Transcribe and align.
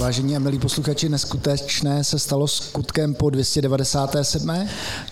Vážení 0.00 0.36
a 0.36 0.38
milí 0.38 0.58
posluchači, 0.58 1.08
neskutečné 1.08 2.04
se 2.04 2.18
stalo 2.18 2.48
skutkem 2.48 3.14
po 3.14 3.30
297. 3.30 4.68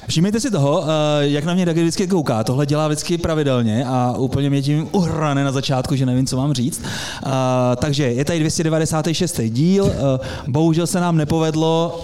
Všimněte 0.09 0.41
si 0.41 0.51
toho, 0.51 0.85
eh, 0.85 1.29
jak 1.29 1.45
na 1.45 1.55
mě 1.55 1.67
Dagi 1.67 1.81
vždycky 1.81 2.07
kouká. 2.07 2.45
Tohle 2.45 2.67
dělá 2.67 2.89
vždycky 2.89 3.19
pravidelně 3.19 3.85
a 3.87 4.15
úplně 4.19 4.51
mě 4.51 4.63
tím 4.63 4.89
uhrane 4.93 5.45
na 5.45 5.53
začátku, 5.53 5.97
že 5.97 6.07
nevím, 6.07 6.27
co 6.27 6.37
mám 6.37 6.53
říct. 6.53 6.81
Uh, 7.27 7.31
takže 7.77 8.05
je 8.05 8.25
tady 8.25 8.39
296. 8.39 9.41
díl. 9.49 9.85
Uh, 9.85 9.91
bohužel 10.47 10.87
se 10.87 11.01
nám 11.01 11.17
nepovedlo, 11.17 12.01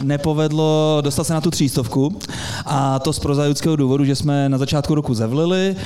nepovedlo 0.00 0.98
dostat 1.00 1.24
se 1.24 1.34
na 1.34 1.40
tu 1.40 1.50
třístovku. 1.50 2.18
A 2.66 2.98
to 2.98 3.12
z 3.12 3.18
prozaického 3.18 3.76
důvodu, 3.76 4.04
že 4.04 4.16
jsme 4.16 4.48
na 4.48 4.58
začátku 4.58 4.94
roku 4.94 5.14
zevlili, 5.14 5.76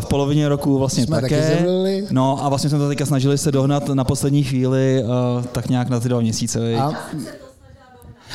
v 0.00 0.06
polovině 0.06 0.48
roku 0.48 0.78
vlastně 0.78 1.06
Jsme 1.06 1.20
také. 1.20 1.40
taky 1.40 1.58
zevlili. 1.58 2.06
No 2.10 2.44
a 2.44 2.48
vlastně 2.48 2.70
jsme 2.70 2.78
to 2.78 2.88
teďka 2.88 3.06
snažili 3.06 3.38
se 3.38 3.52
dohnat 3.52 3.88
na 3.88 4.04
poslední 4.04 4.44
chvíli, 4.44 5.04
tak 5.52 5.68
nějak 5.68 5.88
na 5.88 6.00
ty 6.00 6.08
dva 6.08 6.20
měsíce. 6.20 6.74
A 6.76 6.92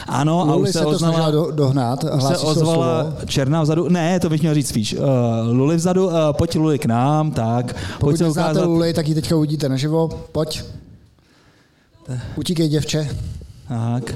Ano, 0.07 0.49
a 0.49 0.55
už 0.55 0.69
se 0.69 0.73
se 0.73 0.83
to 0.83 0.97
snažila 0.99 1.27
oznala, 1.27 1.31
do, 1.31 1.51
dohnat. 1.51 2.03
už 2.03 2.23
se 2.23 2.37
ozvala 2.37 3.03
slovo. 3.03 3.25
černá 3.25 3.61
vzadu. 3.61 3.89
Ne, 3.89 4.19
to 4.19 4.29
bych 4.29 4.41
měl 4.41 4.53
říct 4.53 4.69
spíš. 4.69 4.93
Uh, 4.93 5.03
Luli 5.51 5.75
vzadu, 5.75 6.05
uh, 6.05 6.13
pojď 6.31 6.55
Luli 6.55 6.79
k 6.79 6.85
nám, 6.85 7.31
tak. 7.31 7.65
Pojď 7.73 7.99
Pokud 7.99 8.17
se 8.17 8.23
neznáte 8.23 8.51
ukázat. 8.51 8.67
Luli, 8.67 8.93
tak 8.93 9.07
ji 9.07 9.15
teďka 9.15 9.35
uvidíte 9.35 9.69
naživo. 9.69 10.09
Pojď. 10.31 10.63
Utíkej, 12.35 12.69
děvče. 12.69 13.09
Tak. 13.67 14.13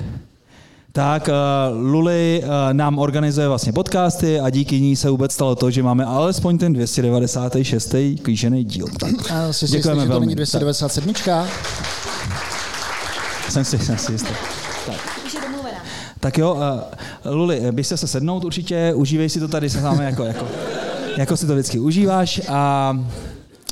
Tak, 0.94 1.30
uh, 1.30 1.78
Luli 1.81 2.44
nám 2.72 3.00
organizuje 3.00 3.48
vlastně 3.48 3.73
podcasty 3.73 4.39
a 4.39 4.50
díky 4.50 4.81
ní 4.81 4.95
se 4.95 5.09
vůbec 5.09 5.31
stalo 5.31 5.55
to, 5.55 5.72
že 5.72 5.83
máme 5.83 6.05
alespoň 6.05 6.58
ten 6.58 6.73
296. 6.73 7.95
kýžený 8.23 8.64
díl. 8.64 8.86
Tak, 9.00 9.31
A 9.31 9.53
si 9.53 9.67
si 9.67 9.75
jistý, 9.75 9.89
že 10.02 10.08
to 10.08 10.20
není 10.20 10.36
297. 10.36 11.14
jsem 13.50 13.66
si, 13.66 13.80
jsem 13.80 13.98
si 13.98 14.11
jistý. 14.11 14.61
Tak 16.22 16.38
jo, 16.38 16.53
uh, 17.25 17.31
Luli, 17.33 17.61
byste 17.72 17.97
se 17.97 18.08
sednout 18.08 18.45
určitě, 18.45 18.94
užívej 18.95 19.30
si 19.30 19.39
to 19.39 19.47
tady 19.47 19.69
se 19.69 19.81
námi 19.81 20.03
jako, 20.05 20.23
jako, 20.23 20.45
jako 21.17 21.38
si 21.38 21.47
to 21.47 21.53
vždycky 21.53 21.80
užíváš 21.80 22.41
a 22.50 22.94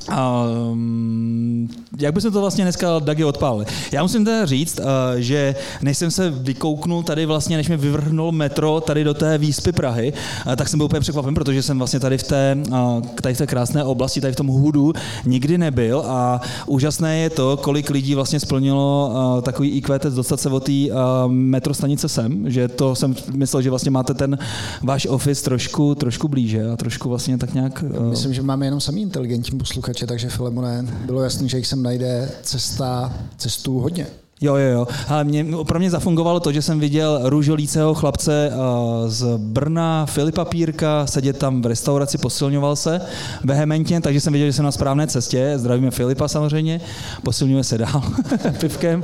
Um, 0.07 1.69
jak 1.99 2.13
bychom 2.13 2.31
to 2.31 2.41
vlastně 2.41 2.63
dneska 2.63 2.99
Dagi 2.99 3.23
odpálili? 3.23 3.65
Já 3.91 4.03
musím 4.03 4.25
teda 4.25 4.45
říct, 4.45 4.79
uh, 4.79 4.85
že 5.17 5.55
než 5.81 5.97
jsem 5.97 6.11
se 6.11 6.29
vykouknul 6.29 7.03
tady 7.03 7.25
vlastně, 7.25 7.57
než 7.57 7.69
mi 7.69 7.77
vyvrhnul 7.77 8.31
metro 8.31 8.81
tady 8.81 9.03
do 9.03 9.13
té 9.13 9.37
výspy 9.37 9.71
Prahy, 9.71 10.13
uh, 10.47 10.55
tak 10.55 10.67
jsem 10.67 10.77
byl 10.77 10.85
úplně 10.85 10.99
překvapen, 10.99 11.33
protože 11.33 11.63
jsem 11.63 11.77
vlastně 11.77 11.99
tady 11.99 12.17
v 12.17 12.23
té, 12.23 12.57
uh, 12.69 13.01
tady 13.21 13.35
v 13.35 13.37
té 13.37 13.47
krásné 13.47 13.83
oblasti, 13.83 14.21
tady 14.21 14.33
v 14.33 14.35
tom 14.35 14.47
hudu 14.47 14.93
nikdy 15.25 15.57
nebyl 15.57 16.03
a 16.05 16.41
úžasné 16.65 17.17
je 17.17 17.29
to, 17.29 17.57
kolik 17.57 17.89
lidí 17.89 18.15
vlastně 18.15 18.39
splnilo 18.39 19.11
uh, 19.13 19.41
takový 19.41 19.69
IQ 19.69 19.99
test 19.99 20.13
dostat 20.13 20.39
se 20.39 20.49
od 20.49 20.63
té 20.63 20.71
uh, 20.71 20.97
metrostanice 21.27 22.09
sem, 22.09 22.49
že 22.49 22.67
to 22.67 22.95
jsem 22.95 23.15
myslel, 23.31 23.61
že 23.61 23.69
vlastně 23.69 23.91
máte 23.91 24.13
ten 24.13 24.37
váš 24.83 25.07
office 25.07 25.43
trošku, 25.43 25.95
trošku 25.95 26.27
blíže 26.27 26.69
a 26.69 26.75
trošku 26.75 27.09
vlastně 27.09 27.37
tak 27.37 27.53
nějak... 27.53 27.83
Uh, 27.99 28.09
Myslím, 28.09 28.33
že 28.33 28.41
máme 28.41 28.65
jenom 28.65 28.81
samý 28.81 29.01
inteligentní 29.01 29.59
posluchače, 29.59 29.88
takže 30.07 30.29
Filemone, 30.29 30.81
bylo 31.05 31.23
jasný, 31.23 31.49
že 31.49 31.57
jich 31.57 31.67
sem 31.67 31.83
najde 31.83 32.31
cesta, 32.43 33.13
cestu 33.37 33.79
hodně. 33.79 34.07
Jo, 34.41 34.55
jo, 34.55 34.71
jo. 34.71 34.87
Ale 35.07 35.23
mě, 35.23 35.45
pro 35.67 35.79
mě 35.79 35.89
zafungovalo 35.89 36.39
to, 36.39 36.51
že 36.51 36.61
jsem 36.61 36.79
viděl 36.79 37.19
růžolíceho 37.23 37.93
chlapce 37.93 38.51
uh, 38.51 39.09
z 39.09 39.37
Brna, 39.37 40.05
Filipa 40.05 40.45
Pírka, 40.45 41.07
sedět 41.07 41.37
tam 41.37 41.61
v 41.61 41.65
restauraci, 41.65 42.17
posilňoval 42.17 42.75
se 42.75 43.01
vehementně, 43.43 44.01
takže 44.01 44.21
jsem 44.21 44.33
viděl, 44.33 44.47
že 44.47 44.53
jsem 44.53 44.65
na 44.65 44.71
správné 44.71 45.07
cestě. 45.07 45.53
Zdravíme 45.55 45.91
Filipa 45.91 46.27
samozřejmě, 46.27 46.81
posilňuje 47.23 47.63
se 47.63 47.77
dál 47.77 48.03
pivkem. 48.59 49.03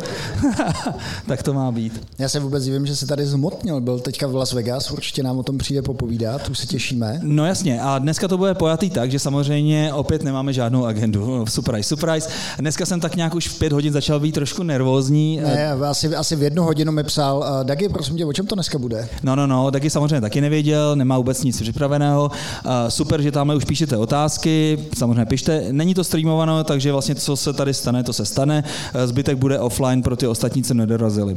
tak 1.28 1.44
to 1.44 1.54
má 1.54 1.72
být. 1.72 2.02
Já 2.20 2.30
se 2.30 2.40
vůbec 2.40 2.64
divím, 2.64 2.86
že 2.86 2.96
se 2.96 3.08
tady 3.08 3.26
zmotnil. 3.26 3.82
Byl 3.82 4.00
teďka 4.00 4.28
v 4.28 4.36
Las 4.36 4.54
Vegas, 4.54 4.92
určitě 4.92 5.24
nám 5.24 5.38
o 5.38 5.44
tom 5.44 5.58
přijde 5.58 5.82
popovídat, 5.82 6.50
už 6.50 6.58
se 6.58 6.66
těšíme. 6.68 7.20
No 7.24 7.46
jasně, 7.46 7.82
a 7.82 8.00
dneska 8.00 8.28
to 8.28 8.38
bude 8.38 8.54
pojatý 8.54 8.90
tak, 8.90 9.12
že 9.12 9.20
samozřejmě 9.20 9.94
opět 9.94 10.24
nemáme 10.24 10.54
žádnou 10.54 10.86
agendu. 10.86 11.46
Surprise, 11.50 11.90
surprise. 11.90 12.30
Dneska 12.60 12.86
jsem 12.86 13.00
tak 13.00 13.16
nějak 13.16 13.36
už 13.36 13.48
v 13.48 13.60
pět 13.60 13.74
hodin 13.74 13.94
začal 13.94 14.20
být 14.20 14.32
trošku 14.32 14.64
nervózní. 14.64 15.25
Ne, 15.44 15.72
asi, 15.72 16.16
asi 16.16 16.36
v 16.36 16.44
jednu 16.44 16.64
hodinu 16.64 16.92
mi 16.92 17.04
psal, 17.04 17.38
uh, 17.38 17.64
Dagi, 17.64 17.90
prosím 17.90 18.18
tě, 18.18 18.26
o 18.26 18.34
čem 18.34 18.48
to 18.48 18.56
dneska 18.56 18.78
bude? 18.80 19.08
No, 19.24 19.36
no, 19.36 19.48
no, 19.48 19.72
taky 19.72 19.90
samozřejmě 19.90 20.22
taky 20.22 20.42
nevěděl, 20.42 20.96
nemá 20.96 21.18
vůbec 21.18 21.44
nic 21.44 21.62
připraveného. 21.62 22.32
Uh, 22.66 22.72
super, 22.90 23.22
že 23.22 23.32
tamhle 23.32 23.56
už 23.56 23.66
píšete 23.66 23.98
otázky, 23.98 24.80
samozřejmě 24.98 25.26
pište. 25.26 25.66
Není 25.72 25.94
to 25.94 26.04
streamováno, 26.04 26.64
takže 26.64 26.92
vlastně 26.92 27.16
co 27.16 27.36
se 27.36 27.54
tady 27.54 27.74
stane, 27.74 28.04
to 28.04 28.14
se 28.14 28.26
stane. 28.26 28.64
Uh, 28.96 29.02
Zbytek 29.02 29.38
bude 29.38 29.60
offline 29.60 30.02
pro 30.04 30.16
ty 30.16 30.28
ostatní, 30.28 30.64
co 30.64 30.74
nedorazili. 30.74 31.34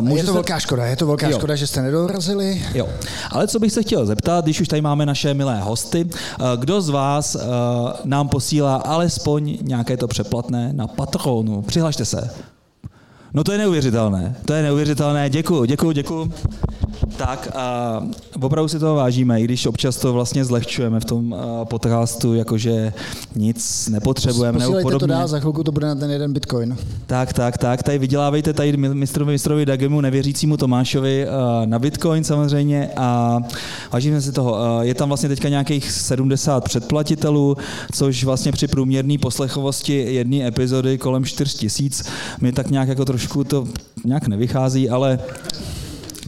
Uh, 0.00 0.10
Je 0.16 0.20
to 0.22 0.26
se- 0.26 0.32
velká 0.32 0.58
škoda, 0.58 0.86
je 0.86 0.96
to 0.96 1.06
velká 1.06 1.28
Jo. 1.28 1.38
škoda, 1.38 1.56
že 1.56 1.66
jste 1.66 1.82
nedorazili. 1.82 2.62
Jo, 2.74 2.88
ale 3.30 3.48
co 3.48 3.58
bych 3.58 3.72
se 3.72 3.82
chtěl 3.82 4.06
zeptat, 4.06 4.44
když 4.44 4.60
už 4.60 4.68
tady 4.68 4.82
máme 4.82 5.06
naše 5.06 5.34
milé 5.34 5.60
hosty, 5.60 6.04
uh, 6.04 6.46
kdo 6.56 6.80
z 6.80 6.88
vás 6.88 7.34
uh, 7.34 7.40
nám 8.04 8.28
posílá 8.28 8.76
alespoň 8.76 9.58
nějaké 9.62 9.96
to 9.96 10.08
přeplatné 10.08 10.72
na 10.72 10.86
Patronu? 10.86 11.62
Přihlašte 11.62 12.04
se. 12.04 12.30
No 13.34 13.44
to 13.44 13.52
je 13.52 13.58
neuvěřitelné, 13.58 14.36
to 14.44 14.52
je 14.52 14.62
neuvěřitelné, 14.62 15.30
děkuju, 15.30 15.64
děkuju, 15.64 15.92
děkuju. 15.92 16.32
Tak 17.16 17.48
a 17.54 18.00
opravdu 18.40 18.68
si 18.68 18.78
toho 18.78 18.94
vážíme, 18.94 19.40
i 19.40 19.44
když 19.44 19.66
občas 19.66 19.96
to 19.96 20.12
vlastně 20.12 20.44
zlehčujeme 20.44 21.00
v 21.00 21.04
tom 21.04 21.36
podcastu, 21.64 22.34
jakože 22.34 22.92
nic 23.36 23.88
nepotřebujeme 23.88 24.58
nebo 24.58 24.72
Posílejte 24.72 24.90
to 24.90 24.98
podobně. 24.98 25.14
dál, 25.14 25.28
za 25.28 25.40
chvilku 25.40 25.62
to 25.64 25.72
bude 25.72 25.86
na 25.86 25.94
ten 25.94 26.10
jeden 26.10 26.32
bitcoin. 26.32 26.76
Tak, 27.06 27.32
tak, 27.32 27.58
tak. 27.58 27.82
Tady 27.82 27.98
vydělávejte 27.98 28.52
tady 28.52 28.76
mistrovi, 28.76 29.32
mistrovi 29.32 29.66
Dagemu, 29.66 30.00
nevěřícímu 30.00 30.56
Tomášovi 30.56 31.26
na 31.64 31.78
Bitcoin 31.78 32.24
samozřejmě 32.24 32.90
a 32.96 33.38
vážíme 33.92 34.20
si 34.20 34.32
toho. 34.32 34.78
Je 34.82 34.94
tam 34.94 35.08
vlastně 35.08 35.28
teďka 35.28 35.48
nějakých 35.48 35.90
70 35.90 36.64
předplatitelů, 36.64 37.56
což 37.92 38.24
vlastně 38.24 38.52
při 38.52 38.68
průměrné 38.68 39.18
poslechovosti 39.18 40.14
jedné 40.14 40.46
epizody 40.46 40.98
kolem 40.98 41.24
4 41.24 41.58
tisíc 41.58 42.04
mi 42.40 42.52
tak 42.52 42.70
nějak 42.70 42.88
jako 42.88 43.04
trošku 43.04 43.44
to 43.44 43.68
nějak 44.04 44.28
nevychází, 44.28 44.90
ale 44.90 45.18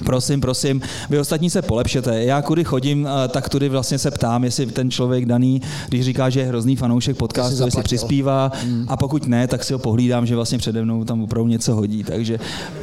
Prosím, 0.04 0.40
prosím, 0.40 0.80
vy 1.10 1.18
ostatní 1.18 1.50
se 1.50 1.62
polepšete. 1.62 2.24
Já 2.24 2.42
kudy 2.42 2.64
chodím, 2.64 3.06
eh, 3.06 3.28
tak 3.28 3.48
tudy 3.48 3.68
vlastně 3.68 3.98
se 3.98 4.10
ptám, 4.10 4.44
jestli 4.44 4.66
ten 4.66 4.90
člověk 4.90 5.26
daný, 5.26 5.62
když 5.88 6.04
říká, 6.04 6.30
že 6.30 6.40
je 6.40 6.46
hrozný 6.46 6.76
fanoušek 6.76 7.16
podcastu, 7.16 7.64
jestli 7.64 7.82
přispívá 7.82 8.52
a 8.88 8.96
pokud 8.96 9.26
ne, 9.26 9.46
tak 9.46 9.64
si 9.64 9.72
ho 9.72 9.78
pohlídám, 9.78 10.26
že 10.26 10.36
vlastně 10.36 10.58
přede 10.58 10.84
mnou 10.84 11.04
tam 11.04 11.22
opravdu 11.22 11.48
něco 11.48 11.74
hodí. 11.74 12.04
Takže, 12.04 12.38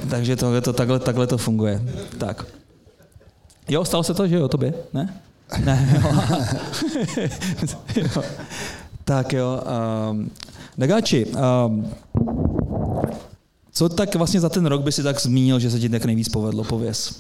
takže 0.09 0.35
tohle 0.35 0.62
to, 0.62 0.74
takhle, 0.74 1.00
takhle 1.00 1.28
to 1.28 1.38
funguje. 1.38 1.81
Tak. 2.18 2.46
Jo, 3.69 3.86
stalo 3.86 4.03
se 4.03 4.13
to, 4.13 4.28
že 4.28 4.36
jo, 4.36 4.47
tobě? 4.47 4.74
Ne? 4.94 5.13
Ne, 5.66 6.01
jo. 7.96 8.03
jo. 8.16 8.24
Tak 9.03 9.34
jo. 9.34 9.62
Um, 10.12 10.31
Dagáči, 10.78 11.25
um, 11.25 11.88
co 13.79 13.90
tak 13.90 14.16
vlastně 14.16 14.40
za 14.40 14.50
ten 14.50 14.66
rok 14.66 14.81
by 14.81 14.91
si 14.91 15.03
tak 15.03 15.22
zmínil, 15.22 15.59
že 15.59 15.72
se 15.72 15.79
ti 15.79 15.90
tak 15.90 16.06
nejvíc 16.06 16.29
povedlo, 16.29 16.63
pověz? 16.63 17.16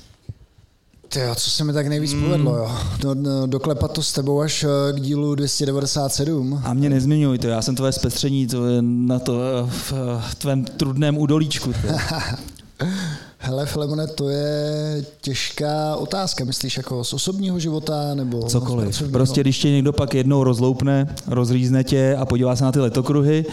Ty 1.07 1.19
co 1.35 1.49
se 1.49 1.63
mi 1.63 1.73
tak 1.73 1.87
nejvíc 1.87 2.13
Hmm. 2.13 2.23
povedlo, 2.23 2.55
jo. 2.57 2.71
Do, 2.99 3.13
do, 3.13 3.45
doklepat 3.45 3.91
to 3.91 4.03
s 4.03 4.13
tebou 4.13 4.41
až 4.41 4.63
eh, 4.63 4.93
k 4.93 4.99
dílu 5.01 5.35
297. 5.35 6.61
A 6.63 6.73
mě 6.73 6.89
nezmiňuj 6.89 7.37
to, 7.37 7.47
já 7.47 7.61
jsem 7.61 7.75
tvoje 7.75 7.91
zpestření 7.91 8.47
to 8.47 8.67
je 8.67 8.81
na 8.81 9.19
to 9.19 9.41
eh, 9.41 9.69
v 9.69 9.93
eh, 9.93 10.35
tvém 10.37 10.65
trudném 10.65 11.17
údolíčku. 11.17 11.73
Hele, 13.41 13.65
Filemone, 13.65 14.07
to 14.07 14.29
je 14.29 15.05
těžká 15.21 15.95
otázka. 15.95 16.45
Myslíš 16.45 16.77
jako 16.77 17.03
z 17.03 17.13
osobního 17.13 17.59
života 17.59 18.13
nebo 18.13 18.43
Cokoliv. 18.43 19.03
Prostě 19.11 19.41
když 19.41 19.59
tě 19.59 19.69
někdo 19.71 19.93
pak 19.93 20.13
jednou 20.13 20.43
rozloupne, 20.43 21.15
rozřízne 21.27 21.83
tě 21.83 22.15
a 22.19 22.25
podívá 22.25 22.55
se 22.55 22.63
na 22.63 22.71
ty 22.71 22.79
letokruhy, 22.79 23.45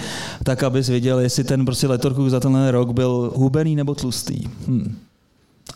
tak 0.45 0.63
abys 0.63 0.89
věděl, 0.89 1.21
jestli 1.21 1.45
ten 1.45 1.65
prostě 1.65 1.87
letokruh 1.87 2.31
za 2.31 2.41
tenhle 2.41 2.71
rok 2.71 2.93
byl 2.93 3.33
hubený 3.35 3.77
nebo 3.77 3.95
tlustý. 3.95 4.43
Hm. 4.67 4.97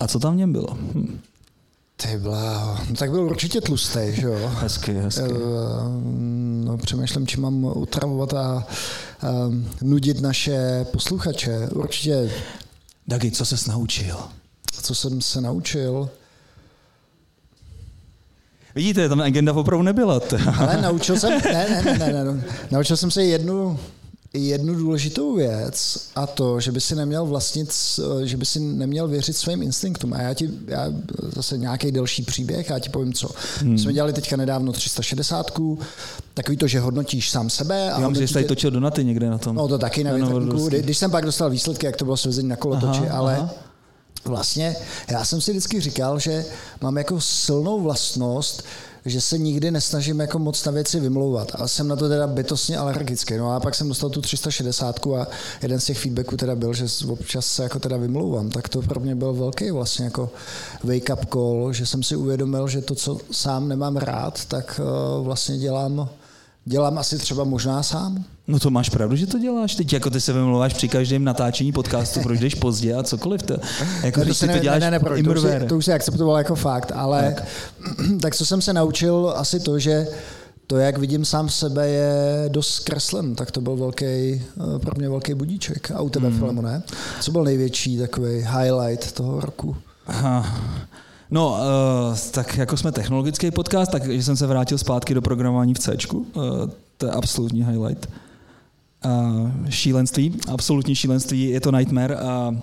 A 0.00 0.08
co 0.08 0.18
tam 0.18 0.34
v 0.34 0.36
něm 0.36 0.52
bylo? 0.52 0.68
Hm. 0.94 1.18
Ty 1.96 2.16
bláho. 2.18 2.78
No, 2.90 2.96
tak 2.96 3.10
byl 3.10 3.20
určitě 3.20 3.60
tlustý, 3.60 4.00
že 4.12 4.26
jo? 4.26 4.50
Hezky, 4.54 4.92
hezky. 4.92 5.22
Eh, 5.22 5.30
No, 6.64 6.78
přemýšlím, 6.78 7.26
či 7.26 7.40
mám 7.40 7.64
utravovat 7.64 8.34
a 8.34 8.66
um, 9.46 9.68
nudit 9.82 10.20
naše 10.20 10.86
posluchače. 10.92 11.68
Určitě, 11.74 12.30
Dagi, 13.10 13.30
co 13.30 13.44
ses 13.44 13.66
naučil? 13.66 14.16
co 14.82 14.94
jsem 14.94 15.20
se 15.20 15.40
naučil. 15.40 16.10
Vidíte, 18.74 19.08
tam 19.08 19.20
agenda 19.20 19.52
opravdu 19.52 19.82
nebyla. 19.82 20.20
Ale 20.58 20.82
naučil 20.82 21.18
jsem, 21.18 21.30
ne, 21.30 21.66
ne, 21.70 21.82
ne, 21.98 22.12
ne, 22.12 22.24
ne, 22.24 22.42
naučil 22.70 22.96
jsem 22.96 23.10
se 23.10 23.24
jednu 23.24 23.78
jednu 24.32 24.74
důležitou 24.74 25.36
věc 25.36 26.08
a 26.14 26.26
to, 26.26 26.60
že 26.60 26.72
by 26.72 26.80
si 26.80 26.94
neměl 26.94 27.26
vlastnit, 27.26 27.74
že 28.24 28.36
by 28.36 28.46
si 28.46 28.60
neměl 28.60 29.08
věřit 29.08 29.36
svým 29.36 29.62
instinktům. 29.62 30.12
A 30.12 30.22
já 30.22 30.34
ti, 30.34 30.50
já 30.66 30.92
zase 31.34 31.58
nějaký 31.58 31.92
delší 31.92 32.22
příběh, 32.22 32.70
já 32.70 32.78
ti 32.78 32.88
povím 32.88 33.12
co. 33.12 33.30
Hmm. 33.58 33.78
Jsme 33.78 33.92
dělali 33.92 34.12
teďka 34.12 34.36
nedávno 34.36 34.72
360, 34.72 35.50
takový 36.34 36.56
to, 36.56 36.66
že 36.66 36.80
hodnotíš 36.80 37.30
sám 37.30 37.50
sebe. 37.50 37.92
A 37.92 38.00
já 38.00 38.08
myslím, 38.08 38.26
že 38.26 38.34
tady 38.34 38.46
točil 38.46 38.70
Donaty 38.70 39.04
někde 39.04 39.30
na 39.30 39.38
tom. 39.38 39.56
No 39.56 39.68
to 39.68 39.78
taky. 39.78 40.04
No, 40.04 40.40
když 40.68 40.98
jsem 40.98 41.10
pak 41.10 41.24
dostal 41.24 41.50
výsledky, 41.50 41.86
jak 41.86 41.96
to 41.96 42.04
bylo 42.04 42.16
svezení 42.16 42.48
na 42.48 42.56
kolotoči, 42.56 43.00
aha, 43.08 43.18
ale 43.18 43.36
aha. 43.36 43.50
vlastně 44.24 44.76
já 45.10 45.24
jsem 45.24 45.40
si 45.40 45.50
vždycky 45.50 45.80
říkal, 45.80 46.18
že 46.18 46.44
mám 46.80 46.96
jako 46.96 47.20
silnou 47.20 47.80
vlastnost, 47.80 48.62
že 49.04 49.20
se 49.20 49.38
nikdy 49.38 49.70
nesnažím 49.70 50.20
jako 50.20 50.38
moc 50.38 50.64
na 50.64 50.72
věci 50.72 51.00
vymlouvat. 51.00 51.52
A 51.54 51.68
jsem 51.68 51.88
na 51.88 51.96
to 51.96 52.08
teda 52.08 52.26
bytostně 52.26 52.78
alergický. 52.78 53.36
No 53.36 53.52
a 53.52 53.60
pak 53.60 53.74
jsem 53.74 53.88
dostal 53.88 54.10
tu 54.10 54.20
360 54.20 55.06
a 55.06 55.26
jeden 55.62 55.80
z 55.80 55.84
těch 55.84 55.98
feedbacků 55.98 56.36
teda 56.36 56.54
byl, 56.54 56.74
že 56.74 56.86
občas 57.08 57.46
se 57.46 57.62
jako 57.62 57.78
teda 57.78 57.96
vymlouvám. 57.96 58.50
Tak 58.50 58.68
to 58.68 58.82
pro 58.82 59.00
mě 59.00 59.14
byl 59.14 59.32
velký 59.32 59.70
vlastně 59.70 60.04
jako 60.04 60.30
wake 60.84 61.10
up 61.12 61.32
call, 61.32 61.72
že 61.72 61.86
jsem 61.86 62.02
si 62.02 62.16
uvědomil, 62.16 62.68
že 62.68 62.80
to, 62.80 62.94
co 62.94 63.18
sám 63.32 63.68
nemám 63.68 63.96
rád, 63.96 64.44
tak 64.44 64.80
eh, 64.80 65.22
vlastně 65.22 65.58
dělám 65.58 66.08
dělám 66.70 66.98
asi 66.98 67.18
třeba 67.18 67.44
možná 67.44 67.82
sám. 67.82 68.24
No 68.48 68.58
to 68.58 68.70
máš 68.70 68.88
pravdu, 68.88 69.16
že 69.16 69.26
to 69.26 69.38
děláš. 69.38 69.74
Teď 69.74 69.92
jako 69.92 70.10
ty 70.10 70.20
se 70.20 70.32
vymlouváš 70.32 70.74
při 70.74 70.88
každém 70.88 71.24
natáčení 71.24 71.72
podcastu, 71.72 72.20
proč 72.20 72.40
jdeš 72.40 72.54
pozdě 72.54 72.94
a 72.94 73.02
cokoliv. 73.02 73.42
To, 73.42 73.56
jako, 74.02 74.20
no, 74.20 74.26
to, 74.26 74.34
ty 74.34 74.46
ne, 74.46 74.52
to 74.52 74.58
děláš 74.58 74.80
ne, 74.80 74.90
ne, 74.90 74.98
ne, 74.98 75.22
to, 75.22 75.30
už 75.32 75.40
si, 75.40 75.66
to 75.68 75.76
už 75.76 75.84
si 75.84 75.92
akceptoval 75.92 76.38
jako 76.38 76.54
fakt, 76.54 76.92
ale 76.94 77.34
tak. 77.34 77.44
tak 78.20 78.36
co 78.36 78.46
jsem 78.46 78.62
se 78.62 78.72
naučil, 78.72 79.34
asi 79.36 79.60
to, 79.60 79.78
že 79.78 80.06
to, 80.66 80.76
jak 80.76 80.98
vidím 80.98 81.24
sám 81.24 81.48
sebe, 81.48 81.88
je 81.88 82.44
dost 82.48 82.74
zkreslen, 82.74 83.34
tak 83.34 83.50
to 83.50 83.60
byl 83.60 83.76
velký, 83.76 84.04
eh, 84.04 84.40
pro 84.78 84.92
mě 84.96 85.08
velký 85.08 85.34
budíček. 85.34 85.90
A 85.90 86.00
u 86.00 86.08
tebe, 86.08 86.30
mm. 86.30 86.38
Filmu, 86.38 86.62
ne? 86.62 86.82
Co 87.20 87.32
byl 87.32 87.44
největší 87.44 87.98
takový 87.98 88.30
highlight 88.30 89.12
toho 89.12 89.40
roku? 89.40 89.76
Aha. 90.06 90.60
No, 91.30 91.50
uh, 91.50 92.16
tak 92.30 92.56
jako 92.56 92.76
jsme 92.76 92.92
technologický 92.92 93.50
podcast, 93.50 93.90
takže 93.90 94.22
jsem 94.22 94.36
se 94.36 94.46
vrátil 94.46 94.78
zpátky 94.78 95.14
do 95.14 95.22
programování 95.22 95.74
v 95.74 95.78
C. 95.78 95.96
Uh, 96.12 96.24
to 96.96 97.06
je 97.06 97.12
absolutní 97.12 97.64
highlight. 97.64 98.08
Uh, 99.04 99.50
šílenství, 99.68 100.34
absolutní 100.48 100.94
šílenství, 100.94 101.48
je 101.48 101.60
to 101.60 101.72
nightmare. 101.72 102.16
Uh, 102.16 102.56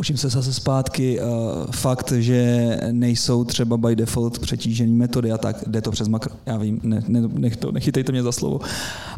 Učím 0.00 0.16
se 0.16 0.28
zase 0.28 0.54
zpátky. 0.54 1.20
Uh, 1.20 1.26
fakt, 1.70 2.12
že 2.12 2.78
nejsou 2.92 3.44
třeba 3.44 3.76
by 3.76 3.96
default 3.96 4.38
přetížený 4.38 4.92
metody 4.92 5.32
a 5.32 5.38
tak, 5.38 5.56
jde 5.66 5.80
to 5.80 5.90
přes 5.90 6.08
makro. 6.08 6.34
Já 6.46 6.56
vím, 6.56 6.80
ne, 6.82 7.02
ne, 7.08 7.20
nech 7.20 7.56
to, 7.56 7.72
nechytejte 7.72 8.12
mě 8.12 8.22
za 8.22 8.32
slovo. 8.32 8.60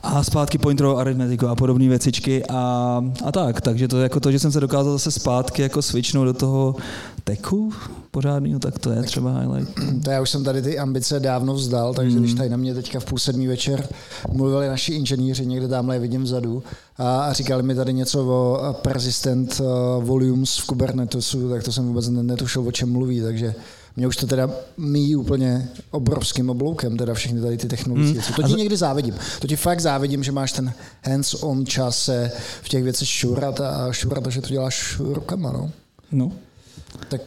A 0.02 0.24
zpátky 0.24 0.58
pointerovou 0.58 0.96
aritmetiku 0.96 1.48
a 1.48 1.54
podobné 1.54 1.88
věcičky 1.88 2.44
a, 2.48 3.04
a 3.24 3.32
tak. 3.32 3.60
Takže 3.60 3.88
to 3.88 4.00
jako 4.00 4.20
to, 4.20 4.32
že 4.32 4.38
jsem 4.38 4.52
se 4.52 4.60
dokázal 4.60 4.92
zase 4.92 5.10
zpátky 5.10 5.62
jako 5.62 5.82
switchnout 5.82 6.26
do 6.26 6.32
toho 6.32 6.76
teku 7.24 7.72
pořádného, 8.10 8.60
tak 8.60 8.78
to 8.78 8.90
je 8.90 9.02
třeba 9.02 9.40
highlight. 9.40 9.80
To 10.04 10.10
já 10.10 10.20
už 10.20 10.30
jsem 10.30 10.44
tady 10.44 10.62
ty 10.62 10.78
ambice 10.78 11.20
dávno 11.20 11.54
vzdal, 11.54 11.94
takže 11.94 12.16
mm. 12.16 12.22
když 12.22 12.34
tady 12.34 12.48
na 12.48 12.56
mě 12.56 12.74
teďka 12.74 13.00
v 13.00 13.04
půl 13.04 13.18
sedmý 13.18 13.46
večer 13.46 13.88
mluvili 14.32 14.68
naši 14.68 14.92
inženýři, 14.92 15.46
někde 15.46 15.68
tamhle 15.68 15.94
je 15.94 16.00
vidím 16.00 16.22
vzadu, 16.22 16.62
a, 16.98 17.20
a 17.20 17.32
říkali 17.32 17.62
mi 17.62 17.74
tady 17.74 17.92
něco 17.92 18.26
o 18.26 18.72
persistent 18.82 19.60
uh, 19.60 20.04
volumes 20.04 20.58
v 20.58 20.66
Kubernetesu, 20.66 21.50
tak 21.50 21.62
to 21.62 21.72
jsem 21.72 21.86
vůbec 21.86 22.08
netušil, 22.08 22.68
o 22.68 22.72
čem 22.72 22.92
mluví, 22.92 23.20
takže 23.20 23.54
mě 23.96 24.06
už 24.06 24.16
to 24.16 24.26
teda 24.26 24.50
míjí 24.76 25.16
úplně 25.16 25.68
obrovským 25.90 26.50
obloukem, 26.50 26.96
teda 26.96 27.14
všechny 27.14 27.40
tady 27.40 27.56
ty 27.56 27.68
technologie. 27.68 28.12
Hmm. 28.12 28.34
To 28.36 28.42
ti 28.42 28.52
někdy 28.52 28.76
závidím. 28.76 29.14
To 29.40 29.46
ti 29.46 29.56
fakt 29.56 29.80
závidím, 29.80 30.24
že 30.24 30.32
máš 30.32 30.52
ten 30.52 30.72
hands-on 31.02 31.66
čas 31.66 32.04
se 32.04 32.32
v 32.62 32.68
těch 32.68 32.82
věcech 32.84 33.08
šurat 33.08 33.60
a 33.60 33.92
šurat, 33.92 34.26
že 34.26 34.40
to 34.40 34.48
děláš 34.48 35.00
rukama, 35.00 35.52
no. 35.52 35.70
No. 36.12 36.32
Tak 37.08 37.20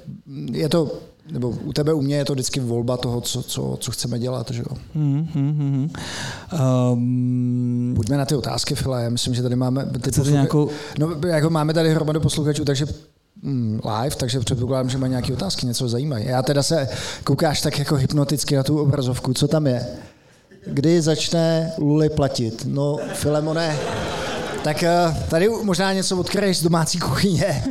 je 0.52 0.70
to, 0.70 0.92
nebo 1.32 1.50
u 1.50 1.74
tebe, 1.74 1.94
u 1.94 2.02
mě 2.02 2.16
je 2.16 2.26
to 2.26 2.34
vždycky 2.34 2.60
volba 2.60 2.98
toho, 2.98 3.22
co, 3.22 3.44
co, 3.44 3.78
co 3.80 3.92
chceme 3.92 4.20
dělat, 4.20 4.52
že 4.52 4.62
jo. 4.62 4.78
Mm, 4.94 5.28
mm, 5.36 5.90
um, 6.92 7.94
Pojďme 7.96 8.18
na 8.18 8.26
ty 8.26 8.36
otázky, 8.36 8.76
Fila. 8.76 9.00
Já 9.00 9.10
myslím, 9.10 9.34
že 9.34 9.44
tady 9.44 9.56
máme... 9.56 9.86
Ty 9.86 10.00
poslucha... 10.00 10.32
nějakou... 10.32 10.70
No, 11.00 11.28
jako 11.28 11.50
máme 11.50 11.74
tady 11.74 11.94
hromadu 11.94 12.20
posluchačů, 12.20 12.66
takže 12.66 12.86
mm, 13.42 13.82
live, 14.02 14.16
takže 14.16 14.40
předpokládám, 14.40 14.90
že 14.90 14.98
má 14.98 15.08
nějaké 15.08 15.34
otázky, 15.34 15.66
něco 15.66 15.90
zajímají. 15.90 16.26
Já 16.26 16.42
teda 16.42 16.64
se 16.64 16.90
koukáš 17.24 17.62
tak 17.62 17.80
jako 17.80 17.96
hypnoticky 17.96 18.56
na 18.56 18.64
tu 18.64 18.82
obrazovku, 18.82 19.34
co 19.34 19.48
tam 19.48 19.68
je? 19.68 19.88
Kdy 20.66 21.02
začne 21.02 21.72
Luli 21.78 22.10
platit? 22.10 22.66
No, 22.70 22.98
Filemone, 23.14 23.78
tak 24.64 24.84
eh, 24.84 25.26
tady 25.30 25.50
možná 25.50 25.94
něco 25.94 26.18
odkryješ 26.18 26.58
z 26.58 26.64
domácí 26.64 27.00
kuchyně. 27.00 27.64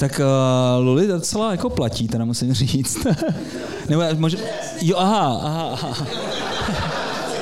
Tak 0.00 0.20
uh, 0.20 0.84
Luli 0.84 1.06
docela 1.06 1.50
jako 1.50 1.70
platí, 1.70 2.08
teda 2.08 2.24
musím 2.24 2.54
říct. 2.54 3.06
Nebo 3.88 4.02
možná... 4.16 4.40
Jo, 4.80 4.96
aha, 4.98 5.40
aha, 5.42 5.68
aha. 5.72 6.06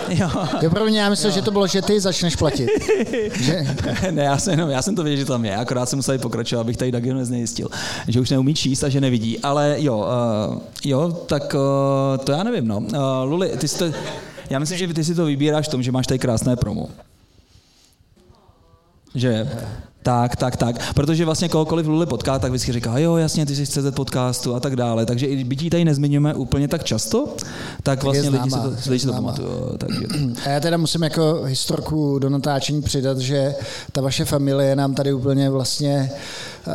Jo. 0.08 0.30
jo, 0.62 0.70
pro 0.70 0.84
mě 0.84 1.00
já 1.00 1.10
myslím, 1.10 1.30
jo. 1.30 1.34
že 1.34 1.42
to 1.42 1.50
bylo, 1.50 1.66
že 1.66 1.82
ty 1.82 2.00
začneš 2.00 2.36
platit. 2.36 2.68
že? 3.40 3.66
ne, 4.10 4.22
já 4.22 4.38
jsem, 4.38 4.50
jenom, 4.50 4.70
já 4.70 4.82
jsem 4.82 4.96
to 4.96 5.02
věděl, 5.02 5.20
že 5.20 5.24
tam 5.26 5.44
je, 5.44 5.56
akorát 5.56 5.88
jsem 5.88 5.96
musel 5.96 6.18
pokračovat, 6.18 6.60
abych 6.60 6.76
tady 6.76 6.92
Dagino 6.92 7.24
znejistil, 7.24 7.68
že 8.08 8.20
už 8.20 8.30
neumí 8.30 8.54
číst 8.54 8.84
a 8.84 8.88
že 8.88 9.00
nevidí, 9.00 9.38
ale 9.38 9.76
jo, 9.78 9.98
uh, 9.98 10.58
jo, 10.84 11.12
tak 11.26 11.54
uh, 11.54 12.24
to 12.24 12.32
já 12.32 12.42
nevím, 12.42 12.68
no. 12.68 12.78
Uh, 12.78 12.96
Luli, 13.24 13.48
ty 13.48 13.68
jsi 13.68 13.78
to, 13.78 13.84
já 14.50 14.58
myslím, 14.58 14.78
že 14.78 14.94
ty 14.94 15.04
si 15.04 15.14
to 15.14 15.24
vybíráš 15.24 15.68
v 15.68 15.70
tom, 15.70 15.82
že 15.82 15.92
máš 15.92 16.06
tady 16.06 16.18
krásné 16.18 16.56
promo. 16.56 16.88
Že 19.14 19.48
tak, 20.08 20.36
tak, 20.36 20.56
tak. 20.56 20.94
Protože 20.94 21.24
vlastně 21.24 21.48
kohokoliv 21.48 21.86
Luli 21.86 22.06
potká, 22.06 22.38
tak 22.38 22.50
vždycky 22.50 22.72
říká, 22.72 22.98
jo, 22.98 23.16
jasně, 23.16 23.46
ty 23.46 23.56
jsi 23.56 23.66
z 23.66 23.70
CZ 23.70 23.94
podcastu 23.94 24.54
a 24.54 24.60
tak 24.60 24.76
dále. 24.76 25.06
Takže 25.06 25.26
i 25.26 25.46
ji 25.60 25.70
tady 25.70 25.84
nezmiňujeme 25.84 26.34
úplně 26.34 26.68
tak 26.68 26.84
často, 26.84 27.28
tak 27.82 28.02
vlastně 28.02 28.28
lidi, 28.28 28.50
se 28.50 28.56
to, 28.56 28.72
lidi 28.86 29.00
se 29.00 29.06
to 29.06 29.12
pamatují. 29.12 29.48
Takže. 29.78 30.00
A 30.44 30.48
já 30.48 30.60
teda 30.60 30.76
musím 30.76 31.02
jako 31.02 31.42
historku 31.42 32.18
do 32.18 32.30
natáčení 32.30 32.82
přidat, 32.82 33.18
že 33.18 33.54
ta 33.92 34.00
vaše 34.00 34.24
familie 34.24 34.76
nám 34.76 34.94
tady 34.94 35.12
úplně 35.12 35.50
vlastně 35.50 36.10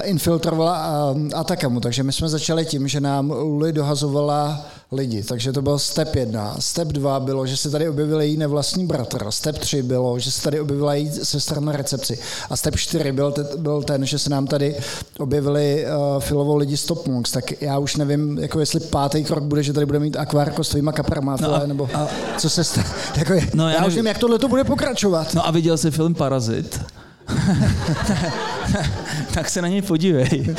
infiltrovala 0.04 1.16
Atakamu. 1.36 1.80
Takže 1.80 2.04
my 2.04 2.14
jsme 2.14 2.30
začali 2.30 2.66
tím, 2.66 2.88
že 2.88 3.00
nám 3.00 3.32
Luli 3.32 3.74
dohazovala 3.74 4.66
lidi. 4.94 5.24
Takže 5.24 5.52
to 5.52 5.62
byl 5.62 5.80
step 5.80 6.16
jedna. 6.16 6.56
Step 6.60 6.88
dva 6.88 7.20
bylo, 7.20 7.46
že 7.46 7.58
se 7.58 7.70
tady 7.70 7.90
objevil 7.90 8.22
její 8.22 8.38
nevlastní 8.38 8.86
bratr. 8.86 9.26
Step 9.30 9.58
tři 9.58 9.84
bylo, 9.84 10.20
že 10.20 10.32
se 10.32 10.42
tady 10.42 10.60
objevila 10.60 10.94
její 10.94 11.12
sestra 11.24 11.62
na 11.62 11.72
recepci. 11.72 12.20
A 12.50 12.58
step 12.58 12.76
čtyři 12.76 13.12
byl, 13.12 13.32
te, 13.32 13.44
byl 13.58 13.84
ten, 13.84 14.06
že 14.06 14.20
se 14.20 14.30
nám 14.30 14.48
tady 14.48 14.76
objevili 15.20 15.86
uh, 15.86 16.22
filovou 16.22 16.56
lidi 16.56 16.78
Stop 16.78 17.08
Monks. 17.08 17.32
Tak 17.32 17.62
já 17.62 17.78
už 17.78 17.96
nevím, 17.96 18.38
jako 18.38 18.60
jestli 18.60 18.80
pátý 18.80 19.24
krok 19.24 19.44
bude, 19.44 19.64
že 19.64 19.74
tady 19.74 19.86
budeme 19.86 20.06
mít 20.06 20.18
akvárko 20.18 20.64
s 20.64 20.70
tvýma 20.70 20.92
kaprama, 20.92 21.38
no 21.42 21.54
a, 21.54 21.66
nebo 21.66 21.90
a, 21.94 22.08
co 22.38 22.50
se 22.50 22.64
stane. 22.64 22.88
Jako 23.18 23.34
no, 23.54 23.70
já, 23.70 23.76
já 23.76 23.86
už 23.86 23.94
nevím, 23.94 24.08
jak 24.08 24.18
tohle 24.18 24.40
to 24.40 24.48
bude 24.48 24.64
pokračovat. 24.64 25.34
No 25.34 25.48
a 25.48 25.52
viděl 25.52 25.78
jsi 25.78 25.92
film 25.92 26.14
Parazit? 26.14 26.82
tak 29.34 29.50
se 29.50 29.62
na 29.62 29.68
něj 29.68 29.82
podívej. 29.82 30.56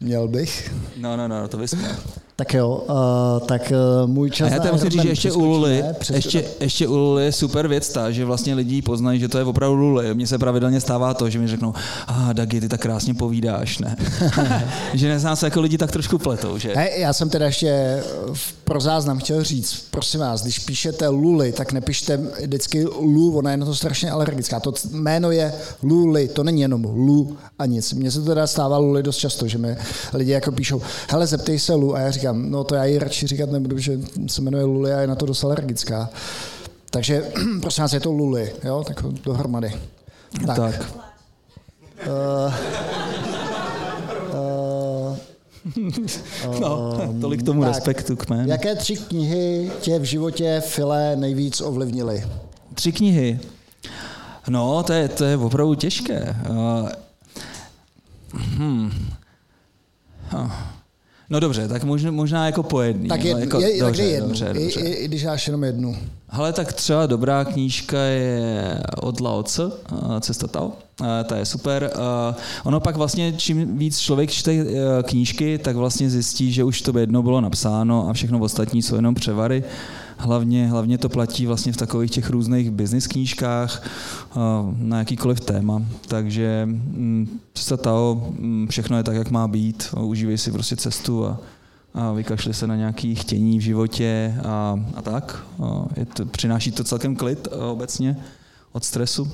Měl 0.00 0.28
bych. 0.28 0.74
No, 0.96 1.16
no, 1.16 1.28
no, 1.28 1.48
to 1.48 1.56
bys 1.56 1.74
měl. 1.74 1.96
Tak 2.36 2.54
jo, 2.54 2.84
uh, 2.88 3.46
tak 3.46 3.72
uh, 4.02 4.10
můj 4.10 4.30
čas... 4.30 4.50
A 4.50 4.54
já 4.54 4.60
tam 4.60 4.72
musím 4.72 4.90
říct, 4.90 5.02
že 5.02 5.08
ještě 5.08 5.32
u 5.32 5.44
Luli, 5.44 5.84
ještě, 6.12 6.44
ještě 6.60 6.88
u 6.88 6.96
Luli 6.96 7.24
je 7.24 7.32
super 7.32 7.68
věc 7.68 7.88
ta, 7.88 8.10
že 8.10 8.24
vlastně 8.24 8.54
lidi 8.54 8.82
poznají, 8.82 9.20
že 9.20 9.28
to 9.28 9.38
je 9.38 9.44
opravdu 9.44 9.76
Luli. 9.76 10.14
Mně 10.14 10.26
se 10.26 10.38
pravidelně 10.38 10.80
stává 10.80 11.14
to, 11.14 11.30
že 11.30 11.38
mi 11.38 11.48
řeknou, 11.48 11.74
a 12.06 12.30
ah, 12.30 12.32
Dagi, 12.32 12.60
ty 12.60 12.68
tak 12.68 12.80
krásně 12.80 13.14
povídáš, 13.14 13.78
ne? 13.78 13.96
že 14.94 15.08
neznám 15.08 15.36
se 15.36 15.46
jako 15.46 15.60
lidi 15.60 15.78
tak 15.78 15.92
trošku 15.92 16.18
pletou, 16.18 16.58
že? 16.58 16.72
Hey, 16.76 17.00
já 17.00 17.12
jsem 17.12 17.30
teda 17.30 17.46
ještě 17.46 18.02
pro 18.64 18.80
záznam 18.80 19.18
chtěl 19.18 19.44
říct, 19.44 19.86
prosím 19.90 20.20
vás, 20.20 20.42
když 20.42 20.58
píšete 20.58 21.08
Luli, 21.08 21.52
tak 21.52 21.72
nepište 21.72 22.20
vždycky 22.42 22.84
Lu, 22.84 23.36
ona 23.36 23.50
je 23.50 23.56
na 23.56 23.66
to 23.66 23.74
strašně 23.74 24.10
alergická. 24.10 24.60
To 24.60 24.72
jméno 24.90 25.30
je 25.30 25.52
Luli, 25.82 26.28
to 26.28 26.44
není 26.44 26.60
jenom 26.60 26.84
Lu 26.84 27.36
a 27.58 27.66
nic. 27.66 27.92
Mně 27.92 28.10
se 28.10 28.20
to 28.20 28.26
teda 28.26 28.46
stává 28.46 28.78
Luli 28.78 29.02
dost 29.02 29.16
často, 29.16 29.48
že 29.48 29.58
mi 29.58 29.76
lidi 30.12 30.30
jako 30.30 30.52
píšou, 30.52 30.82
hele, 31.10 31.26
zeptej 31.26 31.58
se 31.58 31.74
Lu 31.74 31.94
a 31.94 32.00
já 32.00 32.10
říkám, 32.10 32.23
říkám, 32.24 32.50
no 32.50 32.64
to 32.64 32.74
já 32.74 32.84
ji 32.84 32.98
radši 32.98 33.26
říkat 33.26 33.50
nebudu, 33.50 33.78
že 33.78 34.00
se 34.26 34.42
jmenuje 34.42 34.64
Luli 34.64 34.92
a 34.92 35.00
je 35.00 35.06
na 35.06 35.14
to 35.14 35.26
dost 35.26 35.44
alergická. 35.44 36.10
Takže 36.90 37.32
prosím 37.60 37.82
vás, 37.82 37.92
je 37.92 38.00
to 38.00 38.12
Luli, 38.12 38.52
jo, 38.64 38.84
tak 38.86 39.02
dohromady. 39.02 39.72
Tak. 40.46 40.56
tak. 40.56 40.94
Uh, 42.06 42.54
uh, 44.32 45.16
no, 46.60 46.98
tolik 47.20 47.42
tomu 47.42 47.62
tak, 47.62 47.74
respektu 47.74 48.16
k 48.16 48.30
mému. 48.30 48.48
Jaké 48.48 48.74
tři 48.74 48.96
knihy 48.96 49.70
tě 49.80 49.98
v 49.98 50.04
životě, 50.04 50.62
File, 50.66 51.16
nejvíc 51.16 51.60
ovlivnily? 51.60 52.24
Tři 52.74 52.92
knihy? 52.92 53.40
No, 54.48 54.82
to 54.82 54.92
je, 54.92 55.08
to 55.08 55.24
je 55.24 55.36
opravdu 55.36 55.74
těžké. 55.74 56.36
Uh, 56.50 56.88
hmm. 58.34 58.90
huh. 60.30 60.50
No 61.34 61.40
dobře, 61.40 61.68
tak 61.68 61.84
možná, 61.84 62.10
možná 62.10 62.46
jako 62.46 62.62
po 62.62 62.82
jedný. 62.82 63.08
Tak, 63.08 63.24
je, 63.24 63.30
jako, 63.38 63.60
je, 63.60 63.80
dobře, 63.80 64.02
tak 64.02 64.10
jednu, 64.12 64.28
dobře, 64.28 64.50
i, 64.50 64.64
dobře. 64.64 64.80
I, 64.80 64.92
i, 64.92 65.08
když 65.08 65.22
dáš 65.22 65.46
jenom 65.46 65.64
jednu. 65.64 65.96
Ale 66.30 66.52
tak 66.52 66.72
třeba 66.72 67.06
dobrá 67.06 67.44
knížka 67.44 67.98
je 67.98 68.82
od 68.96 69.20
Lao 69.20 69.42
Tse, 69.42 69.62
eh, 69.92 70.20
Cesta 70.20 70.46
Tao. 70.46 70.72
Eh, 71.02 71.24
Ta 71.24 71.36
je 71.36 71.44
super. 71.44 71.90
Eh, 71.94 72.34
Ono 72.64 72.80
pak 72.80 72.96
vlastně, 72.96 73.32
čím 73.32 73.78
víc 73.78 73.98
člověk 73.98 74.30
čte 74.30 74.64
knížky, 75.02 75.58
tak 75.58 75.76
vlastně 75.76 76.10
zjistí, 76.10 76.52
že 76.52 76.64
už 76.64 76.82
to 76.82 76.98
jedno 76.98 77.22
bylo 77.22 77.40
napsáno 77.40 78.08
a 78.08 78.12
všechno 78.12 78.38
ostatní 78.38 78.82
jsou 78.82 78.96
jenom 78.96 79.14
převary. 79.14 79.64
Hlavně, 80.16 80.68
hlavně 80.68 80.98
to 80.98 81.08
platí 81.08 81.46
vlastně 81.46 81.72
v 81.72 81.76
takových 81.76 82.10
těch 82.10 82.30
různých 82.30 82.70
business 82.70 83.06
knížkách 83.06 83.82
eh, 83.84 84.38
na 84.76 84.98
jakýkoliv 84.98 85.40
téma. 85.40 85.82
Takže 86.08 86.62
mm, 86.66 87.40
Cesta 87.54 87.76
Tao, 87.76 88.32
mm, 88.38 88.66
všechno 88.70 88.96
je 88.96 89.02
tak, 89.02 89.16
jak 89.16 89.30
má 89.30 89.48
být. 89.48 89.94
Užívej 90.00 90.38
si 90.38 90.52
prostě 90.52 90.76
cestu 90.76 91.26
a, 91.26 91.40
a 91.94 92.12
vykašli 92.12 92.54
se 92.54 92.66
na 92.66 92.76
nějaké 92.76 93.14
chtění 93.14 93.58
v 93.58 93.62
životě 93.62 94.34
a, 94.44 94.80
a 94.94 95.02
tak. 95.02 95.44
A 95.62 95.86
je 95.96 96.06
to, 96.06 96.26
přináší 96.26 96.72
to 96.72 96.84
celkem 96.84 97.16
klid 97.16 97.48
a 97.60 97.66
obecně 97.66 98.16
od 98.72 98.84
stresu. 98.84 99.28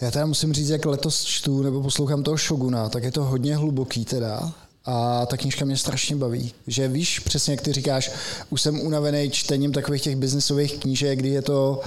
Já 0.00 0.10
teda 0.10 0.26
musím 0.26 0.52
říct, 0.52 0.68
jak 0.68 0.86
letos 0.86 1.24
čtu 1.24 1.62
nebo 1.62 1.82
poslouchám 1.82 2.22
toho 2.22 2.36
Shoguna, 2.36 2.88
tak 2.88 3.02
je 3.02 3.12
to 3.12 3.24
hodně 3.24 3.56
hluboký 3.56 4.04
teda. 4.04 4.52
A 4.84 5.26
ta 5.26 5.36
knížka 5.36 5.64
mě 5.64 5.76
strašně 5.76 6.16
baví. 6.16 6.52
Že 6.66 6.88
víš, 6.88 7.18
přesně 7.18 7.52
jak 7.52 7.60
ty 7.60 7.72
říkáš, 7.72 8.10
už 8.50 8.62
jsem 8.62 8.80
unavený 8.80 9.30
čtením 9.30 9.72
takových 9.72 10.02
těch 10.02 10.16
biznisových 10.16 10.78
knížek, 10.78 11.18
kdy 11.18 11.28
je 11.28 11.42
to 11.42 11.80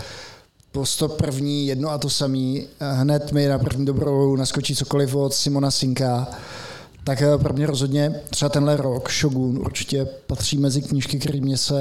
prostě 0.71 1.07
první 1.07 1.67
jedno 1.67 1.89
a 1.89 1.97
to 1.97 2.09
samý. 2.09 2.67
Hned 2.79 3.31
mi 3.31 3.47
na 3.47 3.59
první 3.59 3.85
dobrou 3.85 4.35
naskočí 4.35 4.75
cokoliv 4.75 5.15
od 5.15 5.33
Simona 5.33 5.71
Sinka. 5.71 6.27
Tak 7.03 7.21
eh, 7.21 7.37
pro 7.37 7.53
mě 7.53 7.67
rozhodně 7.67 8.15
třeba 8.29 8.49
tenhle 8.49 8.77
rok 8.77 9.11
Shogun 9.11 9.57
určitě 9.57 10.05
patří 10.27 10.57
mezi 10.57 10.81
knížky, 10.81 11.19
které 11.19 11.41
mě 11.41 11.57
se 11.57 11.75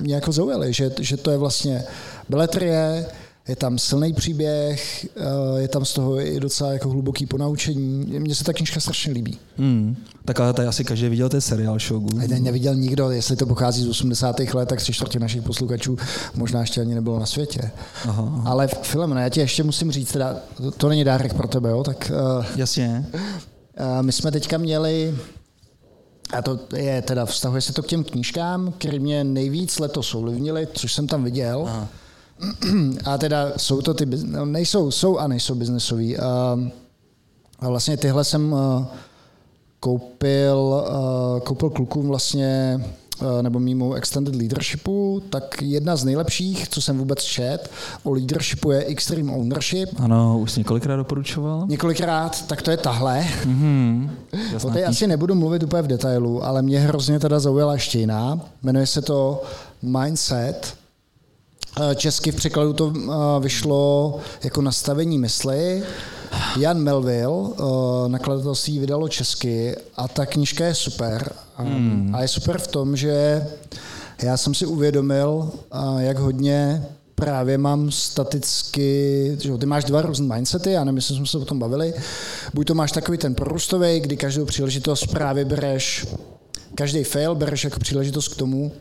mě 0.00 0.14
jako 0.14 0.32
zaujaly, 0.32 0.72
že, 0.72 0.92
že 1.00 1.16
to 1.16 1.30
je 1.30 1.38
vlastně 1.38 1.84
beletrie, 2.28 3.06
je 3.48 3.56
tam 3.56 3.78
silný 3.78 4.12
příběh, 4.12 5.06
eh, 5.16 5.60
je 5.60 5.68
tam 5.68 5.84
z 5.84 5.92
toho 5.92 6.20
i 6.20 6.40
docela 6.40 6.72
jako 6.72 6.88
hluboký 6.88 7.26
ponaučení. 7.26 8.18
Mně 8.18 8.34
se 8.34 8.44
ta 8.44 8.52
knížka 8.52 8.80
strašně 8.80 9.12
líbí. 9.12 9.38
Hmm. 9.56 9.96
Tak 10.24 10.40
ale 10.40 10.52
tady 10.52 10.68
asi 10.68 10.84
každý 10.84 11.08
viděl 11.08 11.28
ten 11.28 11.40
seriál 11.40 11.78
Shogun. 11.78 12.28
Ten 12.28 12.42
neviděl 12.42 12.74
nikdo, 12.74 13.10
jestli 13.10 13.36
to 13.36 13.46
pochází 13.46 13.84
z 13.84 13.88
80. 13.88 14.40
let, 14.54 14.68
tak 14.68 14.78
tři 14.78 14.92
čtvrtě 14.92 15.18
našich 15.18 15.42
posluchačů 15.42 15.96
možná 16.34 16.60
ještě 16.60 16.80
ani 16.80 16.94
nebylo 16.94 17.18
na 17.18 17.26
světě. 17.26 17.70
Aha, 18.04 18.22
aha. 18.26 18.50
Ale 18.50 18.68
Filip, 18.82 19.10
já 19.16 19.28
ti 19.28 19.40
ještě 19.40 19.62
musím 19.62 19.92
říct, 19.92 20.12
teda, 20.12 20.36
to, 20.56 20.70
to 20.70 20.88
není 20.88 21.04
dárek 21.04 21.34
pro 21.34 21.48
tebe, 21.48 21.70
jo? 21.70 21.84
tak 21.84 22.12
uh, 22.38 22.44
Jasně. 22.56 23.06
uh, 23.14 24.02
my 24.02 24.12
jsme 24.12 24.30
teďka 24.30 24.58
měli 24.58 25.14
a 26.30 26.42
to 26.42 26.58
je 26.76 27.02
teda, 27.02 27.26
vztahuje 27.26 27.62
se 27.62 27.72
to 27.72 27.82
k 27.82 27.86
těm 27.86 28.04
knížkám, 28.04 28.72
které 28.78 28.98
mě 28.98 29.24
nejvíc 29.24 29.78
letos 29.78 30.14
ovlivnily, 30.14 30.68
což 30.74 30.92
jsem 30.92 31.06
tam 31.06 31.24
viděl. 31.24 31.64
Aha. 31.66 31.88
A 33.04 33.18
teda 33.18 33.52
jsou 33.56 33.80
to 33.82 33.94
ty, 33.94 34.06
no, 34.06 34.44
nejsou, 34.44 34.90
jsou 34.90 35.18
a 35.18 35.28
nejsou 35.28 35.54
biznesový. 35.54 36.18
A, 36.18 36.58
a 37.58 37.68
vlastně 37.68 37.96
tyhle 37.96 38.24
jsem 38.24 38.52
uh, 38.52 38.84
koupil, 39.80 40.84
uh, 40.88 41.40
koupil 41.40 41.70
klukům 41.70 42.08
vlastně 42.08 42.80
uh, 43.22 43.42
nebo 43.42 43.60
mimo 43.60 43.94
extended 43.94 44.34
leadershipu, 44.34 45.22
tak 45.30 45.62
jedna 45.62 45.96
z 45.96 46.04
nejlepších, 46.04 46.68
co 46.68 46.82
jsem 46.82 46.98
vůbec 46.98 47.22
čet 47.22 47.70
o 48.02 48.12
leadershipu 48.12 48.70
je 48.70 48.84
Extreme 48.84 49.32
Ownership. 49.32 49.88
Ano, 49.96 50.38
už 50.38 50.52
jsi 50.52 50.60
několikrát 50.60 50.96
doporučoval. 50.96 51.66
Několikrát, 51.68 52.46
tak 52.46 52.62
to 52.62 52.70
je 52.70 52.76
tahle. 52.76 53.26
Mhm. 53.46 54.10
O 54.64 54.70
té 54.70 54.84
asi 54.84 55.06
nebudu 55.06 55.34
mluvit 55.34 55.62
úplně 55.62 55.82
v 55.82 55.86
detailu, 55.86 56.44
ale 56.44 56.62
mě 56.62 56.80
hrozně 56.80 57.20
teda 57.20 57.40
zaujala 57.40 57.72
ještě 57.72 57.98
jiná. 57.98 58.40
Jmenuje 58.62 58.86
se 58.86 59.02
to 59.02 59.42
Mindset. 59.82 60.78
Eh, 61.80 61.94
Česky 61.94 62.32
v 62.32 62.36
překladu 62.36 62.72
to 62.72 62.92
eh, 62.96 63.00
vyšlo 63.40 64.16
jako 64.44 64.62
nastavení 64.62 65.18
mysli. 65.18 65.82
Jan 66.58 66.78
Melville, 66.78 67.48
eh, 67.58 68.08
nakladatelství 68.08 68.78
vydalo 68.78 69.08
česky 69.08 69.76
a 69.96 70.08
ta 70.08 70.26
knížka 70.26 70.64
je 70.66 70.74
super. 70.74 71.32
A- 71.56 71.62
A 72.12 72.22
je 72.22 72.28
super 72.28 72.58
v 72.58 72.66
tom, 72.66 72.96
že 72.96 73.46
já 74.22 74.36
jsem 74.36 74.54
si 74.54 74.66
uvědomil, 74.66 75.50
jak 75.98 76.18
hodně 76.18 76.86
právě 77.14 77.58
mám 77.58 77.90
staticky, 77.90 79.36
že 79.40 79.58
ty 79.58 79.66
máš 79.66 79.84
dva 79.84 80.02
různé 80.02 80.34
mindsety, 80.34 80.72
já 80.72 80.84
nevím, 80.84 80.96
jestli 80.96 81.16
jsme 81.16 81.26
se 81.26 81.38
o 81.38 81.44
tom 81.44 81.58
bavili. 81.58 81.94
Buď 82.54 82.66
to 82.66 82.74
máš 82.74 82.92
takový 82.92 83.18
ten 83.18 83.34
prorůstový, 83.34 84.00
kdy 84.00 84.16
každou 84.16 84.44
příležitost 84.44 85.06
právě 85.06 85.44
bereš, 85.44 86.06
každý 86.74 87.04
fail 87.04 87.34
bereš 87.34 87.64
jako 87.64 87.80
příležitost 87.80 88.28
k 88.28 88.36
tomu, 88.36 88.72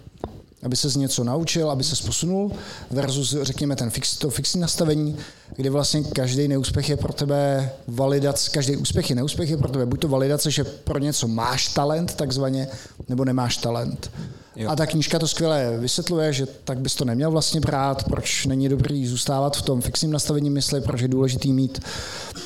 aby 0.63 0.75
se 0.75 0.89
z 0.89 0.95
něco 0.95 1.23
naučil, 1.23 1.71
aby 1.71 1.83
se 1.83 2.03
posunul, 2.05 2.51
versus, 2.91 3.35
řekněme, 3.41 3.75
ten 3.75 3.89
fix, 3.89 4.17
to 4.17 4.29
fixní 4.29 4.61
nastavení, 4.61 5.17
kdy 5.55 5.69
vlastně 5.69 6.03
každý 6.03 6.47
neúspěch 6.47 6.89
je 6.89 6.97
pro 6.97 7.13
tebe 7.13 7.71
validace, 7.87 8.51
každý 8.51 8.75
úspěch 8.77 9.09
je 9.09 9.15
neúspěch 9.15 9.49
je 9.49 9.57
pro 9.57 9.69
tebe 9.69 9.85
buď 9.85 9.99
to 9.99 10.07
validace, 10.07 10.51
že 10.51 10.63
pro 10.63 10.99
něco 10.99 11.27
máš 11.27 11.67
talent, 11.67 12.13
takzvaně, 12.13 12.67
nebo 13.09 13.25
nemáš 13.25 13.57
talent. 13.57 14.11
Jo. 14.59 14.69
A 14.69 14.75
ta 14.75 14.85
knížka 14.85 15.19
to 15.19 15.27
skvěle 15.27 15.77
vysvětluje, 15.79 16.33
že 16.33 16.45
tak 16.63 16.79
bys 16.79 16.95
to 16.95 17.05
neměl 17.05 17.31
vlastně 17.31 17.59
brát, 17.59 18.03
proč 18.03 18.45
není 18.45 18.69
dobrý 18.69 19.07
zůstávat 19.07 19.57
v 19.57 19.61
tom 19.61 19.81
fixním 19.81 20.11
nastavení 20.11 20.49
mysli, 20.49 20.81
proč 20.81 21.01
je 21.01 21.07
důležitý 21.07 21.53
mít 21.53 21.81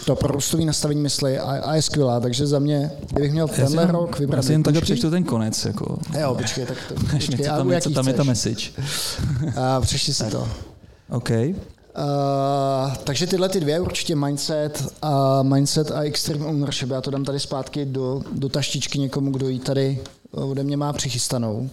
to 0.06 0.16
prorůstový 0.16 0.66
nastavení 0.66 1.02
mysli 1.02 1.40
a, 1.40 1.44
a 1.52 1.76
je 1.76 1.82
skvělá. 1.82 2.20
Takže 2.20 2.48
za 2.48 2.60
mě, 2.60 2.92
kdybych 3.12 3.32
měl 3.32 3.48
tenhle 3.48 3.84
jen- 3.84 3.90
rok 3.90 4.20
vybrat 4.20 4.38
Já 4.38 4.44
si 4.44 4.52
jen 4.52 4.64
takhle 4.64 4.82
knížky- 4.82 4.94
přečtu 4.94 5.10
ten 5.10 5.24
konec. 5.24 5.66
Jako. 5.66 5.98
Jo, 6.20 6.36
počkej, 6.36 6.66
tak 6.66 6.78
to, 6.88 6.94
počkej, 6.96 7.38
něco 7.38 7.44
tam, 7.44 7.68
u 7.68 7.70
je, 7.70 7.76
jaký 7.76 7.90
co 7.90 7.96
tam 7.96 8.08
je 8.08 8.14
ta 8.14 8.24
message. 8.24 8.72
A 9.56 9.82
přečti 9.82 10.14
si 10.14 10.24
to. 10.24 10.48
OK. 11.10 11.30
Uh, 11.30 12.94
takže 13.04 13.28
tyhle 13.28 13.50
ty 13.50 13.60
dvě 13.60 13.80
určitě 13.80 14.16
mindset 14.16 14.84
a 15.02 15.44
mindset 15.44 15.92
a 15.92 16.02
extreme 16.02 16.46
ownership. 16.46 16.90
Já 16.90 17.02
to 17.02 17.12
dám 17.12 17.24
tady 17.26 17.40
zpátky 17.40 17.86
do, 17.86 18.22
do 18.32 18.50
taštičky 18.50 19.00
někomu, 19.00 19.32
kdo 19.32 19.50
ji 19.50 19.60
tady 19.60 20.00
ode 20.32 20.64
mě 20.64 20.78
má 20.78 20.94
přichystanou. 20.94 21.70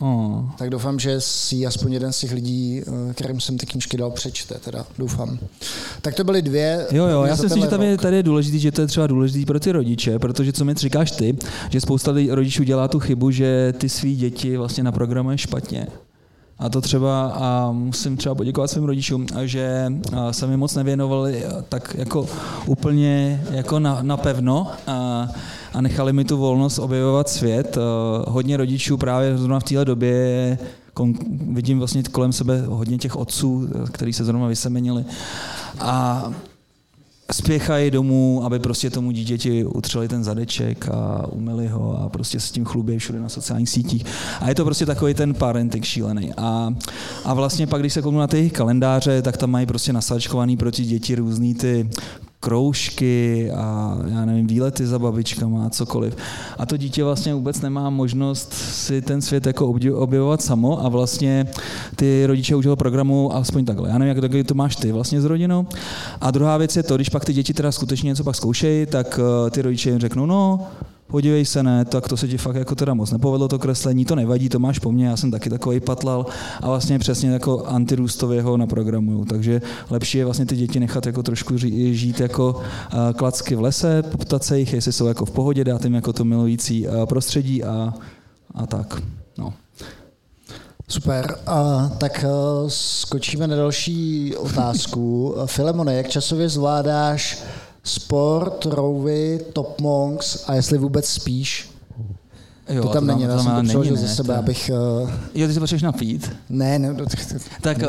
Oh. 0.00 0.40
Tak 0.58 0.70
doufám, 0.70 0.98
že 0.98 1.20
si 1.20 1.66
aspoň 1.66 1.92
jeden 1.92 2.12
z 2.12 2.18
těch 2.18 2.32
lidí, 2.32 2.82
eh, 3.10 3.14
kterým 3.14 3.40
jsem 3.40 3.58
ty 3.58 3.66
knížky 3.66 3.96
dal, 3.96 4.10
přečte. 4.10 4.54
Teda 4.54 4.86
doufám. 4.98 5.38
Tak 6.02 6.14
to 6.14 6.24
byly 6.24 6.42
dvě. 6.42 6.86
Jo, 6.90 7.06
jo, 7.06 7.22
já 7.24 7.36
si 7.36 7.42
myslím, 7.42 7.62
že 7.62 7.68
tam 7.68 7.82
je, 7.82 7.98
tady 7.98 8.16
je 8.16 8.22
důležitý, 8.22 8.58
že 8.58 8.72
to 8.72 8.80
je 8.80 8.86
třeba 8.86 9.06
důležitý 9.06 9.44
pro 9.46 9.60
ty 9.60 9.72
rodiče, 9.72 10.18
protože 10.18 10.52
co 10.52 10.64
mi 10.64 10.74
říkáš 10.74 11.10
ty, 11.10 11.36
že 11.70 11.80
spousta 11.80 12.10
lidí- 12.12 12.30
rodičů 12.34 12.62
dělá 12.62 12.88
tu 12.88 12.98
chybu, 13.00 13.30
že 13.30 13.74
ty 13.78 13.88
svý 13.88 14.16
děti 14.16 14.56
vlastně 14.56 14.84
naprogramuje 14.84 15.38
špatně. 15.38 15.86
A 16.58 16.68
to 16.68 16.80
třeba, 16.80 17.26
a 17.34 17.72
musím 17.72 18.16
třeba 18.16 18.34
poděkovat 18.34 18.70
svým 18.70 18.84
rodičům, 18.84 19.26
že 19.44 19.92
se 20.30 20.46
mi 20.46 20.56
moc 20.56 20.74
nevěnovali 20.74 21.46
a, 21.46 21.62
tak 21.68 21.94
jako 21.98 22.26
úplně 22.66 23.44
jako 23.50 23.78
na, 23.78 23.98
napevno 24.02 24.66
a, 24.86 25.28
a 25.72 25.80
nechali 25.80 26.12
mi 26.12 26.24
tu 26.24 26.36
volnost 26.36 26.78
objevovat 26.78 27.28
svět. 27.28 27.78
A, 27.78 28.30
Hodně 28.30 28.56
rodičů 28.56 28.96
právě 28.96 29.38
zrovna 29.38 29.60
v 29.60 29.64
téhle 29.64 29.84
době 29.84 30.58
vidím 31.50 31.78
vlastně 31.78 32.02
kolem 32.02 32.32
sebe 32.32 32.64
hodně 32.66 32.98
těch 32.98 33.16
otců, 33.16 33.68
kteří 33.92 34.12
se 34.12 34.24
zrovna 34.24 34.46
vysemenili. 34.46 35.04
A 35.80 36.24
spěchají 37.32 37.90
domů, 37.90 38.42
aby 38.44 38.58
prostě 38.58 38.90
tomu 38.90 39.10
dítěti 39.10 39.64
utřeli 39.64 40.08
ten 40.08 40.24
zadeček 40.24 40.88
a 40.88 41.26
umyli 41.26 41.68
ho 41.68 42.02
a 42.02 42.08
prostě 42.08 42.40
s 42.40 42.50
tím 42.50 42.64
chlubí 42.64 42.98
všude 42.98 43.20
na 43.20 43.28
sociálních 43.28 43.68
sítích. 43.68 44.04
A 44.40 44.48
je 44.48 44.54
to 44.54 44.64
prostě 44.64 44.86
takový 44.86 45.14
ten 45.14 45.34
parenting 45.34 45.84
šílený. 45.84 46.32
A, 46.36 46.74
a 47.24 47.34
vlastně 47.34 47.66
pak, 47.66 47.80
když 47.80 47.92
se 47.92 48.02
kouknu 48.02 48.18
na 48.18 48.26
ty 48.26 48.50
kalendáře, 48.50 49.22
tak 49.22 49.36
tam 49.36 49.50
mají 49.50 49.66
prostě 49.66 49.92
nasačkovaný 49.92 50.56
pro 50.56 50.72
ty 50.72 50.84
děti 50.84 51.14
různý 51.14 51.54
ty 51.54 51.90
kroužky 52.40 53.50
a 53.50 53.98
já 54.08 54.24
nevím, 54.24 54.46
výlety 54.46 54.86
za 54.86 54.98
babičkama 54.98 55.66
a 55.66 55.70
cokoliv. 55.70 56.16
A 56.58 56.66
to 56.66 56.76
dítě 56.76 57.04
vlastně 57.04 57.34
vůbec 57.34 57.60
nemá 57.60 57.90
možnost 57.90 58.52
si 58.52 59.02
ten 59.02 59.22
svět 59.22 59.46
jako 59.46 59.74
objevovat 59.94 60.42
samo 60.42 60.84
a 60.84 60.88
vlastně 60.88 61.46
ty 61.96 62.26
rodiče 62.26 62.56
už 62.56 62.66
ho 62.66 62.76
programu 62.76 63.34
aspoň 63.34 63.64
takhle. 63.64 63.88
Já 63.88 63.98
nevím, 63.98 64.22
jak 64.22 64.46
to 64.46 64.54
máš 64.54 64.76
ty 64.76 64.92
vlastně 64.92 65.20
s 65.20 65.24
rodinou. 65.24 65.66
A 66.20 66.30
druhá 66.30 66.56
věc 66.56 66.76
je 66.76 66.82
to, 66.82 66.96
když 66.96 67.08
pak 67.08 67.24
ty 67.24 67.32
děti 67.32 67.54
teda 67.54 67.72
skutečně 67.72 68.08
něco 68.08 68.24
pak 68.24 68.36
zkoušejí, 68.36 68.86
tak 68.86 69.20
eh, 69.22 69.50
ty 69.50 69.62
rodiče 69.62 69.90
jim 69.90 69.98
řeknou, 69.98 70.26
no, 70.26 70.66
podívej 71.08 71.44
se, 71.44 71.62
ne, 71.62 71.84
tak 71.84 72.08
to 72.08 72.16
se 72.16 72.28
ti 72.28 72.38
fakt 72.38 72.56
jako 72.56 72.74
teda 72.74 72.94
moc 72.94 73.10
nepovedlo 73.10 73.48
to 73.48 73.58
kreslení, 73.58 74.04
to 74.04 74.14
nevadí, 74.14 74.48
to 74.48 74.58
máš 74.58 74.78
po 74.78 74.92
mně, 74.92 75.06
já 75.06 75.16
jsem 75.16 75.30
taky 75.30 75.50
takový 75.50 75.80
patlal 75.80 76.26
a 76.60 76.66
vlastně 76.66 76.98
přesně 76.98 77.30
jako 77.30 77.64
antirůstově 77.64 78.42
ho 78.42 78.56
naprogramuju. 78.56 79.24
Takže 79.24 79.60
lepší 79.90 80.18
je 80.18 80.24
vlastně 80.24 80.46
ty 80.46 80.56
děti 80.56 80.80
nechat 80.80 81.06
jako 81.06 81.22
trošku 81.22 81.56
žít 81.56 82.20
jako 82.20 82.60
klacky 83.16 83.54
v 83.54 83.60
lese, 83.60 84.02
poptat 84.02 84.44
se 84.44 84.58
jich, 84.58 84.72
jestli 84.72 84.92
jsou 84.92 85.06
jako 85.06 85.24
v 85.24 85.30
pohodě, 85.30 85.64
dát 85.64 85.84
jim 85.84 85.94
jako 85.94 86.12
to 86.12 86.24
milující 86.24 86.86
prostředí 87.08 87.64
a, 87.64 87.94
a 88.54 88.66
tak. 88.66 89.02
No. 89.38 89.52
Super. 90.88 91.38
A, 91.46 91.88
tak 91.98 92.24
eh, 92.24 92.28
skočíme 92.68 93.46
na 93.46 93.56
další 93.56 94.36
otázku. 94.36 95.34
Filemone, 95.46 95.94
jak 95.94 96.08
časově 96.08 96.48
zvládáš 96.48 97.42
sport, 97.88 98.66
rouvy, 98.66 99.40
top 99.52 99.80
monks 99.80 100.44
a 100.46 100.54
jestli 100.54 100.78
vůbec 100.78 101.08
spíš? 101.08 101.70
Jo, 102.68 102.82
to 102.82 102.88
tam 102.88 103.06
není, 103.06 103.22
já 103.22 103.42
jsem 103.42 103.56
to 103.56 103.62
přeložil 103.62 103.96
ze 103.96 104.08
sebe, 104.08 104.34
to... 104.34 104.40
abych... 104.40 104.70
Uh... 105.02 105.10
Jo, 105.34 105.46
ty 105.46 105.54
si 105.54 105.60
potřebuješ 105.60 105.82
napít? 105.82 106.32
Ne, 106.50 106.78
ne. 106.78 106.96
Tak 107.60 107.78
uh, 107.78 107.84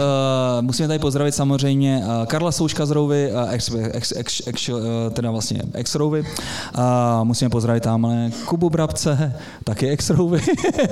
musíme 0.62 0.88
tady 0.88 1.00
pozdravit 1.00 1.36
samozřejmě 1.36 2.04
uh, 2.06 2.26
Karla 2.26 2.52
Souška 2.52 2.86
z 2.86 2.92
Rouvy, 2.92 3.32
uh, 3.32 3.54
ex, 3.54 3.72
ex, 3.92 4.14
ex, 4.16 4.42
ex, 4.48 4.70
uh, 4.70 4.80
teda 5.12 5.32
vlastně 5.32 5.62
ex 5.74 5.96
Rouvy. 5.96 6.20
Uh, 6.22 6.84
musíme 7.24 7.50
pozdravit 7.50 7.84
tamhle 7.84 8.32
Kubu 8.46 8.70
Brabce, 8.70 9.34
taky 9.64 9.90
ex 9.90 10.10
Rouvy. 10.10 10.42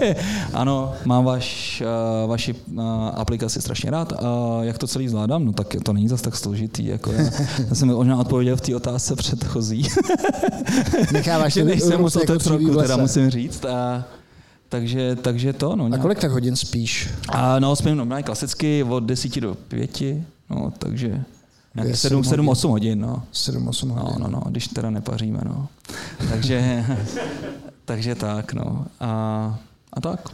ano, 0.54 0.94
mám 1.06 1.26
vaš, 1.26 1.82
uh, 2.24 2.30
vaši 2.30 2.54
uh, 2.54 2.84
aplikaci 3.14 3.62
strašně 3.62 3.92
rád. 3.92 4.12
Uh, 4.12 4.18
jak 4.62 4.78
to 4.78 4.88
celý 4.88 5.08
zvládám? 5.08 5.46
No 5.46 5.54
tak 5.54 5.76
to 5.84 5.94
není 5.94 6.08
zase 6.08 6.24
tak 6.24 6.36
složitý. 6.36 6.86
Jako 6.86 7.12
já, 7.12 7.24
já 7.70 7.76
jsem 7.76 7.88
možná 7.88 8.20
odpověděl 8.20 8.56
v 8.56 8.62
té 8.62 8.76
otázce 8.76 9.16
předchozí. 9.16 9.88
Necháváš 11.12 11.54
že 11.58 11.64
nejsem 11.64 11.92
jako 11.92 12.82
teda 12.82 12.98
musím 12.98 13.30
říct. 13.30 13.66
A, 13.78 14.06
takže, 14.70 15.16
takže 15.16 15.54
to. 15.54 15.76
No, 15.76 15.88
nějak. 15.88 16.00
A 16.00 16.02
kolik 16.02 16.20
tak 16.20 16.32
hodin 16.32 16.56
spíš? 16.56 17.10
A, 17.30 17.60
no, 17.60 17.76
spím 17.76 17.98
no, 17.98 18.24
klasicky 18.24 18.84
od 18.84 19.00
10 19.00 19.40
do 19.40 19.56
5, 19.56 20.02
no, 20.50 20.74
takže 20.78 21.24
nějakých 21.76 22.00
7, 22.00 22.24
7, 22.24 22.50
8 22.50 22.72
hodin. 22.72 23.02
No. 23.02 23.24
7, 23.32 23.68
8 23.68 23.90
hodin. 23.90 24.16
No, 24.20 24.28
no, 24.28 24.28
no, 24.28 24.44
když 24.50 24.68
teda 24.68 24.90
nepaříme, 24.90 25.40
no. 25.46 25.68
takže, 26.30 26.86
takže 27.86 28.16
tak, 28.16 28.54
no. 28.54 28.86
A, 29.00 29.60
a 29.94 30.02
tak. 30.02 30.30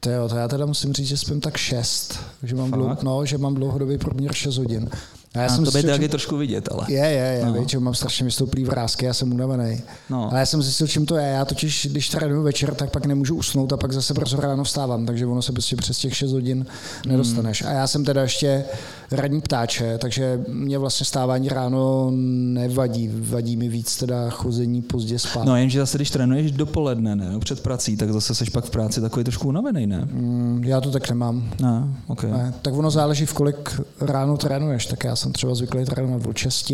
To 0.00 0.10
jo, 0.10 0.28
to 0.28 0.36
já 0.36 0.48
teda 0.48 0.66
musím 0.66 0.92
říct, 0.92 1.08
že 1.08 1.16
spím 1.16 1.40
tak 1.40 1.56
6, 1.56 2.20
že 2.42 2.54
mám, 2.54 2.70
dlouho, 2.70 2.96
no, 3.02 3.26
že 3.26 3.38
mám 3.38 3.54
dlouhodobý 3.54 3.98
průměr 3.98 4.32
6 4.32 4.56
hodin. 4.56 4.90
A 5.34 5.38
já 5.38 5.46
a 5.46 5.48
jsem 5.48 5.64
to 5.64 5.70
by 5.70 5.82
taky 5.82 6.08
trošku 6.08 6.36
vidět, 6.36 6.68
ale. 6.72 6.86
Je, 6.88 6.96
je, 6.96 7.38
je, 7.38 7.46
no. 7.46 7.52
většinou 7.52 7.82
mám 7.82 7.94
strašně 7.94 8.24
vystouplý 8.24 8.64
vrázky, 8.64 9.04
já 9.04 9.14
jsem 9.14 9.32
unavený. 9.32 9.80
No. 10.10 10.30
Ale 10.30 10.40
já 10.40 10.46
jsem 10.46 10.62
zjistil, 10.62 10.86
čím 10.86 11.06
to 11.06 11.16
je. 11.16 11.28
Já 11.28 11.44
totiž, 11.44 11.88
když 11.90 12.08
trénuju 12.08 12.42
večer, 12.42 12.74
tak 12.74 12.90
pak 12.90 13.06
nemůžu 13.06 13.34
usnout 13.36 13.72
a 13.72 13.76
pak 13.76 13.92
zase 13.92 14.14
brzo 14.14 14.36
ráno 14.36 14.64
vstávám, 14.64 15.06
takže 15.06 15.26
ono 15.26 15.42
se 15.42 15.52
prostě 15.52 15.76
přes 15.76 15.98
těch 15.98 16.16
6 16.16 16.32
hodin 16.32 16.66
nedostaneš. 17.06 17.62
Hmm. 17.62 17.72
A 17.72 17.74
já 17.74 17.86
jsem 17.86 18.04
teda 18.04 18.22
ještě 18.22 18.64
radní 19.10 19.40
ptáče, 19.40 19.98
takže 19.98 20.40
mě 20.48 20.78
vlastně 20.78 21.06
stávání 21.06 21.48
ráno 21.48 22.10
nevadí. 22.52 23.10
Vadí 23.14 23.56
mi 23.56 23.68
víc 23.68 23.96
teda 23.96 24.30
chození 24.30 24.82
pozdě 24.82 25.18
spát. 25.18 25.44
No 25.44 25.56
jenže 25.56 25.78
zase, 25.78 25.98
když 25.98 26.10
trénuješ 26.10 26.50
dopoledne, 26.50 27.16
ne, 27.16 27.30
no, 27.32 27.40
před 27.40 27.60
prací, 27.60 27.96
tak 27.96 28.12
zase 28.12 28.34
seš 28.34 28.48
pak 28.48 28.64
v 28.64 28.70
práci 28.70 29.00
takový 29.00 29.24
trošku 29.24 29.48
unavený, 29.48 29.86
ne? 29.86 30.08
Mm, 30.12 30.64
já 30.64 30.80
to 30.80 30.90
tak 30.90 31.08
nemám. 31.08 31.50
Ne, 31.60 31.84
okay. 32.06 32.30
ne, 32.30 32.54
tak 32.62 32.74
ono 32.74 32.90
záleží, 32.90 33.26
v 33.26 33.32
kolik 33.32 33.80
ráno 34.00 34.36
trénuješ. 34.36 34.86
Tak 34.86 35.04
já 35.04 35.16
jsem 35.18 35.32
třeba 35.32 35.54
zvyklý 35.54 35.84
trénovat 35.84 36.22
v 36.22 36.38
6, 36.38 36.72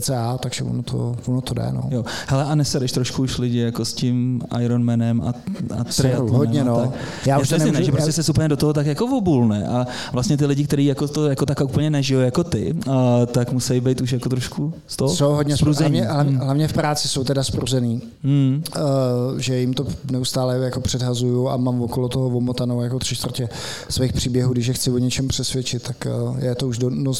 cca, 0.00 0.38
takže 0.38 0.64
ono 0.64 0.82
to, 0.82 1.16
ono 1.26 1.40
to 1.40 1.54
jde. 1.54 1.68
No. 1.72 1.88
Jo. 1.90 2.04
Hele, 2.26 2.44
a 2.44 2.54
nesereš 2.54 2.92
trošku 2.92 3.22
už 3.22 3.38
lidi 3.38 3.58
jako 3.58 3.84
s 3.84 3.92
tím 3.92 4.42
Ironmanem 4.60 5.20
a, 5.20 5.34
a 5.78 5.84
triatlonem? 5.84 6.34
hodně, 6.34 6.64
no. 6.64 6.76
Tak. 6.76 6.90
Já, 7.26 7.34
já 7.34 7.38
už 7.38 7.50
nemůžu, 7.50 7.72
ne, 7.72 7.84
že 7.84 7.92
prostě 7.92 8.20
já... 8.20 8.22
se 8.22 8.32
úplně 8.32 8.48
do 8.48 8.56
toho 8.56 8.72
tak 8.72 8.86
jako 8.86 9.06
obulne 9.06 9.68
a 9.68 9.86
vlastně 10.12 10.36
ty 10.36 10.46
lidi, 10.46 10.64
kteří 10.64 10.86
jako 10.86 11.08
to 11.08 11.28
jako 11.28 11.46
tak 11.46 11.60
úplně 11.60 11.90
nežijou 11.90 12.20
jako 12.20 12.44
ty, 12.44 12.74
a, 12.90 13.26
tak 13.26 13.52
musí 13.52 13.80
být 13.80 14.00
už 14.00 14.12
jako 14.12 14.28
trošku 14.28 14.74
z 14.86 14.96
toho 14.96 15.14
Jsou 15.14 15.32
hodně 15.32 15.56
spruzení. 15.56 16.00
Hlavně, 16.00 16.30
hmm. 16.30 16.40
hlavně, 16.40 16.68
v 16.68 16.72
práci 16.72 17.08
jsou 17.08 17.24
teda 17.24 17.44
spruzený, 17.44 18.02
hmm. 18.22 18.62
uh, 18.76 19.38
že 19.38 19.58
jim 19.58 19.74
to 19.74 19.86
neustále 20.10 20.58
jako 20.58 20.80
předhazuju 20.80 21.48
a 21.48 21.56
mám 21.56 21.82
okolo 21.82 22.08
toho 22.08 22.26
omotanou 22.26 22.82
jako 22.82 22.98
tři 22.98 23.16
čtvrtě 23.16 23.48
svých 23.88 24.12
příběhů, 24.12 24.52
když 24.52 24.66
je 24.66 24.74
chci 24.74 24.90
o 24.90 24.98
něčem 24.98 25.28
přesvědčit, 25.28 25.82
tak 25.82 26.06
uh, 26.22 26.38
je 26.38 26.54
to 26.54 26.68
už 26.68 26.78
do, 26.78 26.90
no, 26.90 27.12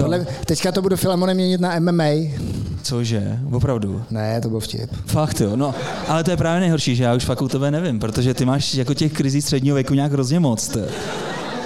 Podle, 0.00 0.26
teďka 0.44 0.72
to 0.72 0.82
budu 0.82 0.96
Filemonem 0.96 1.36
měnit 1.36 1.60
na 1.60 1.69
MMA. 1.78 2.30
Cože? 2.82 3.38
Opravdu? 3.52 4.02
Ne, 4.10 4.40
to 4.40 4.48
byl 4.48 4.60
vtip. 4.60 4.90
Fakt 5.06 5.40
jo, 5.40 5.56
no. 5.56 5.74
Ale 6.08 6.24
to 6.24 6.30
je 6.30 6.36
právě 6.36 6.60
nejhorší, 6.60 6.96
že 6.96 7.04
já 7.04 7.14
už 7.14 7.24
fakt 7.24 7.42
u 7.42 7.48
tebe 7.48 7.70
nevím, 7.70 7.98
protože 7.98 8.34
ty 8.34 8.44
máš 8.44 8.74
jako 8.74 8.94
těch 8.94 9.12
krizí 9.12 9.42
středního 9.42 9.74
věku 9.74 9.94
nějak 9.94 10.12
hrozně 10.12 10.40
moc. 10.40 10.68
Ty. 10.68 10.80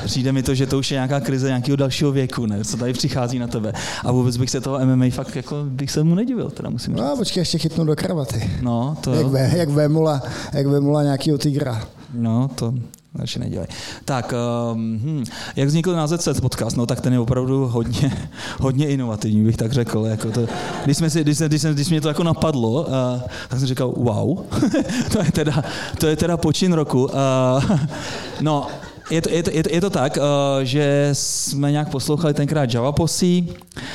Přijde 0.05 0.33
mi 0.33 0.43
to, 0.43 0.55
že 0.55 0.67
to 0.67 0.79
už 0.79 0.91
je 0.91 0.95
nějaká 0.95 1.21
krize 1.21 1.47
nějakého 1.47 1.77
dalšího 1.77 2.13
věku, 2.13 2.47
ne? 2.47 2.65
co 2.65 2.77
tady 2.77 2.93
přichází 2.93 3.39
na 3.39 3.47
tebe. 3.47 3.73
A 4.05 4.13
vůbec 4.13 4.37
bych 4.37 4.51
se 4.51 4.61
toho 4.61 4.87
MMA 4.87 5.07
fakt 5.11 5.37
jako 5.37 5.57
bych 5.69 5.91
se 5.91 6.05
mu 6.05 6.15
nedivil, 6.15 6.51
teda 6.51 6.71
musím 6.71 6.95
říct. 6.95 7.05
No, 7.05 7.17
počkej, 7.17 7.41
ještě 7.41 7.59
chytnu 7.59 7.85
do 7.85 7.97
kravaty. 7.97 8.51
No, 8.63 8.97
to 9.01 9.15
jak, 9.15 9.27
ve, 9.27 9.53
jak 9.57 9.69
vémula, 9.69 10.23
jak 10.53 10.67
vémula 10.67 11.03
nějakýho 11.03 11.39
tygra. 11.39 11.83
No, 12.15 12.49
to, 12.55 12.75
radši 13.15 13.39
nedělej. 13.39 13.67
Tak, 14.05 14.35
um, 14.73 15.01
hm, 15.03 15.25
jak 15.57 15.69
vznikl 15.69 15.93
název 15.93 16.23
set 16.23 16.41
podcast? 16.41 16.77
No 16.77 16.87
tak 16.87 17.01
ten 17.01 17.13
je 17.13 17.19
opravdu 17.19 17.67
hodně, 17.67 18.29
hodně 18.61 18.89
inovativní, 18.89 19.45
bych 19.45 19.57
tak 19.57 19.73
řekl. 19.73 20.07
Jako 20.09 20.31
to, 20.31 20.47
když, 20.85 20.97
jsme 20.97 21.11
si, 21.11 21.21
když, 21.21 21.39
když, 21.39 21.63
když, 21.63 21.75
když 21.75 21.89
mě 21.91 22.01
to 22.01 22.09
jako 22.09 22.23
napadlo, 22.23 22.83
uh, 22.83 23.21
tak 23.49 23.59
jsem 23.59 23.69
říkal, 23.69 23.95
wow, 23.97 24.39
to, 25.13 25.19
je 25.23 25.33
teda, 25.33 25.65
to 25.99 26.07
je 26.07 26.17
teda 26.17 26.37
počin 26.37 26.73
roku. 26.73 27.05
Uh, 27.05 27.79
no, 28.41 28.67
je 29.11 29.23
to, 29.23 29.31
je, 29.31 29.43
to, 29.43 29.51
je, 29.51 29.63
to, 29.63 29.69
je 29.73 29.81
to 29.81 29.91
tak, 29.91 30.17
uh, 30.17 30.23
že 30.63 31.11
jsme 31.13 31.71
nějak 31.71 31.91
poslouchali 31.91 32.35
tenkrát 32.35 32.75
Java 32.75 32.93
Posí, 32.93 33.49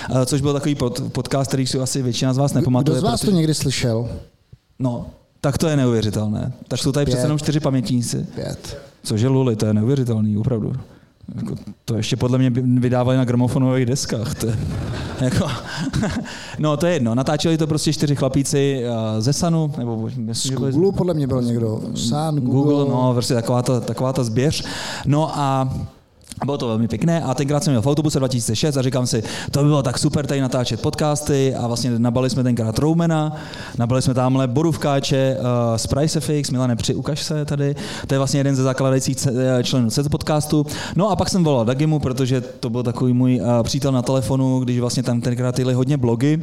uh, 0.09 0.21
což 0.25 0.41
byl 0.41 0.53
takový 0.53 0.75
pod, 0.75 1.01
podcast, 1.11 1.47
který 1.47 1.67
si 1.67 1.79
asi 1.79 2.01
většina 2.01 2.33
z 2.33 2.37
vás 2.37 2.53
nepamatuje. 2.53 2.93
Kdo 2.93 3.01
z 3.01 3.03
vás 3.03 3.19
protože... 3.19 3.31
to 3.31 3.37
někdy 3.37 3.53
slyšel? 3.53 4.09
No, 4.79 5.05
tak 5.41 5.57
to 5.57 5.67
je 5.67 5.77
neuvěřitelné. 5.77 6.51
Tak 6.67 6.79
jsou 6.79 6.91
tady 6.91 7.05
přece 7.05 7.21
jenom 7.21 7.39
čtyři 7.39 7.59
pamětníci. 7.59 8.27
Pět. 8.35 8.88
Cože 9.03 9.27
Luli, 9.27 9.55
to 9.55 9.65
je 9.65 9.73
neuvěřitelný, 9.73 10.37
opravdu. 10.37 10.73
Jako, 11.35 11.55
to 11.85 11.95
ještě 11.95 12.15
podle 12.15 12.37
mě 12.37 12.49
vydávali 12.79 13.17
na 13.17 13.25
gramofonových 13.25 13.85
deskách. 13.85 14.35
To 14.35 14.47
je, 14.47 14.57
jako, 15.21 15.47
no 16.59 16.77
to 16.77 16.85
je 16.85 16.93
jedno, 16.93 17.15
natáčeli 17.15 17.57
to 17.57 17.67
prostě 17.67 17.93
čtyři 17.93 18.15
chlapíci 18.15 18.83
uh, 18.83 19.21
ze 19.21 19.33
Sanu, 19.33 19.71
nebo 19.77 20.09
z 20.31 20.49
Google 20.51 20.91
podle 20.91 21.13
mě 21.13 21.27
byl 21.27 21.41
někdo. 21.41 21.81
Sun, 21.95 22.35
Google. 22.35 22.73
Google, 22.73 22.95
no, 22.95 23.13
prostě 23.13 23.33
taková 23.33 23.61
ta, 23.61 23.79
taková 23.79 24.13
ta 24.13 24.23
zběř. 24.23 24.63
No 25.05 25.39
a 25.39 25.73
bylo 26.45 26.57
to 26.57 26.67
velmi 26.67 26.87
pěkné 26.87 27.21
a 27.21 27.33
tenkrát 27.33 27.63
jsem 27.63 27.73
měl 27.73 27.81
v 27.81 27.87
autobuse 27.87 28.19
2006 28.19 28.77
a 28.77 28.81
říkám 28.81 29.07
si, 29.07 29.23
to 29.51 29.59
by 29.59 29.65
bylo 29.65 29.83
tak 29.83 29.97
super 29.97 30.27
tady 30.27 30.41
natáčet 30.41 30.81
podcasty 30.81 31.55
a 31.55 31.67
vlastně 31.67 31.99
nabali 31.99 32.29
jsme 32.29 32.43
tenkrát 32.43 32.79
Roumena, 32.79 33.35
nabali 33.77 34.01
jsme 34.01 34.13
tamhle 34.13 34.47
Boruvkáče 34.47 35.37
uh, 35.39 35.77
z 35.77 35.87
Pricefix, 35.87 36.49
Milane, 36.49 36.75
při, 36.75 36.95
ukaž 36.95 37.23
se 37.23 37.45
tady, 37.45 37.75
to 38.07 38.13
je 38.13 38.17
vlastně 38.17 38.39
jeden 38.39 38.55
ze 38.55 38.63
zakladajících 38.63 39.27
eh, 39.27 39.63
členů 39.63 39.89
CZ 39.89 40.07
podcastu. 40.11 40.65
No 40.95 41.09
a 41.09 41.15
pak 41.15 41.29
jsem 41.29 41.43
volal 41.43 41.65
Dagimu, 41.65 41.99
protože 41.99 42.41
to 42.41 42.69
byl 42.69 42.83
takový 42.83 43.13
můj 43.13 43.41
uh, 43.41 43.63
přítel 43.63 43.91
na 43.91 44.01
telefonu, 44.01 44.59
když 44.59 44.79
vlastně 44.79 45.03
tam 45.03 45.21
tenkrát 45.21 45.59
jeli 45.59 45.73
hodně 45.73 45.97
blogy 45.97 46.41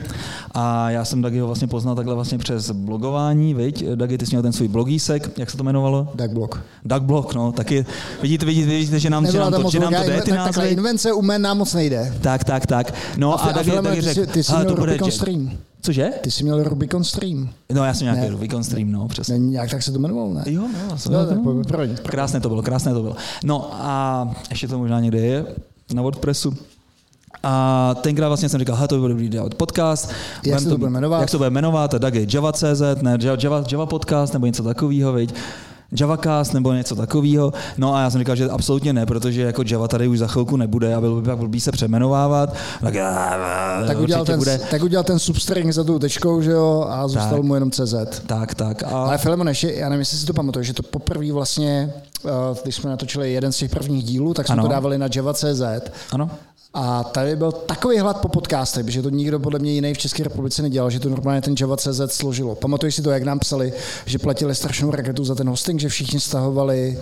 a 0.54 0.90
já 0.90 1.04
jsem 1.04 1.22
Dagiho 1.22 1.46
vlastně 1.46 1.68
poznal 1.68 1.94
takhle 1.94 2.14
vlastně 2.14 2.38
přes 2.38 2.70
blogování, 2.70 3.54
viď? 3.54 3.84
Dagi, 3.94 4.18
ty 4.18 4.26
jsi 4.26 4.30
měl 4.30 4.42
ten 4.42 4.52
svůj 4.52 4.68
blogísek, 4.68 5.30
jak 5.38 5.50
se 5.50 5.56
to 5.56 5.62
jmenovalo? 5.62 6.08
Dagblog. 6.14 6.62
Dagblog, 6.84 7.34
no, 7.34 7.52
taky 7.52 7.86
vidíte, 8.22 8.46
vidíte, 8.46 8.66
vidíte 8.66 9.00
že 9.00 9.10
nám, 9.10 9.26
že 9.26 9.38
nám 9.38 9.52
to, 9.52 9.70
nám 9.90 10.04
to 10.04 10.10
jde, 10.10 10.22
ty 10.22 10.30
názvy. 10.30 10.44
Takhle 10.44 10.68
invence 10.68 11.12
u 11.12 11.22
mé 11.22 11.38
nám 11.38 11.58
moc 11.58 11.74
nejde. 11.74 12.14
Tak, 12.20 12.44
tak, 12.44 12.66
tak. 12.66 12.94
No 13.16 13.32
a, 13.32 13.36
a, 13.36 13.52
tak, 13.52 13.66
tak 13.82 14.00
řekl, 14.00 14.26
ty 14.32 14.42
jsi 14.42 14.52
měl 14.52 14.64
to 14.64 14.74
Rubicon 14.74 15.10
Stream. 15.10 15.50
Cože? 15.80 16.10
Ty 16.20 16.30
jsi 16.30 16.44
měl 16.44 16.64
Rubicon 16.64 17.04
Stream. 17.04 17.48
No 17.72 17.84
já 17.84 17.94
jsem 17.94 18.04
nějaký 18.04 18.20
ne. 18.20 18.30
Rubicon 18.30 18.64
Stream, 18.64 18.92
no 18.92 19.08
přesně. 19.08 19.34
Ne, 19.34 19.38
nějak 19.38 19.70
tak 19.70 19.82
se 19.82 19.92
to 19.92 19.98
jmenovalo, 19.98 20.34
ne? 20.34 20.44
Jo, 20.46 20.62
no. 20.90 20.98
Jsem 20.98 21.12
no, 21.12 21.26
tak, 21.26 21.38
no. 21.38 21.62
Krásné 22.02 22.40
to 22.40 22.48
bylo, 22.48 22.62
krásné 22.62 22.94
to 22.94 23.02
bylo. 23.02 23.16
No 23.44 23.70
a 23.72 24.28
ještě 24.50 24.68
to 24.68 24.78
možná 24.78 25.00
někde 25.00 25.18
je 25.18 25.46
na 25.94 26.02
WordPressu. 26.02 26.54
A 27.42 27.94
tenkrát 28.00 28.28
vlastně 28.28 28.48
jsem 28.48 28.60
říkal, 28.60 28.86
to 28.88 28.94
by 28.94 28.98
bylo 28.98 29.08
dobrý 29.08 29.28
dělat 29.28 29.54
podcast. 29.54 30.10
Jak 30.44 30.60
se 30.60 30.68
to 30.68 30.78
bude 30.78 30.90
jmenovat? 30.90 31.20
Jak 31.20 31.28
se 31.28 31.32
to 31.32 31.38
bude 31.38 31.50
jmenovat? 31.50 31.94
Tak 32.00 32.14
je 32.14 32.26
Java.cz, 32.34 32.82
ne 33.02 33.18
Java, 33.42 33.64
Java 33.72 33.86
podcast 33.86 34.32
nebo 34.32 34.46
něco 34.46 34.62
takového, 34.62 35.12
viď? 35.12 35.34
JavaCast 35.92 36.54
nebo 36.54 36.72
něco 36.72 36.96
takového. 36.96 37.52
No 37.78 37.94
a 37.94 38.00
já 38.00 38.10
jsem 38.10 38.18
říkal, 38.18 38.36
že 38.36 38.50
absolutně 38.50 38.92
ne, 38.92 39.06
protože 39.06 39.42
jako 39.42 39.62
Java 39.66 39.88
tady 39.88 40.08
už 40.08 40.18
za 40.18 40.26
chvilku 40.26 40.56
nebude 40.56 40.94
a 40.94 41.00
bylo 41.00 41.20
by 41.20 41.26
pak 41.26 41.38
blbý 41.38 41.60
se 41.60 41.72
přemenovávat. 41.72 42.54
Tak, 42.80 42.94
tak, 43.86 43.98
udělal 43.98 44.24
ten, 44.24 44.38
bude. 44.38 44.60
tak 44.70 44.82
udělal 44.82 45.04
ten 45.04 45.18
substring 45.18 45.72
za 45.72 45.84
tou 45.84 45.98
tečkou, 45.98 46.42
že 46.42 46.50
jo, 46.50 46.86
a 46.88 47.08
zůstal 47.08 47.30
tak, 47.30 47.42
mu 47.42 47.54
jenom 47.54 47.70
CZ. 47.70 47.94
Tak, 48.26 48.54
tak. 48.54 48.82
A... 48.82 48.86
Ale 48.88 49.18
Filemon, 49.18 49.48
ještě, 49.48 49.72
já 49.72 49.88
nevím, 49.88 50.00
jestli 50.00 50.18
si 50.18 50.26
to 50.26 50.32
pamatuješ, 50.32 50.66
že 50.66 50.72
to 50.72 50.82
poprvé 50.82 51.32
vlastně, 51.32 51.92
eh, 52.26 52.30
když 52.62 52.74
jsme 52.74 52.90
natočili 52.90 53.32
jeden 53.32 53.52
z 53.52 53.56
těch 53.56 53.70
prvních 53.70 54.04
dílů, 54.04 54.34
tak 54.34 54.46
jsme 54.46 54.52
ano. 54.52 54.62
to 54.62 54.68
dávali 54.68 54.98
na 54.98 55.08
Java.cz. 55.14 55.62
Ano. 56.12 56.30
A 56.78 57.04
tady 57.04 57.36
byl 57.36 57.52
takový 57.52 57.98
hlad 57.98 58.20
po 58.20 58.28
podcastech, 58.28 58.84
protože 58.86 59.02
to 59.02 59.10
nikdo 59.10 59.40
podle 59.40 59.58
mě 59.58 59.72
jiný 59.72 59.94
v 59.94 59.98
České 59.98 60.24
republice 60.24 60.62
nedělal, 60.62 60.90
že 60.90 61.00
to 61.00 61.08
normálně 61.08 61.40
ten 61.40 61.54
Java.cz 61.60 62.00
složilo. 62.06 62.54
Pamatuješ 62.54 62.94
si 62.94 63.02
to, 63.02 63.10
jak 63.10 63.22
nám 63.22 63.38
psali, 63.38 63.72
že 64.06 64.18
platili 64.18 64.54
strašnou 64.54 64.90
raketu 64.90 65.24
za 65.24 65.34
ten 65.34 65.48
hosting, 65.48 65.80
že 65.80 65.88
všichni 65.88 66.20
stahovali, 66.20 66.98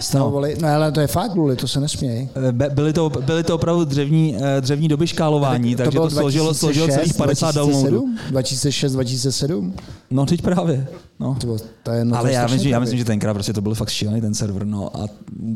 stahovali, 0.00 0.56
no, 0.60 0.68
no 0.68 0.74
ale 0.74 0.92
to 0.92 1.00
je 1.00 1.06
fakt, 1.06 1.34
Luli, 1.34 1.56
to 1.56 1.68
se 1.68 1.80
nesměj. 1.80 2.28
Eh, 2.48 2.70
byly 2.70 2.92
to, 2.92 3.10
byly 3.10 3.44
to 3.44 3.54
opravdu 3.54 3.84
dřevní, 3.84 4.36
eh, 4.36 4.60
dřevní 4.60 4.88
doby 4.88 5.06
škálování, 5.06 5.76
takže 5.76 5.98
to, 5.98 6.04
to 6.04 6.10
složilo, 6.10 6.54
složilo 6.54 6.88
celých 6.88 7.14
50 7.14 7.54
downloadů. 7.54 8.08
2006, 8.30 8.92
2007? 8.92 9.74
No 10.10 10.26
teď 10.26 10.42
právě. 10.42 10.88
No. 11.20 11.36
To, 11.40 11.56
to 11.82 11.90
je, 11.90 12.04
no, 12.04 12.18
ale 12.18 12.32
já 12.32 12.46
myslím, 12.46 12.72
já 12.72 12.78
myslím, 12.78 12.98
že 12.98 13.04
tenkrát 13.04 13.34
prostě 13.34 13.52
to 13.52 13.60
byl 13.60 13.74
fakt 13.74 13.88
šílený 13.88 14.20
ten 14.20 14.34
server, 14.34 14.66
no 14.66 14.96
a 14.96 15.06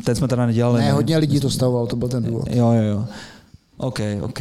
teď 0.05 0.19
jsme 0.19 0.29
teda 0.29 0.47
nedělali. 0.47 0.81
Ne, 0.81 0.93
hodně 0.93 1.19
lidí 1.19 1.41
to 1.41 1.51
stahovalo, 1.51 1.87
to 1.87 1.97
byl 1.97 2.09
ten 2.09 2.23
důvod. 2.23 2.45
Jo, 2.51 2.73
jo, 2.73 2.83
jo. 2.83 3.05
OK, 3.81 4.01
OK. 4.23 4.41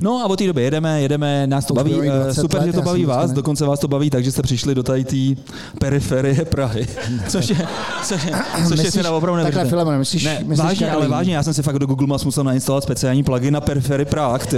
No 0.00 0.20
a 0.22 0.26
od 0.26 0.38
té 0.38 0.46
doby 0.46 0.62
jedeme, 0.62 1.02
jedeme, 1.02 1.46
nás 1.46 1.64
to, 1.64 1.68
To 1.68 1.74
baví, 1.74 1.90
bylo 1.90 2.02
i 2.04 2.08
eh, 2.08 2.12
20 2.24 2.40
super, 2.40 2.60
let, 2.60 2.66
že 2.66 2.72
to 2.72 2.82
baví 2.82 3.04
vás, 3.04 3.16
dostane. 3.16 3.34
dokonce 3.34 3.64
vás 3.64 3.80
to 3.80 3.88
baví 3.88 4.10
tak, 4.10 4.24
že 4.24 4.32
jste 4.32 4.42
přišli 4.42 4.74
do 4.74 4.82
tady 4.82 5.04
té 5.04 5.42
periferie 5.80 6.44
Prahy, 6.44 6.86
což 7.28 7.48
je, 7.48 7.66
což 8.04 8.24
je, 8.24 8.32
což 8.68 8.78
je 8.84 8.92
teda 8.92 9.12
opravdu 9.12 9.42
takhle, 9.42 9.64
neuvěřitelné. 9.64 9.70
Filemone, 9.70 9.98
myslíš- 9.98 10.24
ne, 10.24 10.38
myslíš 10.44 10.58
vážně, 10.66 10.90
ale 10.90 11.08
vážně, 11.08 11.34
já 11.36 11.42
jsem 11.42 11.54
si 11.54 11.62
fakt 11.62 11.78
do 11.78 11.86
Google 11.86 12.06
Maps 12.06 12.24
musel 12.24 12.44
nainstalovat 12.44 12.84
speciální 12.84 13.22
plugin 13.24 13.54
na 13.54 13.60
periferii 13.60 14.04
Praha, 14.06 14.38
ty. 14.38 14.56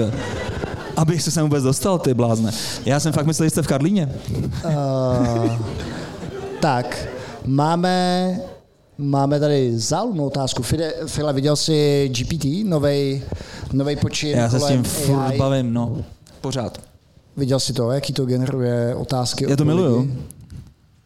Abych 0.97 1.23
se 1.23 1.31
sem 1.31 1.43
vůbec 1.43 1.65
dostal, 1.65 1.99
ty 1.99 2.15
blázne. 2.15 2.53
Já 2.87 3.01
jsem 3.01 3.13
fakt 3.13 3.27
myslel, 3.27 3.47
že 3.47 3.51
jste 3.51 3.63
v 3.63 3.67
Karlíně. 3.67 4.09
Uh, 4.65 5.53
tak, 6.61 7.09
máme, 7.47 8.37
máme 8.99 9.41
tady 9.41 9.79
záludnou 9.79 10.27
otázku. 10.27 10.63
Fide, 10.63 10.95
File, 11.07 11.33
viděl 11.33 11.57
jsi 11.57 12.11
GPT, 12.19 12.45
novej 13.73 13.97
počin 14.01 14.39
Já 14.39 14.51
se 14.51 14.61
s 14.61 14.67
tím 14.67 14.85
furt 14.85 15.37
bavím, 15.37 15.73
no. 15.73 15.97
Pořád. 16.41 16.81
Viděl 17.37 17.61
jsi 17.61 17.73
to, 17.73 17.91
jaký 17.91 18.13
to 18.13 18.27
generuje 18.27 18.95
otázky? 18.95 19.45
Já 19.45 19.49
to 19.49 19.53
odpovědi? 19.53 19.81
miluju. 19.81 20.17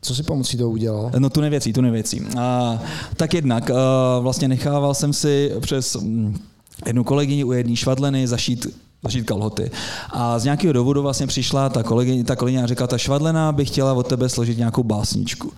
Co 0.02 0.14
si 0.14 0.22
pomocí 0.22 0.56
toho 0.56 0.70
udělal? 0.70 1.10
No 1.18 1.30
tu 1.30 1.40
nevěcí, 1.40 1.72
tu 1.72 1.80
nevěcí. 1.80 2.22
A, 2.38 2.78
tak 3.16 3.34
jednak, 3.34 3.70
a, 3.70 4.18
vlastně 4.18 4.48
nechával 4.48 4.94
jsem 4.94 5.12
si 5.12 5.52
přes 5.60 5.96
mm, 5.96 6.38
jednu 6.86 7.04
kolegyni 7.04 7.44
u 7.44 7.52
jedné 7.52 7.76
švadleny 7.76 8.28
zašít 8.28 8.66
zašít 9.04 9.26
kalhoty. 9.26 9.70
A 10.10 10.38
z 10.38 10.44
nějakého 10.44 10.72
důvodu 10.72 11.02
vlastně 11.02 11.26
přišla 11.26 11.68
ta 11.68 11.82
kolegyně, 11.82 12.24
ta 12.24 12.36
kolegyně 12.36 12.62
a 12.62 12.66
říkala, 12.66 12.88
ta 12.88 12.98
švadlena 12.98 13.52
by 13.52 13.64
chtěla 13.64 13.92
od 13.92 14.06
tebe 14.06 14.28
složit 14.28 14.58
nějakou 14.58 14.82
básničku. 14.82 15.52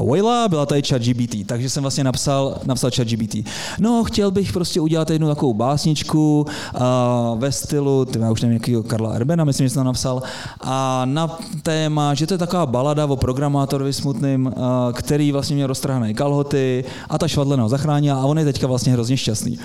A 0.00 0.02
Wayla 0.02 0.48
byla 0.48 0.66
tady 0.66 0.82
ChatGPT, 0.82 1.46
takže 1.46 1.70
jsem 1.70 1.82
vlastně 1.82 2.04
napsal, 2.04 2.58
napsal 2.64 2.90
ChatGPT. 2.90 3.36
No, 3.78 4.04
chtěl 4.04 4.30
bych 4.30 4.52
prostě 4.52 4.80
udělat 4.80 5.10
jednu 5.10 5.28
takovou 5.28 5.54
básničku 5.54 6.46
uh, 6.74 7.38
ve 7.38 7.52
stylu, 7.52 8.04
ty 8.04 8.18
já 8.18 8.30
už 8.30 8.42
nevím, 8.42 8.54
jakýho 8.54 8.82
Karla 8.82 9.12
Erbena, 9.12 9.44
myslím, 9.44 9.66
že 9.66 9.70
jsem 9.70 9.80
to 9.80 9.84
napsal, 9.84 10.22
a 10.60 11.04
na 11.04 11.38
téma, 11.62 12.14
že 12.14 12.26
to 12.26 12.34
je 12.34 12.38
taková 12.38 12.66
balada 12.66 13.06
o 13.06 13.16
programátorovi 13.16 13.92
smutným, 13.92 14.46
uh, 14.46 14.52
který 14.92 15.32
vlastně 15.32 15.56
měl 15.56 15.66
roztrhané 15.66 16.14
kalhoty 16.14 16.84
a 17.08 17.18
ta 17.18 17.28
švadlena 17.28 17.62
ho 17.62 17.68
zachránila 17.68 18.20
a 18.20 18.24
on 18.24 18.38
je 18.38 18.44
teďka 18.44 18.66
vlastně 18.66 18.92
hrozně 18.92 19.16
šťastný. 19.16 19.58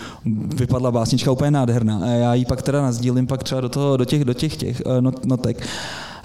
Vypadla 0.56 0.92
básnička 0.92 1.32
úplně 1.32 1.52
nádherná 1.52 2.00
a 2.04 2.08
já 2.08 2.34
ji 2.34 2.46
pak 2.46 2.62
teda 2.62 2.82
nazdílím 2.82 3.28
pak 3.28 3.44
třeba 3.44 3.62
do, 3.62 3.70
toho, 3.70 3.98
do 3.98 4.06
těch, 4.06 4.26
do 4.26 4.34
těch, 4.34 4.58
těch 4.58 4.82
uh, 4.86 5.02
not, 5.02 5.26
notek. 5.26 5.68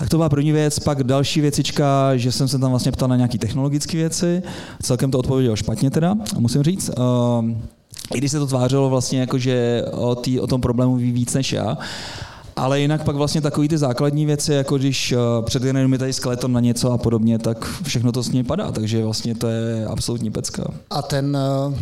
Tak 0.01 0.09
to 0.09 0.17
byla 0.17 0.29
první 0.29 0.53
věc, 0.53 0.79
pak 0.79 1.05
další 1.05 1.41
věcička, 1.41 2.17
že 2.17 2.33
jsem 2.33 2.49
se 2.49 2.59
tam 2.59 2.71
vlastně 2.71 2.93
ptal 2.93 3.09
na 3.09 3.17
nějaké 3.17 3.39
technologické 3.39 3.97
věci, 3.97 4.43
celkem 4.83 5.11
to 5.11 5.19
odpověděl 5.19 5.57
špatně 5.57 5.91
teda, 5.91 6.15
musím 6.39 6.63
říct. 6.63 6.91
Um, 7.39 7.63
I 8.15 8.19
když 8.19 8.31
se 8.31 8.39
to 8.39 8.47
tvářilo 8.47 8.91
vlastně 8.91 9.21
jako, 9.21 9.39
že 9.39 9.85
o, 9.93 10.15
tý, 10.15 10.41
o 10.41 10.47
tom 10.47 10.61
problému 10.61 10.97
ví 10.97 11.13
víc 11.13 11.35
než 11.35 11.53
já, 11.53 11.79
ale 12.57 12.81
jinak 12.81 13.05
pak 13.05 13.17
vlastně 13.17 13.41
takový 13.41 13.69
ty 13.69 13.79
základní 13.79 14.27
věci, 14.27 14.53
jako 14.53 14.79
když 14.79 15.13
uh, 15.13 15.45
předgeneruje 15.45 15.89
mi 15.89 15.99
tady 15.99 16.13
skeleton 16.13 16.53
na 16.53 16.61
něco 16.61 16.93
a 16.93 16.99
podobně, 16.99 17.39
tak 17.39 17.81
všechno 17.83 18.13
to 18.13 18.23
s 18.23 18.31
ní 18.31 18.45
padá, 18.45 18.73
takže 18.73 19.05
vlastně 19.05 19.35
to 19.35 19.49
je 19.49 19.87
absolutní 19.87 20.31
pecka. 20.31 20.65
A 20.91 21.03
ten, 21.03 21.37
eh, 21.37 21.81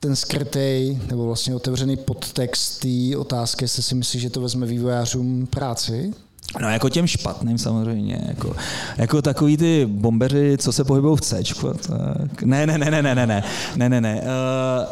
ten 0.00 0.16
skrytý 0.16 0.98
nebo 1.10 1.26
vlastně 1.26 1.54
otevřený 1.54 1.96
podtext 1.96 2.80
té 2.80 3.16
otázky, 3.16 3.64
jestli 3.64 3.82
si 3.82 3.94
myslíš, 3.94 4.22
že 4.22 4.30
to 4.30 4.40
vezme 4.40 4.66
vývojářům 4.66 5.46
práci? 5.46 6.12
No 6.60 6.68
jako 6.68 6.88
těm 6.88 7.06
špatným 7.06 7.58
samozřejmě, 7.58 8.24
jako, 8.28 8.56
jako 8.96 9.22
takový 9.22 9.56
ty 9.56 9.86
bombeři, 9.86 10.56
co 10.58 10.72
se 10.72 10.84
pohybují 10.84 11.16
v 11.16 11.20
C, 11.20 11.42
tak 11.88 12.42
ne, 12.42 12.66
ne, 12.66 12.78
ne, 12.78 12.90
ne, 12.90 13.02
ne, 13.02 13.14
ne, 13.14 13.26
ne, 13.26 13.42
ne, 13.76 13.88
ne, 13.88 14.00
ne. 14.00 14.20
Uh, 14.20 14.28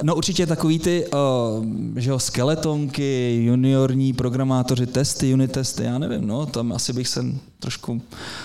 no 0.03 0.15
určitě 0.15 0.47
takový 0.47 0.79
ty, 0.79 1.07
uh, 1.07 1.67
že 1.97 2.11
jo, 2.11 2.19
skeletonky, 2.19 3.43
juniorní 3.45 4.13
programátoři, 4.13 4.87
testy, 4.87 5.35
unit 5.35 5.53
testy, 5.53 5.85
já 5.85 5.99
nevím, 5.99 6.27
no, 6.27 6.47
tam 6.47 6.73
asi 6.73 6.93
bych 6.93 7.09
se 7.09 7.25
trošku 7.61 8.03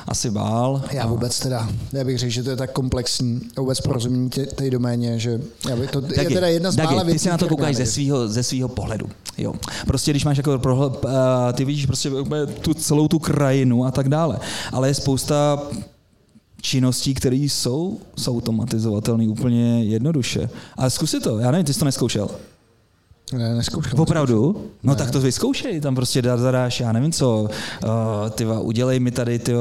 asi 0.08 0.30
bál. 0.30 0.82
Já 0.92 1.08
vůbec 1.08 1.40
teda, 1.40 1.70
já 1.94 2.04
bych 2.04 2.20
řekl, 2.20 2.32
že 2.32 2.44
to 2.44 2.50
je 2.50 2.56
tak 2.56 2.72
komplexní 2.72 3.42
vůbec 3.58 3.82
porozumění 3.82 4.30
tě- 4.30 4.46
té 4.46 4.70
doméně, 4.70 5.20
že 5.20 5.42
já 5.70 5.76
bych 5.76 5.92
to, 5.92 6.02
je 6.02 6.18
Dagi, 6.18 6.34
teda 6.34 6.48
jedna 6.48 6.72
z 6.72 6.76
Dagi, 6.76 6.88
mála 6.88 7.04
ty 7.04 7.06
věcí, 7.06 7.24
si 7.24 7.30
na 7.30 7.38
to 7.38 7.48
koukáš 7.48 7.76
ze 7.76 7.86
svého, 7.86 8.28
ze 8.28 8.44
svého 8.44 8.70
pohledu. 8.70 9.10
Jo. 9.38 9.54
Prostě 9.88 10.12
když 10.12 10.26
máš 10.26 10.38
jako 10.38 10.60
prohle, 10.60 10.88
uh, 10.88 10.94
ty 11.54 11.66
vidíš 11.66 11.86
prostě 11.86 12.12
tu 12.62 12.74
celou 12.74 13.03
tu 13.08 13.20
krajinu 13.20 13.86
a 13.86 13.92
tak 13.92 14.10
dále. 14.10 14.40
Ale 14.72 14.88
je 14.88 14.94
spousta 14.94 15.64
činností, 16.62 17.14
které 17.14 17.36
jsou, 17.36 17.98
jsou 18.18 18.38
automatizovatelné 18.38 19.28
úplně 19.28 19.84
jednoduše. 19.84 20.50
Ale 20.78 20.90
zkus 20.90 21.12
si 21.12 21.20
to, 21.20 21.40
já 21.40 21.52
nevím, 21.52 21.66
ty 21.66 21.74
jsi 21.74 21.80
to 21.80 21.86
neskoušel. 21.86 22.28
Ne, 23.34 23.56
neskoušel. 23.56 24.02
Opravdu? 24.02 24.66
No 24.84 24.96
tak 24.96 25.12
to 25.12 25.20
vyzkoušej, 25.22 25.82
tam 25.82 25.96
prostě 25.96 26.22
dá- 26.22 26.38
zadáš, 26.38 26.80
já 26.80 26.92
nevím 26.92 27.12
co, 27.12 27.42
uh, 27.44 27.50
tyva, 28.30 28.60
udělej 28.60 29.00
mi 29.00 29.12
tady 29.12 29.40
tyva, 29.40 29.60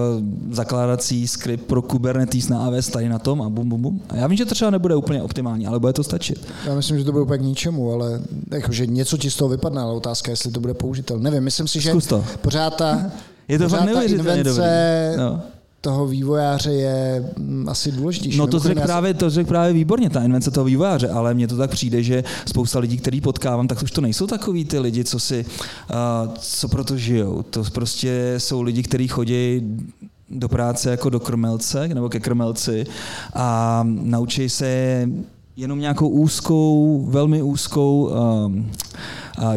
zakládací 0.50 1.28
skript 1.28 1.66
pro 1.66 1.82
Kubernetes 1.82 2.48
na 2.48 2.66
AWS 2.66 2.88
tady 2.88 3.08
na 3.08 3.18
tom 3.18 3.42
a 3.42 3.48
bum, 3.48 3.68
bum, 3.68 3.82
bum. 3.82 4.00
A 4.08 4.16
já 4.16 4.26
vím, 4.26 4.36
že 4.36 4.44
to 4.44 4.54
třeba 4.54 4.70
nebude 4.70 4.96
úplně 4.96 5.22
optimální, 5.22 5.66
ale 5.66 5.80
bude 5.80 5.92
to 5.92 6.04
stačit. 6.04 6.46
Já 6.66 6.74
myslím, 6.74 6.98
že 6.98 7.04
to 7.04 7.12
bude 7.12 7.22
úplně 7.24 7.38
k 7.38 7.42
ničemu, 7.42 7.92
ale 7.92 8.20
jakože 8.50 8.86
něco 8.86 9.16
ti 9.16 9.30
z 9.30 9.36
toho 9.36 9.48
vypadne, 9.48 9.80
ale 9.80 9.92
otázka 9.94 10.30
je, 10.30 10.32
jestli 10.32 10.50
to 10.50 10.60
bude 10.60 10.74
použitelné. 10.74 11.30
Nevím, 11.30 11.44
myslím 11.44 11.68
si, 11.68 11.80
že 11.80 11.90
Zkus 11.90 12.06
to. 12.06 12.24
pořád 12.40 12.76
ta, 12.76 13.10
Je 13.48 13.58
to 13.58 13.64
pořád 13.64 13.76
fakt 13.76 13.86
neuvěřitelně 13.86 14.44
dobrý. 14.44 14.62
No. 15.16 15.42
toho 15.80 16.06
vývojáře 16.06 16.72
je 16.72 17.30
mm, 17.36 17.68
asi 17.68 17.92
důležitější. 17.92 18.38
No 18.38 18.46
to 18.46 18.50
Mimochodem, 18.50 18.70
řekl 18.70 18.80
já 18.80 18.86
právě, 18.86 19.14
to 19.14 19.30
řekl 19.30 19.48
právě 19.48 19.72
výborně, 19.72 20.10
ta 20.10 20.22
invence 20.22 20.50
toho 20.50 20.64
vývojáře, 20.64 21.08
ale 21.08 21.34
mně 21.34 21.48
to 21.48 21.56
tak 21.56 21.70
přijde, 21.70 22.02
že 22.02 22.24
spousta 22.46 22.78
lidí, 22.78 22.98
který 22.98 23.20
potkávám, 23.20 23.68
tak 23.68 23.82
už 23.82 23.90
to 23.90 24.00
nejsou 24.00 24.26
takový 24.26 24.64
ty 24.64 24.78
lidi, 24.78 25.04
co 25.04 25.20
si, 25.20 25.44
uh, 25.44 26.34
co 26.34 26.68
proto 26.68 26.96
žijou. 26.96 27.42
To 27.42 27.64
prostě 27.72 28.34
jsou 28.38 28.62
lidi, 28.62 28.82
kteří 28.82 29.08
chodí 29.08 29.62
do 30.30 30.48
práce 30.48 30.90
jako 30.90 31.10
do 31.10 31.20
krmelce 31.20 31.88
nebo 31.88 32.08
ke 32.08 32.20
krmelci 32.20 32.84
a 33.34 33.80
naučí 33.86 34.48
se 34.48 35.08
jenom 35.56 35.80
nějakou 35.80 36.08
úzkou, 36.08 37.04
velmi 37.10 37.42
úzkou 37.42 38.10
um, 38.46 38.70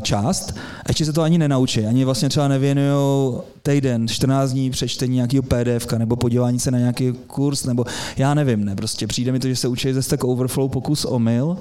část. 0.01 0.55
Ještě 0.88 1.05
se 1.05 1.13
to 1.13 1.21
ani 1.21 1.38
nenaučí. 1.38 1.85
Ani 1.85 2.05
vlastně 2.05 2.29
třeba 2.29 2.47
nevěnují 2.47 3.35
týden, 3.63 4.07
14 4.07 4.51
dní 4.51 4.71
přečtení 4.71 5.15
nějakého 5.15 5.43
PDF 5.43 5.93
nebo 5.97 6.15
podívání 6.15 6.59
se 6.59 6.71
na 6.71 6.77
nějaký 6.77 7.13
kurz, 7.27 7.63
nebo 7.63 7.85
já 8.17 8.33
nevím, 8.33 8.65
ne. 8.65 8.75
Prostě 8.75 9.07
přijde 9.07 9.31
mi 9.31 9.39
to, 9.39 9.47
že 9.47 9.55
se 9.55 9.67
učí 9.67 9.93
ze 9.93 10.03
Stack 10.03 10.23
Overflow 10.23 10.69
pokus 10.69 11.05
o 11.05 11.19
mil 11.19 11.57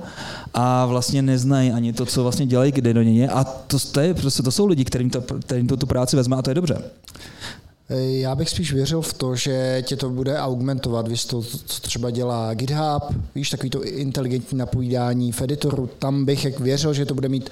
a 0.55 0.87
vlastně 0.87 1.23
neznají 1.23 1.73
ani 1.73 1.93
to, 1.93 2.07
co 2.07 2.23
vlastně 2.23 2.47
dělají 2.47 2.73
kde 2.73 2.95
do 2.95 3.03
něj. 3.03 3.29
A 3.33 3.45
to, 3.45 3.79
to, 3.93 4.01
je, 4.01 4.15
prostě, 4.15 4.43
to 4.43 4.51
jsou 4.51 4.67
lidi, 4.67 4.85
kterým, 4.85 5.11
to, 5.11 5.21
kterým 5.21 5.67
to 5.67 5.77
tu 5.77 5.87
práci 5.87 6.17
vezme 6.17 6.37
a 6.37 6.43
to 6.43 6.51
je 6.51 6.55
dobře. 6.55 6.79
Já 7.89 8.35
bych 8.35 8.49
spíš 8.49 8.73
věřil 8.73 9.03
v 9.03 9.15
to, 9.15 9.37
že 9.37 9.83
tě 9.87 9.97
to 9.97 10.11
bude 10.11 10.39
augmentovat, 10.39 11.09
víš 11.09 11.25
to, 11.25 11.43
co 11.43 11.81
třeba 11.81 12.11
dělá 12.11 12.55
GitHub, 12.55 13.03
víš, 13.35 13.51
takový 13.51 13.71
to 13.71 13.85
inteligentní 13.85 14.59
napovídání 14.59 15.33
v 15.33 15.43
editoru, 15.43 15.89
tam 15.99 16.25
bych 16.25 16.45
jak 16.45 16.61
věřil, 16.61 16.95
že 16.95 17.07
to 17.07 17.15
bude 17.15 17.29
mít 17.29 17.51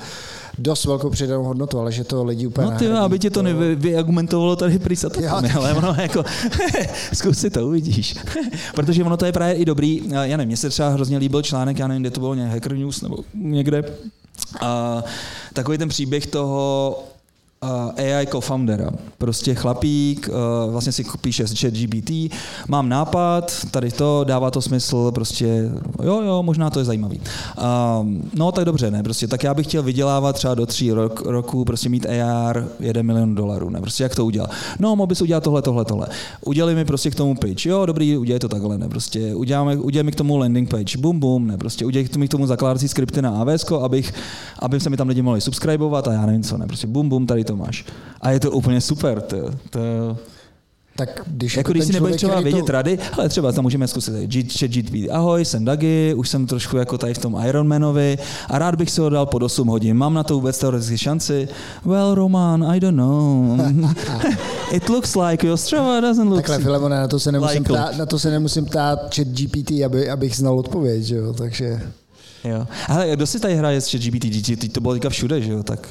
dost 0.59 0.85
velkou 0.85 1.11
přidanou 1.11 1.45
hodnotu, 1.45 1.79
ale 1.79 1.93
že 1.93 2.05
to 2.05 2.25
lidi 2.25 2.47
úplně 2.47 2.71
No 2.71 2.79
ty, 2.79 2.89
aby 2.89 3.19
ti 3.19 3.31
to 3.31 3.43
nevy- 3.43 3.77
vyargumentovalo 3.77 4.57
tady 4.57 4.79
prý 4.79 4.97
satakami, 4.97 5.51
ale 5.51 5.75
ono 5.75 5.95
jako, 5.99 6.25
zkus 7.15 7.39
si 7.39 7.51
to, 7.51 7.67
uvidíš. 7.67 8.15
Protože 8.75 9.05
ono 9.05 9.17
to 9.17 9.25
je 9.27 9.33
právě 9.33 9.55
i 9.55 9.65
dobrý, 9.65 10.03
já 10.09 10.37
nevím, 10.37 10.47
mně 10.47 10.57
se 10.57 10.71
třeba 10.71 10.89
hrozně 10.89 11.19
líbil 11.19 11.43
článek, 11.43 11.79
já 11.79 11.87
nevím, 11.89 12.03
kde 12.03 12.11
to 12.11 12.21
bylo, 12.21 12.35
nějak 12.35 12.53
Hacker 12.53 12.77
News 12.77 13.03
nebo 13.03 13.17
někde, 13.35 13.85
a 14.61 15.03
takový 15.53 15.79
ten 15.79 15.89
příběh 15.89 16.27
toho 16.27 16.99
AI 17.63 18.27
co-foundera. 18.27 18.91
Prostě 19.19 19.55
chlapík, 19.55 20.29
uh, 20.29 20.73
vlastně 20.73 20.93
si 20.93 21.05
píše 21.21 21.45
chat 21.47 21.75
GBT, 21.75 22.11
mám 22.69 22.89
nápad, 22.89 23.53
tady 23.71 23.91
to, 23.91 24.25
dává 24.25 24.51
to 24.51 24.63
smysl, 24.63 25.11
prostě 25.11 25.71
jo, 26.03 26.23
jo, 26.23 26.43
možná 26.43 26.71
to 26.71 26.79
je 26.79 26.85
zajímavý. 26.85 27.21
No 28.35 28.53
tak 28.53 28.65
dobře, 28.65 28.91
ne, 28.91 29.03
prostě 29.03 29.27
tak 29.27 29.45
já 29.45 29.55
bych 29.55 29.67
chtěl 29.67 29.83
vydělávat 29.83 30.33
třeba 30.33 30.55
do 30.55 30.67
tří 30.67 30.93
rok, 30.93 31.23
roku, 31.27 31.65
prostě 31.65 31.89
mít 31.89 32.07
AR 32.07 32.69
1 32.81 33.03
milion 33.03 33.35
dolarů, 33.35 33.71
ne, 33.71 33.81
prostě 33.81 34.03
jak 34.03 34.15
to 34.15 34.25
udělat? 34.25 34.51
No, 34.79 34.97
mohl 34.97 35.07
bys 35.07 35.23
udělat 35.23 35.45
tohle, 35.45 35.63
tohle, 35.63 35.85
tohle. 35.85 36.07
Udělej 36.45 36.75
mi 36.75 36.85
prostě 36.85 37.11
k 37.11 37.15
tomu 37.15 37.35
pitch, 37.35 37.67
jo, 37.67 37.87
dobrý, 37.87 38.17
udělej 38.17 38.41
to 38.41 38.49
takhle, 38.49 38.79
ne, 38.79 38.89
prostě 38.89 39.35
uděláme, 39.35 39.77
udělej 39.77 40.05
mi 40.05 40.13
k 40.13 40.17
tomu 40.17 40.37
landing 40.37 40.71
page, 40.71 40.99
bum, 40.99 41.21
bum, 41.21 41.47
ne, 41.47 41.59
prostě 41.59 41.87
udělej 41.87 42.09
mi 42.17 42.29
k 42.29 42.31
tomu 42.31 42.47
zakládací 42.47 42.89
skripty 42.89 43.23
na 43.23 43.31
AWS, 43.31 43.65
abych, 43.83 44.13
aby 44.59 44.81
se 44.81 44.91
mi 44.91 44.97
tam 44.97 45.09
lidi 45.09 45.23
mohli 45.23 45.41
subscribovat 45.41 46.09
a 46.09 46.13
já 46.13 46.27
nevím 46.27 46.43
co, 46.43 46.59
ne, 46.59 46.67
prostě 46.67 46.87
bum, 46.87 47.09
bum, 47.09 47.27
tady 47.27 47.45
to 47.45 47.52
máš. 47.57 47.85
A 48.21 48.31
je 48.31 48.41
to 48.41 48.51
úplně 48.51 48.81
super, 48.81 49.21
to, 49.21 49.37
to 49.71 49.81
Tak 50.97 51.21
když 51.27 51.57
jako 51.57 51.73
když 51.73 51.81
ten 51.81 51.87
si 51.87 51.93
nebudeš 51.93 52.17
třeba 52.17 52.41
vědět 52.41 52.67
to, 52.67 52.73
rady, 52.73 52.99
ale 53.13 53.29
třeba 53.29 53.53
tam 53.53 53.63
můžeme 53.65 53.89
zkusit 53.89 54.13
chat 54.59 54.71
GTP. 54.71 54.95
Ahoj, 55.11 55.45
jsem 55.45 55.65
Dagi, 55.65 56.15
už 56.17 56.29
jsem 56.29 56.47
trošku 56.47 56.77
jako 56.77 56.99
tady 56.99 57.15
v 57.15 57.19
tom 57.19 57.43
Ironmanovi 57.47 58.19
a 58.49 58.59
rád 58.59 58.75
bych 58.75 58.91
se 58.91 59.01
ho 59.01 59.09
dal 59.09 59.27
pod 59.27 59.43
8 59.43 59.69
hodin. 59.69 59.97
Mám 59.97 60.15
na 60.15 60.25
to 60.25 60.35
vůbec 60.35 60.59
teoreticky 60.59 60.99
šanci? 60.99 61.49
Well, 61.85 62.15
Roman, 62.15 62.65
I 62.65 62.81
don't 62.81 62.97
know. 62.97 63.59
It 64.73 64.89
looks 64.89 65.15
like 65.17 65.47
your 65.47 65.57
Strava 65.57 66.01
doesn't 66.01 66.29
look... 66.29 66.37
Takhle, 66.37 66.59
Filemone, 66.59 67.01
na 67.01 67.09
to 67.09 67.21
se 67.21 67.33
nemusím 67.33 67.59
Likely. 67.59 67.79
ptát, 67.79 67.97
na 67.97 68.07
to 68.07 68.19
se 68.19 68.31
nemusím 68.31 68.65
ptát 68.65 69.15
chat 69.15 69.29
GPT, 69.29 69.71
aby, 69.87 70.11
abych 70.11 70.37
znal 70.37 70.59
odpověď, 70.59 71.03
že 71.03 71.17
jo, 71.17 71.33
takže... 71.33 71.81
Jo. 72.45 72.67
Ale 72.89 73.11
kdo 73.17 73.27
si 73.27 73.41
tady 73.41 73.57
hraje 73.57 73.81
s 73.81 73.91
chat 73.91 74.01
GPT? 74.01 74.73
To 74.73 74.81
bylo 74.81 74.95
teďka 74.95 75.11
všude, 75.11 75.41
že 75.41 75.53
jo? 75.53 75.63
Tak 75.63 75.89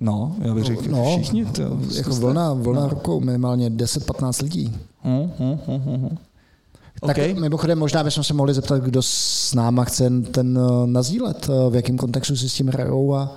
No, 0.00 0.36
já 0.38 0.54
bych 0.54 0.64
řekl, 0.64 0.82
No, 0.90 1.16
všichni. 1.16 1.44
To, 1.44 1.62
jako 1.94 2.10
vlna, 2.14 2.52
vlna 2.54 2.88
rukou, 2.88 3.20
minimálně 3.20 3.70
10-15 3.70 4.42
lidí. 4.42 4.76
Hm, 5.04 5.30
hm, 5.38 5.58
hm, 5.66 5.80
hm. 5.86 6.16
Tak 7.06 7.18
OK. 7.18 7.38
mimochodem 7.38 7.78
možná 7.78 8.04
bychom 8.04 8.24
se 8.24 8.34
mohli 8.34 8.54
zeptat, 8.54 8.82
kdo 8.82 9.02
s 9.02 9.54
náma 9.54 9.84
chce 9.84 10.10
ten 10.30 10.58
uh, 10.58 10.86
nazdílet, 10.86 11.48
uh, 11.48 11.72
v 11.72 11.74
jakém 11.74 11.96
kontextu 11.96 12.36
si 12.36 12.48
s 12.48 12.54
tím 12.54 12.68
hrajou 12.68 13.14
a 13.14 13.36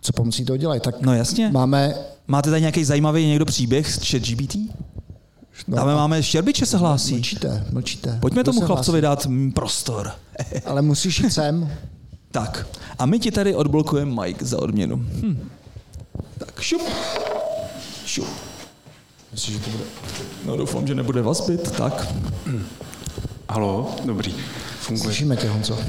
co 0.00 0.12
pomocí 0.12 0.44
toho 0.44 0.56
dělají. 0.56 0.80
Tak 0.80 1.00
No 1.02 1.14
jasně. 1.14 1.50
máme... 1.52 1.94
Máte 2.28 2.50
tady 2.50 2.60
nějaký 2.60 2.84
zajímavý 2.84 3.26
někdo 3.26 3.44
příběh 3.44 3.92
s 3.92 4.10
ChatGPT? 4.10 4.56
No, 5.68 5.76
Dáme 5.76 5.94
máme 5.94 6.22
Štěrbiče 6.22 6.66
se 6.66 6.76
hlásí. 6.78 7.14
Mlčíte, 7.14 7.66
mlčíte. 7.72 8.18
Pojďme 8.20 8.42
Kdo 8.42 8.52
tomu 8.52 8.66
chlapcovi 8.66 9.00
dát 9.00 9.26
prostor. 9.54 10.10
Ale 10.66 10.82
musíš 10.82 11.20
jít 11.20 11.30
sem. 11.30 11.70
Tak, 12.30 12.66
a 12.98 13.06
my 13.06 13.18
ti 13.18 13.30
tady 13.30 13.54
odblokujeme 13.54 14.22
Mike 14.22 14.44
za 14.44 14.58
odměnu. 14.62 14.96
Hm. 14.96 15.48
Tak 16.38 16.60
šup. 16.60 16.82
Šup. 18.06 18.28
Myslíš, 19.32 19.56
že 19.56 19.62
to 19.64 19.70
bude... 19.70 19.84
No 20.44 20.56
doufám, 20.56 20.86
že 20.86 20.94
nebude 20.94 21.22
vazbit. 21.22 21.70
Tak. 21.70 22.08
Halo, 23.50 23.96
dobrý. 24.04 24.34
Funguje. 24.80 25.04
Slyšíme 25.04 25.36
tě, 25.36 25.48
Honzo. 25.48 25.74
Uh, 25.74 25.80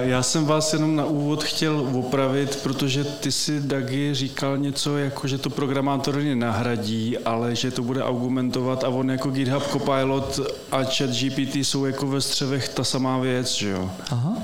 já 0.00 0.22
jsem 0.22 0.44
vás 0.44 0.72
jenom 0.72 0.96
na 0.96 1.04
úvod 1.04 1.44
chtěl 1.44 1.88
opravit, 1.94 2.56
protože 2.62 3.04
ty 3.04 3.32
si, 3.32 3.60
Dagi, 3.60 4.14
říkal 4.14 4.58
něco, 4.58 4.98
jako 4.98 5.28
že 5.28 5.38
to 5.38 5.50
programátory 5.50 6.24
nenahradí, 6.24 7.18
ale 7.18 7.56
že 7.56 7.70
to 7.70 7.82
bude 7.82 8.02
argumentovat 8.02 8.84
a 8.84 8.88
on 8.88 9.10
jako 9.10 9.30
GitHub 9.30 9.62
Copilot 9.66 10.40
a 10.72 10.84
chat 10.84 11.10
GPT 11.10 11.56
jsou 11.56 11.84
jako 11.84 12.06
ve 12.06 12.20
střevech 12.20 12.68
ta 12.68 12.84
samá 12.84 13.18
věc, 13.18 13.52
že 13.52 13.68
jo? 13.68 13.90
Aha. 14.10 14.36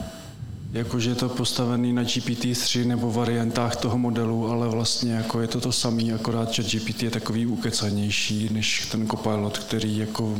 Jakože 0.72 1.10
je 1.10 1.14
to 1.14 1.28
postavený 1.28 1.92
na 1.92 2.02
GPT-3 2.02 2.86
nebo 2.86 3.12
variantách 3.12 3.76
toho 3.76 3.98
modelu, 3.98 4.50
ale 4.50 4.68
vlastně 4.68 5.12
jako 5.12 5.40
je 5.40 5.48
to 5.48 5.60
to 5.60 5.72
samý, 5.72 6.12
akorát 6.12 6.56
chat 6.56 6.66
GPT 6.66 7.02
je 7.02 7.10
takový 7.10 7.46
ukecanější 7.46 8.48
než 8.52 8.86
ten 8.92 9.08
Copilot, 9.08 9.58
který 9.58 9.96
jako 9.96 10.38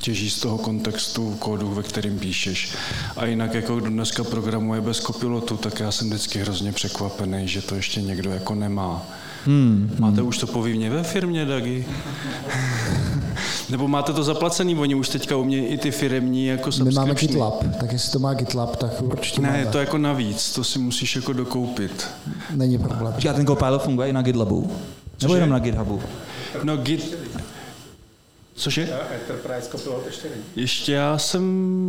těží 0.00 0.30
z 0.30 0.40
toho 0.40 0.58
kontextu 0.58 1.36
kódu, 1.38 1.74
ve 1.74 1.82
kterým 1.82 2.18
píšeš. 2.18 2.74
A 3.16 3.26
jinak 3.26 3.54
jako 3.54 3.76
kdo 3.76 3.90
dneska 3.90 4.24
programuje 4.24 4.80
bez 4.80 5.00
kopilotu, 5.00 5.56
tak 5.56 5.80
já 5.80 5.92
jsem 5.92 6.08
vždycky 6.08 6.38
hrozně 6.38 6.72
překvapený, 6.72 7.48
že 7.48 7.62
to 7.62 7.74
ještě 7.74 8.02
někdo 8.02 8.30
jako 8.30 8.54
nemá. 8.54 9.06
Hmm, 9.46 9.90
Máte 9.98 10.22
už 10.22 10.38
to 10.38 10.46
povinně 10.46 10.90
ve 10.90 11.02
firmě, 11.02 11.44
Dagi? 11.46 11.86
Nebo 13.70 13.88
máte 13.88 14.12
to 14.12 14.22
zaplacený, 14.22 14.76
oni 14.76 14.94
už 14.94 15.08
teďka 15.08 15.36
umějí 15.36 15.64
i 15.64 15.78
ty 15.78 15.90
firemní 15.90 16.46
jako 16.46 16.70
My 16.84 16.90
máme. 16.92 17.14
GitLab, 17.14 17.64
tak 17.80 17.92
jestli 17.92 18.12
to 18.12 18.18
má 18.18 18.34
GitLab, 18.34 18.76
tak 18.76 19.02
určitě 19.02 19.40
Ne, 19.40 19.48
máme. 19.48 19.60
je 19.60 19.66
to 19.66 19.78
jako 19.78 19.98
navíc, 19.98 20.52
to 20.52 20.64
si 20.64 20.78
musíš 20.78 21.16
jako 21.16 21.32
dokoupit. 21.32 22.06
Není 22.54 22.78
problém. 22.78 23.14
A 23.30 23.32
ten 23.32 23.46
Copilot 23.46 23.82
funguje 23.82 24.08
i 24.08 24.12
na 24.12 24.22
GitLabu? 24.22 24.70
Nebo 25.22 25.34
jenom 25.34 25.50
na 25.50 25.58
GitHubu? 25.58 26.00
No 26.62 26.76
Git... 26.76 27.18
Cože? 28.62 28.88
Enterprise 29.14 29.70
Copilot 29.70 30.06
ještě 30.06 30.28
není. 30.28 30.42
Ještě 30.56 30.92
já 30.92 31.18
jsem 31.18 31.42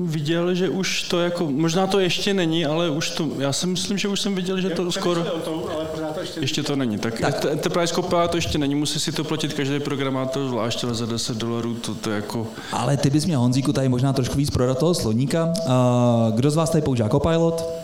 viděl, 0.07 0.55
že 0.55 0.69
už 0.69 1.03
to 1.03 1.19
jako, 1.19 1.51
možná 1.51 1.87
to 1.87 1.99
ještě 1.99 2.33
není, 2.33 2.65
ale 2.65 2.89
už 2.89 3.09
to, 3.09 3.29
já 3.37 3.53
si 3.53 3.67
myslím, 3.67 3.97
že 3.97 4.07
už 4.07 4.21
jsem 4.21 4.35
viděl, 4.35 4.61
že 4.61 4.69
to 4.69 4.91
skoro, 4.91 5.21
Přemýšlel 5.21 5.41
o 5.41 5.59
tom, 5.59 5.75
ale 5.75 5.85
pořád 5.85 6.13
to 6.13 6.19
ještě, 6.19 6.39
ještě 6.39 6.63
to 6.63 6.75
není. 6.75 6.97
Tak, 6.97 7.19
tak. 7.19 7.45
Enterprise 7.45 7.93
Copilot 7.93 8.31
to 8.31 8.37
ještě 8.37 8.57
není, 8.57 8.75
musí 8.75 8.99
si 8.99 9.11
to 9.11 9.23
platit 9.23 9.53
každý 9.53 9.79
programátor 9.79 10.47
zvlášť, 10.47 10.83
ale 10.83 10.93
za 10.93 11.05
10 11.05 11.37
dolarů 11.37 11.73
to, 11.73 11.95
to 11.95 12.11
jako, 12.11 12.47
Ale 12.71 12.97
ty 12.97 13.09
bys 13.09 13.25
měl 13.25 13.39
Honzíku 13.39 13.73
tady 13.73 13.89
možná 13.89 14.13
trošku 14.13 14.37
víc 14.37 14.49
prodat 14.49 14.77
toho 14.77 14.93
sloníka. 14.93 15.45
Uh, 15.45 16.35
kdo 16.35 16.51
z 16.51 16.55
vás 16.55 16.69
tady 16.69 16.81
používá 16.81 17.09
Copilot? 17.09 17.82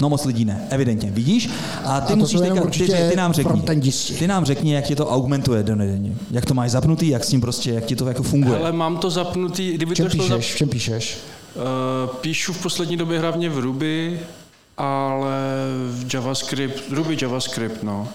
No 0.00 0.08
moc 0.08 0.24
lidí 0.24 0.44
ne, 0.44 0.66
evidentně. 0.70 1.10
Vidíš? 1.10 1.50
A 1.84 2.00
ty 2.00 2.06
A 2.06 2.10
to 2.10 2.16
musíš 2.16 2.40
teďka, 2.40 2.54
ty, 2.54 2.60
určitě 2.60 3.08
ty, 3.10 3.16
nám 3.16 3.32
řekni. 3.32 3.62
Ty 4.18 4.26
nám 4.26 4.44
řekni, 4.44 4.74
jak 4.74 4.84
ti 4.84 4.96
to 4.96 5.08
augmentuje 5.10 5.62
denně. 5.62 6.14
Jak 6.30 6.44
to 6.46 6.54
máš 6.54 6.70
zapnutý, 6.70 7.08
jak 7.08 7.24
s 7.24 7.28
tím 7.28 7.40
prostě, 7.40 7.70
jak 7.70 7.84
ti 7.84 7.96
to 7.96 8.08
jako 8.08 8.22
funguje. 8.22 8.58
ale 8.58 8.72
mám 8.72 8.96
to 8.96 9.10
zapnutý, 9.10 9.72
kdyby 9.72 9.94
čem 9.94 10.06
to 10.06 10.16
šlo 10.16 10.24
píšeš? 10.24 10.54
V 10.54 10.56
čem 10.56 10.68
píšeš? 10.68 11.18
Uh, 11.54 12.16
píšu 12.16 12.52
v 12.52 12.62
poslední 12.62 12.96
době 12.96 13.20
hlavně 13.20 13.48
v 13.48 13.58
Ruby, 13.58 14.20
ale 14.78 15.36
v 15.90 16.14
JavaScript, 16.14 16.82
Ruby 16.90 17.16
JavaScript, 17.22 17.82
no. 17.82 18.08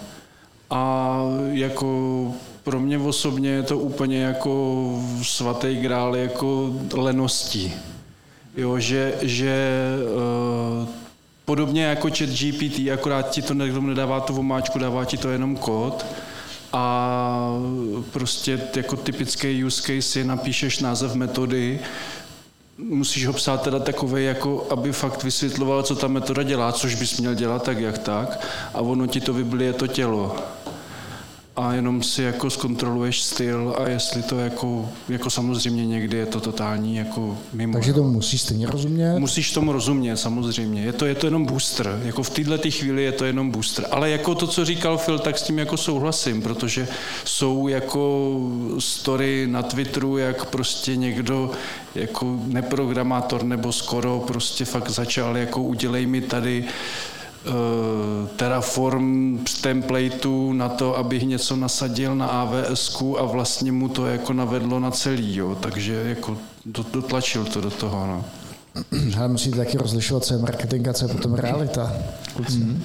A 0.70 1.20
jako 1.52 2.32
pro 2.64 2.80
mě 2.80 2.98
osobně 2.98 3.50
je 3.50 3.62
to 3.62 3.78
úplně 3.78 4.22
jako 4.22 4.92
svatý 5.22 5.76
grál 5.76 6.16
jako 6.16 6.72
lenosti. 6.94 7.72
Jo, 8.56 8.78
že, 8.78 9.14
že 9.22 9.68
uh, 10.82 10.88
podobně 11.46 11.84
jako 11.84 12.08
chat 12.08 12.28
GPT, 12.28 12.78
akorát 12.92 13.30
ti 13.30 13.42
to 13.42 13.54
nedává 13.54 14.20
tu 14.20 14.38
omáčku, 14.38 14.78
dává 14.78 15.04
ti 15.04 15.16
to 15.16 15.28
jenom 15.28 15.56
kód. 15.56 16.06
A 16.72 17.60
prostě 18.10 18.60
jako 18.76 18.96
typický 18.96 19.64
use 19.64 19.82
case 19.82 20.18
je 20.18 20.24
napíšeš 20.24 20.80
název 20.80 21.14
metody, 21.14 21.80
musíš 22.78 23.26
ho 23.26 23.32
psát 23.32 23.62
teda 23.62 23.78
takový, 23.78 24.24
jako 24.24 24.66
aby 24.70 24.92
fakt 24.92 25.24
vysvětloval, 25.24 25.82
co 25.82 25.96
ta 25.96 26.08
metoda 26.08 26.42
dělá, 26.42 26.72
což 26.72 26.94
bys 26.94 27.20
měl 27.20 27.34
dělat 27.34 27.62
tak, 27.62 27.78
jak 27.78 27.98
tak, 27.98 28.46
a 28.74 28.80
ono 28.80 29.06
ti 29.06 29.20
to 29.20 29.32
vyblije 29.32 29.72
to 29.72 29.86
tělo. 29.86 30.36
A 31.56 31.72
jenom 31.72 32.02
si 32.02 32.22
jako 32.22 32.50
zkontroluješ 32.50 33.22
styl 33.22 33.74
a 33.78 33.88
jestli 33.88 34.22
to 34.22 34.38
jako, 34.38 34.88
jako 35.08 35.30
samozřejmě 35.30 35.86
někdy 35.86 36.16
je 36.16 36.26
to 36.26 36.40
totální 36.40 36.96
jako 36.96 37.38
mimo. 37.52 37.72
Takže 37.72 37.92
to 37.92 38.02
musíš 38.02 38.42
stejně 38.42 38.66
rozumět. 38.66 39.18
Musíš 39.18 39.52
tomu 39.52 39.72
rozumět, 39.72 40.16
samozřejmě. 40.16 40.82
Je 40.82 40.92
to, 40.92 41.06
je 41.06 41.14
to 41.14 41.26
jenom 41.26 41.46
booster. 41.46 42.00
Jako 42.04 42.22
v 42.22 42.30
této 42.30 42.70
chvíli 42.70 43.04
je 43.04 43.12
to 43.12 43.24
jenom 43.24 43.50
booster. 43.50 43.86
Ale 43.90 44.10
jako 44.10 44.34
to, 44.34 44.46
co 44.46 44.64
říkal 44.64 44.98
Phil, 44.98 45.18
tak 45.18 45.38
s 45.38 45.42
tím 45.42 45.58
jako 45.58 45.76
souhlasím, 45.76 46.42
protože 46.42 46.88
jsou 47.24 47.68
jako 47.68 48.36
story 48.78 49.46
na 49.50 49.62
Twitteru, 49.62 50.18
jak 50.18 50.44
prostě 50.44 50.96
někdo 50.96 51.50
jako 51.94 52.38
neprogramátor 52.46 53.42
nebo 53.42 53.72
skoro 53.72 54.24
prostě 54.26 54.64
fakt 54.64 54.90
začal 54.90 55.36
jako 55.36 55.62
udělej 55.62 56.06
mi 56.06 56.20
tady 56.20 56.64
Terraform 58.36 59.38
z 59.48 59.60
templateu 59.60 60.52
na 60.52 60.68
to, 60.68 60.96
abych 60.96 61.22
něco 61.22 61.56
nasadil 61.56 62.14
na 62.16 62.26
AWS 62.26 63.02
a 63.18 63.22
vlastně 63.24 63.72
mu 63.72 63.88
to 63.88 64.06
jako 64.06 64.32
navedlo 64.32 64.80
na 64.80 64.90
celý, 64.90 65.36
jo. 65.36 65.54
takže 65.60 65.94
jako 66.06 66.36
do- 66.66 66.84
dotlačil 66.92 67.44
to 67.44 67.60
do 67.60 67.70
toho. 67.70 68.06
No. 68.06 68.24
Ale 69.18 69.28
musíte 69.28 69.56
taky 69.56 69.78
rozlišovat, 69.78 70.24
co 70.24 70.34
je 70.34 70.40
marketing 70.40 70.88
a 70.88 70.92
co 70.92 71.04
je 71.04 71.14
potom 71.14 71.34
realita. 71.34 71.92
Kluci. 72.34 72.58
Mhm. 72.58 72.82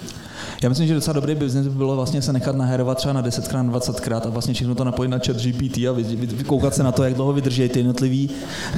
Já 0.64 0.70
myslím, 0.70 0.88
že 0.88 0.94
docela 0.94 1.14
dobrý 1.14 1.36
biznes 1.36 1.68
by 1.68 1.74
bylo 1.76 1.96
vlastně 1.96 2.22
se 2.22 2.34
nechat 2.34 2.56
naherovat 2.56 2.98
třeba 2.98 3.14
na 3.14 3.24
10krát, 3.24 3.72
20krát 3.72 4.22
a 4.26 4.30
vlastně 4.30 4.54
všechno 4.54 4.76
to 4.76 4.84
napojit 4.84 5.12
na 5.12 5.18
chat 5.26 5.36
GPT 5.38 5.78
a 5.78 5.92
vykoukat 6.16 6.76
se 6.76 6.84
na 6.84 6.92
to, 6.92 7.04
jak 7.04 7.14
dlouho 7.14 7.34
vydrží 7.34 7.70
ty 7.70 7.80
jednotlivý, 7.80 8.30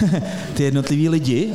ty 0.54 0.64
jednotlivý 0.64 1.10
lidi 1.10 1.54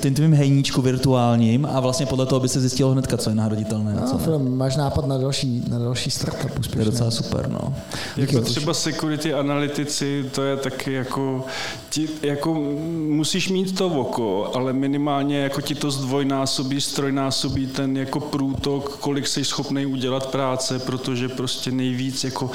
tím 0.00 0.14
tvým 0.14 0.34
hejníčku 0.34 0.82
virtuálním 0.82 1.66
a 1.72 1.80
vlastně 1.80 2.06
podle 2.06 2.26
toho 2.26 2.40
by 2.40 2.48
se 2.48 2.60
zjistilo 2.60 2.90
hnedka, 2.90 3.16
co 3.16 3.30
je 3.30 3.36
nahraditelné. 3.36 3.94
a 3.94 4.06
co 4.06 4.12
No, 4.12 4.18
ne. 4.18 4.24
film, 4.24 4.56
máš 4.56 4.76
nápad 4.76 5.06
na 5.06 5.18
další, 5.18 5.62
na 5.68 5.78
další 5.78 6.10
startup 6.10 6.40
To 6.50 6.54
je 6.54 6.60
úspěšný. 6.60 6.84
docela 6.84 7.10
super, 7.10 7.48
no. 7.50 7.74
Jako 8.16 8.40
třeba 8.40 8.74
security 8.74 9.34
analytici, 9.34 10.24
to 10.34 10.42
je 10.42 10.56
taky 10.56 10.92
jako, 10.92 11.44
ti, 11.90 12.08
jako 12.22 12.54
musíš 13.08 13.48
mít 13.48 13.78
to 13.78 13.86
oko, 13.88 14.50
ale 14.54 14.72
minimálně 14.72 15.38
jako 15.38 15.60
ti 15.60 15.74
to 15.74 15.90
zdvojnásobí, 15.90 16.80
strojnásobí 16.80 17.66
ten 17.66 17.96
jako 17.96 18.20
průtok, 18.20 18.96
kolik 18.96 19.26
jsi 19.28 19.44
schopný 19.56 19.86
udělat 19.86 20.26
práce, 20.26 20.78
protože 20.78 21.28
prostě 21.28 21.70
nejvíc 21.70 22.24
jako 22.24 22.50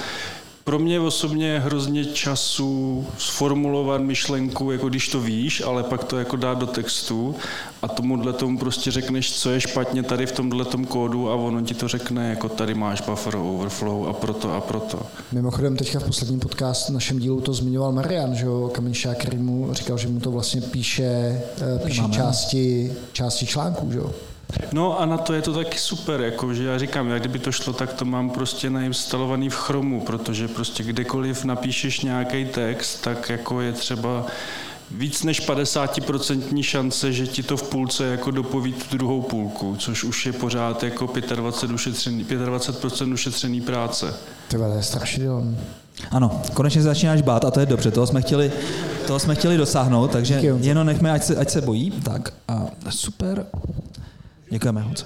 pro 0.64 0.80
mě 0.80 1.00
osobně 1.00 1.48
je 1.48 1.60
hrozně 1.60 2.06
času 2.06 3.06
sformulovat 3.18 4.02
myšlenku, 4.02 4.72
jako 4.72 4.90
když 4.90 5.08
to 5.08 5.22
víš, 5.22 5.62
ale 5.62 5.84
pak 5.84 6.04
to 6.04 6.20
jako 6.20 6.36
dát 6.36 6.58
do 6.58 6.68
textu 6.68 7.36
a 7.82 7.88
tomuhle 7.88 8.34
tomu 8.34 8.58
prostě 8.58 8.92
řekneš, 8.92 9.34
co 9.34 9.50
je 9.50 9.62
špatně 9.62 10.04
tady 10.04 10.26
v 10.26 10.32
tomhle 10.32 10.66
kódu 10.88 11.30
a 11.30 11.36
ono 11.36 11.62
ti 11.62 11.74
to 11.74 11.88
řekne, 11.88 12.30
jako 12.30 12.50
tady 12.50 12.74
máš 12.74 13.02
buffer 13.02 13.36
overflow 13.36 14.10
a 14.10 14.14
proto 14.14 14.54
a 14.54 14.62
proto. 14.62 15.00
Mimochodem 15.32 15.78
teďka 15.78 16.00
v 16.00 16.04
posledním 16.04 16.40
podcastu 16.40 16.92
v 16.92 16.94
našem 16.94 17.20
dílu 17.20 17.42
to 17.42 17.54
zmiňoval 17.54 17.92
Marian, 17.92 18.36
že 18.36 18.46
jo, 18.46 18.70
Kamenšák, 18.74 19.18
který 19.18 19.38
mu 19.38 19.74
říkal, 19.74 19.98
že 19.98 20.08
mu 20.08 20.20
to 20.20 20.32
vlastně 20.32 20.62
píše, 20.62 21.04
eh, 21.04 21.80
píše 21.86 22.02
části, 22.12 22.94
části 23.14 23.46
článků, 23.46 23.92
že 23.92 23.98
jo. 23.98 24.12
No 24.72 25.00
a 25.00 25.06
na 25.06 25.18
to 25.18 25.34
je 25.34 25.42
to 25.42 25.54
taky 25.54 25.78
super, 25.78 26.22
jako, 26.22 26.54
že 26.54 26.64
já 26.64 26.78
říkám, 26.78 27.10
jak 27.10 27.22
kdyby 27.22 27.40
to 27.40 27.52
šlo, 27.52 27.74
tak 27.74 27.94
to 27.94 28.06
mám 28.06 28.30
prostě 28.30 28.70
nainstalovaný 28.70 29.50
v 29.50 29.56
Chromu, 29.56 30.02
protože 30.02 30.48
prostě 30.48 30.84
kdekoliv 30.84 31.46
napíšeš 31.46 32.02
nějaký 32.02 32.46
text, 32.46 33.02
tak 33.02 33.30
jako 33.30 33.62
je 33.62 33.72
třeba 33.72 34.26
víc 34.92 35.24
než 35.24 35.50
50% 35.50 36.64
šance, 36.64 37.14
že 37.14 37.28
ti 37.28 37.44
to 37.44 37.58
v 37.58 37.70
půlce 37.70 38.06
jako 38.06 38.32
dopoví 38.32 38.74
tu 38.74 38.98
druhou 38.98 39.22
půlku, 39.22 39.76
což 39.80 40.04
už 40.04 40.26
je 40.26 40.34
pořád 40.34 40.84
jako 40.84 41.10
25, 41.36 41.74
ušetřený, 41.74 42.26
25% 42.26 43.14
ušetřený 43.14 43.62
práce. 43.62 44.14
Ty 44.48 44.58
to 44.58 44.74
je 44.76 44.84
strašidelný. 44.84 45.58
Ano, 46.12 46.42
konečně 46.54 46.82
se 46.82 46.88
začínáš 46.88 47.22
bát 47.22 47.46
a 47.46 47.52
to 47.52 47.60
je 47.60 47.66
dobře, 47.66 47.92
toho 47.92 48.08
jsme 48.08 48.22
chtěli, 48.22 48.52
toho 49.08 49.20
jsme 49.20 49.36
chtěli 49.36 49.58
dosáhnout, 49.58 50.12
takže 50.12 50.36
Díky, 50.36 50.68
jenom 50.68 50.86
nechme, 50.86 51.12
ať 51.12 51.24
se, 51.24 51.36
ať 51.36 51.50
se 51.50 51.62
bojí. 51.62 51.92
Tak 51.92 52.34
a 52.48 52.68
super. 52.90 53.46
Děkujeme, 54.52 54.82
Honzo. 54.82 55.06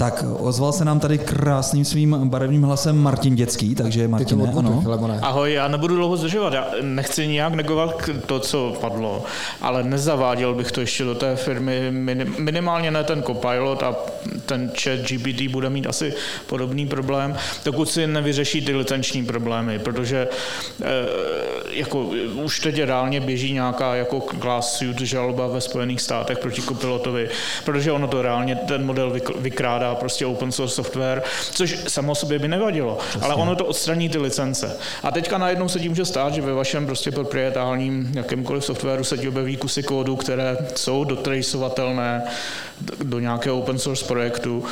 Tak 0.00 0.24
ozval 0.38 0.72
se 0.72 0.84
nám 0.84 1.00
tady 1.00 1.18
krásným 1.18 1.84
svým 1.84 2.16
barevným 2.28 2.62
hlasem 2.62 2.98
Martin 2.98 3.34
Dětský, 3.34 3.74
takže 3.74 4.04
odmutli, 4.04 4.58
ano. 4.58 5.18
Ahoj, 5.22 5.52
já 5.52 5.68
nebudu 5.68 5.96
dlouho 5.96 6.16
zdržovat, 6.16 6.52
já 6.52 6.66
nechci 6.82 7.26
nijak 7.26 7.54
negovat 7.54 8.10
to, 8.26 8.40
co 8.40 8.76
padlo, 8.80 9.24
ale 9.60 9.82
nezaváděl 9.82 10.54
bych 10.54 10.72
to 10.72 10.80
ještě 10.80 11.04
do 11.04 11.14
té 11.14 11.36
firmy, 11.36 11.90
Minim- 11.90 12.34
minimálně 12.38 12.90
ne 12.90 13.04
ten 13.04 13.22
Copilot 13.22 13.82
a 13.82 13.96
ten 14.46 14.70
chat 14.82 14.98
GPT 15.00 15.48
bude 15.50 15.70
mít 15.70 15.86
asi 15.86 16.14
podobný 16.46 16.86
problém, 16.86 17.36
dokud 17.64 17.88
si 17.88 18.06
nevyřeší 18.06 18.64
ty 18.64 18.74
licenční 18.76 19.24
problémy, 19.24 19.78
protože 19.78 20.28
eh, 20.82 20.86
jako 21.70 22.10
už 22.44 22.60
teď 22.60 22.82
reálně 22.82 23.20
běží 23.20 23.52
nějaká 23.52 23.94
jako 23.94 24.20
class 24.40 24.72
suit 24.78 25.00
žaloba 25.00 25.46
ve 25.46 25.60
Spojených 25.60 26.00
státech 26.00 26.38
proti 26.38 26.62
Copilotovi, 26.62 27.28
protože 27.64 27.92
ono 27.92 28.08
to 28.08 28.22
reálně 28.22 28.56
ten 28.56 28.86
model 28.86 29.10
vyk- 29.10 29.40
prostě 29.94 30.26
open 30.26 30.52
source 30.52 30.74
software, 30.74 31.22
což 31.50 31.78
samo 31.88 32.14
sobě 32.14 32.38
by 32.38 32.48
nevadilo, 32.48 32.98
ale 33.20 33.34
ono 33.34 33.56
to 33.56 33.64
odstraní 33.64 34.08
ty 34.08 34.18
licence. 34.18 34.76
A 35.02 35.10
teďka 35.10 35.38
najednou 35.38 35.68
se 35.68 35.80
tím 35.80 35.90
může 35.90 36.04
stát, 36.04 36.34
že 36.34 36.42
ve 36.42 36.52
vašem 36.52 36.86
prostě 36.86 37.10
proprietárním 37.10 38.12
jakémkoliv 38.14 38.64
softwaru 38.64 39.04
se 39.04 39.18
ti 39.18 39.28
objeví 39.28 39.56
kusy 39.56 39.82
kódu, 39.82 40.16
které 40.16 40.56
jsou 40.76 41.04
dotracovatelné 41.04 42.22
do 43.02 43.18
nějakého 43.18 43.58
open 43.58 43.78
source 43.78 44.04
projektu, 44.04 44.64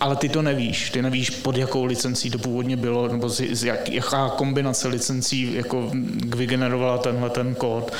ale 0.00 0.16
ty 0.16 0.28
to 0.28 0.42
nevíš. 0.42 0.90
Ty 0.90 1.02
nevíš, 1.02 1.30
pod 1.30 1.56
jakou 1.56 1.84
licencí 1.84 2.30
to 2.30 2.38
původně 2.38 2.76
bylo, 2.76 3.08
nebo 3.08 3.28
z, 3.28 3.54
z 3.54 3.64
jak, 3.64 3.88
jaká 3.88 4.28
kombinace 4.28 4.88
licencí 4.88 5.54
jako 5.54 5.90
vygenerovala 6.36 6.98
tenhle 6.98 7.30
ten 7.30 7.54
kód. 7.54 7.92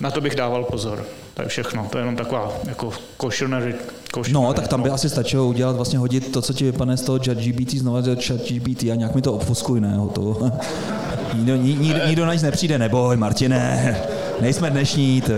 Na 0.00 0.10
to 0.10 0.20
bych 0.20 0.34
dával 0.34 0.64
pozor. 0.64 1.06
To 1.34 1.42
je 1.42 1.48
všechno. 1.48 1.88
To 1.92 1.98
je 1.98 2.02
jenom 2.02 2.16
taková 2.16 2.52
jako 2.68 2.92
cautionary, 3.20 3.74
cautionary 4.14 4.46
No, 4.46 4.54
tak 4.54 4.68
tam 4.68 4.82
by 4.82 4.90
asi 4.90 5.10
stačilo 5.10 5.46
udělat, 5.46 5.76
vlastně 5.76 5.98
hodit 5.98 6.32
to, 6.32 6.42
co 6.42 6.52
ti 6.52 6.64
vypadne 6.64 6.96
z 6.96 7.02
toho 7.02 7.18
chat 7.18 7.38
GPT, 7.38 7.72
znova 7.72 8.00
do 8.00 8.16
chat 8.26 8.40
GPT 8.40 8.82
a 8.82 8.94
nějak 8.94 9.14
mi 9.14 9.22
to 9.22 9.32
obfuskuj, 9.32 9.80
ne, 9.80 9.96
hotovo. 9.96 10.52
nikdo, 11.34 11.56
ni, 11.56 11.74
nikdo, 11.74 12.06
nikdo 12.06 12.26
na 12.26 12.32
nic 12.32 12.42
nepřijde, 12.42 12.78
neboj, 12.78 13.16
Martine, 13.16 13.96
nejsme 14.40 14.70
dnešní, 14.70 15.20
to 15.20 15.32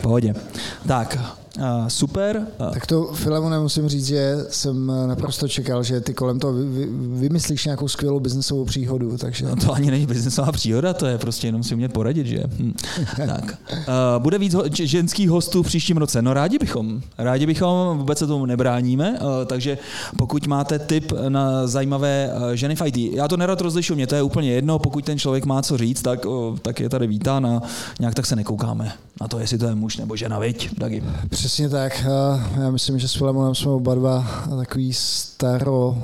pohodě. 0.00 0.34
Tak, 0.88 1.18
uh, 1.58 1.88
super. 1.88 2.46
Uh, 2.60 2.72
Tak 2.72 2.86
to, 2.86 3.04
Filemone, 3.14 3.58
musím 3.60 3.88
říct, 3.88 4.06
že 4.06 4.36
jsem 4.50 4.92
naprosto 5.06 5.48
čekal, 5.48 5.82
že 5.82 6.00
ty 6.00 6.14
kolem 6.14 6.38
toho 6.38 6.52
vy, 6.52 6.64
vy, 6.64 6.86
vymyslíš 7.20 7.64
nějakou 7.64 7.88
skvělou 7.88 8.20
biznesovou 8.20 8.64
příhodu, 8.64 9.18
takže... 9.18 9.46
No 9.46 9.56
to 9.56 9.72
ani 9.72 9.90
není 9.90 10.06
biznesová 10.06 10.52
příhoda, 10.52 10.94
to 10.94 11.06
je 11.06 11.18
prostě 11.18 11.48
jenom 11.48 11.62
si 11.62 11.74
umět 11.74 11.92
poradit, 11.92 12.26
že? 12.26 12.42
Hm. 12.58 12.72
tak. 13.16 13.58
Uh, 13.70 13.82
bude 14.18 14.38
víc 14.38 14.54
ho- 14.54 14.64
ženských 14.72 15.30
hostů 15.30 15.62
v 15.62 15.66
příštím 15.66 15.96
roce? 15.96 16.22
No 16.22 16.34
rádi 16.34 16.58
bychom. 16.58 17.00
Rádi 17.18 17.46
bychom, 17.46 17.98
vůbec 17.98 18.18
se 18.18 18.26
tomu 18.26 18.46
nebráníme, 18.46 19.18
uh, 19.20 19.26
takže 19.46 19.78
pokud 20.18 20.46
máte 20.46 20.78
tip 20.78 21.12
na 21.28 21.66
zajímavé 21.66 22.30
uh, 22.36 22.50
ženy 22.52 22.76
v 22.76 22.82
IT, 22.86 22.96
já 22.96 23.28
to 23.28 23.36
nerad 23.36 23.60
rozlišu, 23.60 23.94
mě 23.94 24.06
to 24.06 24.14
je 24.14 24.22
úplně 24.22 24.50
jedno, 24.52 24.78
pokud 24.78 25.04
ten 25.04 25.18
člověk 25.18 25.44
má 25.44 25.62
co 25.62 25.78
říct, 25.78 26.02
tak, 26.02 26.24
uh, 26.26 26.58
tak 26.58 26.80
je 26.80 26.88
tady 26.88 27.06
vítán 27.06 27.46
a 27.46 27.62
nějak 28.00 28.14
tak 28.14 28.26
se 28.26 28.36
nekoukáme 28.36 28.92
na 29.20 29.28
to, 29.28 29.38
jestli 29.38 29.58
to 29.58 29.66
je 29.66 29.74
muž 29.74 29.96
nebo 29.96 30.16
žena, 30.16 30.38
viď, 30.38 30.78
Dagi? 30.78 31.02
Přesně 31.44 31.68
tak. 31.68 32.04
Já 32.60 32.70
myslím, 32.70 32.98
že 32.98 33.08
s 33.08 33.14
Filemonem 33.14 33.54
jsme 33.54 33.70
oba 33.70 33.94
dva 33.94 34.26
takový 34.58 34.92
staro... 34.94 35.98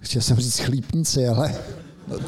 Chtěl 0.00 0.22
jsem 0.22 0.36
říct 0.36 0.58
chlípníci, 0.58 1.28
ale... 1.28 1.54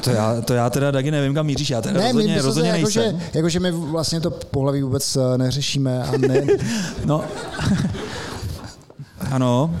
To 0.01 0.09
já, 0.09 0.41
to 0.41 0.53
já 0.53 0.69
teda, 0.69 0.91
Dagi, 0.91 1.11
nevím, 1.11 1.33
kam 1.33 1.45
míříš, 1.45 1.69
já 1.69 1.81
teda 1.81 1.99
Ne, 1.99 2.07
rozhodně, 2.07 2.35
my 2.35 2.41
rozhodně 2.41 2.69
jako, 2.69 2.81
nejsem. 2.83 3.19
že, 3.19 3.29
jako, 3.33 3.49
že 3.49 3.59
my 3.59 3.71
vlastně 3.71 4.21
to 4.21 4.31
pohlaví 4.31 4.81
vůbec 4.81 5.15
eh, 5.15 5.37
neřešíme 5.37 6.03
a 6.03 6.17
ne, 6.17 6.41
No. 7.05 7.23
ano, 9.31 9.75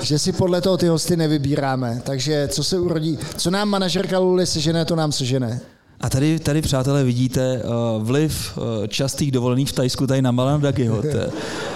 že 0.00 0.18
si 0.18 0.32
podle 0.32 0.60
toho 0.60 0.76
ty 0.76 0.86
hosty 0.86 1.16
nevybíráme. 1.16 2.02
Takže 2.04 2.48
co 2.48 2.64
se 2.64 2.78
urodí, 2.78 3.18
co 3.36 3.50
nám 3.50 3.68
manažerka 3.68 4.18
Luli 4.18 4.46
sežene, 4.46 4.84
to 4.84 4.96
nám 4.96 5.12
sežene. 5.12 5.60
A 6.00 6.08
tady, 6.08 6.38
tady 6.38 6.62
přátelé, 6.62 7.04
vidíte 7.04 7.62
uh, 7.62 8.02
vliv 8.06 8.58
uh, 8.58 8.86
častých 8.86 9.32
dovolených 9.32 9.68
v 9.68 9.72
Tajsku 9.72 10.06
tady 10.06 10.22
na 10.22 10.30
Malana 10.30 10.58
Dagiho. 10.58 11.02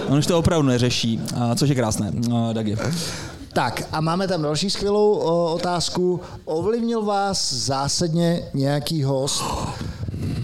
On 0.09 0.19
už 0.19 0.27
to 0.27 0.39
opravdu 0.39 0.69
neřeší, 0.69 1.21
uh, 1.37 1.55
což 1.55 1.69
je 1.69 1.75
krásné. 1.75 2.11
Uh, 2.11 2.53
Dagi. 2.53 2.77
Tak 3.53 3.83
a 3.93 4.01
máme 4.01 4.29
tam 4.29 4.43
další 4.43 4.71
skvělou 4.71 5.13
o, 5.13 5.55
otázku. 5.55 6.21
Ovlivnil 6.45 7.03
vás 7.03 7.53
zásadně 7.53 8.43
nějaký 8.55 9.03
host? 9.03 9.45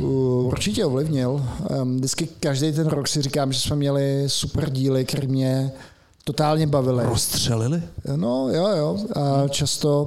Uh, 0.01 0.09
Určitě 0.47 0.85
ovlivnil. 0.85 1.45
Vždycky 1.97 2.29
každý 2.41 2.73
ten 2.73 2.87
rok 2.87 3.09
si 3.09 3.23
říkám, 3.23 3.53
že 3.53 3.61
jsme 3.61 3.77
měli 3.77 4.25
super 4.27 4.71
díly, 4.71 5.05
které 5.05 5.27
mě 5.27 5.73
totálně 6.25 6.67
bavily. 6.67 7.05
Rozstřelili? 7.05 7.83
No 8.17 8.49
jo, 8.49 8.69
jo. 8.69 8.99
A 9.17 9.49
často 9.49 10.07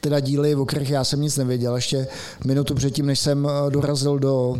teda 0.00 0.20
díly, 0.20 0.54
o 0.54 0.64
kterých 0.64 0.90
já 0.90 1.04
jsem 1.04 1.20
nic 1.20 1.36
nevěděl, 1.36 1.74
ještě 1.76 2.06
minutu 2.46 2.74
předtím, 2.74 3.06
než 3.06 3.18
jsem 3.20 3.46
eh, 3.48 3.70
dorazil 3.70 4.18
do, 4.18 4.56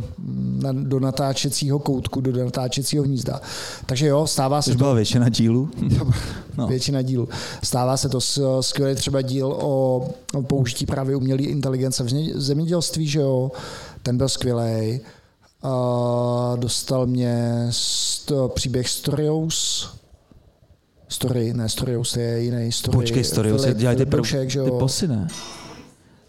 na, 0.62 0.72
do 0.72 1.00
natáčecího 1.00 1.78
koutku, 1.78 2.20
do 2.20 2.44
natáčecího 2.44 3.04
hnízda. 3.04 3.40
Takže 3.86 4.06
jo, 4.06 4.26
stává 4.26 4.62
se 4.62 4.70
Což 4.70 4.74
to. 4.76 4.78
byla 4.78 4.94
většina 4.94 5.28
dílů. 5.28 5.68
No. 6.56 6.66
Většina 6.66 7.02
dílů. 7.02 7.28
Stává 7.64 7.96
se 7.96 8.08
to 8.08 8.20
s- 8.20 8.58
skvělý 8.60 8.94
třeba 8.94 9.22
díl 9.22 9.46
o, 9.60 10.08
o 10.34 10.42
použití 10.42 10.86
právě 10.86 11.16
umělé 11.16 11.42
inteligence 11.42 12.02
v 12.04 12.06
země- 12.08 12.32
zemědělství, 12.34 13.06
že 13.08 13.20
jo, 13.20 13.50
ten 14.02 14.16
byl 14.16 14.28
skvělý. 14.28 15.00
A 15.62 16.52
dostal 16.56 17.06
mě 17.06 17.66
sto, 17.70 18.48
příběh 18.48 18.88
Storious, 18.88 19.88
Story, 21.10 21.54
ne 21.54 21.68
Storious, 21.68 22.12
to 22.12 22.20
je 22.20 22.42
jiný 22.42 22.72
Story. 22.72 22.96
Počkej, 22.98 23.22
Filip- 23.22 23.74
dělají 23.74 23.98
ty, 23.98 24.06
prv, 24.06 24.30
ty 24.48 24.70
posy, 24.78 25.08
ne? 25.08 25.28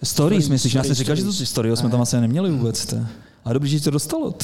Stories, 0.03 0.09
Stories, 0.09 0.49
myslíš? 0.49 0.73
Já 0.73 0.83
jsem 0.83 0.95
říkal, 0.95 1.15
že 1.15 1.23
to 1.23 1.33
Stories, 1.33 1.79
jsme 1.79 1.89
tam 1.89 2.01
asi 2.01 2.21
neměli 2.21 2.51
vůbec. 2.51 2.85
To. 2.85 2.97
A 3.45 3.53
dobrý, 3.53 3.69
že 3.69 3.83
to 3.83 3.91
dostalo. 3.91 4.33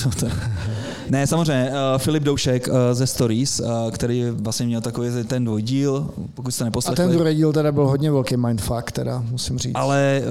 Ne, 1.09 1.27
samozřejmě, 1.27 1.69
uh, 1.69 1.97
Filip 1.97 2.23
Doušek 2.23 2.67
uh, 2.67 2.73
ze 2.93 3.07
Stories, 3.07 3.59
uh, 3.59 3.91
který 3.91 4.25
vlastně 4.29 4.65
měl 4.65 4.81
takový 4.81 5.09
ten 5.27 5.45
dvojdíl, 5.45 6.09
pokud 6.33 6.51
jste 6.51 6.63
A 6.63 6.65
neposlechli. 6.65 7.05
ten 7.05 7.11
druhý 7.17 7.35
díl 7.35 7.53
teda 7.53 7.71
byl 7.71 7.87
hodně 7.87 8.11
velký 8.11 8.37
mindfuck, 8.37 8.91
teda 8.91 9.23
musím 9.31 9.57
říct. 9.57 9.71
Ale 9.75 10.21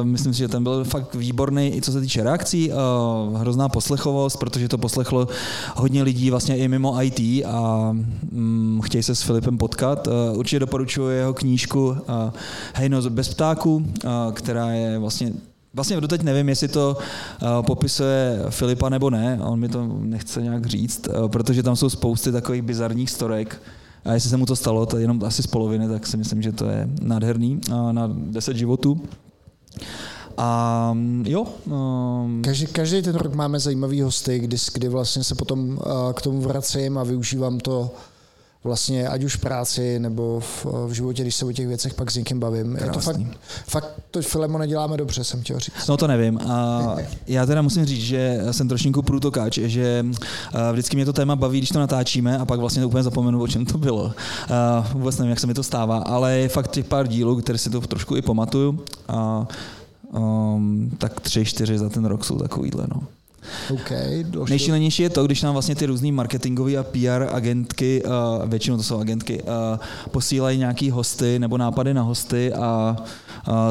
uh, 0.00 0.06
myslím 0.06 0.32
si, 0.34 0.38
že 0.38 0.48
ten 0.48 0.62
byl 0.62 0.84
fakt 0.84 1.14
výborný 1.14 1.76
i 1.76 1.82
co 1.82 1.92
se 1.92 2.00
týče 2.00 2.22
reakcí, 2.22 2.70
uh, 2.70 3.40
hrozná 3.40 3.68
poslechovost, 3.68 4.36
protože 4.36 4.68
to 4.68 4.78
poslechlo 4.78 5.28
hodně 5.74 6.02
lidí 6.02 6.30
vlastně 6.30 6.56
i 6.56 6.68
mimo 6.68 7.02
IT 7.02 7.20
a 7.46 7.90
um, 8.32 8.80
chtějí 8.84 9.02
se 9.02 9.14
s 9.14 9.22
Filipem 9.22 9.58
potkat. 9.58 10.06
Uh, 10.06 10.38
určitě 10.38 10.58
doporučuji 10.58 11.08
jeho 11.08 11.34
knížku 11.34 11.88
uh, 11.88 11.96
Hejno 12.74 13.02
bez 13.10 13.28
ptáků, 13.34 13.74
uh, 13.76 14.10
která 14.32 14.70
je 14.70 14.98
vlastně 14.98 15.32
Vlastně 15.74 16.00
doteď 16.00 16.22
nevím, 16.22 16.48
jestli 16.48 16.68
to 16.68 16.96
uh, 17.42 17.48
popisuje 17.66 18.38
Filipa 18.50 18.88
nebo 18.88 19.10
ne, 19.10 19.38
on 19.42 19.60
mi 19.60 19.68
to 19.68 19.86
nechce 20.00 20.42
nějak 20.42 20.66
říct, 20.66 21.08
uh, 21.08 21.28
protože 21.28 21.62
tam 21.62 21.76
jsou 21.76 21.90
spousty 21.90 22.32
takových 22.32 22.62
bizarních 22.62 23.10
storek, 23.10 23.62
a 24.04 24.12
jestli 24.12 24.30
se 24.30 24.36
mu 24.36 24.46
to 24.46 24.56
stalo, 24.56 24.86
to 24.86 24.96
je 24.96 25.02
jenom 25.02 25.20
asi 25.24 25.42
z 25.42 25.46
poloviny, 25.46 25.88
tak 25.88 26.06
si 26.06 26.16
myslím, 26.16 26.42
že 26.42 26.52
to 26.52 26.66
je 26.66 26.88
nádherný 27.02 27.60
uh, 27.70 27.92
na 27.92 28.10
10 28.14 28.56
životů. 28.56 29.00
A 30.36 30.90
mm, 30.92 31.24
jo, 31.28 31.46
um, 31.66 32.42
Každý, 32.44 32.66
každý 32.66 33.02
ten 33.02 33.14
rok 33.16 33.34
máme 33.34 33.60
zajímavý 33.60 34.00
hosty, 34.00 34.38
kdy, 34.38 34.56
kdy 34.74 34.88
vlastně 34.88 35.24
se 35.24 35.34
potom 35.34 35.78
k 36.14 36.22
tomu 36.22 36.40
vracím 36.40 36.98
a 36.98 37.02
využívám 37.02 37.60
to 37.60 37.90
vlastně 38.64 39.08
ať 39.08 39.24
už 39.24 39.36
v 39.36 39.40
práci 39.40 39.98
nebo 39.98 40.40
v, 40.40 40.66
v 40.86 40.92
životě, 40.92 41.22
když 41.22 41.34
se 41.34 41.44
o 41.44 41.52
těch 41.52 41.66
věcech 41.66 41.94
pak 41.94 42.10
s 42.10 42.16
někým 42.16 42.40
bavím. 42.40 42.76
Je 42.76 42.90
to 42.90 43.00
fakt, 43.00 43.20
fakt 43.66 43.88
to 44.10 44.22
Filemo 44.22 44.58
neděláme 44.58 44.96
dobře, 44.96 45.24
jsem 45.24 45.40
chtěl 45.40 45.58
říct. 45.60 45.86
No 45.88 45.96
to 45.96 46.06
nevím. 46.06 46.38
A 46.38 46.96
já 47.26 47.46
teda 47.46 47.62
musím 47.62 47.84
říct, 47.84 48.02
že 48.02 48.40
jsem 48.50 48.68
trošinku 48.68 49.02
průtokač, 49.02 49.58
že 49.58 50.06
a, 50.52 50.72
vždycky 50.72 50.96
mě 50.96 51.04
to 51.04 51.12
téma 51.12 51.36
baví, 51.36 51.58
když 51.58 51.70
to 51.70 51.78
natáčíme 51.78 52.38
a 52.38 52.44
pak 52.44 52.60
vlastně 52.60 52.86
úplně 52.86 53.02
zapomenu, 53.02 53.42
o 53.42 53.48
čem 53.48 53.66
to 53.66 53.78
bylo. 53.78 54.12
A 54.52 54.90
vůbec 54.92 55.18
nevím, 55.18 55.30
jak 55.30 55.40
se 55.40 55.46
mi 55.46 55.54
to 55.54 55.62
stává, 55.62 55.98
ale 55.98 56.38
je 56.38 56.48
fakt 56.48 56.70
těch 56.70 56.84
pár 56.84 57.08
dílů, 57.08 57.36
které 57.36 57.58
si 57.58 57.70
to 57.70 57.80
trošku 57.80 58.16
i 58.16 58.22
pamatuju. 58.22 58.84
A 59.08 59.46
um, 60.12 60.90
tak 60.98 61.20
tři, 61.20 61.44
čtyři 61.44 61.78
za 61.78 61.88
ten 61.88 62.04
rok 62.04 62.24
jsou 62.24 62.38
takovýhle. 62.38 62.86
No. 62.94 63.02
OK, 63.72 63.90
další- 64.22 64.50
Nejšílenější 64.50 65.02
je 65.02 65.10
to, 65.10 65.24
když 65.26 65.42
nám 65.42 65.52
vlastně 65.52 65.74
ty 65.74 65.86
různý 65.86 66.12
marketingové 66.12 66.76
a 66.76 66.82
PR 66.82 67.26
agentky, 67.32 68.02
uh, 68.04 68.48
většinou 68.48 68.76
to 68.76 68.82
jsou 68.82 68.98
agentky, 68.98 69.42
uh, 69.42 69.48
posílají 70.10 70.58
nějaký 70.58 70.90
hosty 70.90 71.38
nebo 71.38 71.58
nápady 71.58 71.94
na 71.94 72.02
hosty 72.02 72.52
a 72.52 72.96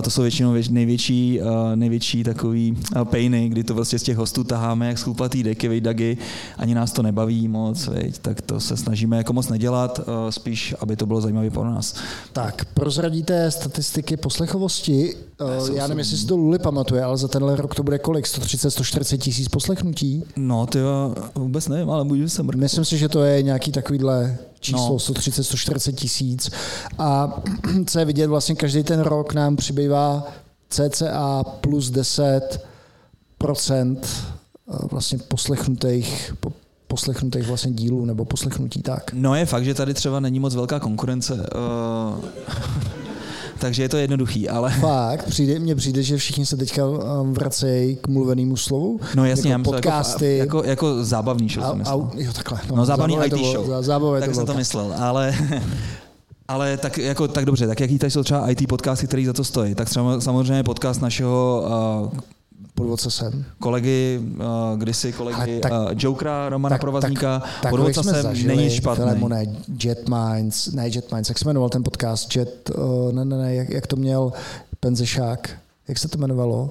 to 0.03 0.09
jsou 0.09 0.21
většinou 0.21 0.53
největší, 0.69 1.39
největší 1.76 2.24
takový 2.24 2.78
painy, 3.03 3.49
kdy 3.49 3.63
to 3.63 3.74
prostě 3.74 3.99
z 3.99 4.03
těch 4.03 4.17
hostů 4.17 4.43
taháme 4.43 4.88
jak 4.88 4.97
schlupatý 4.97 5.43
deky, 5.43 5.67
vej, 5.67 5.82
dagy, 5.82 6.17
ani 6.57 6.76
nás 6.76 6.91
to 6.91 7.01
nebaví 7.01 7.47
moc, 7.47 7.88
veď, 7.88 8.17
tak 8.17 8.41
to 8.41 8.59
se 8.59 8.78
snažíme 8.78 9.17
jako 9.17 9.34
moc 9.34 9.49
nedělat, 9.49 9.99
spíš, 10.30 10.76
aby 10.80 10.95
to 10.95 11.05
bylo 11.05 11.21
zajímavé 11.21 11.49
pro 11.49 11.63
nás. 11.65 11.95
Tak, 12.34 12.65
prozradíte 12.65 13.51
statistiky 13.51 14.17
poslechovosti. 14.17 15.15
Uh, 15.41 15.76
Já 15.76 15.88
nevím, 15.88 15.99
jestli 15.99 16.17
si 16.17 16.28
to 16.28 16.38
Luli 16.38 16.59
pamatuje, 16.59 17.03
ale 17.03 17.17
za 17.17 17.28
tenhle 17.28 17.55
rok 17.55 17.76
to 17.76 17.84
bude 17.84 17.99
kolik? 17.99 18.28
130, 18.28 18.71
140 18.71 19.17
tisíc 19.17 19.47
poslechnutí? 19.47 20.24
No, 20.36 20.67
ty 20.67 20.80
vůbec 21.36 21.67
nevím, 21.67 21.89
ale 21.89 22.03
můžu 22.03 22.30
se 22.30 22.43
mrknout. 22.43 22.61
Myslím 22.61 22.86
si, 22.86 22.97
že 22.97 23.09
to 23.09 23.24
je 23.24 23.43
nějaký 23.43 23.71
takovýhle 23.71 24.38
číslo 24.64 24.89
No. 24.89 24.97
130-140 24.97 25.93
tisíc. 25.93 26.49
A 26.99 27.41
co 27.86 27.99
je 27.99 28.05
vidět, 28.05 28.28
vlastně 28.28 28.55
každý 28.55 28.84
ten 28.84 28.99
rok 28.99 29.34
nám 29.34 29.55
přibývá 29.55 30.28
cca 30.70 31.43
plus 31.43 31.89
10 31.89 32.66
procent 33.38 34.07
vlastně 34.91 35.18
poslechnutých, 35.18 36.34
po, 36.39 36.53
poslechnutých 36.88 37.47
vlastně 37.47 37.72
dílů 37.72 38.05
nebo 38.05 38.26
poslechnutí 38.26 38.82
tak. 38.82 39.14
No 39.14 39.36
je 39.36 39.45
fakt, 39.45 39.66
že 39.66 39.74
tady 39.74 39.93
třeba 39.93 40.20
není 40.20 40.39
moc 40.39 40.55
velká 40.55 40.80
konkurence. 40.80 41.34
Uh, 41.34 42.26
takže 43.64 43.82
je 43.84 43.89
to 43.89 43.97
jednoduchý, 43.97 44.49
ale... 44.49 44.72
Fakt, 44.72 45.26
přijde, 45.30 45.59
mně 45.59 45.76
přijde, 45.76 46.03
že 46.03 46.18
všichni 46.18 46.45
se 46.45 46.57
teďka 46.57 46.86
um, 46.88 47.34
vracejí 47.34 47.95
k 47.95 48.07
mluvenému 48.07 48.57
slovu. 48.57 48.99
No 49.16 49.26
jasně, 49.26 49.51
jako 49.51 49.59
myslím, 49.59 49.74
podcasty. 49.74 50.38
Jako, 50.38 50.57
jako, 50.57 50.70
jako 50.70 51.03
zábavný 51.05 51.49
show 51.49 51.64
a, 51.64 51.70
jsem 51.70 51.82
a, 51.88 51.91
jo, 52.16 52.34
takhle. 52.34 52.59
No 52.76 52.86
zábavný 52.86 53.16
zábavě 53.16 53.28
IT 53.28 53.34
bylo- 53.34 53.51
show. 53.51 53.68
zá- 53.68 53.82
Zábavě 53.82 54.22
tak 54.22 54.30
to 54.30 54.36
jsem 54.36 54.45
to 54.45 54.53
myslel, 54.53 54.93
ale... 54.97 55.36
Ale 56.47 56.78
tak, 56.78 56.97
jako, 56.97 57.28
tak 57.28 57.45
dobře, 57.45 57.68
tak 57.68 57.80
jaký 57.80 57.99
tady 57.99 58.11
jsou 58.11 58.24
třeba 58.24 58.49
IT 58.49 58.68
podcasty, 58.68 59.07
který 59.07 59.26
za 59.26 59.34
to 59.34 59.43
stojí? 59.43 59.76
Tak 59.76 59.89
třeba 59.89 60.22
samozřejmě 60.22 60.64
podcast 60.64 61.01
našeho 61.01 61.64
uh, 62.14 62.20
Podvodce 62.76 63.11
jsem. 63.11 63.45
kolegy, 63.59 64.19
uh, 64.39 64.80
kdysi 64.80 65.13
kolegy, 65.13 65.59
tak- 65.59 65.71
uh, 65.71 65.91
Jokera, 65.97 66.49
Romana 66.49 66.78
Provazníka, 66.78 67.43
tak, 67.61 67.69
Podvodca 67.69 68.03
jsme 68.03 68.11
jsem 68.13 68.21
zažili, 68.21 68.55
není 68.55 68.69
špatný. 68.69 69.03
Filemone, 69.05 69.45
Jet 69.84 70.09
Minds, 70.09 70.67
ne 70.71 70.88
Jet 70.88 71.11
Minds, 71.11 71.30
jak 71.30 71.39
se 71.39 71.45
jmenoval 71.45 71.69
ten 71.69 71.84
podcast? 71.84 72.36
Jet, 72.36 72.69
uh, 72.78 73.11
ne, 73.13 73.26
ne, 73.26 73.38
ne, 73.38 73.55
jak, 73.55 73.69
jak 73.69 73.88
to 73.88 73.95
měl 73.95 74.34
Penzešák? 74.80 75.49
Jak 75.88 75.99
se 75.99 76.07
to 76.07 76.17
jmenovalo? 76.17 76.69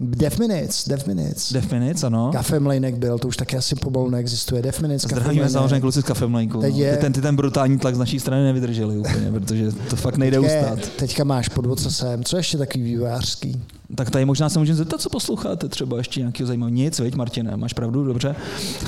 Death 0.00 0.38
Minutes, 0.38 0.88
Death 0.88 1.06
Minutes. 1.06 1.52
Death 1.52 1.72
Minutes, 1.72 2.04
ano. 2.04 2.30
Kafe 2.32 2.60
Mlejnek 2.60 2.94
byl, 2.94 3.18
to 3.18 3.28
už 3.28 3.36
taky 3.36 3.56
asi 3.56 3.74
pomalu 3.74 4.10
neexistuje. 4.10 4.62
Death 4.62 4.80
Minutes, 4.80 5.02
Kafe 5.04 5.20
Zdravíme 5.20 5.48
samozřejmě 5.48 5.80
kluci 5.80 6.00
z 6.02 6.04
Kafe 6.04 6.26
Mlejnku. 6.26 6.60
Teď 6.60 6.72
No. 6.74 6.80
je- 6.80 6.96
Ty, 6.96 7.00
ten, 7.00 7.12
ty 7.12 7.20
ten 7.20 7.36
brutální 7.36 7.78
tlak 7.78 7.94
z 7.94 7.98
naší 7.98 8.20
strany 8.20 8.42
nevydrželi 8.44 8.98
úplně, 8.98 9.30
protože 9.32 9.72
to 9.72 9.96
fakt 9.96 10.16
nejde 10.16 10.40
Teďka 10.40 10.52
je- 10.54 10.62
ustát. 10.72 10.88
Teďka 10.96 11.24
máš 11.24 11.48
podvodce 11.48 11.90
sem. 11.90 12.24
Co 12.24 12.36
ještě 12.36 12.58
takový 12.58 12.84
vývojářský? 12.84 13.62
Tak 13.94 14.10
tady 14.10 14.24
možná 14.24 14.48
se 14.48 14.58
můžeme 14.58 14.76
zeptat, 14.76 15.00
co 15.00 15.10
posloucháte, 15.10 15.68
třeba 15.68 15.98
ještě 15.98 16.20
nějakého 16.20 16.46
zajímavého. 16.46 16.74
Nic, 16.74 16.98
viď, 17.00 17.14
Martine, 17.14 17.56
máš 17.56 17.72
pravdu, 17.72 18.04
dobře. 18.04 18.36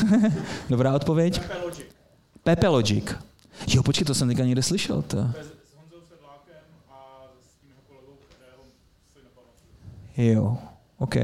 Dobrá 0.70 0.94
odpověď. 0.94 1.40
Pepe 2.44 2.68
Logic. 2.68 3.04
Jo, 3.66 3.82
počkej, 3.82 4.04
to 4.04 4.14
jsem 4.14 4.28
teďka 4.28 4.44
někde 4.44 4.62
slyšel. 4.62 5.02
To. 5.02 5.26
Jo, 10.16 10.58
OK. 11.00 11.16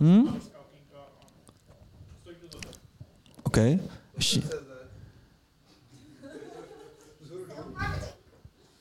Hmm? 0.00 0.26
OK. 3.42 3.56
Ještě. 4.16 4.42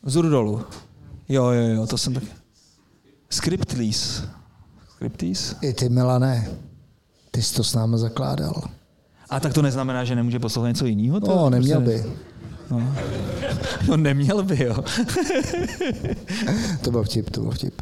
Vzhůru 0.03 0.29
dolů. 0.29 0.65
Jo, 1.29 1.45
jo, 1.45 1.67
jo, 1.75 1.87
to 1.87 1.97
jsem 1.97 2.13
tak... 2.13 2.23
Scriptlease. 3.29 4.29
Scriptlease? 4.89 5.55
I 5.61 5.73
ty, 5.73 5.89
Milane, 5.89 6.49
ty 7.31 7.41
jsi 7.41 7.55
to 7.55 7.63
s 7.63 7.73
námi 7.75 7.97
zakládal. 7.97 8.61
A 9.29 9.39
tak 9.39 9.53
to 9.53 9.61
neznamená, 9.61 10.03
že 10.03 10.15
nemůže 10.15 10.39
poslouchat 10.39 10.67
něco 10.67 10.85
jiného? 10.85 11.19
To 11.19 11.27
No, 11.35 11.45
je 11.45 11.49
neměl 11.51 11.81
prostě- 11.81 12.03
by. 12.07 12.15
No, 13.87 13.97
neměl 13.97 14.43
by, 14.43 14.63
jo. 14.63 14.75
To 16.81 16.91
byl 16.91 17.03
vtip, 17.03 17.29
to 17.29 17.41
byl 17.41 17.51
vtip. 17.51 17.81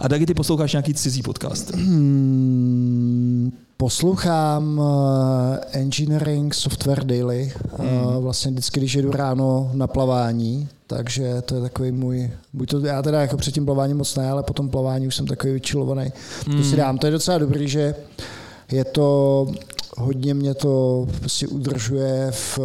A 0.00 0.08
taky 0.08 0.26
ty 0.26 0.34
posloucháš 0.34 0.72
nějaký 0.72 0.94
cizí 0.94 1.22
podcast. 1.22 1.74
Hmm, 1.74 3.52
poslouchám 3.76 4.78
uh, 4.78 4.84
Engineering 5.72 6.54
Software 6.54 7.04
Daily, 7.04 7.52
uh, 7.78 7.86
vlastně 8.22 8.50
vždycky, 8.50 8.80
když 8.80 8.94
jedu 8.94 9.10
ráno 9.12 9.70
na 9.74 9.86
plavání, 9.86 10.68
takže 10.86 11.42
to 11.42 11.54
je 11.54 11.60
takový 11.60 11.92
můj, 11.92 12.30
buď 12.52 12.70
to, 12.70 12.78
já 12.86 13.02
teda 13.02 13.20
jako 13.20 13.36
před 13.36 13.54
tím 13.54 13.64
plaváním 13.64 13.96
moc 13.96 14.16
ne, 14.16 14.30
ale 14.30 14.42
po 14.42 14.52
tom 14.52 14.68
plavání 14.68 15.06
už 15.06 15.16
jsem 15.16 15.26
takový 15.26 15.52
vyčilovaný. 15.52 16.12
To 16.56 16.64
si 16.64 16.76
dám, 16.76 16.98
to 16.98 17.06
je 17.06 17.12
docela 17.12 17.38
dobrý, 17.38 17.68
že 17.68 17.94
je 18.72 18.84
to, 18.84 19.46
hodně 19.96 20.34
mě 20.34 20.54
to 20.54 21.06
si 21.26 21.46
udržuje 21.46 22.30
v, 22.30 22.58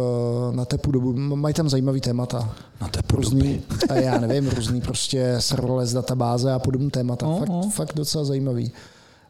na 0.52 0.64
tepu 0.64 0.90
dobu. 0.92 1.12
Mají 1.12 1.54
tam 1.54 1.68
zajímavý 1.68 2.00
témata. 2.00 2.54
To 2.78 2.98
je 2.98 3.02
Různý, 3.12 3.62
a 3.88 3.94
já 3.94 4.18
nevím, 4.18 4.48
různý 4.48 4.80
prostě 4.80 5.36
serverless 5.38 5.92
databáze 5.92 6.52
a 6.52 6.58
podobné 6.58 6.90
témata. 6.90 7.26
No, 7.26 7.38
Fakt, 7.38 7.48
no. 7.48 7.70
fakt 7.70 7.94
docela 7.96 8.24
zajímavý. 8.24 8.72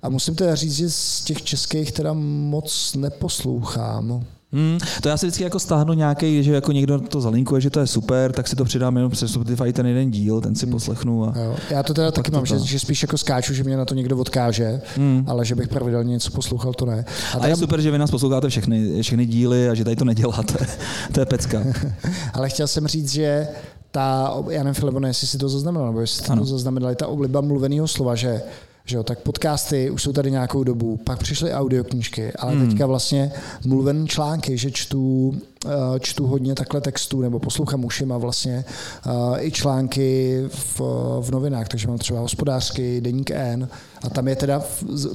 A 0.02 0.08
musím 0.08 0.34
teda 0.34 0.54
říct, 0.54 0.72
že 0.74 0.90
z 0.90 1.24
těch 1.24 1.42
českých 1.42 1.92
teda 1.92 2.12
moc 2.12 2.94
neposlouchám. 2.94 4.24
Hmm, 4.52 4.78
to 5.02 5.08
já 5.08 5.16
si 5.16 5.26
vždycky 5.26 5.44
jako 5.44 5.58
stáhnu 5.58 5.92
nějaký, 5.92 6.42
že 6.42 6.52
jako 6.52 6.72
někdo 6.72 7.00
to 7.00 7.20
zalinkuje, 7.20 7.60
že 7.60 7.70
to 7.70 7.80
je 7.80 7.86
super, 7.86 8.32
tak 8.32 8.48
si 8.48 8.56
to 8.56 8.64
přidám 8.64 8.96
jenom 8.96 9.10
přes 9.12 9.32
Spotify 9.32 9.72
ten 9.72 9.86
jeden 9.86 10.10
díl, 10.10 10.40
ten 10.40 10.54
si 10.54 10.66
poslechnu. 10.66 11.24
A... 11.28 11.34
Jo. 11.38 11.56
Já 11.70 11.82
to 11.82 11.94
teda 11.94 12.10
taky 12.10 12.30
mám, 12.30 12.46
že, 12.46 12.54
to. 12.58 12.64
že 12.64 12.78
spíš 12.78 13.02
jako 13.02 13.18
skáču, 13.18 13.54
že 13.54 13.64
mě 13.64 13.76
na 13.76 13.84
to 13.84 13.94
někdo 13.94 14.16
odkáže, 14.18 14.80
Hmm. 14.96 15.24
ale 15.26 15.44
že 15.44 15.54
bych 15.54 15.68
pravidelně 15.68 16.10
něco 16.10 16.30
poslouchal, 16.30 16.72
to 16.72 16.86
ne. 16.86 17.04
A 17.32 17.36
teda- 17.36 17.48
je 17.48 17.56
super, 17.56 17.80
že 17.80 17.90
vy 17.90 17.98
nás 17.98 18.10
posloucháte 18.10 18.48
všechny, 18.48 19.02
všechny 19.02 19.26
díly 19.26 19.68
a 19.68 19.74
že 19.74 19.84
tady 19.84 19.96
to 19.96 20.04
neděláte. 20.04 20.66
to 21.12 21.20
je 21.20 21.26
pecka. 21.26 21.62
Ale 22.34 22.48
chtěl 22.48 22.66
jsem 22.66 22.86
říct, 22.86 23.12
že 23.12 23.48
ta, 23.90 24.34
já 24.50 24.62
nevím, 24.62 24.74
Filipone, 24.74 25.08
jestli 25.08 25.26
si 25.26 25.38
to 25.38 25.48
zaznamenal, 25.48 25.86
nebo 25.88 26.00
jestli 26.00 26.26
Ano. 26.28 26.42
to 26.42 26.46
zaznamenali, 26.48 26.94
ta 26.96 27.06
obliba 27.06 27.40
mluveného 27.40 27.88
slova, 27.88 28.14
že 28.14 28.42
že 28.88 28.96
jo, 28.96 29.02
tak 29.02 29.18
podcasty 29.18 29.90
už 29.90 30.02
jsou 30.02 30.12
tady 30.12 30.30
nějakou 30.30 30.64
dobu, 30.64 30.96
pak 30.96 31.18
přišly 31.18 31.52
audioknížky, 31.52 32.32
ale 32.32 32.52
hmm. 32.52 32.68
teďka 32.68 32.86
vlastně 32.86 33.32
mluvený 33.66 34.08
články, 34.08 34.58
že 34.58 34.70
čtu, 34.70 35.34
eh, 35.66 36.00
čtu 36.00 36.26
hodně 36.26 36.54
takhle 36.54 36.80
textů, 36.80 37.20
nebo 37.20 37.38
poslouchám 37.38 37.84
ušima 37.84 38.18
vlastně 38.18 38.64
eh, 39.06 39.10
i 39.40 39.50
články 39.50 40.42
v, 40.48 40.80
v 41.20 41.30
novinách, 41.30 41.68
takže 41.68 41.88
mám 41.88 41.98
třeba 41.98 42.20
hospodářský, 42.20 43.00
deník 43.00 43.30
N 43.30 43.68
a 44.02 44.10
tam 44.10 44.28
je 44.28 44.36
teda, 44.36 44.62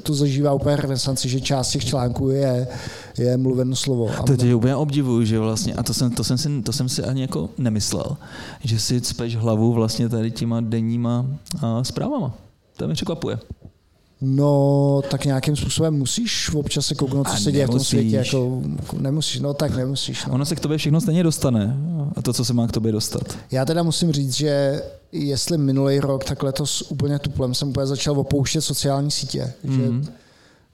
to 0.03 0.13
zažívá 0.13 0.53
úplně 0.53 0.75
renesanci, 0.75 1.29
že 1.29 1.41
část 1.41 1.69
těch 1.69 1.85
článků 1.85 2.29
je, 2.29 2.67
je 3.17 3.37
mluvené 3.37 3.75
slovo. 3.75 4.09
A 4.19 4.23
To 4.23 4.37
tě 4.37 4.55
úplně 4.55 4.75
obdivuju, 4.75 5.25
že 5.25 5.39
vlastně, 5.39 5.73
a 5.73 5.83
to 5.83 5.93
jsem, 5.93 6.11
to, 6.11 6.23
jsem 6.23 6.37
si, 6.37 6.61
to 6.61 6.73
jsem 6.73 6.89
si 6.89 7.03
ani 7.03 7.21
jako 7.21 7.49
nemyslel, 7.57 8.17
že 8.63 8.79
si 8.79 9.01
cpeš 9.01 9.35
hlavu 9.35 9.73
vlastně 9.73 10.09
tady 10.09 10.31
těma 10.31 10.61
denníma 10.61 11.25
a, 11.61 11.83
zprávama. 11.83 12.33
To 12.77 12.85
mě 12.85 12.93
překvapuje. 12.93 13.39
No, 14.25 15.01
tak 15.11 15.25
nějakým 15.25 15.55
způsobem 15.55 15.93
musíš 15.93 16.53
občas 16.53 16.85
se 16.85 16.95
kouknout, 16.95 17.29
co 17.29 17.37
se 17.43 17.51
děje 17.51 17.67
v 17.67 17.69
tom 17.69 17.79
světě. 17.79 18.15
Jako, 18.15 18.61
nemusíš, 18.99 19.39
no 19.39 19.53
tak 19.53 19.75
nemusíš. 19.75 20.25
No. 20.25 20.33
Ono 20.33 20.45
se 20.45 20.55
k 20.55 20.59
tobě 20.59 20.77
všechno 20.77 21.01
stejně 21.01 21.23
dostane. 21.23 21.77
A 22.15 22.21
to, 22.21 22.33
co 22.33 22.45
se 22.45 22.53
má 22.53 22.67
k 22.67 22.71
tobě 22.71 22.91
dostat. 22.91 23.37
Já 23.51 23.65
teda 23.65 23.83
musím 23.83 24.11
říct, 24.11 24.33
že 24.33 24.81
jestli 25.11 25.57
minulý 25.57 25.99
rok 25.99 26.23
tak 26.23 26.43
letos 26.43 26.81
úplně 26.89 27.19
tuplem 27.19 27.53
jsem 27.53 27.69
úplně 27.69 27.87
začal 27.87 28.19
opouštět 28.19 28.61
sociální 28.63 29.11
sítě. 29.11 29.53
Mm. 29.63 29.73
Že 29.81 29.89
Mhm. 29.89 30.07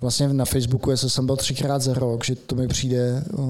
vlastně 0.01 0.27
na 0.33 0.45
Facebooku, 0.45 0.91
jestli 0.91 1.09
jsem 1.09 1.25
byl 1.25 1.35
třikrát 1.35 1.81
za 1.81 1.93
rok, 1.93 2.25
že 2.25 2.35
to 2.35 2.55
mi 2.55 2.67
přijde 2.67 3.23
uh, 3.37 3.45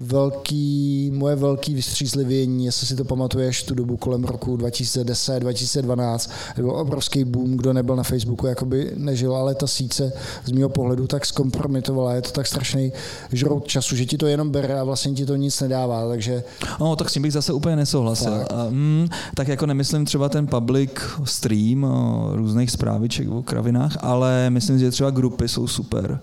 velký, 0.00 1.10
moje 1.14 1.36
velký 1.36 1.74
vystřízlivění, 1.74 2.64
jestli 2.64 2.86
si 2.86 2.96
to 2.96 3.04
pamatuješ, 3.04 3.62
tu 3.62 3.74
dobu 3.74 3.96
kolem 3.96 4.24
roku 4.24 4.56
2010, 4.56 5.40
2012, 5.40 6.30
to 6.56 6.62
byl 6.62 6.70
obrovský 6.70 7.24
boom, 7.24 7.56
kdo 7.56 7.72
nebyl 7.72 7.96
na 7.96 8.02
Facebooku, 8.02 8.46
jakoby 8.46 8.92
nežil, 8.96 9.36
ale 9.36 9.54
ta 9.54 9.66
síť 9.66 9.92
se 9.92 10.12
z 10.44 10.52
mého 10.52 10.68
pohledu 10.68 11.06
tak 11.06 11.26
zkompromitovala, 11.26 12.14
je 12.14 12.22
to 12.22 12.30
tak 12.30 12.46
strašný 12.46 12.92
žrout 13.32 13.66
času, 13.66 13.96
že 13.96 14.06
ti 14.06 14.18
to 14.18 14.26
jenom 14.26 14.50
bere 14.50 14.80
a 14.80 14.84
vlastně 14.84 15.12
ti 15.12 15.26
to 15.26 15.36
nic 15.36 15.60
nedává, 15.60 16.08
takže 16.08 16.44
No, 16.80 16.96
tak 16.96 17.10
s 17.10 17.12
tím 17.12 17.22
bych 17.22 17.32
zase 17.32 17.52
úplně 17.52 17.76
nesouhlasil. 17.76 18.38
Tak. 18.38 18.52
A, 18.52 18.66
mm, 18.70 19.08
tak 19.34 19.48
jako 19.48 19.66
nemyslím 19.66 20.04
třeba 20.04 20.28
ten 20.28 20.46
public 20.46 20.90
stream 21.24 21.84
o 21.84 22.30
různých 22.32 22.70
zpráviček 22.70 23.30
o 23.30 23.42
kravinách, 23.42 23.96
ale 24.00 24.50
myslím, 24.50 24.78
že 24.78 24.90
třeba 24.90 25.10
grupy 25.10 25.48
jsou 25.48 25.66
super. 25.66 26.20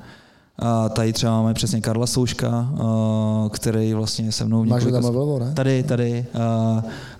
A 0.60 0.90
tady 0.90 1.14
třeba 1.14 1.32
máme 1.32 1.54
přesně 1.54 1.82
Karla 1.82 2.08
Souška, 2.08 2.70
který 3.52 3.94
vlastně 3.94 4.32
se 4.32 4.46
mnou 4.46 4.64
máš 4.66 4.84
několika- 4.84 5.40
ne? 5.40 5.54
Tady, 5.54 5.84
tady. 5.84 6.26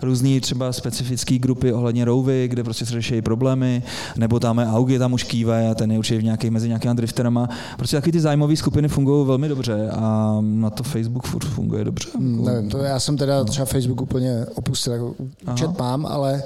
Různý 0.02 0.40
třeba 0.40 0.72
specifické 0.72 1.38
grupy 1.38 1.72
ohledně 1.72 2.04
rouvy, 2.04 2.48
kde 2.48 2.64
prostě 2.64 2.86
se 2.86 2.92
řeší 2.92 3.22
problémy, 3.22 3.82
nebo 4.16 4.40
tam 4.40 4.58
je 4.58 4.66
Augie, 4.66 4.98
tam 4.98 5.12
už 5.12 5.22
kýve 5.24 5.70
a 5.70 5.74
ten 5.74 5.92
je 5.92 5.98
určitě 5.98 6.20
v 6.20 6.24
nějaký, 6.24 6.50
mezi 6.50 6.68
nějakými 6.68 6.94
drifterama. 6.94 7.48
Prostě 7.76 7.96
taky 7.96 8.12
ty 8.12 8.20
zájmové 8.20 8.56
skupiny 8.56 8.88
fungují 8.88 9.26
velmi 9.26 9.48
dobře 9.48 9.90
a 9.90 10.36
na 10.40 10.70
to 10.70 10.82
Facebook 10.82 11.26
furt 11.26 11.44
funguje 11.44 11.84
dobře. 11.84 12.08
Hmm, 12.16 12.34
Jako- 12.38 12.50
nevím, 12.50 12.70
to 12.70 12.78
já 12.78 13.00
jsem 13.00 13.16
teda 13.16 13.44
třeba 13.44 13.64
Facebook 13.66 14.00
úplně 14.00 14.46
opustil, 14.54 14.92
jako 14.92 15.14
chat 15.60 15.78
mám, 15.78 16.06
ale 16.06 16.42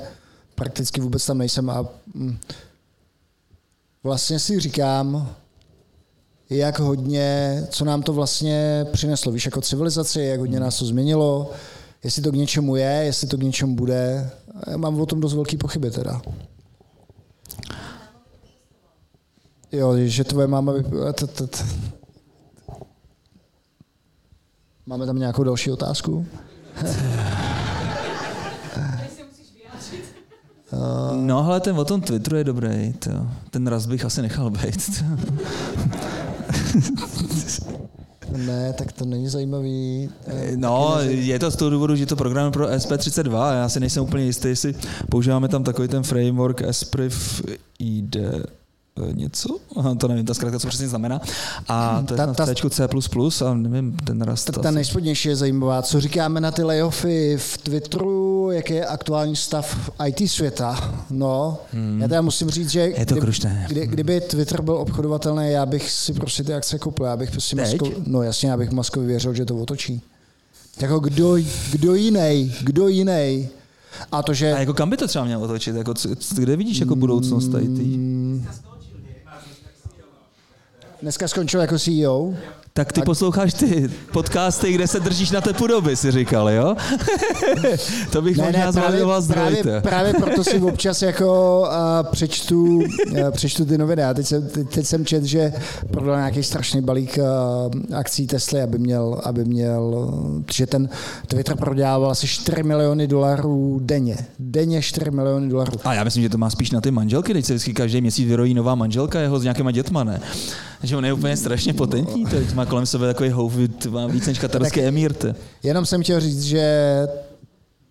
prakticky 0.54 1.00
vůbec 1.00 1.26
tam 1.26 1.38
nejsem 1.38 1.70
a 1.70 1.84
mm, 2.14 2.36
vlastně 4.04 4.38
si 4.38 4.60
říkám, 4.60 5.28
jak 6.50 6.78
hodně, 6.78 7.62
co 7.70 7.84
nám 7.84 8.02
to 8.02 8.12
vlastně 8.12 8.86
přineslo, 8.92 9.32
víš, 9.32 9.44
jako 9.44 9.60
civilizaci, 9.60 10.20
jak 10.20 10.40
hodně 10.40 10.60
nás 10.60 10.78
to 10.78 10.84
změnilo, 10.84 11.50
jestli 12.04 12.22
to 12.22 12.32
k 12.32 12.36
něčemu 12.36 12.76
je, 12.76 13.02
jestli 13.04 13.28
to 13.28 13.36
k 13.36 13.42
něčemu 13.42 13.76
bude. 13.76 14.30
Já 14.70 14.76
mám 14.76 15.00
o 15.00 15.06
tom 15.06 15.20
dost 15.20 15.34
velký 15.34 15.56
pochyby 15.56 15.90
teda. 15.90 16.22
Jo, 19.72 19.96
že 19.96 20.24
tvoje 20.24 20.46
máma 20.46 20.72
by... 20.72 20.84
Máme 24.86 25.06
tam 25.06 25.18
nějakou 25.18 25.44
další 25.44 25.70
otázku? 25.70 26.26
No, 31.16 31.46
ale 31.46 31.60
ten 31.60 31.78
o 31.78 31.84
tom 31.84 32.00
Twitteru 32.00 32.36
je 32.36 32.44
dobrý. 32.44 32.92
To. 32.92 33.10
Ten 33.50 33.66
raz 33.66 33.86
bych 33.86 34.04
asi 34.04 34.22
nechal 34.22 34.50
být. 34.50 35.04
Ne, 38.36 38.72
tak 38.72 38.92
to 38.92 39.04
není 39.04 39.28
zajímavý. 39.28 40.08
Eh, 40.26 40.56
No, 40.56 40.96
je 41.00 41.38
to 41.38 41.50
z 41.50 41.56
toho 41.56 41.70
důvodu, 41.70 41.96
že 41.96 42.06
to 42.06 42.16
program 42.16 42.52
pro 42.52 42.66
SP32 42.66 43.40
a 43.40 43.52
já 43.52 43.68
si 43.68 43.80
nejsem 43.80 44.02
úplně 44.02 44.24
jistý, 44.24 44.48
jestli 44.48 44.74
používáme 45.10 45.48
tam 45.48 45.64
takový 45.64 45.88
ten 45.88 46.02
framework 46.02 46.62
SPRIV 46.70 47.42
ID 47.78 48.16
něco, 49.12 49.58
Aha, 49.76 49.94
to 49.94 50.08
nevím, 50.08 50.26
ta 50.26 50.34
zkrátka, 50.34 50.58
co 50.58 50.68
přesně 50.68 50.88
znamená. 50.88 51.20
A 51.68 52.02
to 52.06 52.14
je 52.14 52.16
Ta- 52.16 52.26
ta, 52.26 52.32
ta- 52.46 52.54
ta, 52.54 52.70
C++ 52.70 53.44
a 53.46 53.54
nevím, 53.54 53.96
ten 53.96 54.22
raz. 54.22 54.44
Tak 54.44 54.58
ta 54.58 54.70
nejspodnější 54.70 55.28
je 55.28 55.36
zajímavá. 55.36 55.82
Co 55.82 56.00
říkáme 56.00 56.40
na 56.40 56.50
ty 56.50 56.62
layoffy 56.62 57.36
v 57.38 57.58
Twitteru, 57.58 58.50
jaký 58.50 58.74
je 58.74 58.86
aktuální 58.86 59.36
stav 59.36 59.90
IT 60.06 60.30
světa? 60.30 60.94
No, 61.10 61.58
hmm. 61.72 62.00
já 62.00 62.08
teda 62.08 62.20
musím 62.20 62.50
říct, 62.50 62.70
že 62.70 62.80
Je 62.80 63.06
to 63.06 63.16
krušné. 63.16 63.64
kdy, 63.68 63.86
kdyby 63.86 64.20
Twitter 64.20 64.62
byl 64.62 64.74
obchodovatelný, 64.76 65.50
já 65.50 65.66
bych 65.66 65.90
si 65.90 66.12
prostě 66.12 66.44
ty 66.44 66.54
akce 66.54 66.78
koupil. 66.78 67.06
Já 67.06 67.16
bych 67.16 67.30
prostě? 67.30 67.56
Masko, 67.56 67.88
no 68.06 68.22
jasně, 68.22 68.50
já 68.50 68.56
bych 68.56 68.70
Maskovi 68.70 69.06
věřil, 69.06 69.34
že 69.34 69.44
to 69.44 69.56
otočí. 69.56 70.02
Jako 70.80 70.98
kdo, 70.98 71.36
kdo 71.70 71.94
jiný, 71.94 72.54
kdo 72.62 72.88
jiný. 72.88 73.48
A 74.12 74.22
to, 74.22 74.34
že... 74.34 74.52
A 74.52 74.58
jako 74.58 74.74
kam 74.74 74.90
by 74.90 74.96
to 74.96 75.08
třeba 75.08 75.24
mělo 75.24 75.42
otočit? 75.44 75.76
Jako, 75.76 75.94
kde 76.34 76.56
vidíš 76.56 76.78
jako 76.78 76.96
budoucnost 76.96 77.48
tady 77.48 77.68
tý? 77.68 77.98
Dneska 81.02 81.28
skončil 81.28 81.60
jako 81.60 81.78
CEO. 81.78 82.34
Tak 82.74 82.92
ty 82.92 83.02
posloucháš 83.02 83.54
ty 83.54 83.90
podcasty, 84.12 84.72
kde 84.72 84.86
se 84.86 85.00
držíš 85.00 85.30
na 85.30 85.40
té 85.40 85.52
podoby, 85.52 85.96
si 85.96 86.10
říkal, 86.10 86.50
jo? 86.50 86.76
to 88.12 88.22
bych 88.22 88.36
možná 88.36 88.72
zvolil 88.72 89.22
právě, 89.28 89.62
zdroj. 89.62 89.80
právě 89.80 90.14
proto 90.14 90.44
si 90.44 90.60
občas 90.60 91.02
jako 91.02 91.60
uh, 91.60 92.10
přečtu, 92.10 92.64
uh, 93.10 93.30
přečtu 93.30 93.64
ty 93.64 93.78
noviny. 93.78 94.02
Já 94.02 94.14
teď 94.14 94.26
jsem, 94.26 94.48
teď, 94.48 94.68
teď 94.68 94.86
jsem 94.86 95.04
čet, 95.04 95.24
že 95.24 95.52
prodal 95.90 96.16
nějaký 96.16 96.42
strašný 96.42 96.80
balík 96.80 97.18
uh, 97.18 97.96
akcí 97.96 98.26
Tesly, 98.26 98.62
aby 98.62 98.78
měl, 98.78 99.20
aby 99.24 99.44
měl, 99.44 100.12
že 100.52 100.66
ten 100.66 100.88
Twitter 101.26 101.56
prodával 101.56 102.10
asi 102.10 102.26
4 102.26 102.62
miliony 102.62 103.06
dolarů 103.06 103.80
denně. 103.82 104.16
Denně 104.38 104.82
4 104.82 105.10
miliony 105.10 105.48
dolarů. 105.48 105.72
A 105.84 105.94
já 105.94 106.04
myslím, 106.04 106.22
že 106.22 106.28
to 106.28 106.38
má 106.38 106.50
spíš 106.50 106.70
na 106.70 106.80
ty 106.80 106.90
manželky, 106.90 107.32
teď 107.32 107.44
se 107.44 107.52
vždycky 107.52 107.74
každý 107.74 108.00
měsíc 108.00 108.28
vyrojí 108.28 108.54
nová 108.54 108.74
manželka 108.74 109.20
jeho 109.20 109.38
s 109.38 109.42
nějakýma 109.42 109.70
dětma, 109.70 110.04
ne? 110.04 110.20
Že 110.82 110.96
on 110.96 111.04
je 111.04 111.12
úplně 111.12 111.36
strašně 111.36 111.74
potentní, 111.74 112.24
teď 112.26 112.54
má 112.54 112.61
kolem 112.66 112.86
sebe 112.86 113.06
takový 113.06 113.30
houfit, 113.30 113.86
má 113.86 114.06
víc 114.06 114.26
než 114.26 114.38
katarský 114.38 114.80
emír. 114.80 115.14
Jenom 115.62 115.86
jsem 115.86 116.02
chtěl 116.02 116.20
říct, 116.20 116.42
že 116.42 116.98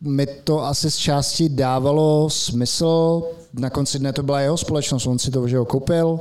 mi 0.01 0.27
to 0.43 0.65
asi 0.65 0.91
z 0.91 0.97
části 0.97 1.49
dávalo 1.49 2.29
smysl. 2.29 3.23
Na 3.53 3.69
konci 3.69 3.99
dne 3.99 4.13
to 4.13 4.23
byla 4.23 4.39
jeho 4.39 4.57
společnost, 4.57 5.07
on 5.07 5.19
si 5.19 5.31
to, 5.31 5.47
že 5.47 5.57
ho 5.57 5.65
koupil. 5.65 6.19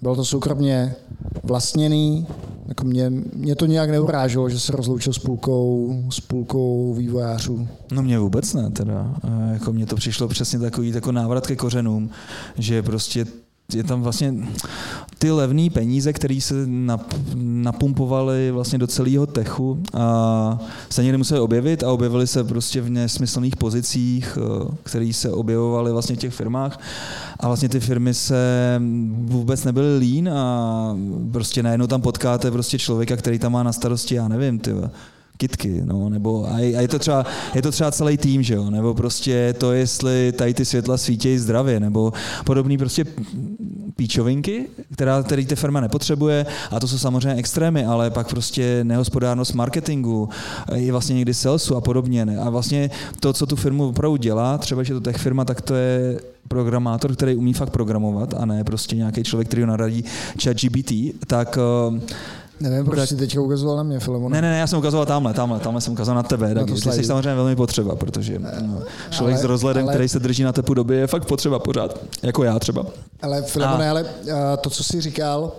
Bylo 0.00 0.16
to 0.16 0.24
soukromně 0.24 0.94
vlastněný. 1.42 2.26
Jako 2.68 2.84
mě, 2.84 3.10
mě 3.34 3.54
to 3.54 3.66
nějak 3.66 3.90
neuráželo, 3.90 4.48
že 4.48 4.60
se 4.60 4.72
rozloučil 4.72 5.12
s 5.12 5.18
půlkou, 5.18 5.94
s 6.10 6.20
půlkou 6.20 6.94
vývojářů. 6.94 7.68
No 7.92 8.02
mě 8.02 8.18
vůbec 8.18 8.54
ne 8.54 8.70
teda. 8.70 9.14
Jako 9.52 9.72
mně 9.72 9.86
to 9.86 9.96
přišlo 9.96 10.28
přesně 10.28 10.58
takový 10.58 10.88
jako 10.88 11.12
návrat 11.12 11.46
ke 11.46 11.56
kořenům, 11.56 12.10
že 12.58 12.82
prostě 12.82 13.26
je 13.74 13.84
tam 13.84 14.02
vlastně 14.02 14.34
ty 15.18 15.30
levné 15.30 15.70
peníze, 15.70 16.12
které 16.12 16.40
se 16.40 16.54
nap, 16.66 17.14
napumpovaly 17.34 18.50
vlastně 18.50 18.78
do 18.78 18.86
celého 18.86 19.26
techu 19.26 19.82
a 19.94 20.58
se 20.90 21.02
někdy 21.02 21.18
museli 21.18 21.40
objevit 21.40 21.82
a 21.82 21.92
objevily 21.92 22.26
se 22.26 22.44
prostě 22.44 22.80
v 22.80 22.90
nesmyslných 22.90 23.56
pozicích, 23.56 24.38
eh, 24.40 24.74
které 24.82 25.12
se 25.12 25.30
objevovaly 25.30 25.92
vlastně 25.92 26.16
v 26.16 26.18
těch 26.18 26.34
firmách. 26.34 26.80
A 27.40 27.46
vlastně 27.46 27.68
ty 27.68 27.80
firmy 27.80 28.14
se 28.14 28.80
vůbec 29.24 29.64
nebyly 29.64 29.98
lín 29.98 30.28
a 30.28 30.96
prostě 31.32 31.62
najednou 31.62 31.86
tam 31.86 32.00
potkáte 32.00 32.50
prostě 32.50 32.78
člověka, 32.78 33.16
který 33.16 33.38
tam 33.38 33.52
má 33.52 33.62
na 33.62 33.72
starosti, 33.72 34.14
já 34.14 34.28
nevím, 34.28 34.58
ty 34.58 34.72
kitky, 35.38 35.82
no, 35.84 36.08
nebo 36.08 36.46
a 36.52 36.58
je, 36.58 36.76
a 36.76 36.80
je, 36.80 36.88
to 36.88 36.98
třeba, 36.98 37.26
je 37.54 37.62
to 37.62 37.70
třeba 37.70 37.90
celý 37.90 38.16
tým, 38.16 38.42
že 38.42 38.54
jo, 38.54 38.70
nebo 38.70 38.94
prostě 38.94 39.54
to, 39.58 39.72
jestli 39.72 40.32
tady 40.32 40.54
ty 40.54 40.64
světla 40.64 40.96
svítějí 40.96 41.38
zdravě, 41.38 41.80
nebo 41.80 42.12
podobný 42.44 42.78
prostě 42.78 43.04
píčovinky, 43.96 44.66
která, 44.92 45.22
který 45.22 45.46
ta 45.46 45.56
firma 45.56 45.80
nepotřebuje 45.80 46.46
a 46.70 46.80
to 46.80 46.88
jsou 46.88 46.98
samozřejmě 46.98 47.34
extrémy, 47.34 47.86
ale 47.86 48.10
pak 48.10 48.28
prostě 48.28 48.80
nehospodárnost 48.82 49.54
marketingu, 49.54 50.28
je 50.74 50.92
vlastně 50.92 51.14
někdy 51.14 51.34
salesu 51.34 51.76
a 51.76 51.80
podobně. 51.80 52.26
Ne? 52.26 52.38
A 52.38 52.50
vlastně 52.50 52.90
to, 53.20 53.32
co 53.32 53.46
tu 53.46 53.56
firmu 53.56 53.88
opravdu 53.88 54.16
dělá, 54.16 54.58
třeba, 54.58 54.82
že 54.82 54.94
to 54.94 55.00
tech 55.00 55.16
firma, 55.16 55.44
tak 55.44 55.60
to 55.60 55.74
je 55.74 56.20
programátor, 56.48 57.12
který 57.12 57.36
umí 57.36 57.52
fakt 57.52 57.70
programovat 57.70 58.34
a 58.34 58.44
ne 58.44 58.64
prostě 58.64 58.96
nějaký 58.96 59.22
člověk, 59.22 59.48
který 59.48 59.62
ho 59.62 59.68
naradí 59.68 60.04
chat 60.42 60.56
GPT, 60.56 60.92
tak 61.26 61.58
eh, 61.58 62.00
Nevím, 62.60 62.84
proč 62.84 62.98
Tak- 62.98 63.08
si 63.08 63.16
teďka 63.16 63.40
ukazoval 63.40 63.76
na 63.76 63.82
mě, 63.82 63.98
Filemon. 63.98 64.32
ne, 64.32 64.42
ne, 64.42 64.50
ne, 64.50 64.58
já 64.58 64.66
jsem 64.66 64.78
ukazoval 64.78 65.06
tamhle, 65.06 65.34
tamhle, 65.34 65.60
tamhle 65.60 65.80
jsem 65.80 65.92
ukázal 65.92 66.14
na 66.14 66.22
tebe, 66.22 66.54
Na 66.54 66.64
ty 66.64 66.76
jsi 66.76 67.04
samozřejmě 67.04 67.34
velmi 67.34 67.56
potřeba, 67.56 67.96
protože 67.96 68.38
no, 68.38 68.48
člověk 69.10 69.34
ale- 69.36 69.42
s 69.42 69.44
rozhledem, 69.44 69.84
ale- 69.84 69.92
který 69.92 70.08
se 70.08 70.18
drží 70.18 70.42
na 70.42 70.52
tepu 70.52 70.74
doby, 70.74 70.96
je 70.96 71.06
fakt 71.06 71.24
potřeba 71.24 71.58
pořád, 71.58 71.98
jako 72.22 72.44
já 72.44 72.58
třeba. 72.58 72.86
Ale 73.22 73.42
Filemone, 73.42 73.86
A- 73.86 73.90
ale 73.90 74.02
uh, 74.04 74.08
to, 74.60 74.70
co 74.70 74.84
jsi 74.84 75.00
říkal, 75.00 75.52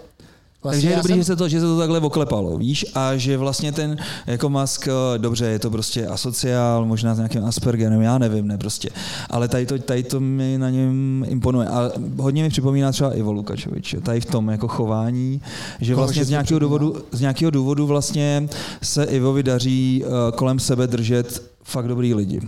vlastně 0.64 0.82
Takže 0.82 0.90
je 0.90 0.96
dobrý, 0.98 1.12
jsem- 1.14 1.18
že, 1.20 1.24
se 1.26 1.36
to, 1.36 1.48
že 1.50 1.60
se 1.60 1.66
to 1.66 1.78
takhle 1.78 2.00
oklepalo, 2.00 2.58
víš, 2.58 2.86
a 2.96 3.16
že 3.18 3.38
vlastně 3.38 3.72
ten 3.72 3.98
jako 4.28 4.50
Musk, 4.50 4.88
eh, 4.88 5.18
dobře, 5.18 5.46
je 5.46 5.60
to 5.60 5.70
prostě 5.70 6.08
asociál, 6.08 6.86
možná 6.86 7.16
s 7.16 7.18
nějakým 7.18 7.46
Aspergerem, 7.46 8.02
já 8.02 8.18
nevím, 8.18 8.48
ne 8.48 8.58
prostě, 8.58 8.90
ale 9.30 9.48
tady 9.48 9.66
to, 9.66 9.80
tady 9.80 10.04
to 10.04 10.20
mi 10.20 10.58
na 10.58 10.70
něm 10.70 11.26
imponuje. 11.28 11.68
A 11.68 11.92
hodně 12.18 12.44
mi 12.44 12.50
připomíná 12.50 12.92
třeba 12.92 13.14
Ivo 13.14 13.32
Lukačovič, 13.32 13.96
tady 14.04 14.22
v 14.22 14.26
tom 14.26 14.50
jako 14.50 14.68
chování, 14.68 15.42
že 15.82 15.96
vlastně 15.96 16.26
z 16.26 16.30
nějakého, 16.30 16.60
důvodu, 16.60 16.96
z 17.12 17.22
nějakého 17.22 17.52
důvodu 17.52 17.88
vlastně 17.88 18.50
se 18.84 19.04
Ivovi 19.04 19.44
daří 19.44 20.04
eh, 20.06 20.32
kolem 20.32 20.60
sebe 20.60 20.88
držet 20.88 21.42
fakt 21.70 21.88
dobrý 21.88 22.14
lidi. 22.14 22.42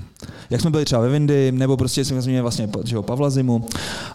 Jak 0.49 0.61
jsme 0.61 0.69
byli 0.69 0.86
třeba 0.86 1.01
ve 1.01 1.09
Vindy, 1.09 1.51
nebo 1.51 1.78
prostě 1.78 2.05
jsme 2.05 2.22
měli 2.22 2.41
vlastně 2.41 2.69
že 2.84 2.95
jo, 2.95 3.03
Pavla 3.03 3.30
Zimu, 3.30 3.65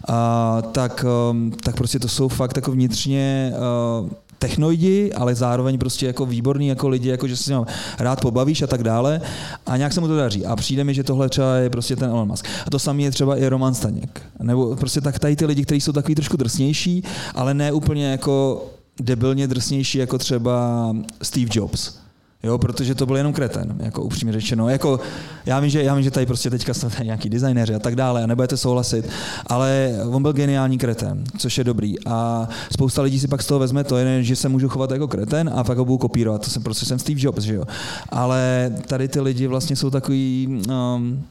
a, 0.07 0.61
tak, 0.71 1.05
um, 1.31 1.51
tak 1.51 1.75
prostě 1.75 1.99
to 1.99 2.07
jsou 2.07 2.27
fakt 2.27 2.55
jako 2.55 2.71
vnitřně 2.71 3.53
uh, 4.01 4.09
technoidi, 4.39 5.13
ale 5.13 5.35
zároveň 5.35 5.77
prostě 5.77 6.05
jako 6.05 6.25
výborní 6.25 6.67
jako 6.67 6.89
lidi, 6.89 7.09
jako 7.09 7.27
že 7.27 7.37
se 7.37 7.43
s 7.43 7.47
ním 7.47 7.65
rád 7.99 8.21
pobavíš 8.21 8.61
a 8.61 8.67
tak 8.67 8.83
dále 8.83 9.21
a 9.65 9.77
nějak 9.77 9.93
se 9.93 10.01
mu 10.01 10.07
to 10.07 10.17
daří. 10.17 10.45
A 10.45 10.55
přijde 10.55 10.83
mi, 10.83 10.93
že 10.93 11.03
tohle 11.03 11.29
třeba 11.29 11.55
je 11.55 11.69
prostě 11.69 11.95
ten 11.95 12.09
Elon 12.09 12.27
Musk. 12.27 12.47
A 12.65 12.69
to 12.69 12.79
samé 12.79 13.01
je 13.01 13.11
třeba 13.11 13.37
i 13.37 13.47
Roman 13.47 13.73
Staněk. 13.73 14.21
Nebo 14.41 14.75
prostě 14.75 15.01
tak 15.01 15.19
tady 15.19 15.35
ty 15.35 15.45
lidi, 15.45 15.65
kteří 15.65 15.81
jsou 15.81 15.91
takový 15.91 16.15
trošku 16.15 16.37
drsnější, 16.37 17.03
ale 17.35 17.53
ne 17.53 17.71
úplně 17.71 18.05
jako 18.11 18.65
debilně 18.99 19.47
drsnější 19.47 19.97
jako 19.97 20.17
třeba 20.17 20.95
Steve 21.21 21.49
Jobs. 21.53 22.06
Jo, 22.43 22.57
protože 22.57 22.95
to 22.95 23.05
byl 23.05 23.17
jenom 23.17 23.33
kreten, 23.33 23.75
jako 23.79 24.01
upřímně 24.01 24.33
řečeno. 24.33 24.69
Jako, 24.69 24.99
já, 25.45 25.59
vím, 25.59 25.69
že, 25.69 25.83
já 25.83 25.95
vím, 25.95 26.03
že 26.03 26.11
tady 26.11 26.25
prostě 26.25 26.49
teďka 26.49 26.73
jsou 26.73 26.89
tady 26.89 27.03
nějaký 27.05 27.29
designéři 27.29 27.75
a 27.75 27.79
tak 27.79 27.95
dále 27.95 28.23
a 28.23 28.27
nebudete 28.27 28.57
souhlasit, 28.57 29.09
ale 29.47 29.91
on 30.09 30.21
byl 30.21 30.33
geniální 30.33 30.77
kreten, 30.77 31.23
což 31.37 31.57
je 31.57 31.63
dobrý. 31.63 31.95
A 32.05 32.47
spousta 32.71 33.01
lidí 33.01 33.19
si 33.19 33.27
pak 33.27 33.41
z 33.41 33.47
toho 33.47 33.59
vezme 33.59 33.83
to, 33.83 33.97
jen, 33.97 34.23
že 34.23 34.35
se 34.35 34.49
můžu 34.49 34.69
chovat 34.69 34.91
jako 34.91 35.07
kreten 35.07 35.51
a 35.55 35.63
pak 35.63 35.77
ho 35.77 35.85
budu 35.85 35.97
kopírovat. 35.97 36.43
To 36.43 36.49
jsem 36.49 36.63
prostě 36.63 36.85
jsem 36.85 36.99
Steve 36.99 37.19
Jobs, 37.23 37.43
že 37.43 37.55
jo. 37.55 37.63
Ale 38.09 38.71
tady 38.87 39.07
ty 39.07 39.21
lidi 39.21 39.47
vlastně 39.47 39.75
jsou 39.75 39.89
takový 39.89 40.47
um, 40.69 41.23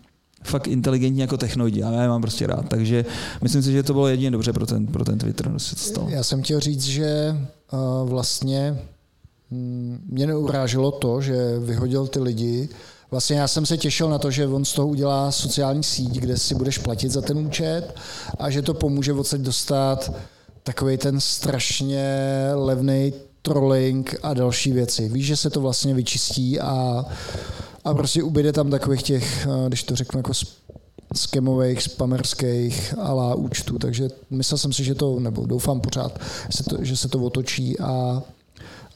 fakt 0.45 0.67
inteligentní 0.67 1.21
jako 1.21 1.37
technoidi 1.37 1.83
a 1.83 1.93
já 1.93 2.03
je 2.03 2.09
mám 2.09 2.23
prostě 2.23 2.47
rád. 2.47 2.69
Takže 2.69 3.05
myslím 3.43 3.63
si, 3.63 3.73
že 3.73 3.83
to 3.83 3.93
bylo 3.93 4.09
jedině 4.09 4.31
dobře 4.31 4.53
pro 4.53 4.67
ten, 4.67 4.87
pro 4.87 5.05
ten 5.05 5.19
Twitter. 5.19 5.53
Já 6.09 6.23
jsem 6.23 6.43
chtěl 6.43 6.61
říct, 6.61 6.85
že 6.85 7.37
uh, 7.73 8.09
vlastně 8.09 8.79
mě 9.51 10.27
neuráželo 10.27 10.91
to, 10.91 11.21
že 11.21 11.59
vyhodil 11.59 12.07
ty 12.07 12.21
lidi. 12.21 12.69
Vlastně 13.11 13.37
já 13.37 13.49
jsem 13.49 13.67
se 13.67 13.77
těšil 13.77 14.11
na 14.11 14.19
to, 14.19 14.31
že 14.31 14.47
on 14.47 14.65
z 14.65 14.73
toho 14.73 14.89
udělá 14.89 15.33
sociální 15.33 15.83
síť, 15.83 16.13
kde 16.13 16.39
si 16.39 16.55
budeš 16.55 16.79
platit 16.79 17.13
za 17.13 17.23
ten 17.23 17.39
účet 17.39 17.95
a 18.39 18.51
že 18.51 18.63
to 18.63 18.75
pomůže 18.75 19.13
odsaď 19.13 19.41
dostat 19.41 20.13
takový 20.63 20.97
ten 20.97 21.21
strašně 21.21 22.07
levný 22.55 23.13
trolling 23.43 24.17
a 24.23 24.35
další 24.35 24.73
věci. 24.73 25.09
Víš, 25.09 25.27
že 25.27 25.37
se 25.37 25.51
to 25.51 25.61
vlastně 25.61 25.95
vyčistí 25.95 26.61
a, 26.61 27.05
a 27.85 27.95
prostě 27.95 28.23
ubyde 28.23 28.53
tam 28.53 28.71
takových 28.71 29.03
těch, 29.03 29.47
eh, 29.47 29.69
když 29.69 29.83
to 29.83 29.97
řeknu 29.97 30.19
jako 30.19 30.33
skemových, 31.15 31.83
spamerských 31.83 32.95
ala 32.99 33.35
účtů, 33.35 33.79
takže 33.79 34.09
myslel 34.31 34.59
jsem 34.59 34.73
si, 34.73 34.85
že 34.85 34.95
to, 34.95 35.21
nebo 35.21 35.47
doufám 35.47 35.81
pořád, 35.81 36.21
se 36.51 36.65
to, 36.65 36.77
že 36.81 36.97
se 36.97 37.09
to 37.09 37.19
otočí 37.19 37.79
a, 37.79 38.23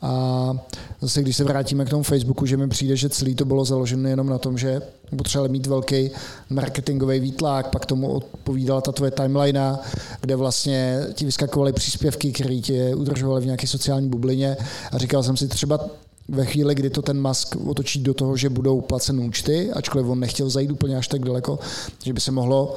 A 0.03 0.53
zase, 1.01 1.23
když 1.23 1.37
se 1.37 1.45
vrátíme 1.45 1.85
k 1.85 1.91
tomu 1.91 2.03
Facebooku, 2.03 2.47
že 2.47 2.57
mi 2.57 2.69
přijde, 2.69 2.97
že 2.97 3.09
celý 3.09 3.35
to 3.35 3.45
bylo 3.45 3.65
založeno 3.65 4.09
jenom 4.09 4.27
na 4.27 4.39
tom, 4.39 4.59
že 4.59 4.83
potřebovali 5.17 5.53
mít 5.53 5.67
velký 5.67 6.11
marketingový 6.51 7.21
výtlak, 7.21 7.69
pak 7.69 7.87
tomu 7.87 8.13
odpovídala 8.13 8.81
ta 8.81 8.93
tvoje 8.93 9.11
timeline, 9.11 9.79
kde 10.21 10.37
vlastně 10.37 11.01
ti 11.15 11.25
vyskakovaly 11.25 11.73
příspěvky, 11.73 12.33
které 12.33 12.57
tě 12.57 12.95
udržovaly 12.95 13.41
v 13.41 13.45
nějaké 13.45 13.67
sociální 13.67 14.09
bublině. 14.09 14.57
A 14.93 14.99
říkal 14.99 15.23
jsem 15.23 15.37
si 15.37 15.49
třeba 15.49 15.81
ve 16.29 16.45
chvíli, 16.47 16.75
kdy 16.75 16.91
to 16.91 17.03
ten 17.03 17.29
Musk 17.29 17.57
otočí 17.67 18.03
do 18.03 18.15
toho, 18.15 18.37
že 18.37 18.49
budou 18.49 18.81
placené 18.81 19.23
účty, 19.23 19.73
ačkoliv 19.73 20.07
on 20.07 20.21
nechtěl 20.21 20.51
zajít 20.51 20.71
úplně 20.71 20.97
až 20.97 21.09
tak 21.09 21.25
daleko, 21.25 21.59
že 22.05 22.13
by 22.13 22.21
se 22.21 22.33
mohlo 22.33 22.75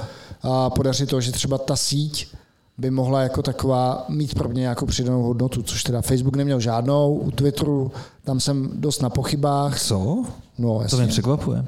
podařit 0.76 1.10
to, 1.10 1.22
že 1.22 1.32
třeba 1.32 1.58
ta 1.58 1.76
síť 1.76 2.28
by 2.78 2.92
mohla 2.92 3.22
jako 3.22 3.42
taková 3.42 4.06
mít 4.10 4.36
pro 4.36 4.50
mě 4.50 4.62
nějakou 4.62 4.86
přidanou 4.86 5.24
hodnotu, 5.24 5.64
což 5.64 5.84
teda 5.84 6.02
Facebook 6.02 6.36
neměl 6.36 6.60
žádnou, 6.60 7.16
u 7.16 7.32
Twitteru 7.32 7.92
tam 8.24 8.40
jsem 8.40 8.70
dost 8.74 9.02
na 9.02 9.10
pochybách. 9.10 9.82
Co? 9.82 10.24
No, 10.58 10.82
jasně. 10.82 10.98
To 10.98 11.02
mě 11.02 11.08
překvapuje. 11.08 11.66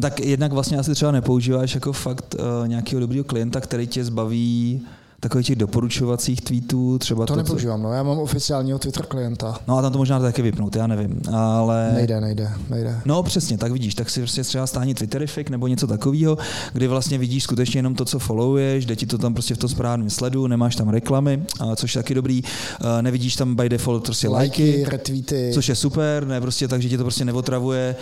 Tak 0.00 0.20
jednak 0.20 0.52
vlastně 0.52 0.78
asi 0.78 0.94
třeba 0.94 1.12
nepoužíváš 1.12 1.74
jako 1.74 1.92
fakt 1.92 2.36
uh, 2.38 2.68
nějakého 2.68 3.00
dobrého 3.00 3.24
klienta, 3.24 3.60
který 3.60 3.86
tě 3.86 4.04
zbaví 4.04 4.82
takových 5.24 5.46
těch 5.46 5.56
doporučovacích 5.56 6.40
tweetů, 6.40 6.98
třeba 6.98 7.26
to, 7.26 7.32
to 7.32 7.36
nepoužívám, 7.36 7.82
no, 7.82 7.92
já 7.92 8.02
mám 8.02 8.18
oficiálního 8.18 8.78
Twitter 8.78 9.06
klienta. 9.06 9.58
No 9.68 9.78
a 9.78 9.82
tam 9.82 9.92
to 9.92 9.98
možná 9.98 10.20
taky 10.20 10.42
vypnout, 10.42 10.76
já 10.76 10.86
nevím, 10.86 11.20
ale... 11.32 11.90
Nejde, 11.94 12.20
nejde, 12.20 12.50
nejde. 12.70 13.00
No 13.04 13.22
přesně, 13.22 13.58
tak 13.58 13.72
vidíš, 13.72 13.94
tak 13.94 14.10
si 14.10 14.20
prostě 14.20 14.42
třeba 14.42 14.66
stání 14.66 14.94
Twitterify 14.94 15.44
nebo 15.50 15.66
něco 15.66 15.86
takového, 15.86 16.38
kdy 16.72 16.88
vlastně 16.88 17.18
vidíš 17.18 17.42
skutečně 17.42 17.78
jenom 17.78 17.94
to, 17.94 18.04
co 18.04 18.18
followuješ, 18.18 18.86
jde 18.86 18.96
ti 18.96 19.06
to 19.06 19.18
tam 19.18 19.34
prostě 19.34 19.54
v 19.54 19.58
tom 19.58 19.70
správném 19.70 20.10
sledu, 20.10 20.46
nemáš 20.46 20.76
tam 20.76 20.88
reklamy, 20.88 21.42
což 21.76 21.94
je 21.94 22.02
taky 22.02 22.14
dobrý, 22.14 22.42
nevidíš 23.00 23.36
tam 23.36 23.54
by 23.54 23.68
default 23.68 24.04
prostě 24.04 24.28
lajky, 24.28 24.62
lajky 24.62 24.90
retweety. 24.90 25.50
což 25.54 25.68
je 25.68 25.74
super, 25.74 26.26
ne 26.26 26.40
prostě 26.40 26.68
tak, 26.68 26.82
že 26.82 26.88
ti 26.88 26.96
to 26.96 27.04
prostě 27.04 27.24
neotravuje, 27.24 27.96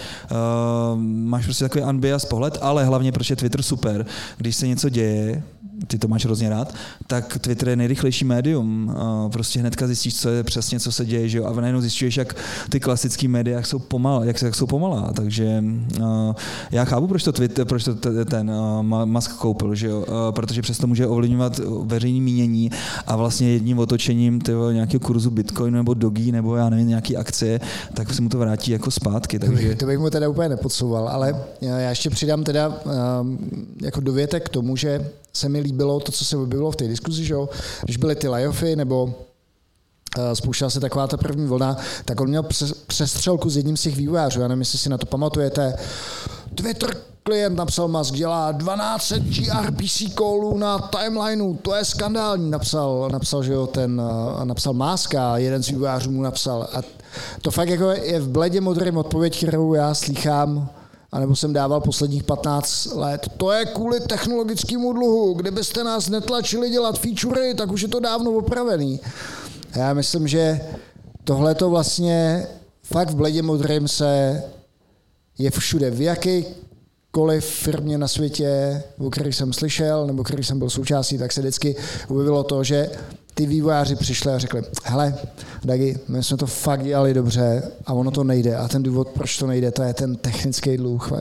máš 1.04 1.44
prostě 1.44 1.64
takový 1.64 1.84
unbiased 1.84 2.28
pohled, 2.28 2.58
ale 2.60 2.84
hlavně 2.84 3.12
proč 3.12 3.30
je 3.30 3.36
Twitter 3.36 3.62
super, 3.62 4.06
když 4.36 4.56
se 4.56 4.68
něco 4.68 4.88
děje, 4.88 5.42
ty 5.86 5.98
to 5.98 6.08
máš 6.08 6.24
hrozně 6.24 6.48
rád, 6.48 6.74
tak 7.06 7.38
Twitter 7.38 7.68
je 7.68 7.76
nejrychlejší 7.76 8.24
médium. 8.24 8.94
Prostě 9.32 9.60
hnedka 9.60 9.86
zjistíš, 9.86 10.16
co 10.16 10.28
je 10.28 10.44
přesně, 10.44 10.80
co 10.80 10.92
se 10.92 11.06
děje, 11.06 11.28
že 11.28 11.38
jo? 11.38 11.44
a 11.44 11.60
najednou 11.60 11.80
zjistíš, 11.80 12.16
jak 12.16 12.36
ty 12.70 12.80
klasické 12.80 13.28
média 13.28 13.56
jak 13.56 13.66
jsou, 13.66 13.78
pomal, 13.78 14.24
jak, 14.24 14.42
jak 14.42 14.54
jsou 14.54 14.66
pomalá. 14.66 15.12
Takže 15.12 15.64
já 16.70 16.84
chápu, 16.84 17.06
proč 17.06 17.24
to, 17.24 17.32
Twitter, 17.32 17.64
proč 17.64 17.84
to 17.84 17.94
ten 18.24 18.52
Musk 19.04 19.36
koupil, 19.36 19.74
že 19.74 19.86
jo? 19.86 20.06
protože 20.30 20.62
přesto 20.62 20.86
může 20.86 21.06
ovlivňovat 21.06 21.60
veřejné 21.82 22.20
mínění 22.20 22.70
a 23.06 23.16
vlastně 23.16 23.52
jedním 23.52 23.78
otočením 23.78 24.40
tyho, 24.40 24.70
nějakého 24.70 25.00
kurzu 25.00 25.30
Bitcoinu 25.30 25.76
nebo 25.76 25.94
Dogi 25.94 26.32
nebo 26.32 26.56
já 26.56 26.68
nevím, 26.68 26.88
nějaký 26.88 27.16
akcie, 27.16 27.60
tak 27.94 28.14
se 28.14 28.22
mu 28.22 28.28
to 28.28 28.38
vrátí 28.38 28.70
jako 28.70 28.90
zpátky. 28.90 29.38
Takže... 29.38 29.74
To, 29.74 29.86
bych, 29.86 29.98
mu 29.98 30.10
teda 30.10 30.28
úplně 30.28 30.48
nepodsouval, 30.48 31.08
ale 31.08 31.44
já 31.60 31.90
ještě 31.90 32.10
přidám 32.10 32.44
teda 32.44 32.80
jako 33.82 34.00
dovětek 34.00 34.46
k 34.46 34.48
tomu, 34.48 34.76
že 34.76 35.10
se 35.32 35.48
mi 35.48 35.60
líbilo 35.72 36.00
to, 36.00 36.12
co 36.12 36.24
se 36.24 36.36
objevilo 36.36 36.70
v 36.70 36.76
té 36.76 36.88
diskuzi, 36.88 37.24
že 37.24 37.34
jo? 37.34 37.48
když 37.84 37.96
byly 37.96 38.14
ty 38.14 38.28
layoffy 38.28 38.76
nebo 38.76 39.04
uh, 39.04 39.12
spouštěla 40.34 40.70
se 40.70 40.80
taková 40.80 41.06
ta 41.06 41.16
první 41.16 41.46
vlna, 41.46 41.76
tak 42.04 42.20
on 42.20 42.28
měl 42.28 42.44
přestřelku 42.86 43.50
s 43.50 43.56
jedním 43.56 43.76
z 43.76 43.82
těch 43.82 43.96
vývojářů. 43.96 44.40
Já 44.40 44.48
nevím, 44.48 44.60
jestli 44.60 44.78
si 44.78 44.88
na 44.88 44.98
to 44.98 45.06
pamatujete. 45.06 45.76
Twitter 46.54 46.96
klient 47.22 47.56
napsal 47.56 47.88
Musk, 47.88 48.14
dělá 48.14 48.52
12 48.52 49.12
gRPC 49.12 50.02
callů 50.14 50.58
na 50.58 50.78
timelineu, 50.78 51.54
to 51.54 51.74
je 51.74 51.84
skandální, 51.84 52.50
napsal, 52.50 53.08
napsal 53.12 53.42
že 53.42 53.52
jo, 53.52 53.66
ten, 53.66 54.00
uh, 54.00 54.44
napsal 54.44 54.72
Musk 54.72 55.14
a 55.14 55.38
jeden 55.38 55.62
z 55.62 55.68
vývojářů 55.68 56.10
mu 56.10 56.22
napsal. 56.22 56.68
A 56.72 56.82
to 57.42 57.50
fakt 57.50 57.68
jako 57.68 57.90
je 57.90 58.20
v 58.20 58.28
bledě 58.28 58.60
modrým 58.60 58.96
odpověď, 58.96 59.36
kterou 59.36 59.74
já 59.74 59.94
slychám 59.94 60.70
anebo 61.12 61.36
jsem 61.36 61.52
dával 61.52 61.80
posledních 61.80 62.24
15 62.24 62.94
let. 62.94 63.28
To 63.36 63.52
je 63.52 63.64
kvůli 63.64 64.00
technologickému 64.00 64.92
dluhu. 64.92 65.34
Kdybyste 65.34 65.84
nás 65.84 66.08
netlačili 66.08 66.70
dělat 66.70 66.98
featurey, 66.98 67.54
tak 67.54 67.72
už 67.72 67.82
je 67.82 67.88
to 67.88 68.00
dávno 68.00 68.30
opravený. 68.30 69.00
Já 69.76 69.94
myslím, 69.94 70.28
že 70.28 70.60
tohle 71.24 71.54
to 71.54 71.70
vlastně 71.70 72.46
fakt 72.82 73.10
v 73.10 73.14
bledě 73.14 73.42
modrým 73.42 73.88
se 73.88 74.42
je 75.38 75.50
všude. 75.50 75.90
V 75.90 76.00
jakékoliv 76.00 77.44
firmě 77.44 77.98
na 77.98 78.08
světě, 78.08 78.82
o 78.98 79.10
který 79.10 79.32
jsem 79.32 79.52
slyšel, 79.52 80.06
nebo 80.06 80.24
který 80.24 80.44
jsem 80.44 80.58
byl 80.58 80.70
součástí, 80.70 81.18
tak 81.18 81.32
se 81.32 81.40
vždycky 81.40 81.76
objevilo 82.08 82.42
to, 82.42 82.64
že 82.64 82.90
ty 83.34 83.46
vývojáři 83.46 83.96
přišli 83.96 84.32
a 84.32 84.38
řekli, 84.38 84.62
hele, 84.84 85.14
Dagi, 85.64 85.98
my 86.08 86.22
jsme 86.22 86.36
to 86.36 86.46
fakt 86.46 86.84
dělali 86.84 87.14
dobře 87.14 87.62
a 87.86 87.92
ono 87.92 88.10
to 88.10 88.24
nejde. 88.24 88.56
A 88.56 88.68
ten 88.68 88.82
důvod, 88.82 89.08
proč 89.08 89.38
to 89.38 89.46
nejde, 89.46 89.70
to 89.70 89.82
je 89.82 89.94
ten 89.94 90.16
technický 90.16 90.76
dluh. 90.76 91.12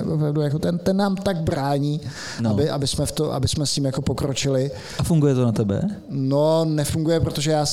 Jako 0.42 0.60
ten, 0.60 0.78
ten 0.78 0.98
nám 0.98 1.16
tak 1.16 1.42
brání, 1.42 2.02
no. 2.42 2.50
aby, 2.50 2.70
aby, 2.70 2.88
jsme 2.88 3.06
v 3.06 3.12
to, 3.12 3.34
aby 3.34 3.48
jsme 3.48 3.66
s 3.66 3.74
tím 3.74 3.86
jako 3.86 4.02
pokročili. 4.02 4.72
A 5.00 5.04
funguje 5.04 5.36
to 5.36 5.46
na 5.46 5.52
tebe? 5.52 5.82
No, 6.10 6.66
nefunguje, 6.66 7.20
protože 7.20 7.52
já, 7.52 7.66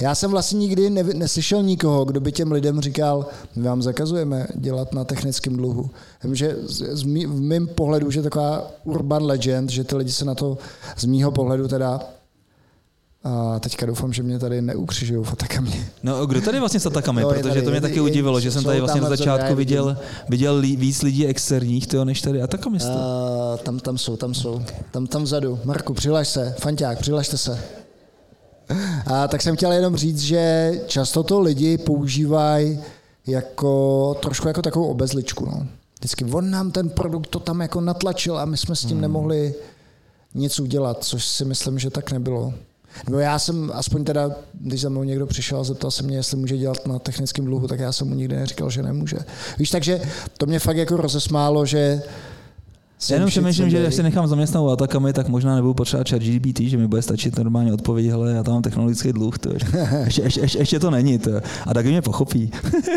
já 0.00 0.14
jsem 0.14 0.30
vlastně 0.30 0.58
nikdy 0.58 0.90
ne, 0.90 1.02
neslyšel 1.02 1.62
nikoho, 1.62 2.04
kdo 2.04 2.20
by 2.20 2.32
těm 2.32 2.52
lidem 2.52 2.80
říkal, 2.80 3.26
my 3.56 3.62
vám 3.62 3.82
zakazujeme 3.82 4.46
dělat 4.54 4.92
na 4.94 5.04
technickém 5.04 5.56
dluhu. 5.56 5.90
Vím, 6.24 6.34
že 6.34 6.56
z, 6.62 6.96
z 6.96 7.02
mý, 7.02 7.26
v 7.26 7.40
mém 7.40 7.66
pohledu, 7.66 8.10
že 8.10 8.22
taková 8.22 8.70
urban 8.84 9.24
legend, 9.24 9.70
že 9.70 9.84
ty 9.84 9.96
lidi 9.96 10.12
se 10.12 10.24
na 10.24 10.34
to 10.34 10.58
z 10.96 11.04
mýho 11.04 11.30
pohledu 11.30 11.68
teda 11.68 12.00
a 13.28 13.58
teďka 13.60 13.86
doufám, 13.86 14.12
že 14.12 14.22
mě 14.22 14.38
tady 14.38 14.62
neukřižují 14.62 15.24
fotakami. 15.24 15.86
No, 16.02 16.26
kdo 16.26 16.40
tady 16.40 16.60
vlastně 16.60 16.80
s 16.80 16.86
atakami? 16.86 17.22
No, 17.22 17.28
Protože 17.28 17.42
tady, 17.42 17.62
to 17.62 17.70
mě 17.70 17.80
taky 17.80 18.00
udivilo, 18.00 18.40
že 18.40 18.50
jsem 18.50 18.64
tady 18.64 18.80
vlastně 18.80 19.00
na 19.00 19.08
začátku 19.08 19.54
viděl, 19.54 19.96
viděl 20.28 20.60
víc 20.60 21.02
lidí 21.02 21.26
externích, 21.26 21.86
tyjo, 21.86 22.04
než 22.04 22.20
tady 22.20 22.42
atakamista. 22.42 22.94
Uh, 22.94 23.58
tam, 23.58 23.78
tam 23.80 23.98
jsou, 23.98 24.16
tam 24.16 24.34
jsou. 24.34 24.62
Tam, 24.90 25.06
tam 25.06 25.22
vzadu. 25.22 25.58
Marku, 25.64 25.94
přihlaš 25.94 26.28
se. 26.28 26.54
Fanťák, 26.58 26.98
přihlašte 26.98 27.38
se. 27.38 27.60
A 29.06 29.28
tak 29.28 29.42
jsem 29.42 29.56
chtěl 29.56 29.72
jenom 29.72 29.96
říct, 29.96 30.20
že 30.20 30.72
často 30.86 31.22
to 31.22 31.40
lidi 31.40 31.78
používají 31.78 32.80
jako 33.26 34.14
trošku 34.22 34.48
jako 34.48 34.62
takovou 34.62 34.86
obezličku. 34.86 35.46
No. 35.46 35.66
Vždycky 35.98 36.24
on 36.24 36.50
nám 36.50 36.70
ten 36.70 36.88
produkt 36.88 37.26
to 37.26 37.40
tam 37.40 37.60
jako 37.60 37.80
natlačil 37.80 38.38
a 38.38 38.44
my 38.44 38.56
jsme 38.56 38.76
s 38.76 38.80
tím 38.80 38.90
hmm. 38.90 39.00
nemohli 39.00 39.54
nic 40.34 40.60
udělat, 40.60 41.04
což 41.04 41.24
si 41.24 41.44
myslím, 41.44 41.78
že 41.78 41.90
tak 41.90 42.12
nebylo. 42.12 42.54
No 43.08 43.18
já 43.18 43.38
jsem, 43.38 43.70
aspoň 43.74 44.04
teda, 44.04 44.30
když 44.54 44.80
za 44.80 44.88
mnou 44.88 45.02
někdo 45.02 45.26
přišel 45.26 45.60
a 45.60 45.64
zeptal 45.64 45.90
se 45.90 46.02
mě, 46.02 46.16
jestli 46.16 46.36
může 46.36 46.56
dělat 46.56 46.86
na 46.86 46.98
technickém 46.98 47.44
dluhu, 47.44 47.68
tak 47.68 47.80
já 47.80 47.92
jsem 47.92 48.08
mu 48.08 48.14
nikdy 48.14 48.36
neříkal, 48.36 48.70
že 48.70 48.82
nemůže. 48.82 49.16
Víš, 49.58 49.70
takže 49.70 50.00
to 50.38 50.46
mě 50.46 50.58
fakt 50.58 50.76
jako 50.76 50.96
rozesmálo, 50.96 51.66
že 51.66 52.02
já 53.10 53.16
jenom 53.16 53.30
přemýšlím, 53.30 53.70
že 53.70 53.86
až 53.86 53.94
se 53.94 54.02
nechám 54.02 54.26
zaměstnat 54.26 54.72
atakami, 54.72 55.12
tak 55.12 55.28
možná 55.28 55.54
nebudu 55.54 55.74
potřebovat 55.74 56.08
chat 56.08 56.22
GPT, 56.22 56.60
že 56.60 56.76
mi 56.76 56.88
bude 56.88 57.02
stačit 57.02 57.38
normálně 57.38 57.72
odpověď, 57.72 58.06
hele, 58.06 58.32
já 58.32 58.42
tam 58.42 58.54
mám 58.54 58.62
technologický 58.62 59.12
dluh, 59.12 59.38
to 59.38 59.52
ještě, 59.52 59.68
ještě, 60.04 60.22
ještě, 60.22 60.40
ještě, 60.40 60.58
ještě 60.58 60.80
to 60.80 60.90
není. 60.90 61.18
To. 61.18 61.30
A 61.66 61.74
tak 61.74 61.86
mě 61.86 62.02
pochopí. 62.02 62.50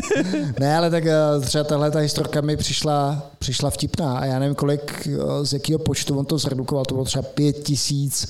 ne, 0.59 0.77
ale 0.77 0.89
tak 0.89 1.05
eh, 1.05 1.15
třeba 1.41 1.63
tahle 1.63 1.91
ta 1.91 1.99
historka 1.99 2.41
mi 2.41 2.57
přišla, 2.57 3.29
přišla 3.39 3.69
vtipná 3.69 4.17
a 4.17 4.25
já 4.25 4.39
nevím, 4.39 4.55
kolik, 4.55 5.07
eh, 5.07 5.45
z 5.45 5.53
jakého 5.53 5.79
počtu 5.79 6.19
on 6.19 6.25
to 6.25 6.37
zredukoval, 6.37 6.85
to 6.85 6.95
bylo 6.95 7.05
třeba 7.05 7.21
pět 7.21 7.53
tisíc 7.53 8.27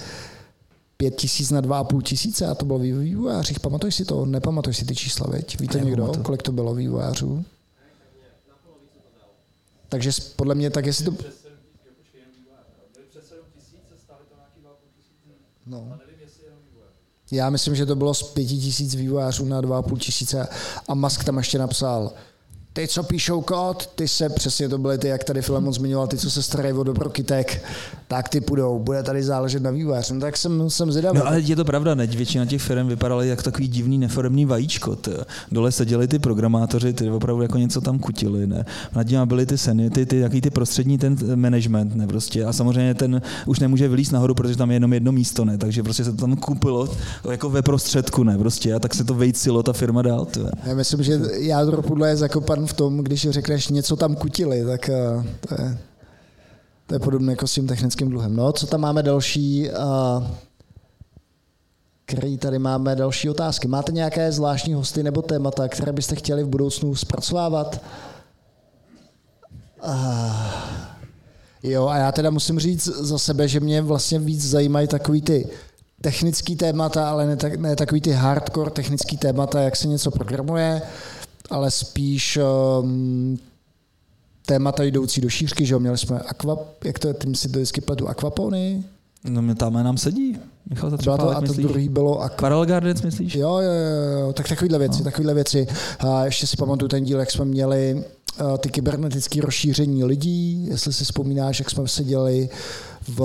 5 1.02 1.16
tisíc 1.16 1.52
na 1.52 1.62
2,5 1.62 2.02
tisíce 2.02 2.48
a 2.48 2.56
to 2.56 2.66
bylo 2.66 2.80
vývojářích. 2.80 3.60
Pamatuješ 3.60 3.96
si 3.96 4.06
to? 4.06 4.26
Nepamatuješ 4.26 4.78
si 4.78 4.86
ty 4.86 4.96
čísla, 4.96 5.28
veď? 5.30 5.60
Víte 5.60 5.78
ne, 5.78 5.86
někdo, 5.86 6.08
to. 6.08 6.24
kolik 6.24 6.42
to 6.42 6.52
bylo 6.52 6.74
vývojářů? 6.74 7.46
Takže 9.90 10.12
podle 10.36 10.56
mě 10.56 10.70
tak, 10.70 10.86
jestli 10.86 11.06
to... 11.06 11.12
No. 15.66 15.98
Já 17.32 17.50
myslím, 17.50 17.76
že 17.76 17.86
to 17.86 17.96
bylo 17.96 18.14
z 18.14 18.24
pěti 18.24 18.58
tisíc 18.58 18.96
vývojářů 18.96 19.46
na 19.46 19.62
2,5 19.62 19.98
tisíce 19.98 20.48
a 20.88 20.94
Musk 20.94 21.24
tam 21.24 21.38
ještě 21.38 21.58
napsal, 21.58 22.14
ty, 22.74 22.88
co 22.88 23.04
píšou 23.04 23.42
kód, 23.42 23.88
ty 23.96 24.08
se, 24.08 24.30
přesně 24.30 24.70
to 24.70 24.78
byly 24.78 24.98
ty, 24.98 25.08
jak 25.08 25.24
tady 25.24 25.42
Filemon 25.42 25.74
zmiňoval, 25.74 26.08
ty, 26.08 26.18
co 26.18 26.32
se 26.32 26.44
starají 26.44 26.74
o 26.74 26.84
dobrokytek, 26.84 27.64
tak 28.08 28.30
ty 28.30 28.42
půjdou, 28.42 28.80
bude 28.80 29.04
tady 29.04 29.24
záležet 29.24 29.64
na 29.64 29.72
vývojáři. 29.72 30.14
No, 30.14 30.20
tak 30.20 30.38
jsem, 30.38 30.70
jsem 30.70 30.92
zvědavý. 30.92 31.18
No 31.18 31.28
ale 31.28 31.40
je 31.40 31.56
to 31.56 31.66
pravda, 31.66 31.96
ne? 31.96 32.08
Většina 32.08 32.46
těch 32.46 32.62
firm 32.62 32.88
vypadaly 32.88 33.28
jak 33.28 33.44
takový 33.44 33.68
divný 33.68 33.98
neforemný 33.98 34.46
vajíčko. 34.46 34.96
Ty. 34.96 35.12
Dole 35.52 35.72
seděli 35.72 36.08
ty 36.08 36.20
programátoři, 36.20 36.94
ty 36.94 37.10
opravdu 37.10 37.42
jako 37.42 37.58
něco 37.58 37.82
tam 37.82 38.00
kutili, 38.00 38.48
ne? 38.48 38.66
Nad 38.96 39.08
nimi 39.08 39.26
byly 39.26 39.46
ty 39.46 39.58
seny, 39.58 39.90
ty, 39.90 40.06
ty, 40.06 40.20
jaký 40.20 40.42
ty 40.42 40.50
prostřední 40.50 40.98
ten 40.98 41.18
management, 41.36 41.96
ne? 41.96 42.08
Prostě. 42.08 42.46
A 42.46 42.54
samozřejmě 42.54 42.94
ten 42.94 43.22
už 43.46 43.60
nemůže 43.60 43.88
vylíst 43.88 44.12
nahoru, 44.12 44.36
protože 44.36 44.56
tam 44.56 44.72
je 44.72 44.76
jenom 44.76 44.94
jedno 44.94 45.12
místo, 45.12 45.46
ne? 45.46 45.58
Takže 45.58 45.84
prostě 45.84 46.04
se 46.04 46.12
to 46.12 46.18
tam 46.18 46.36
kupilo 46.36 46.90
jako 47.32 47.50
ve 47.50 47.62
prostředku, 47.62 48.24
ne? 48.24 48.38
Prostě. 48.38 48.74
A 48.74 48.80
tak 48.80 48.96
se 48.96 49.04
to 49.04 49.14
vejcilo 49.14 49.64
ta 49.64 49.74
firma 49.74 50.02
dál. 50.02 50.26
Ty. 50.26 50.40
Já 50.66 50.76
myslím, 50.76 51.04
že 51.04 51.20
jádro 51.38 51.82
pudla 51.82 52.08
je 52.08 52.18
zakopan 52.18 52.61
v 52.66 52.74
tom, 52.74 52.98
když 52.98 53.30
řekneš 53.30 53.68
něco 53.68 53.96
tam 53.96 54.16
kutili, 54.16 54.66
tak 54.66 54.90
uh, 54.90 55.26
to 55.48 55.62
je, 55.62 55.78
to 56.88 56.96
je 56.96 57.00
podobné 57.00 57.34
jako 57.34 57.48
s 57.48 57.54
tím 57.54 57.68
technickým 57.68 58.10
dluhem. 58.10 58.36
No, 58.36 58.52
co 58.52 58.68
tam 58.68 58.82
máme 58.82 59.04
další? 59.04 59.70
Uh, 59.70 60.28
který 62.06 62.38
tady 62.38 62.60
máme 62.60 62.96
další 62.96 63.30
otázky. 63.30 63.68
Máte 63.68 63.92
nějaké 63.92 64.32
zvláštní 64.32 64.74
hosty 64.74 65.04
nebo 65.04 65.22
témata, 65.22 65.68
které 65.68 65.92
byste 65.92 66.16
chtěli 66.16 66.44
v 66.44 66.48
budoucnu 66.48 66.96
zpracovávat? 66.96 67.82
Uh, 69.86 70.32
jo, 71.64 71.88
a 71.88 71.98
já 71.98 72.12
teda 72.12 72.30
musím 72.30 72.60
říct 72.60 72.84
za 72.84 73.18
sebe, 73.18 73.48
že 73.48 73.60
mě 73.60 73.82
vlastně 73.82 74.20
víc 74.20 74.50
zajímají 74.50 74.88
takový 74.88 75.22
ty 75.22 75.50
technický 76.02 76.56
témata, 76.56 77.10
ale 77.10 77.26
ne, 77.26 77.36
tak, 77.36 77.56
ne 77.56 77.76
takový 77.76 78.02
ty 78.02 78.12
hardcore 78.12 78.72
technický 78.72 79.18
témata, 79.18 79.62
jak 79.62 79.76
se 79.76 79.88
něco 79.88 80.12
programuje, 80.12 80.82
ale 81.52 81.72
spíš 81.72 82.40
um, 82.82 83.40
témata 84.46 84.84
jdoucí 84.84 85.22
do 85.22 85.30
šířky, 85.30 85.66
že 85.66 85.74
jo, 85.74 85.80
měli 85.80 85.98
jsme 85.98 86.20
aqua, 86.20 86.58
jak 86.84 87.00
to 87.00 87.08
je, 87.08 87.14
tím 87.14 87.36
si 87.36 87.50
to 87.50 87.60
vždycky 87.60 87.82
pletu, 87.82 88.08
aquapony, 88.08 88.84
No 89.30 89.42
mě 89.42 89.56
tam 89.56 89.74
nám 89.74 89.98
sedí. 89.98 90.38
Michal 90.70 90.90
Byla 90.90 90.98
to, 90.98 91.06
Zatřepálek, 91.06 91.38
a 91.38 91.54
to 91.54 91.62
druhý 91.62 91.90
bylo 91.90 92.22
aqua, 92.22 92.38
Quarrel 92.38 92.66
Gardens, 92.66 93.02
myslíš? 93.02 93.36
Jo, 93.36 93.58
jo, 93.58 93.72
jo, 93.72 94.20
jo, 94.20 94.34
tak 94.34 94.50
takovýhle 94.50 94.80
věci, 94.80 95.00
no. 95.00 95.04
takovýhle 95.04 95.34
věci. 95.34 95.68
A 96.00 96.26
ještě 96.26 96.48
si 96.48 96.58
pamatuju 96.58 96.90
ten 96.90 97.04
díl, 97.04 97.20
jak 97.20 97.32
jsme 97.32 97.46
měli 97.46 98.04
uh, 98.42 98.58
ty 98.58 98.70
kybernetické 98.70 99.42
rozšíření 99.42 100.04
lidí, 100.04 100.68
jestli 100.70 100.94
si 100.94 101.04
vzpomínáš, 101.04 101.60
jak 101.60 101.70
jsme 101.70 101.88
seděli 101.88 102.50
v, 103.08 103.20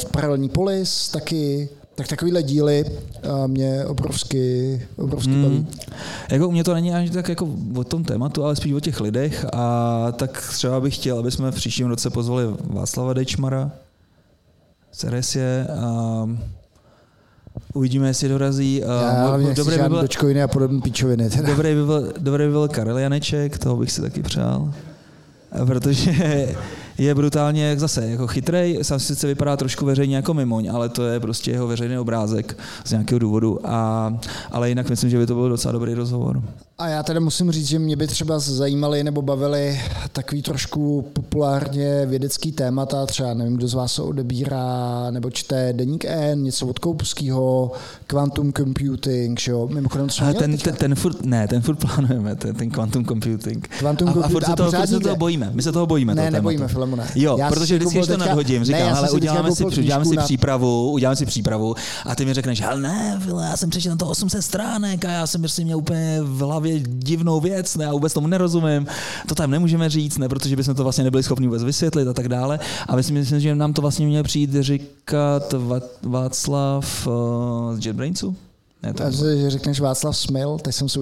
v 0.00 0.04
paralelní 0.12 0.48
polis 0.48 1.08
taky, 1.08 1.68
tak 1.96 2.08
takovýhle 2.08 2.42
díly 2.42 2.84
uh, 2.84 3.46
mě 3.48 3.84
obrovsky, 3.86 4.82
obrovsky 4.96 5.32
Hmm. 5.32 5.42
baví. 5.42 5.66
Jako 6.30 6.48
u 6.48 6.50
mě 6.50 6.64
to 6.64 6.74
není 6.74 6.92
ani 6.94 7.10
tak 7.10 7.28
jako 7.28 7.48
o 7.76 7.84
tom 7.84 8.04
tématu, 8.04 8.44
ale 8.44 8.56
spíš 8.56 8.72
o 8.72 8.80
těch 8.80 9.00
lidech 9.00 9.46
a 9.52 10.06
tak 10.16 10.48
třeba 10.52 10.80
bych 10.80 10.94
chtěl, 10.94 11.18
aby 11.18 11.30
jsme 11.30 11.50
v 11.50 11.54
příštím 11.54 11.86
roce 11.86 12.10
pozvali 12.10 12.44
Václava 12.64 13.12
Dečmara, 13.12 13.70
Ceresie 14.92 15.66
a 15.80 16.28
uvidíme, 17.74 18.08
jestli 18.08 18.28
dorazí. 18.28 18.84
A 18.84 19.02
Já 19.02 19.26
hlavně 19.26 19.46
nechci 19.46 19.60
dobré, 19.64 19.82
by 19.82 19.88
byl, 19.88 20.02
dočkoiny 20.02 20.42
a 20.42 20.48
podobné 20.48 20.80
píčoviny. 20.80 21.30
Teda. 21.30 21.48
dobré, 21.48 21.74
by 21.74 21.84
byl, 21.84 22.12
dobré 22.18 22.46
by 22.46 22.52
byl 22.52 22.68
Karel 22.68 22.98
Janeček, 22.98 23.58
toho 23.58 23.76
bych 23.76 23.92
si 23.92 24.00
taky 24.00 24.22
přál. 24.22 24.74
Protože 25.66 26.12
je 26.98 27.14
brutálně 27.14 27.74
zase 27.78 28.10
jako 28.10 28.26
chytrej, 28.26 28.78
sám 28.82 29.00
sice 29.00 29.26
vypadá 29.26 29.56
trošku 29.56 29.84
veřejně 29.84 30.16
jako 30.16 30.34
mimoň, 30.34 30.70
ale 30.70 30.88
to 30.88 31.06
je 31.06 31.20
prostě 31.20 31.50
jeho 31.50 31.66
veřejný 31.66 31.98
obrázek 31.98 32.58
z 32.84 32.90
nějakého 32.90 33.18
důvodu. 33.18 33.58
A, 33.64 34.14
ale 34.50 34.68
jinak 34.68 34.90
myslím, 34.90 35.10
že 35.10 35.18
by 35.18 35.26
to 35.26 35.34
byl 35.34 35.48
docela 35.48 35.72
dobrý 35.72 35.94
rozhovor. 35.94 36.42
A 36.78 36.88
já 36.88 37.02
teda 37.02 37.20
musím 37.20 37.52
říct, 37.52 37.66
že 37.66 37.78
mě 37.78 37.96
by 37.96 38.06
třeba 38.06 38.38
zajímaly 38.38 39.04
nebo 39.04 39.22
bavily 39.22 39.80
takový 40.12 40.42
trošku 40.42 41.10
populárně 41.12 42.06
vědecký 42.06 42.52
témata, 42.52 43.06
třeba 43.06 43.34
nevím, 43.34 43.56
kdo 43.56 43.68
z 43.68 43.74
vás 43.74 43.94
se 43.94 44.02
odebírá 44.02 45.10
nebo 45.10 45.30
čte 45.30 45.72
Deník 45.72 46.04
N, 46.04 46.42
něco 46.42 46.66
od 46.66 46.78
Koupského, 46.78 47.72
quantum 48.06 48.52
computing, 48.52 49.40
že 49.40 49.50
jo, 49.52 49.68
mimochodem, 49.72 50.08
co 50.08 50.24
ten, 50.38 50.58
ten, 50.58 50.74
ten, 50.74 50.94
furt, 50.94 51.24
ne, 51.24 51.48
ten 51.48 51.62
furt 51.62 51.76
plánujeme, 51.76 52.36
ten, 52.36 52.54
ten 52.54 52.70
quantum 52.70 53.04
computing. 53.04 53.68
Quantum 53.78 54.08
a, 54.08 54.10
a 54.10 54.14
computing- 54.14 54.30
furt 54.30 54.44
se 54.44 54.52
a 54.52 54.56
toho, 54.56 54.70
furt 54.70 54.86
se 54.86 55.00
toho 55.00 55.16
bojíme. 55.16 55.50
My 55.54 55.62
se 55.62 55.72
toho 55.72 55.86
bojíme. 55.86 56.14
Ne, 56.14 56.22
toho 56.22 56.30
nebojíme, 56.30 56.66
tématu. 56.66 56.74
Filemone. 56.86 57.10
Jo, 57.14 57.36
Já 57.38 57.48
protože 57.48 57.66
si 57.66 57.74
vždycky, 57.76 57.94
když 57.98 58.06
to 58.06 58.12
teďka- 58.12 58.26
nadhodím, 58.26 58.64
říkám, 58.64 58.94
ale 58.94 59.08
si 59.08 59.14
uděláme 59.16 59.52
si, 59.52 59.64
uděláme 59.64 60.04
si 60.04 60.16
na- 60.16 60.22
přípravu, 60.24 60.90
uděláme 60.90 61.16
si 61.16 61.26
přípravu 61.26 61.74
a 62.06 62.14
ty 62.14 62.24
mi 62.24 62.34
řekneš, 62.34 62.60
ale 62.62 62.80
ne, 62.80 63.20
vile, 63.24 63.44
já 63.50 63.56
jsem 63.56 63.70
přečetl 63.70 63.90
na 63.94 63.96
to 63.96 64.06
800 64.06 64.42
stránek 64.42 65.04
a 65.04 65.10
já 65.10 65.26
jsem 65.26 65.40
prostě 65.40 65.64
měl 65.64 65.78
úplně 65.78 66.18
v 66.22 66.38
hlavě 66.38 66.80
divnou 66.80 67.40
věc, 67.40 67.76
ne, 67.76 67.84
já 67.84 67.92
vůbec 67.92 68.12
tomu 68.12 68.26
nerozumím, 68.26 68.86
to 69.28 69.34
tam 69.34 69.50
nemůžeme 69.50 69.90
říct, 69.90 70.18
ne, 70.18 70.28
protože 70.28 70.56
bychom 70.56 70.74
to 70.74 70.82
vlastně 70.82 71.04
nebyli 71.04 71.22
schopni 71.22 71.46
vůbec 71.46 71.62
vysvětlit 71.64 72.08
a 72.08 72.12
tak 72.12 72.28
dále. 72.28 72.58
A 72.88 72.96
myslím, 72.96 73.16
myslím 73.16 73.40
že 73.40 73.54
nám 73.54 73.72
to 73.72 73.82
vlastně 73.82 74.06
měl 74.06 74.22
přijít 74.22 74.54
říkat 74.60 75.54
Václav 76.02 77.06
uh, 77.06 77.12
z 77.80 77.86
JetBrainsu? 77.86 78.36
Ne, 78.82 78.94
to 78.94 79.02
Já 79.02 79.12
si, 79.12 79.40
že 79.40 79.50
řekneš 79.50 79.80
Václav 79.80 80.16
Smil, 80.16 80.58
teď 80.62 80.74
jsem 80.74 80.88
si 80.88 80.98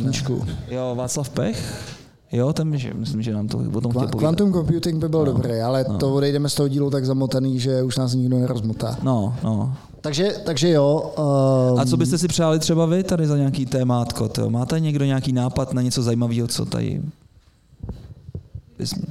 ne. 0.00 0.04
knížku. 0.04 0.46
Jo, 0.70 0.94
Václav 0.96 1.28
Pech? 1.28 1.84
Jo, 2.34 2.52
ten, 2.52 2.78
že, 2.78 2.94
myslím, 2.94 3.22
že 3.22 3.32
nám 3.32 3.48
to 3.48 3.58
o 3.58 3.80
tom 3.80 3.90
chtěl. 3.92 4.08
Quantum 4.08 4.52
computing 4.52 4.98
by 5.00 5.08
byl 5.08 5.18
No, 5.20 5.24
dobrý, 5.32 5.60
ale 5.60 5.84
no. 5.88 5.98
to 5.98 6.14
odejdeme 6.14 6.48
z 6.48 6.54
toho 6.54 6.68
dílu 6.68 6.90
tak 6.90 7.06
zamotaný, 7.06 7.60
že 7.60 7.82
už 7.82 7.96
nás 7.96 8.14
nikdo 8.14 8.38
nerozmotá. 8.38 8.98
No, 9.02 9.36
no. 9.44 9.76
Takže, 10.00 10.32
takže 10.44 10.70
jo. 10.70 11.12
Um, 11.72 11.78
A 11.80 11.84
co 11.86 11.96
byste 11.96 12.18
si 12.18 12.28
přáli 12.28 12.58
třeba 12.58 12.86
vy 12.86 13.02
tady 13.04 13.26
za 13.26 13.36
nějaký 13.36 13.66
témátko? 13.66 14.28
To? 14.28 14.50
Máte 14.50 14.80
někdo 14.80 15.04
nějaký 15.04 15.32
nápad 15.32 15.72
na 15.72 15.82
něco 15.82 16.02
zajímavého, 16.02 16.48
co 16.48 16.64
tady... 16.64 17.02
bys- 18.78 19.04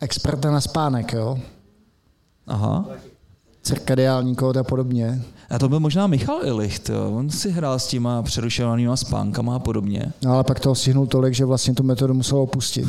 Experta 0.00 0.50
na 0.50 0.60
spánek, 0.60 1.12
jo? 1.12 1.38
Aha. 2.46 2.84
Cirkadiální 3.62 4.36
kód 4.36 4.56
a 4.56 4.64
podobně. 4.64 5.22
A 5.50 5.58
to 5.58 5.68
byl 5.68 5.80
možná 5.80 6.06
Michal 6.06 6.40
Illich, 6.44 6.80
jo. 6.88 7.10
On 7.16 7.30
si 7.30 7.50
hrál 7.50 7.78
s 7.78 7.86
těma 7.86 8.22
přerušovanýma 8.22 8.96
spánkama 8.96 9.56
a 9.56 9.58
podobně. 9.58 10.12
No 10.22 10.32
ale 10.32 10.44
pak 10.44 10.60
toho 10.60 10.74
stihnul 10.74 11.06
tolik, 11.06 11.34
že 11.34 11.44
vlastně 11.44 11.74
tu 11.74 11.82
metodu 11.82 12.14
musel 12.14 12.38
opustit. 12.38 12.88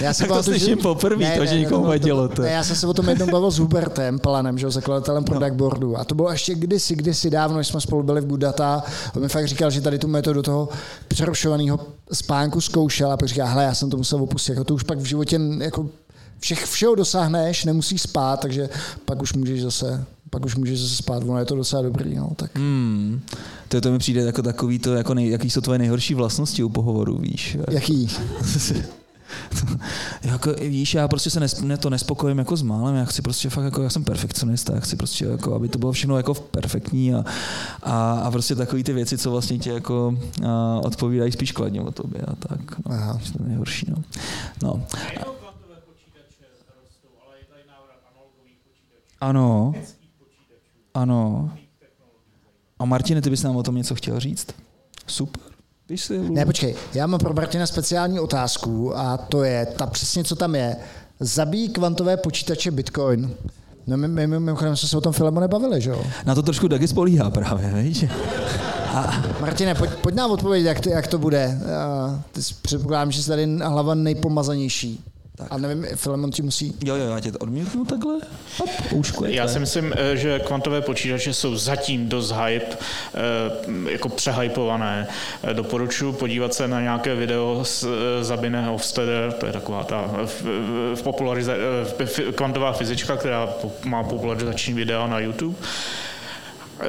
já 0.00 0.14
Tak 0.14 0.28
to 0.28 0.42
slyším 0.42 0.78
poprvé, 0.78 1.38
to, 1.38 1.46
že 1.46 1.58
někomu 1.58 1.84
vadilo 1.84 2.28
to. 2.28 2.42
Ne, 2.42 2.50
já 2.50 2.64
jsem 2.64 2.76
se 2.76 2.86
o 2.86 2.94
tom 2.94 3.08
jednou 3.08 3.26
bavil 3.26 3.50
s 3.50 3.58
Hubertem 3.58 4.18
Palanem, 4.18 4.58
že 4.58 4.70
zakladatelem 4.70 5.24
Product 5.24 5.54
Boardu. 5.54 5.96
A 5.96 6.04
to 6.04 6.14
bylo 6.14 6.30
ještě 6.30 6.54
kdysi, 6.54 6.96
kdysi 6.96 7.30
dávno, 7.30 7.56
když 7.56 7.68
jsme 7.68 7.80
spolu 7.80 8.02
byli 8.02 8.20
v 8.20 8.26
Budata. 8.26 8.82
On 9.16 9.22
mi 9.22 9.28
fakt 9.28 9.48
říkal, 9.48 9.70
že 9.70 9.80
tady 9.80 9.98
tu 9.98 10.08
metodu 10.08 10.42
toho 10.42 10.68
přerušovaného 11.08 11.80
spánku 12.12 12.60
zkoušel 12.60 13.12
a 13.12 13.16
pak 13.16 13.28
říká, 13.28 13.46
hele, 13.46 13.64
já 13.64 13.74
jsem 13.74 13.90
to 13.90 13.96
musel 13.96 14.22
opustit. 14.22 14.54
Jako 14.54 14.64
to 14.64 14.74
už 14.74 14.82
pak 14.82 14.98
v 14.98 15.04
životě 15.04 15.40
jako 15.58 15.86
všech, 16.40 16.66
všeho 16.66 16.94
dosáhneš, 16.94 17.64
nemusíš 17.64 18.02
spát, 18.02 18.40
takže 18.40 18.68
pak 19.04 19.22
už 19.22 19.32
můžeš 19.32 19.62
zase 19.62 20.04
pak 20.30 20.46
už 20.46 20.56
můžeš 20.56 20.80
zase 20.80 20.96
spát, 20.96 21.22
ono 21.22 21.38
je 21.38 21.44
to 21.44 21.54
docela 21.54 21.82
dobrý, 21.82 22.14
no, 22.14 22.30
tak. 22.36 22.50
Hmm. 22.54 23.20
To, 23.68 23.80
to 23.80 23.92
mi 23.92 23.98
přijde 23.98 24.20
jako 24.20 24.42
takový 24.42 24.78
to, 24.78 24.94
jako 24.94 25.14
nej, 25.14 25.30
jaký 25.30 25.50
jsou 25.50 25.60
tvoje 25.60 25.78
nejhorší 25.78 26.14
vlastnosti 26.14 26.62
u 26.62 26.68
pohovoru, 26.68 27.18
víš. 27.18 27.56
Jaký? 27.70 28.08
jako, 30.22 30.54
víš, 30.60 30.94
já 30.94 31.08
prostě 31.08 31.30
se 31.30 31.40
nes, 31.40 31.60
ne, 31.60 31.76
to 31.76 31.90
nespokojím 31.90 32.38
jako 32.38 32.56
s 32.56 32.62
málem, 32.62 32.96
já 32.96 33.04
chci 33.04 33.22
prostě 33.22 33.50
fakt 33.50 33.64
jako, 33.64 33.82
já 33.82 33.90
jsem 33.90 34.04
perfekcionista, 34.04 34.74
já 34.74 34.80
chci 34.80 34.96
prostě 34.96 35.24
jako, 35.24 35.54
aby 35.54 35.68
to 35.68 35.78
bylo 35.78 35.92
všechno 35.92 36.16
jako 36.16 36.34
perfektní 36.34 37.14
a, 37.14 37.24
a, 37.82 38.12
a 38.12 38.30
prostě 38.30 38.54
takový 38.54 38.84
ty 38.84 38.92
věci, 38.92 39.18
co 39.18 39.30
vlastně 39.30 39.58
tě 39.58 39.70
jako 39.70 40.18
a, 40.46 40.80
odpovídají 40.84 41.32
spíš 41.32 41.52
kladně 41.52 41.80
o 41.80 41.90
tobě 41.90 42.20
a 42.20 42.34
tak. 42.34 42.78
No, 42.78 42.94
Aha. 42.94 43.20
to 43.36 43.42
je 43.42 43.48
nejhorší, 43.48 43.86
no. 43.90 44.02
no. 44.62 44.86
Ano. 49.20 49.72
Ano. 50.94 51.50
A 52.78 52.84
Martine, 52.84 53.22
ty 53.22 53.30
bys 53.30 53.42
nám 53.42 53.56
o 53.56 53.62
tom 53.62 53.74
něco 53.74 53.94
chtěl 53.94 54.20
říct? 54.20 54.46
Super. 55.06 55.42
Ne, 56.30 56.46
počkej, 56.46 56.74
já 56.94 57.06
mám 57.06 57.20
pro 57.20 57.34
Martina 57.34 57.66
speciální 57.66 58.20
otázku 58.20 58.98
a 58.98 59.16
to 59.16 59.44
je, 59.44 59.66
ta 59.66 59.86
přesně 59.86 60.24
co 60.24 60.36
tam 60.36 60.54
je. 60.54 60.76
Zabíjí 61.20 61.68
kvantové 61.68 62.16
počítače 62.16 62.70
Bitcoin. 62.70 63.30
No 63.86 63.96
my, 63.96 64.08
my, 64.08 64.26
my 64.26 64.40
mimochodem 64.40 64.76
jsme 64.76 64.88
se 64.88 64.96
o 64.96 65.00
tom 65.00 65.12
filmu 65.12 65.40
nebavili, 65.40 65.80
že 65.80 65.90
jo? 65.90 66.04
Na 66.26 66.34
to 66.34 66.42
trošku 66.42 66.68
taky 66.68 66.88
spolíhá 66.88 67.30
právě, 67.30 67.82
víš? 67.82 68.04
A, 68.86 69.22
Martine, 69.40 69.74
pojď, 69.74 69.90
pojď 69.90 70.14
nám 70.14 70.30
odpovědět, 70.30 70.68
jak 70.68 70.80
to, 70.80 70.88
jak 70.88 71.06
to 71.06 71.18
bude. 71.18 71.60
Ty 72.32 72.40
předpokládám, 72.62 73.10
že 73.12 73.22
jsi 73.22 73.28
tady 73.28 73.58
hlava 73.58 73.94
nejpomazanější. 73.94 75.04
Tak. 75.40 75.48
A 75.52 75.58
nevím, 75.58 75.86
Filemon 75.94 76.30
ti 76.30 76.42
musí... 76.42 76.74
jo, 76.84 76.94
jo, 76.96 77.10
já 77.10 77.20
tě 77.20 77.32
to 77.32 77.38
odmítnu 77.38 77.84
takhle. 77.84 78.14
Je 79.26 79.34
Já 79.34 79.48
si 79.48 79.58
myslím, 79.58 79.94
eh, 79.96 80.16
že 80.16 80.38
kvantové 80.38 80.80
počítače 80.80 81.34
jsou 81.34 81.56
zatím 81.56 82.08
dost 82.08 82.32
hype, 82.32 82.76
eh, 83.14 83.90
jako 83.90 84.08
přehypované. 84.08 85.08
Eh, 85.42 85.54
Doporučuji 85.54 86.12
podívat 86.12 86.54
se 86.54 86.68
na 86.68 86.80
nějaké 86.80 87.14
video 87.14 87.60
z 87.64 87.84
Zabine 88.20 88.66
Hofstede, 88.66 89.32
to 89.40 89.46
je 89.46 89.52
taková 89.52 89.84
ta 89.84 90.10
v, 90.26 90.42
v, 90.42 90.94
v 90.94 91.02
popularize, 91.02 91.56
v- 92.04 92.32
kvantová 92.34 92.72
fyzička, 92.72 93.16
která 93.16 93.48
má 93.84 94.02
popularizační 94.02 94.74
videa 94.74 95.06
na 95.06 95.18
YouTube. 95.18 95.56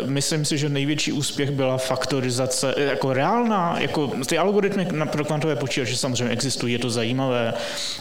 Myslím 0.06 0.46
si, 0.46 0.58
že 0.58 0.70
největší 0.70 1.12
úspěch 1.12 1.52
byla 1.52 1.78
faktorizace, 1.78 2.74
eh, 2.78 2.84
jako 2.84 3.14
reálná, 3.14 3.76
jako 3.80 4.12
ty 4.28 4.38
algoritmy 4.38 4.88
na 4.92 5.06
pro 5.06 5.26
kvantové 5.26 5.56
počítače 5.56 5.96
samozřejmě 5.96 6.34
existují, 6.34 6.74
je 6.74 6.80
to 6.80 6.90
zajímavé, 6.90 7.54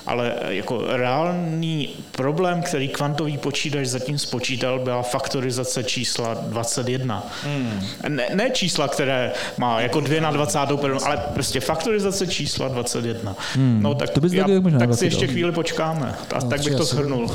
ale 0.07 0.35
eh, 0.41 0.55
jako 0.55 0.85
reálný 0.89 1.89
problém, 2.13 2.63
který 2.63 2.89
kvantový 2.89 3.39
počítač 3.39 3.87
zatím 3.87 4.19
spočítal, 4.19 4.79
byla 4.79 5.03
faktorizace 5.03 5.85
čísla 5.85 6.35
21. 6.35 7.27
Hmm. 7.45 7.81
Ne, 8.09 8.27
ne 8.35 8.51
čísla, 8.51 8.89
které 8.89 9.33
má 9.59 9.81
jako 9.81 10.01
2 10.01 10.21
na 10.21 10.31
21, 10.31 10.99
ale 11.05 11.17
prostě 11.35 11.61
faktorizace 11.61 12.27
čísla 12.27 12.69
21. 12.69 13.37
Hmm. 13.55 13.83
No 13.83 13.95
tak, 13.95 14.11
To 14.11 14.21
bys 14.21 14.33
já, 14.33 14.47
tak 14.79 14.95
si 14.95 15.05
ještě 15.05 15.27
chvíli 15.27 15.53
počkáme. 15.53 16.15
A 16.35 16.41
tak 16.41 16.61
bych 16.61 16.75
to 16.75 16.85
shrnul. 16.85 17.31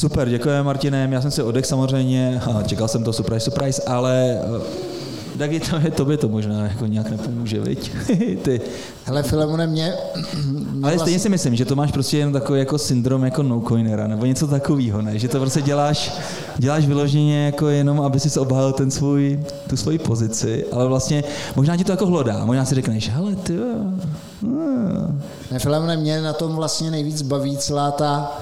Super, 0.00 0.28
děkujeme 0.28 0.62
Martinem. 0.62 1.12
Já 1.12 1.22
jsem 1.22 1.30
si 1.30 1.42
odek 1.42 1.66
samozřejmě, 1.66 2.40
a 2.46 2.62
čekal 2.62 2.88
jsem 2.88 3.04
to 3.04 3.12
surprise, 3.12 3.44
surprise, 3.44 3.82
ale 3.82 4.38
eh, 4.42 5.38
Tak 5.38 5.52
je 5.52 5.60
to, 5.60 5.76
je, 5.76 5.90
tobě 5.90 6.16
to 6.16 6.28
možná 6.28 6.62
jako 6.62 6.86
nějak 6.86 7.10
nepomůže, 7.10 7.60
viď? 7.60 7.92
Ty. 8.42 8.60
Hele, 9.04 9.22
Filemone, 9.22 9.66
mě... 9.66 9.94
mě 10.72 10.88
Ale 10.88 10.98
stejně 10.98 11.18
si 11.18 11.28
myslím, 11.28 11.56
že 11.56 11.64
to 11.64 11.76
máš 11.76 11.92
prostě 11.92 12.18
jen 12.18 12.32
takový 12.32 12.58
jako 12.58 12.78
syndrom 12.78 13.24
jako 13.24 13.42
no 13.42 13.62
coinera, 13.68 14.06
nebo 14.06 14.26
něco 14.26 14.46
takového, 14.46 15.02
ne? 15.02 15.18
Že 15.18 15.28
to 15.28 15.40
prostě 15.40 15.62
děláš, 15.62 16.12
děláš 16.58 16.86
vyloženě 16.86 17.46
jako 17.46 17.68
jenom, 17.68 18.00
aby 18.00 18.20
si 18.20 18.40
obhájil 18.40 18.72
ten 18.72 18.90
svůj, 18.90 19.40
tu 19.66 19.76
svoji 19.76 19.98
pozici, 19.98 20.64
ale 20.72 20.86
vlastně 20.86 21.24
možná 21.56 21.76
ti 21.76 21.84
to 21.84 21.92
jako 21.92 22.06
hlodá, 22.06 22.44
možná 22.44 22.64
si 22.64 22.74
řekneš, 22.74 23.08
hele, 23.08 23.36
ty. 23.36 23.58
Ne, 25.50 25.58
Filemone, 25.58 25.96
mě 25.96 26.22
na 26.22 26.32
tom 26.32 26.56
vlastně 26.56 26.90
nejvíc 26.90 27.22
baví 27.22 27.56
celá 27.56 27.90
ta, 27.90 28.40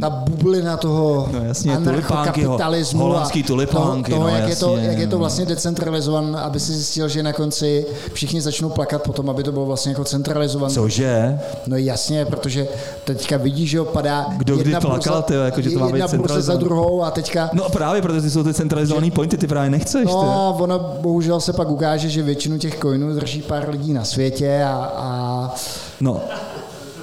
ta 0.00 0.10
bublina 0.10 0.76
toho 0.76 1.28
No 1.32 1.44
jasně, 1.44 1.76
anarchokapitalismu 1.76 3.00
holandský 3.00 3.42
tulipánky, 3.42 4.10
toho, 4.10 4.22
toho 4.22 4.30
no 4.30 4.36
jak, 4.36 4.48
je 4.48 4.56
to, 4.56 4.70
jasně, 4.70 4.88
jak 4.88 4.98
je 4.98 5.06
to 5.06 5.16
no. 5.16 5.18
vlastně 5.18 5.46
decentralizovan, 5.46 6.36
aby 6.36 6.60
si 6.60 6.72
zjistil, 6.72 7.08
že 7.08 7.22
na 7.22 7.32
konci 7.32 7.86
všichni 8.12 8.40
začnou 8.40 8.68
plakat 8.68 9.02
potom, 9.02 9.30
aby 9.30 9.42
to 9.42 9.52
bylo 9.52 9.66
vlastně 9.66 9.92
jako 9.92 10.04
centralizované. 10.04 10.74
Cože? 10.74 11.40
No 11.66 11.76
jasně, 11.76 12.24
protože 12.24 12.68
teďka 13.04 13.36
vidíš, 13.36 13.70
že 13.70 13.80
opadá 13.80 14.26
Kdo 14.36 14.56
kdy 14.56 14.70
jedna 14.70 14.80
plakal, 14.80 14.98
burza, 14.98 15.22
tyjo, 15.22 15.42
jako, 15.42 15.62
že 15.62 15.70
to 15.70 15.78
má 15.78 15.86
být 15.86 15.98
jedna 15.98 16.18
burza 16.18 16.40
za 16.40 16.56
druhou 16.56 17.02
a 17.04 17.10
teďka 17.10 17.50
No 17.52 17.68
právě, 17.68 18.02
protože 18.02 18.30
jsou 18.30 18.44
ty 18.44 18.54
centralizované 18.54 19.10
pointy, 19.10 19.38
ty 19.38 19.46
právě 19.46 19.70
nechceš. 19.70 20.04
No, 20.04 20.56
ono 20.60 20.78
bohužel 21.00 21.40
se 21.40 21.52
pak 21.52 21.70
ukáže, 21.70 22.08
že 22.08 22.22
většinu 22.22 22.58
těch 22.58 22.78
coinů 22.78 23.14
drží 23.14 23.42
pár 23.42 23.68
lidí 23.70 23.92
na 23.92 24.04
světě 24.04 24.64
a, 24.64 24.92
a 24.96 25.54
No, 26.00 26.20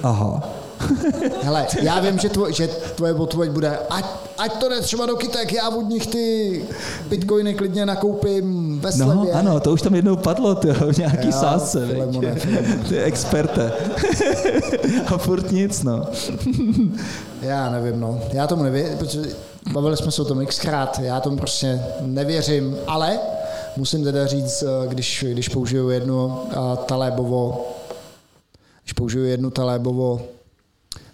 aha. 0.02 0.59
hele, 1.42 1.66
já 1.82 2.00
vím, 2.00 2.18
že, 2.18 2.28
tvoj, 2.28 2.52
že 2.52 2.68
tvoje 2.68 3.14
odpověď 3.14 3.50
bude, 3.52 3.78
ať, 3.90 4.04
ať 4.38 4.52
to 4.60 4.68
jde 4.68 4.80
třeba 4.80 5.06
do 5.06 5.16
kytek, 5.16 5.52
já 5.52 5.68
od 5.68 5.88
nich 5.88 6.06
ty 6.06 6.64
bitcoiny 7.08 7.54
klidně 7.54 7.86
nakoupím 7.86 8.80
ve 8.80 8.90
No, 8.96 9.04
slevě. 9.12 9.32
ano, 9.32 9.60
to 9.60 9.72
už 9.72 9.82
tam 9.82 9.94
jednou 9.94 10.16
padlo, 10.16 10.54
ty 10.54 10.68
v 10.72 10.98
nějaký 10.98 11.26
Jo, 11.26 11.32
sázce, 11.32 11.80
viď? 11.80 11.88
Filemone, 11.96 12.34
Filemone. 12.34 12.84
Ty 12.88 12.98
experte. 13.02 13.72
A 15.14 15.18
furt 15.18 15.50
nic, 15.52 15.82
no. 15.82 16.04
Já 17.42 17.70
nevím, 17.70 18.00
no. 18.00 18.20
Já 18.32 18.46
tomu 18.46 18.62
nevěřím, 18.62 18.98
protože 18.98 19.20
bavili 19.72 19.96
jsme 19.96 20.10
se 20.12 20.22
o 20.22 20.24
tom 20.24 20.46
xkrát, 20.46 20.98
já 21.02 21.20
tomu 21.20 21.36
prostě 21.36 21.82
nevěřím, 22.00 22.76
ale 22.86 23.18
musím 23.76 24.04
teda 24.04 24.26
říct, 24.26 24.62
eh, 24.62 24.88
když, 24.88 25.24
když 25.32 25.48
použiju 25.48 25.88
jednu 25.90 26.38
a, 26.56 26.76
talébovo, 26.76 27.66
když 28.82 28.92
použiju 28.92 29.24
jednu 29.24 29.50
talébovo 29.50 30.20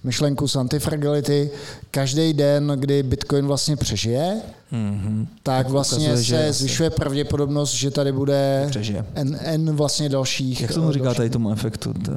myšlenku 0.07 0.49
z 0.49 0.57
antifragility, 0.57 1.51
každý 1.91 2.33
den, 2.33 2.73
kdy 2.77 3.03
Bitcoin 3.03 3.47
vlastně 3.47 3.77
přežije, 3.77 4.37
mm-hmm. 4.73 5.27
tak 5.43 5.69
vlastně 5.69 6.07
ukazuje, 6.07 6.25
se 6.43 6.49
asi- 6.49 6.59
zvyšuje 6.59 6.91
pravděpodobnost, 6.91 7.73
že 7.73 7.91
tady 7.91 8.13
bude 8.13 8.67
Přežije. 8.71 9.05
N, 9.15 9.39
N 9.43 9.77
vlastně 9.77 10.09
dalších. 10.09 10.61
Jak 10.61 10.73
se 10.73 10.81
mu 10.81 10.91
eh, 10.91 10.93
říká 10.93 11.15
tady 11.15 11.31
tomu 11.31 11.53
efektu? 11.53 11.93
To... 11.93 12.13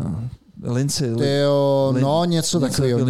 Ty 1.17 1.37
jo, 1.37 1.91
Lin- 1.95 2.01
no 2.01 2.25
něco 2.25 2.59
něco 2.59 2.59
takového. 2.59 3.03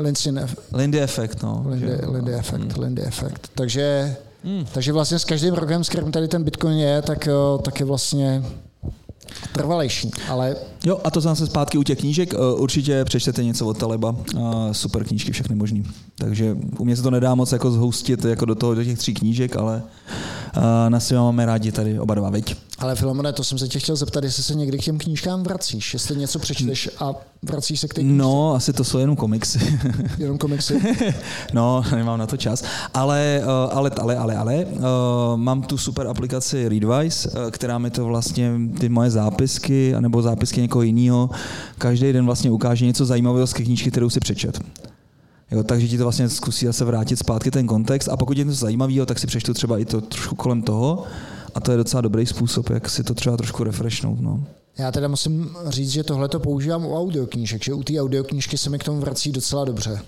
Lindsay, 0.00 0.32
ne- 0.32 0.46
Lindy 0.72 1.00
efekt, 1.00 1.42
no. 1.42 1.64
Lindy. 1.68 1.98
Lindy 2.06 2.34
efekt, 2.34 2.60
Hmm. 2.60 2.84
Lindy 2.84 3.02
efekt. 3.02 3.50
Takže, 3.54 4.16
takže 4.72 4.92
vlastně 4.92 5.18
s 5.18 5.24
každým 5.24 5.54
rokem, 5.54 5.84
s 5.84 5.88
kterým 5.88 6.12
tady 6.12 6.28
ten 6.28 6.44
Bitcoin 6.44 6.78
je, 6.78 7.02
tak, 7.02 7.28
eh, 7.28 7.32
tak 7.62 7.80
je 7.80 7.86
vlastně 7.86 8.42
trvalejší. 9.58 10.10
Ale 10.28 10.56
Jo, 10.84 10.98
a 11.04 11.10
to 11.10 11.20
zase 11.20 11.46
zpátky 11.46 11.78
u 11.78 11.82
těch 11.82 11.98
knížek. 11.98 12.34
Eh, 12.34 12.36
Určitě 12.36 13.04
přečtete 13.04 13.44
něco 13.44 13.66
od 13.66 13.78
Taleba. 13.78 14.16
Eh, 14.36 14.74
Super 14.74 15.04
knížky, 15.04 15.32
všechny 15.32 15.56
možný. 15.56 15.84
Takže 16.14 16.56
u 16.78 16.84
mě 16.84 16.96
se 16.96 17.02
to 17.02 17.10
nedá 17.10 17.34
moc 17.34 17.52
jako 17.52 17.70
zhoustit 17.70 18.24
jako 18.24 18.44
do, 18.44 18.54
toho, 18.54 18.74
do 18.74 18.84
těch 18.84 18.98
tří 18.98 19.14
knížek, 19.14 19.56
ale 19.56 19.82
eh, 20.56 20.90
na 20.90 21.00
svém 21.00 21.20
máme 21.20 21.46
rádi 21.46 21.72
tady 21.72 22.00
oba 22.00 22.14
dva, 22.14 22.30
viď? 22.30 22.56
Ale 22.78 22.94
Filomone, 22.96 23.32
to 23.32 23.44
jsem 23.44 23.58
se 23.58 23.68
tě 23.68 23.78
chtěl 23.78 23.96
zeptat, 23.96 24.24
jestli 24.24 24.42
se 24.42 24.54
někdy 24.54 24.78
k 24.78 24.84
těm 24.84 24.98
knížkám 24.98 25.42
vracíš, 25.42 25.92
jestli 25.94 26.16
něco 26.16 26.38
přečteš 26.38 26.90
a 26.98 27.14
vracíš 27.42 27.80
se 27.80 27.88
k 27.88 27.94
té 27.94 28.00
knížce, 28.00 28.16
No, 28.16 28.54
asi 28.54 28.72
to 28.72 28.84
jsou 28.84 28.98
jenom 28.98 29.16
komiksy. 29.16 29.78
jenom 30.18 30.38
komiksy. 30.38 30.80
no, 31.52 31.84
nemám 31.94 32.18
na 32.18 32.26
to 32.26 32.36
čas. 32.36 32.64
Ale, 32.94 33.42
ale, 33.70 33.90
ale, 34.00 34.16
ale, 34.16 34.36
ale, 34.36 34.66
mám 35.36 35.62
tu 35.62 35.78
super 35.78 36.06
aplikaci 36.06 36.68
Readwise, 36.68 37.30
která 37.50 37.78
mi 37.78 37.90
to 37.90 38.04
vlastně, 38.04 38.52
ty 38.80 38.88
moje 38.88 39.10
zápisky, 39.48 39.94
anebo 39.94 40.22
zápisky 40.22 40.60
někoho 40.60 40.82
jiného, 40.82 41.30
každý 41.78 42.12
den 42.12 42.26
vlastně 42.26 42.50
ukáže 42.50 42.86
něco 42.86 43.04
zajímavého 43.04 43.46
z 43.46 43.52
knížky, 43.52 43.90
kterou 43.90 44.10
si 44.10 44.20
přečet. 44.20 44.60
Jo, 45.50 45.62
takže 45.62 45.88
ti 45.88 45.98
to 45.98 46.04
vlastně 46.04 46.28
zkusí 46.28 46.66
zase 46.66 46.84
vrátit 46.84 47.16
zpátky 47.16 47.50
ten 47.50 47.66
kontext 47.66 48.08
a 48.08 48.16
pokud 48.16 48.38
je 48.38 48.44
to 48.44 48.52
zajímavého, 48.52 49.06
tak 49.06 49.18
si 49.18 49.26
přečtu 49.26 49.54
třeba 49.54 49.78
i 49.78 49.84
to 49.84 50.00
trošku 50.00 50.34
kolem 50.34 50.62
toho 50.62 51.04
a 51.54 51.60
to 51.60 51.70
je 51.70 51.76
docela 51.76 52.00
dobrý 52.00 52.26
způsob, 52.26 52.70
jak 52.70 52.90
si 52.90 53.04
to 53.04 53.14
třeba 53.14 53.36
trošku 53.36 53.64
refreshnout. 53.64 54.20
No. 54.20 54.44
Já 54.78 54.92
teda 54.92 55.08
musím 55.08 55.50
říct, 55.66 55.90
že 55.90 56.04
tohle 56.04 56.28
to 56.28 56.40
používám 56.40 56.84
u 56.84 56.96
audioknížek, 56.96 57.64
že 57.64 57.72
u 57.72 57.82
té 57.82 58.00
audioknížky 58.00 58.58
se 58.58 58.70
mi 58.70 58.78
k 58.78 58.84
tomu 58.84 59.00
vrací 59.00 59.32
docela 59.32 59.64
dobře. 59.64 60.00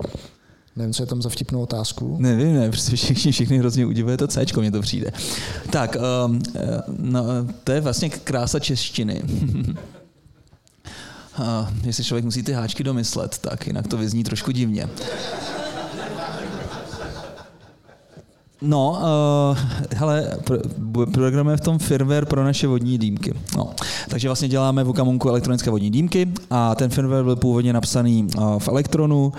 Nevím, 0.76 0.92
co 0.92 1.02
je 1.02 1.06
tam 1.06 1.22
za 1.22 1.28
vtipnou 1.28 1.62
otázku. 1.62 2.16
Nevím, 2.20 2.54
ne, 2.54 2.68
prostě 2.68 2.96
všichni, 2.96 3.32
všichni 3.32 3.58
hrozně 3.58 3.86
udivuje 3.86 4.16
to 4.16 4.26
C, 4.26 4.44
mně 4.58 4.70
to 4.70 4.80
přijde. 4.80 5.12
Tak, 5.70 5.96
um, 6.26 6.42
no, 6.98 7.24
to 7.64 7.72
je 7.72 7.80
vlastně 7.80 8.10
krása 8.10 8.58
češtiny. 8.58 9.22
Uh, 11.38 11.68
jestli 11.84 12.04
člověk 12.04 12.24
musí 12.24 12.42
ty 12.42 12.52
háčky 12.52 12.84
domyslet, 12.84 13.38
tak 13.38 13.66
jinak 13.66 13.88
to 13.88 13.96
vyzní 13.96 14.24
trošku 14.24 14.50
divně. 14.50 14.88
No, 18.62 18.90
uh, 18.90 19.58
hele, 19.96 20.38
pro, 20.44 20.58
programujeme 21.12 21.56
v 21.56 21.60
tom 21.60 21.78
firmware 21.78 22.26
pro 22.26 22.44
naše 22.44 22.66
vodní 22.66 22.98
dýmky. 22.98 23.34
No, 23.56 23.70
takže 24.08 24.28
vlastně 24.28 24.48
děláme 24.48 24.84
v 24.84 24.88
Okamunku 24.88 25.28
elektronické 25.28 25.70
vodní 25.70 25.90
dýmky 25.90 26.32
a 26.50 26.74
ten 26.74 26.90
firmware 26.90 27.24
byl 27.24 27.36
původně 27.36 27.72
napsaný 27.72 28.26
uh, 28.36 28.58
v 28.58 28.68
Elektronu, 28.68 29.32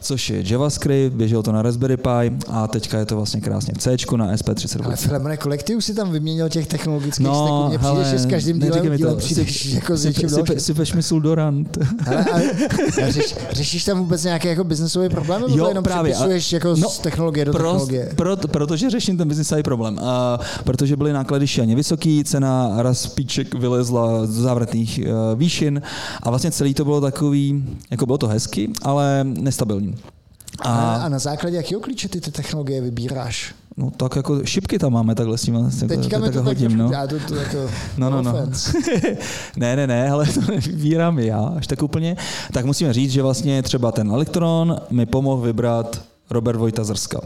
což 0.00 0.30
je 0.30 0.42
JavaScript, 0.52 1.16
běželo 1.16 1.42
to 1.42 1.52
na 1.52 1.62
Raspberry 1.62 1.96
Pi 1.96 2.32
a 2.48 2.66
teďka 2.66 2.98
je 2.98 3.06
to 3.06 3.16
vlastně 3.16 3.40
krásně 3.40 3.72
v 3.74 3.78
C 3.78 3.90
na 4.16 4.34
SP32. 4.34 4.84
Ale 4.84 4.96
Filemone, 4.96 5.36
kolik 5.36 5.62
ty 5.62 5.74
už 5.76 5.84
si 5.84 5.94
tam 5.94 6.12
vyměnil 6.12 6.48
těch 6.48 6.66
technologických 6.66 7.26
No, 7.26 7.70
steků? 7.70 7.94
Mně 7.94 8.18
s 8.18 8.26
každým 8.26 8.60
dílem, 8.60 8.96
dílem 8.96 9.14
to. 9.14 9.18
přijdeš 9.18 9.66
Syp- 9.66 9.74
jako 9.74 9.96
s 9.96 10.00
syp- 10.02 10.06
něčím 10.08 10.28
syp- 10.28 10.36
dalším. 10.36 10.60
Sypeš 10.60 10.92
mi 10.92 11.02
Suldorant. 11.02 11.78
Hele, 12.00 12.24
a, 12.32 13.10
řeš, 13.10 13.34
řešíš 13.50 13.84
tam 13.84 13.98
vůbec 13.98 14.24
nějaké 14.24 14.48
jako 14.48 14.64
biznesový 14.64 15.08
problém, 15.08 15.40
nebo 15.42 15.56
to 15.56 15.68
jenom 15.68 15.84
přepisuješ 15.84 16.52
jako 16.52 16.68
No, 16.76 16.88
z 16.88 16.98
technologie 16.98 17.44
do 17.44 17.52
technologie? 17.52 18.12
Pro, 18.16 18.36
protože 18.36 18.90
řeším 18.90 19.16
ten 19.16 19.28
biznisový 19.28 19.62
problém. 19.62 19.98
A 20.02 20.38
protože 20.64 20.96
byly 20.96 21.12
náklady 21.12 21.46
šíleně 21.46 21.76
vysoký, 21.76 22.24
cena 22.24 22.72
razpíček 22.76 23.54
vylezla 23.54 24.26
z 24.26 24.30
závratných 24.30 25.00
uh, 25.02 25.38
výšin 25.38 25.82
a 26.22 26.30
vlastně 26.30 26.50
celý 26.50 26.74
to 26.74 26.84
bylo 26.84 27.00
takový, 27.00 27.64
jako 27.90 28.06
bylo 28.06 28.18
to 28.18 28.26
hezky, 28.26 28.70
ale 28.82 29.20
nestabilní. 29.24 29.94
A, 30.60 30.94
A, 30.94 31.08
na 31.08 31.18
základě 31.18 31.56
jakého 31.56 31.80
klíče 31.80 32.08
ty 32.08 32.20
ty 32.20 32.30
technologie 32.30 32.80
vybíráš? 32.80 33.54
no 33.78 33.90
tak 33.90 34.16
jako 34.16 34.44
šipky 34.44 34.78
tam 34.78 34.92
máme 34.92 35.14
takhle 35.14 35.38
s 35.38 35.42
tím. 35.42 35.70
Teďka 35.88 36.18
mi 36.18 36.26
to 36.26 36.32
tak 36.32 36.44
hodím, 36.44 36.68
trošku, 36.68 36.82
no. 36.82 36.90
já 36.92 37.06
to, 37.06 37.16
to 37.28 37.34
jako, 37.34 37.70
No, 37.96 38.10
no, 38.10 38.22
no. 38.22 38.30
offense. 38.30 38.78
ne, 39.56 39.76
ne, 39.76 39.86
ne, 39.86 40.10
ale 40.10 40.26
to 40.26 40.40
nevybírám 40.40 41.18
já 41.18 41.40
až 41.40 41.66
tak 41.66 41.82
úplně. 41.82 42.16
Tak 42.52 42.64
musíme 42.64 42.92
říct, 42.92 43.12
že 43.12 43.22
vlastně 43.22 43.62
třeba 43.62 43.92
ten 43.92 44.10
elektron 44.10 44.76
mi 44.90 45.06
pomohl 45.06 45.42
vybrat 45.42 46.02
Robert 46.30 46.58
Vojta 46.58 46.84
Zrska. 46.84 47.20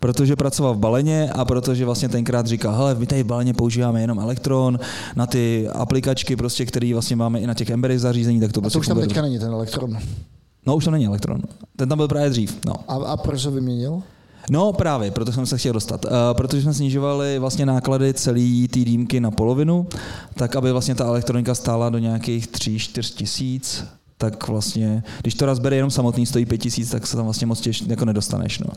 Protože 0.00 0.36
pracoval 0.36 0.74
v 0.74 0.78
baleně 0.78 1.30
a 1.32 1.44
protože 1.44 1.84
vlastně 1.84 2.08
tenkrát 2.08 2.46
říkal, 2.46 2.74
hele, 2.76 2.94
my 2.94 3.06
tady 3.06 3.22
v 3.22 3.26
baleně 3.26 3.54
používáme 3.54 4.00
jenom 4.00 4.18
elektron 4.18 4.78
na 5.16 5.26
ty 5.26 5.68
aplikačky, 5.68 6.36
prostě, 6.36 6.66
které 6.66 6.90
vlastně 6.92 7.16
máme 7.16 7.40
i 7.40 7.46
na 7.46 7.54
těch 7.54 7.70
embedded 7.70 8.00
zařízení, 8.00 8.40
tak 8.40 8.52
to 8.52 8.60
A 8.60 8.62
prostě 8.62 8.76
to 8.76 8.80
už 8.80 8.86
tam 8.86 9.00
teďka 9.00 9.22
není 9.22 9.38
ten 9.38 9.52
elektron. 9.52 9.98
No 10.66 10.76
už 10.76 10.84
to 10.84 10.90
není 10.90 11.06
elektron. 11.06 11.40
Ten 11.76 11.88
tam 11.88 11.98
byl 11.98 12.08
právě 12.08 12.30
dřív. 12.30 12.58
No. 12.66 12.74
A, 12.88 12.94
a 12.94 13.16
proč 13.16 13.44
ho 13.44 13.50
vyměnil? 13.50 14.02
No 14.50 14.72
právě, 14.72 15.10
proto 15.10 15.32
jsem 15.32 15.46
se 15.46 15.58
chtěl 15.58 15.72
dostat. 15.72 16.04
Uh, 16.04 16.10
protože 16.32 16.62
jsme 16.62 16.74
snižovali 16.74 17.38
vlastně 17.38 17.66
náklady 17.66 18.14
celý 18.14 18.68
té 18.68 18.78
dýmky 18.78 19.20
na 19.20 19.30
polovinu, 19.30 19.86
tak 20.34 20.56
aby 20.56 20.72
vlastně 20.72 20.94
ta 20.94 21.04
elektronika 21.04 21.54
stála 21.54 21.90
do 21.90 21.98
nějakých 21.98 22.48
3-4 22.48 23.14
tisíc, 23.14 23.84
tak 24.18 24.48
vlastně, 24.48 25.02
když 25.20 25.34
to 25.34 25.46
Raspberry 25.46 25.76
jenom 25.76 25.90
samotný 25.90 26.26
stojí 26.26 26.46
5 26.46 26.58
tisíc, 26.58 26.90
tak 26.90 27.06
se 27.06 27.16
tam 27.16 27.24
vlastně 27.24 27.46
moc 27.46 27.60
těž, 27.60 27.82
jako 27.86 28.04
nedostaneš. 28.04 28.58
No. 28.58 28.68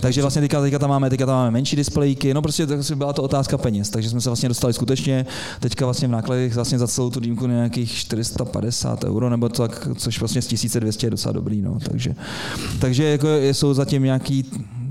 Takže 0.00 0.20
vlastně 0.22 0.42
teďka, 0.42 0.60
teďka, 0.60 0.78
tam 0.78 0.90
máme, 0.90 1.10
teďka 1.10 1.26
tam 1.26 1.36
máme 1.36 1.50
menší 1.50 1.76
displejky, 1.76 2.34
no 2.34 2.42
prostě 2.42 2.82
si 2.82 2.94
byla 2.94 3.12
to 3.12 3.22
otázka 3.22 3.58
peněz, 3.58 3.90
takže 3.90 4.10
jsme 4.10 4.20
se 4.20 4.30
vlastně 4.30 4.48
dostali 4.48 4.72
skutečně 4.72 5.26
teďka 5.60 5.84
vlastně 5.84 6.08
v 6.08 6.10
nákladech 6.10 6.54
vlastně 6.54 6.78
za 6.78 6.88
celou 6.88 7.10
tu 7.10 7.20
dýmku 7.20 7.46
nějakých 7.46 7.92
450 7.92 9.04
euro, 9.04 9.30
nebo 9.30 9.48
tak, 9.48 9.88
což 9.96 10.20
vlastně 10.20 10.42
z 10.42 10.46
1200 10.46 11.06
je 11.06 11.10
docela 11.10 11.32
dobrý, 11.32 11.62
no, 11.62 11.78
takže, 11.90 12.14
takže 12.78 13.04
jako 13.04 13.28
jsou 13.52 13.74
zatím 13.74 14.02
nějaký 14.02 14.44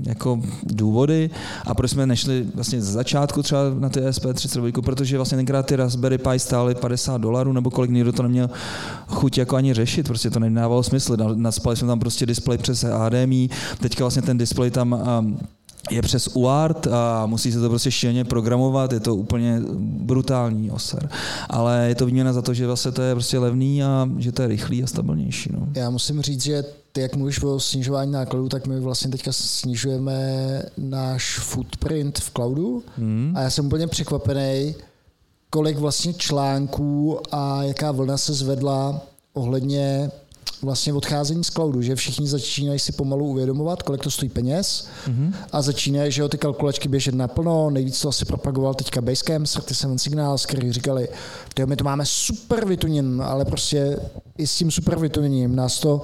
jako 0.06 0.40
důvody 0.62 1.30
a 1.66 1.74
proč 1.74 1.90
jsme 1.90 2.06
nešli 2.06 2.46
vlastně 2.54 2.82
ze 2.82 2.92
začátku 2.92 3.42
třeba 3.42 3.60
na 3.78 3.88
ty 3.88 4.00
SP32, 4.00 4.82
protože 4.82 5.16
vlastně 5.16 5.36
tenkrát 5.36 5.66
ty 5.66 5.76
Raspberry 5.76 6.18
Pi 6.18 6.38
stály 6.38 6.74
50 6.74 7.18
dolarů, 7.20 7.52
nebo 7.52 7.70
kolik 7.70 7.90
nikdo 7.90 8.12
to 8.12 8.22
neměl 8.22 8.50
chuť 9.06 9.38
jako 9.38 9.56
ani 9.56 9.74
řešit, 9.74 10.06
prostě 10.06 10.30
to 10.30 10.40
nedávalo 10.40 10.82
smysl. 10.82 11.16
Na- 11.16 11.34
Naspali 11.34 11.76
jsme 11.76 11.88
tam 11.88 12.00
prostě 12.00 12.26
displej 12.26 12.58
přes 12.58 12.84
HDMI, 12.84 13.48
teďka 13.80 14.04
vlastně 14.04 14.22
ten 14.22 14.38
displej 14.38 14.70
tam 14.70 14.92
um, 15.20 15.38
je 15.90 16.02
přes 16.02 16.28
UART 16.34 16.86
a 16.86 17.26
musí 17.26 17.52
se 17.52 17.60
to 17.60 17.68
prostě 17.68 17.90
šíleně 17.90 18.24
programovat, 18.24 18.92
je 18.92 19.00
to 19.00 19.16
úplně 19.16 19.60
brutální 19.80 20.70
oser. 20.70 21.08
Ale 21.50 21.84
je 21.88 21.94
to 21.94 22.06
výměna 22.06 22.32
za 22.32 22.42
to, 22.42 22.54
že 22.54 22.66
vlastně 22.66 22.92
to 22.92 23.02
je 23.02 23.14
prostě 23.14 23.38
levný 23.38 23.84
a 23.84 24.08
že 24.18 24.32
to 24.32 24.42
je 24.42 24.48
rychlý 24.48 24.82
a 24.82 24.86
stabilnější. 24.86 25.50
No. 25.52 25.68
Já 25.74 25.90
musím 25.90 26.22
říct, 26.22 26.42
že 26.42 26.64
ty, 26.92 27.00
jak 27.00 27.16
mluvíš 27.16 27.42
o 27.42 27.60
snižování 27.60 28.12
nákladů, 28.12 28.48
tak 28.48 28.66
my 28.66 28.80
vlastně 28.80 29.10
teďka 29.10 29.32
snižujeme 29.32 30.14
náš 30.78 31.38
footprint 31.38 32.18
v 32.18 32.30
cloudu 32.30 32.82
hmm. 32.96 33.32
a 33.36 33.40
já 33.40 33.50
jsem 33.50 33.66
úplně 33.66 33.86
překvapený, 33.86 34.74
kolik 35.50 35.78
vlastně 35.78 36.14
článků 36.14 37.18
a 37.32 37.62
jaká 37.62 37.92
vlna 37.92 38.16
se 38.16 38.34
zvedla 38.34 39.00
ohledně 39.32 40.10
vlastně 40.62 40.92
odcházení 40.92 41.44
z 41.44 41.50
cloudu, 41.50 41.82
že 41.82 41.96
všichni 41.96 42.28
začínají 42.28 42.78
si 42.78 42.92
pomalu 42.92 43.26
uvědomovat, 43.26 43.82
kolik 43.82 44.02
to 44.02 44.10
stojí 44.10 44.28
peněz 44.28 44.88
mm-hmm. 45.08 45.32
a 45.52 45.62
začínají, 45.62 46.12
že 46.12 46.22
jo, 46.22 46.28
ty 46.28 46.38
kalkulačky 46.38 46.88
běžet 46.88 47.14
naplno, 47.14 47.70
nejvíc 47.70 48.00
to 48.00 48.08
asi 48.08 48.24
propagoval 48.24 48.74
teďka 48.74 49.00
Basecamp, 49.00 49.46
37 49.46 49.98
Signals, 49.98 50.46
který 50.46 50.72
říkali, 50.72 51.08
my 51.64 51.76
to 51.76 51.84
máme 51.84 52.06
super 52.06 52.66
vytuněn, 52.66 53.22
ale 53.22 53.44
prostě 53.44 53.96
i 54.38 54.46
s 54.46 54.54
tím 54.56 54.70
super 54.70 54.98
vytuněním 54.98 55.56
nás 55.56 55.80
to 55.80 56.02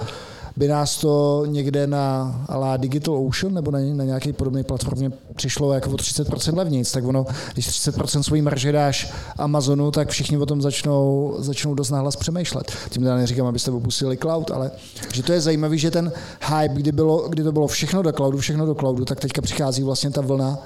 by 0.57 0.69
nás 0.69 0.97
to 0.97 1.43
někde 1.47 1.87
na 1.87 2.35
la 2.49 2.77
Digital 2.77 3.27
Ocean 3.27 3.55
nebo 3.55 3.71
na, 3.71 3.79
na 3.95 4.05
nějaké 4.05 4.33
podobné 4.33 4.63
platformě 4.63 5.11
přišlo 5.37 5.73
jako 5.73 5.91
o 5.91 5.95
30% 5.95 6.57
levnějc, 6.57 6.93
tak 6.93 7.05
ono, 7.05 7.27
když 7.53 7.69
30% 7.69 8.23
svojí 8.23 8.43
marže 8.43 8.73
dáš 8.73 9.13
Amazonu, 9.39 9.91
tak 9.91 10.09
všichni 10.09 10.39
o 10.39 10.47
tom 10.47 10.63
začnou, 10.63 11.35
začnou 11.39 11.75
dost 11.75 11.91
nahlas 11.91 12.17
přemýšlet. 12.17 12.73
Tím 12.91 13.03
teda 13.03 13.17
neříkám, 13.17 13.47
abyste 13.47 13.71
opustili 13.71 14.17
cloud, 14.17 14.51
ale 14.51 14.71
že 15.13 15.23
to 15.23 15.33
je 15.33 15.41
zajímavé, 15.41 15.79
že 15.79 15.91
ten 15.91 16.13
hype, 16.47 16.75
kdy, 16.75 16.93
bylo, 16.93 17.29
kdy 17.29 17.43
to 17.43 17.53
bylo 17.53 17.67
všechno 17.67 18.03
do 18.03 18.13
cloudu, 18.13 18.39
všechno 18.39 18.67
do 18.67 18.75
cloudu, 18.75 19.05
tak 19.05 19.21
teďka 19.21 19.43
přichází 19.43 19.83
vlastně 19.83 20.11
ta 20.11 20.21
vlna 20.21 20.59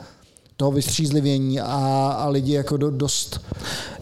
toho 0.61 0.73
vystřízlivění 0.73 1.61
a, 1.61 1.67
a 2.19 2.29
lidi 2.29 2.53
jako 2.53 2.77
do, 2.77 2.91
dost, 2.91 3.41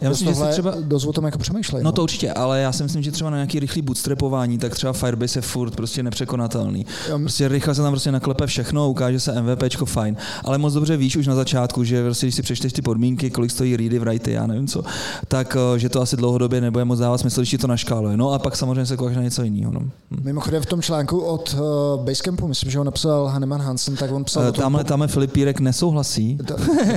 já 0.01 0.09
myslím, 0.09 0.27
dost, 0.27 0.37
tohle, 0.37 0.51
že 0.51 0.53
třeba, 0.53 0.73
dost 0.81 1.05
o 1.05 1.13
tom 1.13 1.25
jako 1.25 1.37
přemýšlejí. 1.37 1.83
No, 1.83 1.87
no 1.87 1.91
to 1.91 2.03
určitě, 2.03 2.33
ale 2.33 2.61
já 2.61 2.71
si 2.71 2.83
myslím, 2.83 3.03
že 3.03 3.11
třeba 3.11 3.29
na 3.29 3.37
nějaký 3.37 3.59
rychlý 3.59 3.81
bootstrapování, 3.81 4.57
tak 4.57 4.75
třeba 4.75 4.93
Firebase 4.93 5.37
je 5.39 5.41
furt 5.41 5.75
prostě 5.75 6.03
nepřekonatelný. 6.03 6.85
Prostě 7.17 7.47
rychle 7.47 7.75
se 7.75 7.81
tam 7.81 7.93
prostě 7.93 8.11
naklepe 8.11 8.47
všechno, 8.47 8.89
ukáže 8.89 9.19
se 9.19 9.41
MVPčko 9.41 9.85
fajn, 9.85 10.17
ale 10.43 10.57
moc 10.57 10.73
dobře 10.73 10.97
víš 10.97 11.15
už 11.17 11.27
na 11.27 11.35
začátku, 11.35 11.83
že 11.83 12.03
prostě, 12.03 12.25
když 12.25 12.35
si 12.35 12.41
přečteš 12.41 12.73
ty 12.73 12.81
podmínky, 12.81 13.29
kolik 13.29 13.51
stojí 13.51 13.77
ready, 13.77 13.99
write, 13.99 14.31
já 14.31 14.47
nevím 14.47 14.67
co, 14.67 14.83
tak 15.27 15.57
eh, 15.75 15.79
že 15.79 15.89
to 15.89 16.01
asi 16.01 16.17
dlouhodobě 16.17 16.61
nebude 16.61 16.85
moc 16.85 16.99
dávat 16.99 17.17
smysl, 17.17 17.41
když 17.41 17.55
to 17.61 17.67
naškáluje. 17.67 18.17
No 18.17 18.31
a 18.31 18.39
pak 18.39 18.55
samozřejmě 18.55 18.85
se 18.85 18.97
koukáš 18.97 19.15
na 19.15 19.23
něco 19.23 19.43
jiného. 19.43 19.71
No. 19.71 19.79
Hm. 19.79 20.21
Mimochodem 20.23 20.61
v 20.61 20.65
tom 20.65 20.81
článku 20.81 21.19
od 21.19 21.53
uh, 21.53 22.05
Basecampu, 22.05 22.47
myslím, 22.47 22.71
že 22.71 22.77
ho 22.77 22.83
napsal 22.83 23.25
Hanneman 23.25 23.61
Hansen, 23.61 23.95
tak 23.95 24.11
on 24.11 24.23
psal. 24.23 24.43
Uh, 24.43 24.51
tamhle, 24.51 24.83
tamhle 24.83 25.07
Filipírek 25.07 25.59
nesouhlasí. 25.59 26.37
To, 26.49 26.55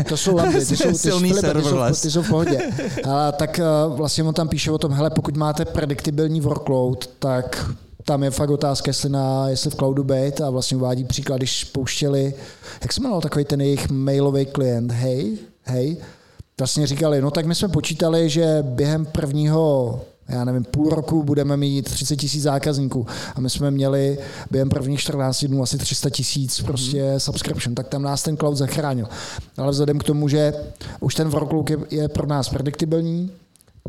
to 0.08 0.16
jsou 0.16 0.36
lampy, 0.36 0.58
ty 0.66 0.76
jsou, 0.76 0.88
ty, 0.88 0.98
silný 0.98 1.30
ty, 1.32 1.36
jsou, 1.36 1.78
ty 2.02 2.10
jsou 2.10 2.22
v 2.22 2.28
pohodě. 2.28 2.58
A, 3.10 3.32
tak 3.32 3.60
uh, 3.88 3.96
vlastně 3.96 4.24
on 4.24 4.34
tam 4.34 4.48
píše 4.48 4.70
o 4.70 4.78
tom, 4.78 4.92
hele, 4.92 5.10
pokud 5.10 5.36
máte 5.36 5.64
prediktibilní 5.64 6.40
workload, 6.40 7.06
tak 7.18 7.70
tam 8.04 8.22
je 8.22 8.30
fakt 8.30 8.50
otázka, 8.50 8.88
jestli, 8.88 9.08
na, 9.08 9.48
jestli 9.48 9.70
v 9.70 9.74
cloudu 9.74 10.04
být. 10.04 10.40
A 10.40 10.50
vlastně 10.50 10.76
uvádí 10.76 11.04
příklad, 11.04 11.36
když 11.36 11.64
pouštěli, 11.64 12.34
jak 12.82 12.92
se 12.92 13.00
jmenoval 13.00 13.20
takový 13.20 13.44
ten 13.44 13.60
jejich 13.60 13.90
mailový 13.90 14.46
klient, 14.46 14.92
hej, 14.92 15.38
hej, 15.62 15.96
vlastně 16.58 16.86
říkali, 16.86 17.20
no 17.20 17.30
tak 17.30 17.46
my 17.46 17.54
jsme 17.54 17.68
počítali, 17.68 18.28
že 18.30 18.58
během 18.62 19.06
prvního 19.06 20.00
já 20.28 20.44
nevím, 20.44 20.64
půl 20.64 20.90
roku 20.90 21.22
budeme 21.22 21.56
mít 21.56 21.90
30 21.90 22.16
tisíc 22.16 22.42
zákazníků 22.42 23.06
a 23.34 23.40
my 23.40 23.50
jsme 23.50 23.70
měli 23.70 24.18
během 24.50 24.68
prvních 24.68 25.00
14 25.00 25.44
dnů 25.44 25.62
asi 25.62 25.78
300 25.78 26.10
tisíc 26.10 26.60
prostě 26.60 27.12
mm. 27.12 27.20
subscription, 27.20 27.74
tak 27.74 27.88
tam 27.88 28.02
nás 28.02 28.22
ten 28.22 28.36
cloud 28.36 28.54
zachránil. 28.54 29.06
Ale 29.56 29.70
vzhledem 29.70 29.98
k 29.98 30.04
tomu, 30.04 30.28
že 30.28 30.54
už 31.00 31.14
ten 31.14 31.28
workload 31.28 31.70
je, 31.70 31.76
je 31.90 32.08
pro 32.08 32.26
nás 32.26 32.48
prediktibilní, 32.48 33.30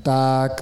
tak 0.03 0.61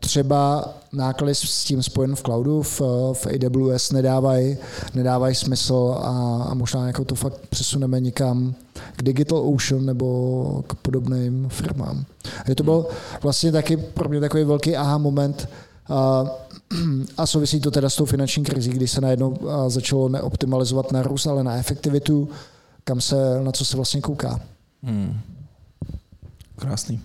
třeba 0.00 0.68
náklady 0.92 1.34
s 1.34 1.64
tím 1.64 1.82
spojen 1.82 2.16
v 2.16 2.22
cloudu, 2.22 2.62
v, 2.62 2.80
v 3.12 3.26
AWS 3.26 3.92
nedávají 3.92 4.56
nedávaj 4.94 5.34
smysl 5.34 5.98
a, 6.00 6.42
a 6.50 6.54
možná 6.54 6.86
jako 6.86 7.04
to 7.04 7.14
fakt 7.14 7.46
přesuneme 7.50 8.00
někam 8.00 8.54
k 8.96 9.02
Digital 9.02 9.38
Ocean 9.54 9.86
nebo 9.86 10.64
k 10.66 10.74
podobným 10.74 11.48
firmám. 11.48 12.04
A 12.50 12.54
to 12.54 12.62
byl 12.62 12.86
vlastně 13.22 13.52
taky 13.52 13.76
pro 13.76 14.08
mě 14.08 14.20
takový 14.20 14.44
velký 14.44 14.76
aha 14.76 14.98
moment, 14.98 15.48
a, 15.88 16.24
a 17.16 17.26
souvisí 17.26 17.60
to 17.60 17.70
teda 17.70 17.90
s 17.90 17.96
tou 17.96 18.04
finanční 18.04 18.44
krizí, 18.44 18.70
kdy 18.70 18.88
se 18.88 19.00
najednou 19.00 19.38
začalo 19.68 20.08
neoptimalizovat 20.08 20.92
na 20.92 21.02
růst, 21.02 21.26
ale 21.26 21.44
na 21.44 21.56
efektivitu, 21.56 22.28
kam 22.84 23.00
se, 23.00 23.42
na 23.42 23.52
co 23.52 23.64
se 23.64 23.76
vlastně 23.76 24.00
kouká. 24.00 24.40
Hmm. 24.82 25.20
Krásný. 26.56 27.00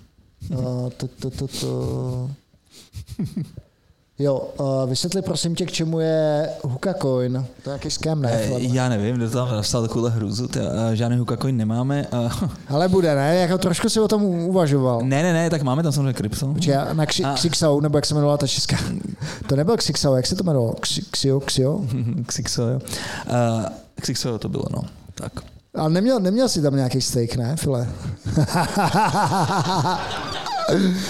A, 0.54 0.90
to, 0.98 1.08
to, 1.08 1.30
to, 1.30 1.48
to. 1.48 2.30
Jo, 4.22 4.50
uh, 4.60 4.90
vysvětli 4.90 5.22
prosím 5.22 5.56
tě, 5.56 5.66
k 5.66 5.72
čemu 5.72 6.00
je 6.00 6.50
Hukacoin. 6.64 7.46
To 7.64 7.70
je 7.70 7.74
jaký 7.74 7.92
scam, 7.92 8.22
ne? 8.22 8.32
E, 8.32 8.50
já 8.60 8.90
nevím, 8.90 9.16
kdo 9.16 9.30
tam 9.30 9.52
napsal 9.52 9.82
takovouhle 9.82 10.10
hruzu. 10.10 10.48
Tě, 10.48 10.62
uh, 10.62 10.68
žádný 10.94 11.18
Hukacoin 11.18 11.58
nemáme. 11.58 12.08
Uh. 12.14 12.50
Ale 12.68 12.88
bude, 12.88 13.16
ne? 13.16 13.36
Jako 13.36 13.58
trošku 13.58 13.90
si 13.90 14.00
o 14.00 14.08
tom 14.08 14.24
uvažoval. 14.24 15.02
Ne, 15.02 15.24
ne, 15.24 15.34
ne, 15.34 15.50
tak 15.50 15.62
máme 15.62 15.84
tam 15.84 15.92
samozřejmě 15.92 16.14
krypto. 16.14 16.54
Počkej, 16.54 16.76
na 16.94 17.06
Xi, 17.06 17.24
a... 17.24 17.34
Xixou, 17.34 17.80
nebo 17.80 17.98
jak 17.98 18.06
se 18.06 18.14
jmenovala 18.14 18.38
ta 18.38 18.48
česká. 18.48 18.78
to 19.48 19.56
nebyl 19.56 19.78
Xixou, 19.78 20.16
jak 20.16 20.28
se 20.28 20.36
to 20.36 20.44
jmenovalo? 20.44 20.76
Xio, 21.12 21.40
Xio? 21.40 21.82
Xixo, 22.28 22.62
jo. 22.62 22.80
Uh, 23.30 23.66
Xixo 24.02 24.38
to 24.38 24.50
bylo, 24.50 24.66
no. 24.72 24.82
Tak. 25.16 25.32
Ale 25.76 25.90
neměl, 25.90 26.20
neměl 26.20 26.50
jsi 26.50 26.62
tam 26.62 26.76
nějaký 26.76 27.02
steak, 27.02 27.36
ne, 27.36 27.56
File? 27.56 27.88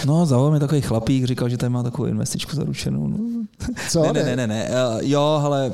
No, 0.05 0.25
zavolal 0.25 0.51
mi 0.51 0.59
takový 0.59 0.81
chlapík, 0.81 1.25
říkal, 1.25 1.49
že 1.49 1.57
tady 1.57 1.69
má 1.69 1.83
takovou 1.83 2.07
investičku 2.07 2.55
zaručenou. 2.55 3.07
No. 3.07 3.17
Co? 3.89 4.01
Ne, 4.01 4.13
ne, 4.13 4.23
ne, 4.23 4.35
ne, 4.35 4.47
ne. 4.47 4.69
Uh, 4.69 4.99
jo, 5.01 5.41
ale 5.43 5.71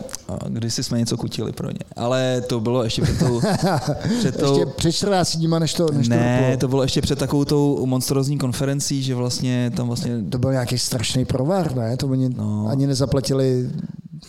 když 0.48 0.74
jsme 0.74 1.00
něco 1.00 1.18
kutili 1.18 1.52
pro 1.52 1.72
ně. 1.72 1.80
Ale 1.96 2.42
to 2.42 2.60
bylo 2.60 2.84
ještě 2.84 3.02
před 3.02 3.20
tou... 3.20 3.42
Před 4.20 4.38
tou 4.38 4.60
ještě 4.60 4.66
před 4.76 4.92
14 4.92 5.36
dníma, 5.36 5.60
než 5.60 5.74
to 5.74 5.92
než 5.92 6.08
Ne, 6.08 6.52
to, 6.52 6.60
to 6.60 6.68
bylo 6.68 6.82
ještě 6.82 7.02
před 7.02 7.20
takovou 7.20 7.46
tou 7.46 7.86
monstrozní 7.86 8.38
konferencí, 8.38 9.04
že 9.04 9.16
vlastně 9.16 9.72
tam 9.76 9.88
vlastně... 9.88 10.24
To 10.30 10.38
byl 10.38 10.52
nějaký 10.52 10.78
strašný 10.78 11.26
provar, 11.26 11.76
ne? 11.76 11.98
To 11.98 12.08
oni 12.08 12.30
no. 12.30 12.68
ani 12.70 12.88
nezaplatili 12.88 13.70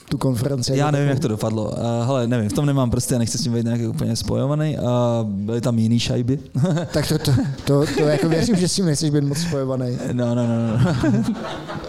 tu 0.08 0.18
konferenci. 0.18 0.76
Já 0.76 0.90
nevím, 0.90 1.08
jak 1.08 1.18
to 1.18 1.28
dopadlo. 1.28 1.70
Uh, 1.70 2.06
hele, 2.06 2.26
nevím, 2.26 2.48
v 2.48 2.52
tom 2.52 2.66
nemám 2.66 2.90
prostě, 2.90 3.14
já 3.14 3.18
nechci 3.18 3.38
s 3.38 3.42
tím 3.42 3.52
být 3.52 3.64
nějaký 3.64 3.86
úplně 3.86 4.16
spojovaný. 4.16 4.78
A 4.78 5.20
uh, 5.20 5.30
byly 5.30 5.60
tam 5.60 5.78
jiný 5.78 6.00
šajby. 6.00 6.38
tak 6.92 7.08
to, 7.08 7.18
to, 7.18 7.32
to, 7.64 7.84
to, 7.98 8.02
jako 8.02 8.28
věřím, 8.28 8.56
že 8.56 8.68
s 8.68 8.74
tím 8.74 8.86
nechceš 8.86 9.10
být 9.10 9.24
moc 9.24 9.38
spojovaný. 9.38 9.98
No, 10.12 10.34
no, 10.34 10.46
no. 10.46 10.78
no. 10.78 11.34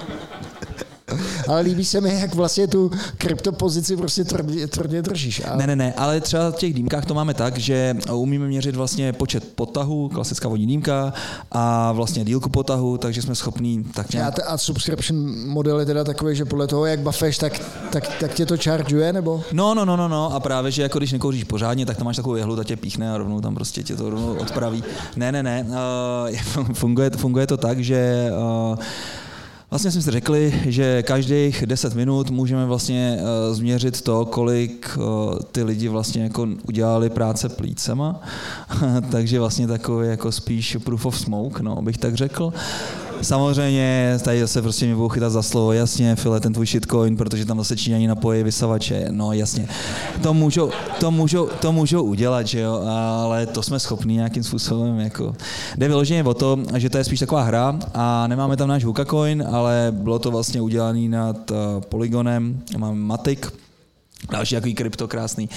ale 1.47 1.61
líbí 1.61 1.85
se 1.85 2.01
mi, 2.01 2.19
jak 2.19 2.35
vlastně 2.35 2.67
tu 2.67 2.91
kryptopozici 3.17 3.97
prostě 3.97 4.23
tvrdě, 4.23 4.67
tvrdě 4.67 5.01
držíš. 5.01 5.41
A... 5.45 5.55
Ne, 5.55 5.67
ne, 5.67 5.75
ne, 5.75 5.93
ale 5.97 6.21
třeba 6.21 6.51
v 6.51 6.55
těch 6.55 6.73
dýmkách 6.73 7.05
to 7.05 7.13
máme 7.13 7.33
tak, 7.33 7.57
že 7.57 7.95
umíme 8.13 8.47
měřit 8.47 8.75
vlastně 8.75 9.13
počet 9.13 9.43
potahů, 9.55 10.09
klasická 10.09 10.47
vodní 10.47 10.67
dýmka 10.67 11.13
a 11.51 11.91
vlastně 11.91 12.25
dílku 12.25 12.49
potahu, 12.49 12.97
takže 12.97 13.21
jsme 13.21 13.35
schopní 13.35 13.83
tak 13.83 14.13
nějak... 14.13 14.39
A, 14.39 14.43
a 14.43 14.57
subscription 14.57 15.47
model 15.47 15.79
je 15.79 15.85
teda 15.85 16.03
takový, 16.03 16.35
že 16.35 16.45
podle 16.45 16.67
toho, 16.67 16.85
jak 16.85 16.99
bafeš, 16.99 17.37
tak, 17.37 17.61
tak, 17.91 18.07
tak 18.19 18.33
tě 18.33 18.45
to 18.45 18.57
chargeuje, 18.57 19.13
nebo? 19.13 19.43
No, 19.51 19.73
no, 19.73 19.85
no, 19.85 19.97
no, 19.97 20.07
no, 20.07 20.33
a 20.33 20.39
právě, 20.39 20.71
že 20.71 20.81
jako 20.81 20.97
když 20.97 21.11
nekouříš 21.11 21.43
pořádně, 21.43 21.85
tak 21.85 21.97
tam 21.97 22.05
máš 22.05 22.15
takovou 22.15 22.35
jehlu, 22.35 22.55
tak 22.55 22.67
tě 22.67 22.75
píchne 22.75 23.11
a 23.11 23.17
rovnou 23.17 23.41
tam 23.41 23.55
prostě 23.55 23.83
tě 23.83 23.95
to 23.95 24.09
rovnou 24.09 24.35
odpraví. 24.35 24.83
Ne, 25.15 25.31
ne, 25.31 25.43
ne, 25.43 25.65
uh, 26.57 26.63
funguje, 26.73 27.09
funguje 27.09 27.47
to 27.47 27.57
tak, 27.57 27.79
že 27.79 28.29
uh, 28.71 28.77
Vlastně 29.69 29.91
jsme 29.91 30.01
si 30.01 30.11
řekli, 30.11 30.61
že 30.65 31.03
každých 31.03 31.65
10 31.65 31.95
minut 31.95 32.29
můžeme 32.29 32.65
vlastně 32.65 33.19
uh, 33.19 33.55
změřit 33.55 34.01
to, 34.01 34.25
kolik 34.25 34.97
uh, 34.97 35.39
ty 35.51 35.63
lidi 35.63 35.87
vlastně 35.87 36.23
jako 36.23 36.47
udělali 36.67 37.09
práce 37.09 37.49
plícema, 37.49 38.21
takže 39.11 39.39
vlastně 39.39 39.67
takový 39.67 40.07
jako 40.07 40.31
spíš 40.31 40.77
proof 40.83 41.05
of 41.05 41.19
smoke, 41.19 41.63
no, 41.63 41.81
bych 41.81 41.97
tak 41.97 42.15
řekl. 42.15 42.53
Samozřejmě, 43.21 44.17
tady 44.23 44.39
zase 44.39 44.61
prostě 44.61 44.85
mě 44.85 44.95
budou 44.95 45.09
chytat 45.09 45.31
za 45.31 45.41
slovo, 45.41 45.73
jasně, 45.73 46.15
File, 46.15 46.39
ten 46.39 46.53
tvůj 46.53 46.65
shitcoin, 46.65 47.17
protože 47.17 47.45
tam 47.45 47.57
zase 47.57 47.77
Číňani 47.77 48.07
napojí 48.07 48.43
vysavače, 48.43 49.07
no 49.11 49.33
jasně. 49.33 49.67
To 50.23 50.33
můžou, 50.33 50.71
to 50.99 51.11
můžou, 51.11 51.47
to 51.61 51.71
můžou 51.71 52.03
udělat, 52.03 52.47
že 52.47 52.59
jo, 52.59 52.81
ale 53.21 53.45
to 53.45 53.63
jsme 53.63 53.79
schopni 53.79 54.13
nějakým 54.13 54.43
způsobem, 54.43 54.99
jako. 54.99 55.35
Jde 55.77 55.87
vyloženě 55.87 56.23
o 56.23 56.33
to, 56.33 56.59
že 56.77 56.89
to 56.89 56.97
je 56.97 57.03
spíš 57.03 57.19
taková 57.19 57.43
hra 57.43 57.79
a 57.93 58.27
nemáme 58.27 58.57
tam 58.57 58.69
náš 58.69 58.85
Hukacoin, 58.85 59.43
ale 59.51 59.87
bylo 59.91 60.19
to 60.19 60.31
vlastně 60.31 60.61
udělané 60.61 61.09
nad 61.09 61.51
uh, 61.51 61.57
Polygonem, 61.89 62.59
máme 62.77 62.95
Matic, 62.95 63.39
Další 64.29 64.55
jaký 64.55 64.73
krypto 64.73 65.07
krásný. 65.07 65.49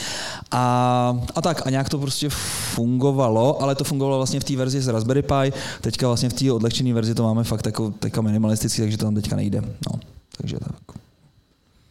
A, 0.51 1.19
a 1.35 1.43
tak, 1.43 1.67
a 1.67 1.71
nějak 1.71 1.89
to 1.89 1.99
prostě 1.99 2.29
fungovalo, 2.75 3.63
ale 3.63 3.75
to 3.75 3.85
fungovalo 3.85 4.17
vlastně 4.17 4.41
v 4.41 4.45
té 4.45 4.57
verzi 4.57 4.81
z 4.81 4.89
Raspberry 4.89 5.23
Pi. 5.23 5.53
Teďka 5.81 6.07
vlastně 6.07 6.29
v 6.29 6.33
té 6.33 6.53
odlehčené 6.53 6.95
verzi 6.95 7.15
to 7.15 7.23
máme 7.23 7.45
fakt 7.45 7.67
jako 7.67 7.91
teďka 7.91 8.21
minimalisticky, 8.21 8.83
takže 8.83 8.97
to 8.97 9.05
tam 9.05 9.15
teďka 9.15 9.37
nejde. 9.37 9.61
No, 9.61 10.01
takže 10.37 10.57
tak. 10.59 11.01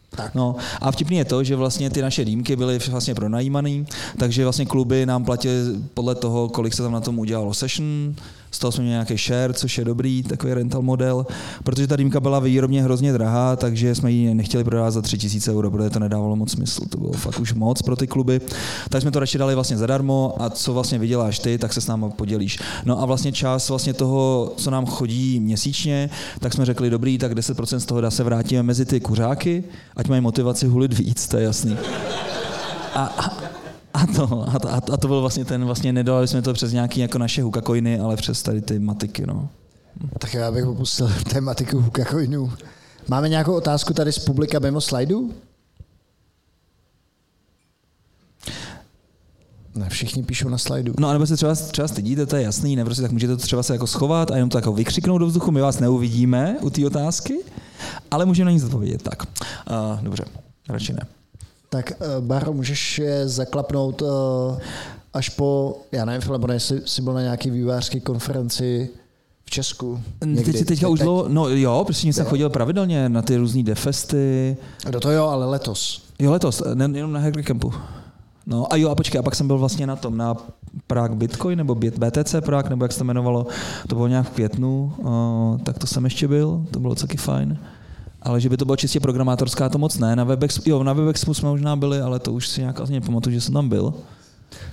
Tak. 0.09 0.36
No, 0.36 0.55
a 0.82 0.91
vtipný 0.91 1.17
je 1.17 1.25
to, 1.25 1.43
že 1.43 1.55
vlastně 1.55 1.89
ty 1.89 2.01
naše 2.01 2.25
dýmky 2.25 2.55
byly 2.55 2.80
vlastně 2.80 3.15
pronajímaný, 3.15 3.86
takže 4.17 4.43
vlastně 4.43 4.65
kluby 4.65 5.05
nám 5.05 5.25
platily 5.25 5.55
podle 5.93 6.15
toho, 6.15 6.49
kolik 6.49 6.73
se 6.73 6.84
tam 6.84 6.91
na 6.91 7.01
tom 7.01 7.19
udělalo 7.19 7.53
session, 7.53 8.15
z 8.52 8.60
toho 8.60 8.72
jsme 8.72 8.84
měli 8.84 8.93
nějaký 8.93 9.18
share, 9.18 9.54
což 9.54 9.78
je 9.78 9.86
dobrý, 9.86 10.24
takový 10.24 10.54
rental 10.54 10.82
model, 10.82 11.26
protože 11.64 11.88
ta 11.88 11.95
dýmka 11.95 12.20
byla 12.20 12.39
výrobně 12.39 12.84
hrozně 12.84 13.14
drahá, 13.14 13.56
takže 13.56 13.95
jsme 13.95 14.12
ji 14.12 14.34
nechtěli 14.34 14.64
prodávat 14.64 14.91
za 14.91 15.02
3000 15.02 15.52
euro, 15.54 15.72
protože 15.72 15.89
to 15.89 16.00
nedávalo 16.00 16.36
moc 16.36 16.52
smysl, 16.52 16.82
to 16.89 16.97
bylo 16.97 17.12
fakt 17.12 17.39
už 17.39 17.54
moc 17.54 17.82
pro 17.82 17.95
ty 17.95 18.08
kluby, 18.08 18.41
tak 18.89 19.02
jsme 19.02 19.12
to 19.12 19.20
radši 19.20 19.38
dali 19.38 19.56
vlastně 19.56 19.78
zadarmo 19.78 20.36
a 20.39 20.50
co 20.50 20.74
vlastně 20.74 21.00
vyděláš 21.00 21.39
ty, 21.39 21.58
tak 21.58 21.74
se 21.74 21.82
s 21.82 21.88
námi 21.88 22.06
podělíš. 22.16 22.60
No 22.86 23.02
a 23.02 23.06
vlastně 23.06 23.32
část 23.32 23.70
vlastně 23.70 23.93
toho, 23.93 24.54
co 24.58 24.72
nám 24.72 24.86
chodí 24.86 25.39
měsíčně, 25.39 26.10
tak 26.39 26.54
jsme 26.54 26.66
řekli, 26.66 26.89
dobrý, 26.89 27.18
tak 27.18 27.32
10% 27.32 27.78
z 27.78 27.86
toho 27.86 28.02
dá 28.02 28.12
se 28.12 28.24
vrátíme 28.24 28.64
mezi 28.64 28.86
ty 28.86 29.00
kuřáky, 29.00 29.64
ať 29.95 30.08
mají 30.08 30.22
motivaci 30.22 30.68
hulit 30.68 30.93
víc, 30.93 31.28
to 31.28 31.38
je 31.38 31.43
jasný. 31.43 31.78
A, 32.95 33.04
a, 33.04 33.59
a 33.94 34.08
to, 34.08 34.46
a, 34.50 34.60
to, 34.60 34.94
a 34.94 34.98
to 34.98 35.08
byl 35.08 35.22
vlastně 35.22 35.46
ten, 35.46 35.66
vlastně 35.66 35.94
nedali 35.94 36.28
jsme 36.28 36.42
to 36.42 36.54
přes 36.54 36.72
nějaký 36.72 37.00
jako 37.00 37.18
naše 37.18 37.44
hukakoiny, 37.44 38.00
ale 38.00 38.16
přes 38.16 38.44
tady 38.44 38.62
ty 38.62 38.80
matiky, 38.80 39.26
no. 39.28 39.50
Tak 40.20 40.34
já 40.34 40.52
bych 40.52 40.66
opustil 40.66 41.12
tematiku 41.30 41.82
hukakoinů. 41.82 42.54
Máme 43.08 43.30
nějakou 43.30 43.54
otázku 43.54 43.94
tady 43.94 44.12
z 44.12 44.20
publika 44.20 44.60
mimo 44.60 44.82
slajdu? 44.82 45.34
Ne, 49.76 49.90
všichni 49.90 50.24
píšou 50.24 50.50
na 50.50 50.58
slajdu. 50.58 50.94
No 51.00 51.14
nebo 51.14 51.28
se 51.28 51.36
třeba, 51.36 51.56
třeba 51.56 51.88
stydíte, 51.88 52.26
to 52.26 52.36
je 52.36 52.42
jasný, 52.42 52.76
ne, 52.76 52.86
prostě 52.86 53.02
tak 53.02 53.12
můžete 53.12 53.36
to 53.36 53.42
třeba 53.42 53.64
se 53.64 53.74
jako 53.74 53.88
schovat 53.88 54.32
a 54.32 54.36
jenom 54.36 54.50
to 54.50 54.58
jako 54.58 54.74
vykřiknout 54.74 55.20
do 55.20 55.28
vzduchu, 55.28 55.52
my 55.52 55.62
vás 55.62 55.80
neuvidíme 55.80 56.58
u 56.62 56.70
té 56.70 56.86
otázky, 56.86 57.40
ale 58.12 58.26
můžeme 58.26 58.46
na 58.46 58.58
ní 58.58 58.64
odpovědět. 58.64 59.02
Tak, 59.02 59.24
uh, 59.24 60.02
dobře, 60.02 60.26
radši 60.70 60.94
ne. 60.94 61.18
Tak 61.70 61.91
uh, 61.99 62.26
Baro, 62.26 62.53
můžeš 62.53 62.99
je 62.99 63.28
zaklapnout 63.28 64.01
uh, 64.01 64.09
až 65.13 65.30
po, 65.30 65.78
já 65.91 66.05
nevím, 66.05 66.22
Filipone, 66.22 66.53
jestli 66.53 66.82
jsi 66.86 67.01
byl 67.01 67.13
na 67.13 67.22
nějaký 67.22 67.49
vývářské 67.49 67.99
konferenci 67.99 68.89
v 69.45 69.49
Česku. 69.49 70.01
Někdy. 70.26 70.53
Teď, 70.53 70.65
teďka 70.65 70.88
už 70.88 70.99
dlouho, 70.99 71.26
no 71.28 71.49
jo, 71.49 71.84
prostě 71.86 72.13
jsem 72.13 72.26
chodil 72.26 72.49
pravidelně 72.49 73.09
na 73.09 73.22
ty 73.22 73.38
různé 73.38 73.63
defesty. 73.63 74.57
Do 74.89 74.99
to 74.99 75.11
jo, 75.11 75.26
ale 75.26 75.45
letos. 75.45 76.03
Jo, 76.20 76.32
letos, 76.32 76.63
ne, 76.74 76.89
jenom 76.97 77.13
na 77.13 77.20
Hacker 77.20 77.43
Campu. 77.43 77.74
No 78.45 78.74
a 78.74 78.76
jo, 78.76 78.89
a 78.89 78.95
počkej, 78.95 79.20
a 79.20 79.24
pak 79.24 79.36
jsem 79.36 79.47
byl 79.47 79.57
vlastně 79.57 79.88
na 79.88 79.95
tom, 79.95 80.17
na 80.17 80.38
Prague 80.88 81.17
Bitcoin, 81.17 81.57
nebo 81.57 81.76
BTC 81.76 82.36
Prague, 82.45 82.70
nebo 82.70 82.86
jak 82.86 82.91
se 82.91 82.97
to 82.97 83.03
jmenovalo, 83.03 83.47
to 83.88 83.95
bylo 83.95 84.07
nějak 84.07 84.28
v 84.28 84.30
květnu, 84.30 84.93
uh, 84.97 85.57
tak 85.57 85.78
to 85.78 85.88
jsem 85.88 86.03
ještě 86.03 86.28
byl, 86.28 86.65
to 86.72 86.80
bylo 86.80 86.95
taky 86.95 87.17
fajn. 87.17 87.57
Ale 88.22 88.41
že 88.41 88.49
by 88.49 88.57
to 88.57 88.65
bylo 88.65 88.76
čistě 88.76 88.99
programátorská, 88.99 89.70
to 89.70 89.78
moc 89.78 89.97
ne. 89.97 90.15
Na 90.15 90.24
Webex, 90.24 90.59
jo, 90.65 90.84
na 90.84 90.93
Webexu 90.93 91.34
jsme 91.34 91.49
možná 91.49 91.76
byli, 91.76 92.01
ale 92.01 92.20
to 92.20 92.34
už 92.34 92.47
si 92.47 92.61
nějak 92.61 92.80
asi 92.80 92.93
nepamatuju, 92.93 93.34
že 93.34 93.41
jsem 93.41 93.53
tam 93.53 93.70
byl. 93.70 93.93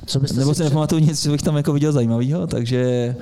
Co 0.07 0.21
byste 0.21 0.41
Nebo 0.41 0.55
si 0.55 0.59
si 0.59 0.65
nepamatuju 0.65 1.01
nic, 1.01 1.23
co 1.23 1.31
bych 1.31 1.43
tam 1.43 1.57
jako 1.57 1.73
viděl 1.73 1.93
zajímavého, 1.93 2.47
takže 2.47 3.15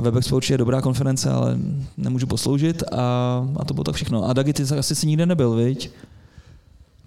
Webex 0.00 0.32
určitě 0.32 0.54
je 0.54 0.58
dobrá 0.58 0.80
konference, 0.80 1.30
ale 1.30 1.58
nemůžu 1.96 2.26
posloužit 2.26 2.82
a, 2.92 2.96
a 3.56 3.64
to 3.64 3.74
bylo 3.74 3.84
tak 3.84 3.94
všechno. 3.94 4.28
A 4.28 4.32
Dagi, 4.32 4.52
ty 4.52 4.62
asi 4.62 4.94
si 4.94 5.06
nikde 5.06 5.26
nebyl, 5.26 5.54
viď? 5.54 5.90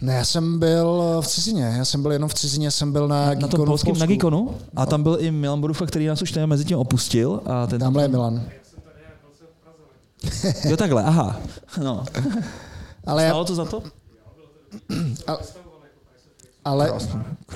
Ne, 0.02 0.14
já 0.14 0.26
jsem 0.26 0.60
byl 0.60 1.18
v 1.22 1.28
cizině. 1.28 1.74
Já 1.78 1.86
jsem 1.86 2.02
byl 2.02 2.12
jenom 2.12 2.30
v 2.30 2.34
cizině, 2.34 2.72
jsem 2.72 2.92
byl 2.92 3.08
na, 3.08 3.34
na 3.34 3.48
tom 3.48 3.66
polském 3.66 3.98
na 3.98 4.06
Geekonu. 4.06 4.50
A 4.76 4.86
tam 4.86 5.04
byl 5.04 5.18
i 5.20 5.32
Milan 5.32 5.62
Borufa, 5.62 5.86
který 5.86 6.08
nás 6.08 6.22
už 6.22 6.32
tady 6.32 6.48
mezi 6.48 6.66
tím 6.66 6.78
opustil. 6.78 7.42
A 7.46 7.68
ten 7.68 7.80
Tamhle 7.80 8.04
je 8.04 8.08
Milan. 8.08 8.42
jo, 10.70 10.78
takhle, 10.78 11.04
aha. 11.04 11.40
No. 11.84 12.04
Ale 13.06 13.28
Stalo 13.28 13.46
to 13.46 13.56
za 13.56 13.66
to? 13.66 13.84
A, 15.28 15.38
ale 16.66 16.92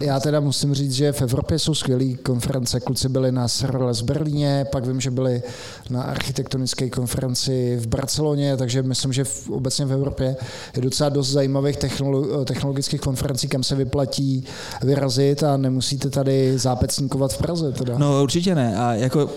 já 0.01 0.20
teda 0.20 0.39
musím 0.39 0.74
říct, 0.74 0.91
že 0.91 1.11
v 1.11 1.22
Evropě 1.22 1.59
jsou 1.59 1.76
skvělé 1.76 2.13
konference. 2.13 2.80
Kluci 2.80 3.09
byli 3.09 3.32
na 3.32 3.47
v 3.47 4.01
Berlíně, 4.03 4.65
pak 4.72 4.86
vím, 4.86 5.01
že 5.01 5.11
byli 5.11 5.43
na 5.89 6.03
architektonické 6.03 6.89
konferenci 6.89 7.78
v 7.82 7.88
Barceloně, 7.88 8.57
takže 8.57 8.84
myslím, 8.84 9.13
že 9.13 9.24
v, 9.24 9.49
obecně 9.49 9.86
v 9.86 9.93
Evropě 9.93 10.36
je 10.76 10.82
docela 10.82 11.09
dost 11.09 11.30
zajímavých 11.30 11.78
technolo- 11.78 12.43
technologických 12.45 13.01
konferencí, 13.01 13.47
kam 13.47 13.63
se 13.63 13.76
vyplatí 13.76 14.43
vyrazit 14.84 15.43
a 15.43 15.57
nemusíte 15.57 16.09
tady 16.09 16.57
zápecníkovat 16.57 17.34
v 17.34 17.38
Praze. 17.38 17.72
Teda. 17.72 17.97
No 17.97 18.24
určitě 18.24 18.55
ne. 18.55 18.78
A 18.78 18.93
jako 18.93 19.30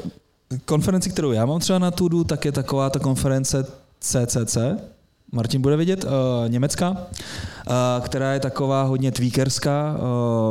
konferenci, 0.65 1.11
kterou 1.11 1.33
já 1.33 1.47
mám 1.47 1.61
třeba 1.61 1.79
na 1.79 1.91
Tudu, 1.91 2.25
tak 2.25 2.45
je 2.45 2.53
taková 2.53 2.91
ta 2.91 2.99
konference 2.99 3.67
CCC, 4.01 4.57
Martin 5.33 5.63
bude 5.63 5.77
vidět, 5.77 6.05
uh, 6.05 6.11
německá, 6.49 6.91
uh, 6.91 6.97
která 8.01 8.33
je 8.33 8.41
taková 8.41 8.83
hodně 8.83 9.13
tweakerská, 9.13 9.97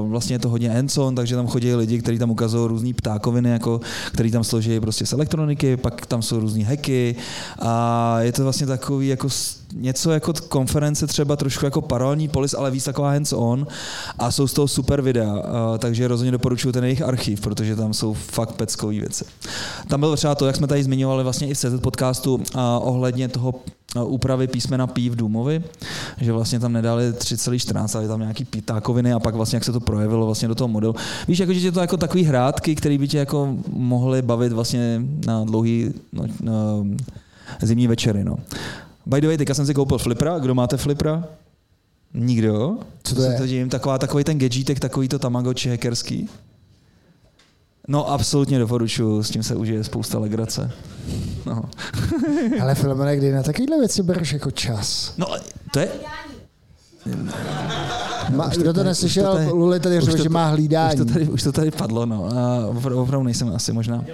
uh, 0.01 0.09
vlastně 0.09 0.35
je 0.35 0.39
to 0.39 0.49
hodně 0.49 0.69
Enson, 0.69 1.15
takže 1.15 1.35
tam 1.35 1.47
chodí 1.47 1.75
lidi, 1.75 1.99
kteří 2.01 2.19
tam 2.19 2.31
ukazují 2.31 2.67
různé 2.67 2.93
ptákoviny, 2.93 3.49
jako, 3.49 3.81
který 4.11 4.31
tam 4.31 4.43
složí 4.43 4.79
prostě 4.79 5.05
z 5.05 5.13
elektroniky, 5.13 5.77
pak 5.77 6.05
tam 6.05 6.21
jsou 6.21 6.39
různé 6.39 6.63
hacky 6.63 7.15
a 7.59 8.15
je 8.19 8.31
to 8.31 8.43
vlastně 8.43 8.67
takový 8.67 9.07
jako 9.07 9.29
něco 9.73 10.11
jako 10.11 10.33
konference 10.49 11.07
třeba 11.07 11.35
trošku 11.35 11.65
jako 11.65 11.81
paralelní 11.81 12.27
polis, 12.27 12.53
ale 12.53 12.71
víc 12.71 12.83
taková 12.83 13.11
hands-on 13.11 13.67
a 14.19 14.31
jsou 14.31 14.47
z 14.47 14.53
toho 14.53 14.67
super 14.67 15.01
videa, 15.01 15.43
takže 15.77 16.07
rozhodně 16.07 16.31
doporučuji 16.31 16.71
ten 16.71 16.83
jejich 16.83 17.01
archiv, 17.01 17.41
protože 17.41 17.75
tam 17.75 17.93
jsou 17.93 18.13
fakt 18.13 18.51
peckový 18.51 18.99
věci. 18.99 19.25
Tam 19.87 19.99
bylo 19.99 20.15
třeba 20.15 20.35
to, 20.35 20.47
jak 20.47 20.55
jsme 20.55 20.67
tady 20.67 20.83
zmiňovali 20.83 21.23
vlastně 21.23 21.47
i 21.47 21.53
v 21.53 21.57
CZ 21.57 21.79
podcastu 21.81 22.43
ohledně 22.79 23.27
toho 23.27 23.55
úpravy 24.05 24.47
písmena 24.47 24.87
P 24.87 25.09
v 25.09 25.15
Doomovi, 25.15 25.63
že 26.21 26.31
vlastně 26.31 26.59
tam 26.59 26.73
nedali 26.73 27.11
3,14, 27.11 27.97
ale 27.97 28.07
tam 28.07 28.19
nějaký 28.19 28.45
pítákoviny 28.45 29.13
a 29.13 29.19
pak 29.19 29.35
vlastně 29.35 29.55
jak 29.55 29.63
se 29.63 29.71
to 29.71 29.79
projevilo 29.79 30.25
vlastně 30.25 30.47
do 30.47 30.55
toho 30.55 30.67
modelu. 30.67 30.95
Víš, 31.27 31.39
jako, 31.39 31.53
že 31.53 31.67
je 31.67 31.71
to 31.71 31.79
jako 31.79 31.97
takový 31.97 32.23
hrátky, 32.23 32.75
které 32.75 32.97
by 32.97 33.07
tě 33.07 33.17
jako 33.17 33.55
mohly 33.73 34.21
bavit 34.21 34.51
vlastně 34.51 35.01
na 35.25 35.43
dlouhý 35.43 35.93
no, 36.13 36.23
na 36.41 36.53
zimní 37.61 37.87
večery. 37.87 38.23
No. 38.23 38.35
By 39.09 39.21
the 39.21 39.27
way, 39.27 39.37
teďka 39.37 39.53
jsem 39.53 39.65
si 39.65 39.73
koupil 39.73 39.97
flipra. 39.97 40.39
Kdo 40.39 40.55
máte 40.55 40.77
flipra? 40.77 41.23
Nikdo? 42.13 42.77
Co 43.03 43.15
to 43.15 43.21
je? 43.21 43.63
To 43.63 43.69
taková, 43.69 43.97
takový 43.97 44.23
ten 44.23 44.39
gadgetek, 44.39 44.79
takový 44.79 45.07
to 45.07 45.19
tamagotchi 45.19 45.69
hackerský. 45.69 46.29
No 47.87 48.09
absolutně 48.11 48.59
doporučuji, 48.59 49.23
s 49.23 49.29
tím 49.29 49.43
se 49.43 49.55
užije 49.55 49.83
spousta 49.83 50.19
legrace. 50.19 50.71
No. 51.45 51.63
Ale 52.61 52.75
Filomene, 52.75 53.17
kdy 53.17 53.31
na 53.31 53.43
takovéhle 53.43 53.79
věci 53.79 54.03
bereš 54.03 54.33
jako 54.33 54.51
čas? 54.51 55.13
No, 55.17 55.27
to 55.73 55.79
je... 55.79 55.89
Ma, 58.35 58.47
kdo 58.47 58.73
to 58.73 58.83
neslyšel, 58.83 59.33
tady, 59.33 59.51
Luli 59.51 59.79
tady 59.79 60.01
řekl, 60.01 60.23
že 60.23 60.29
má 60.29 60.47
hlídání. 60.47 61.01
Už 61.01 61.07
to, 61.07 61.13
tady, 61.13 61.27
už 61.27 61.43
to 61.43 61.51
tady 61.51 61.71
padlo, 61.71 62.05
no. 62.05 62.29
A 62.37 62.67
opravdu, 62.67 63.01
opravdu 63.01 63.23
nejsem 63.23 63.55
asi 63.55 63.73
možná. 63.73 64.05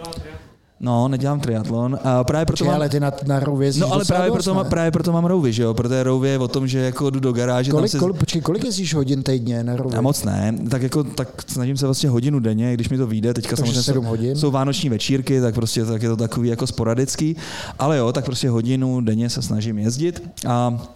No, 0.80 1.08
nedělám 1.08 1.40
triatlon. 1.40 2.00
A 2.04 2.24
právě 2.24 2.46
proto 2.46 2.64
Či, 2.64 2.68
mám... 2.68 2.76
ale 2.76 2.90
ty 2.90 3.00
na, 3.00 3.12
na 3.28 3.40
rouvě 3.40 3.72
No, 3.78 3.94
ale 3.94 4.06
právě 4.06 4.28
dost, 4.28 4.34
proto, 4.36 4.54
má, 4.54 4.64
právě 4.64 4.92
proto 4.92 5.12
mám 5.12 5.26
rouvy, 5.26 5.54
že 5.54 5.64
jo? 5.64 5.74
Protože 5.74 6.04
rouvy 6.04 6.30
je 6.30 6.40
o 6.40 6.48
tom, 6.48 6.68
že 6.68 6.80
jako 6.80 7.10
jdu 7.10 7.20
do 7.20 7.34
garáže. 7.34 7.72
Kolik, 7.72 7.92
tam 7.92 8.00
se... 8.00 8.00
kolik, 8.00 8.18
počkej, 8.18 8.42
kolik 8.42 8.64
jezdíš 8.64 8.94
hodin 8.94 9.24
týdně 9.24 9.64
na 9.64 9.76
rouvě? 9.76 9.96
Já 9.96 10.02
moc 10.02 10.24
ne, 10.24 10.56
tak 10.70 10.82
jako 10.82 11.04
tak 11.04 11.28
snažím 11.48 11.78
se 11.78 11.86
vlastně 11.86 12.10
hodinu 12.10 12.40
denně, 12.40 12.74
když 12.74 12.90
mi 12.90 12.98
to 12.98 13.08
vyjde, 13.08 13.34
teďka 13.34 13.56
Takže 13.56 13.62
samozřejmě 13.62 13.84
7 13.84 14.04
jsou, 14.04 14.10
hodin? 14.10 14.36
jsou 14.36 14.52
vánoční 14.52 14.90
večírky, 14.90 15.42
tak 15.42 15.56
prostě 15.56 15.86
tak 15.86 16.02
je 16.02 16.10
to 16.10 16.18
takový 16.18 16.50
jako 16.50 16.68
sporadický, 16.68 17.36
ale 17.80 17.98
jo, 17.98 18.12
tak 18.14 18.26
prostě 18.26 18.50
hodinu 18.50 19.02
denně 19.02 19.30
se 19.30 19.42
snažím 19.42 19.78
jezdit 19.78 20.30
a 20.48 20.88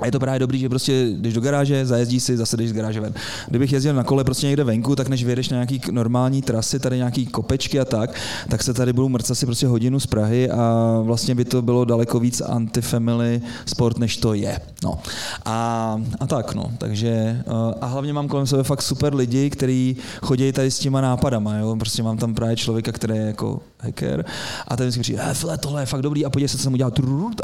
a 0.00 0.06
je 0.06 0.12
to 0.12 0.20
právě 0.20 0.38
dobrý, 0.38 0.58
že 0.58 0.68
prostě 0.68 1.06
jdeš 1.10 1.34
do 1.34 1.40
garáže, 1.40 1.86
zajezdíš 1.86 2.22
si, 2.22 2.36
zase 2.36 2.56
jdeš 2.56 2.70
z 2.70 2.72
garáže 2.72 3.00
ven. 3.00 3.14
Kdybych 3.48 3.72
jezdil 3.72 3.94
na 3.94 4.04
kole 4.04 4.24
prostě 4.24 4.46
někde 4.46 4.64
venku, 4.64 4.96
tak 4.96 5.08
než 5.08 5.24
vyjedeš 5.24 5.48
na 5.48 5.54
nějaký 5.54 5.80
normální 5.90 6.42
trasy, 6.42 6.78
tady 6.78 6.96
nějaký 6.96 7.26
kopečky 7.26 7.80
a 7.80 7.84
tak, 7.84 8.14
tak 8.48 8.62
se 8.62 8.74
tady 8.74 8.92
budou 8.92 9.08
mrcat 9.08 9.38
si 9.38 9.46
prostě 9.46 9.66
hodinu 9.66 10.00
z 10.00 10.06
Prahy 10.06 10.50
a 10.50 11.00
vlastně 11.02 11.34
by 11.34 11.44
to 11.44 11.62
bylo 11.62 11.84
daleko 11.84 12.20
víc 12.20 12.40
anti-family 12.40 13.40
sport, 13.66 13.98
než 13.98 14.16
to 14.16 14.34
je. 14.34 14.60
No. 14.84 14.98
A, 15.44 16.00
a 16.20 16.26
tak, 16.26 16.54
no. 16.54 16.72
Takže, 16.78 17.42
a 17.80 17.86
hlavně 17.86 18.12
mám 18.12 18.28
kolem 18.28 18.46
sebe 18.46 18.62
fakt 18.62 18.82
super 18.82 19.14
lidi, 19.14 19.50
kteří 19.50 19.96
chodí 20.22 20.52
tady 20.52 20.70
s 20.70 20.78
těma 20.78 21.00
nápadama, 21.00 21.56
jo. 21.56 21.76
Prostě 21.78 22.02
mám 22.02 22.18
tam 22.18 22.34
právě 22.34 22.56
člověka, 22.56 22.92
který 22.92 23.16
je 23.16 23.22
jako 23.22 23.60
hacker 23.82 24.24
a 24.68 24.76
ten 24.76 24.88
vždycky 24.88 25.02
říká, 25.12 25.34
file, 25.34 25.58
tohle 25.58 25.82
je 25.82 25.86
fakt 25.86 26.02
dobrý 26.02 26.24
a 26.26 26.30
podívej 26.30 26.48
se, 26.48 26.56
co 26.56 26.62
jsem 26.62 26.72
udělal 26.72 26.92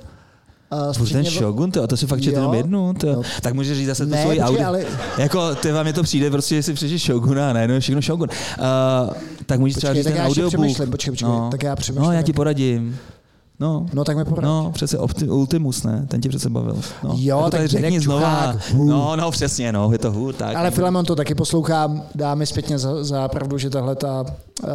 A 0.71 0.93
Furt 0.93 1.13
ten 1.13 1.25
Shogun, 1.25 1.71
to, 1.71 1.87
to 1.87 1.97
si 1.97 2.07
fakt 2.07 2.21
četl 2.21 2.37
jenom 2.37 2.55
jednu, 2.55 2.95
to, 2.95 3.07
No. 3.13 3.23
tak 3.43 3.55
můžeš 3.55 3.79
říct 3.79 3.87
zase 3.87 4.07
tu 4.07 4.13
Ne, 4.13 4.23
svoji 4.23 4.41
Audi. 4.41 4.63
ale- 4.65 4.85
Jako, 5.19 5.55
ty 5.55 5.73
vám 5.73 5.87
je 5.87 5.93
to 5.93 6.03
přijde, 6.03 6.31
prostě, 6.31 6.55
že 6.55 6.63
si 6.63 6.75
přečteš 6.75 7.07
Shoguna 7.07 7.51
a 7.51 7.53
najednou 7.53 7.81
všechno 7.81 8.03
Shogun. 8.03 8.29
Uh, 8.29 9.15
tak 9.47 9.61
můžeš 9.61 9.77
třeba 9.77 9.91
Počkej, 9.91 10.03
říct 10.03 10.05
tak 10.05 10.15
ten 10.15 10.23
já 10.23 10.29
audiobook. 10.29 10.51
přemýšlím, 10.53 10.91
počkej, 10.91 11.11
počkej, 11.13 11.29
tak 11.51 11.63
já 11.63 11.77
přemýšlím, 11.77 12.07
No, 12.07 12.13
já 12.13 12.23
ti 12.23 12.33
poradím. 12.33 12.97
No, 13.61 13.87
No 13.93 14.05
tak 14.05 14.17
mi 14.17 14.25
poraď. 14.25 14.45
No, 14.45 14.71
přece 14.75 14.99
Opti- 14.99 15.29
Ultimus, 15.31 15.83
ne? 15.83 16.05
Ten 16.09 16.21
tě 16.21 16.29
přece 16.29 16.51
bavil. 16.51 16.77
No. 17.05 17.15
Jo, 17.19 17.37
jako 17.39 17.51
tak 17.51 17.67
řekni 17.69 18.01
znova. 18.01 18.57
Hů. 18.73 18.85
No, 18.89 19.17
no, 19.17 19.31
přesně, 19.31 19.73
no, 19.73 19.93
je 19.93 19.99
to 19.99 20.13
hůr, 20.13 20.35
tak. 20.35 20.57
Ale 20.57 20.71
Filemon 20.71 21.05
to 21.05 21.17
taky 21.17 21.35
poslouchám, 21.35 22.03
dá 22.15 22.35
mi 22.35 22.47
zpětně 22.47 22.79
za, 22.79 23.05
za 23.05 23.29
pravdu, 23.29 23.59
že 23.59 23.71
tahle 23.71 23.97
ta 23.97 24.25
uh, 24.63 24.71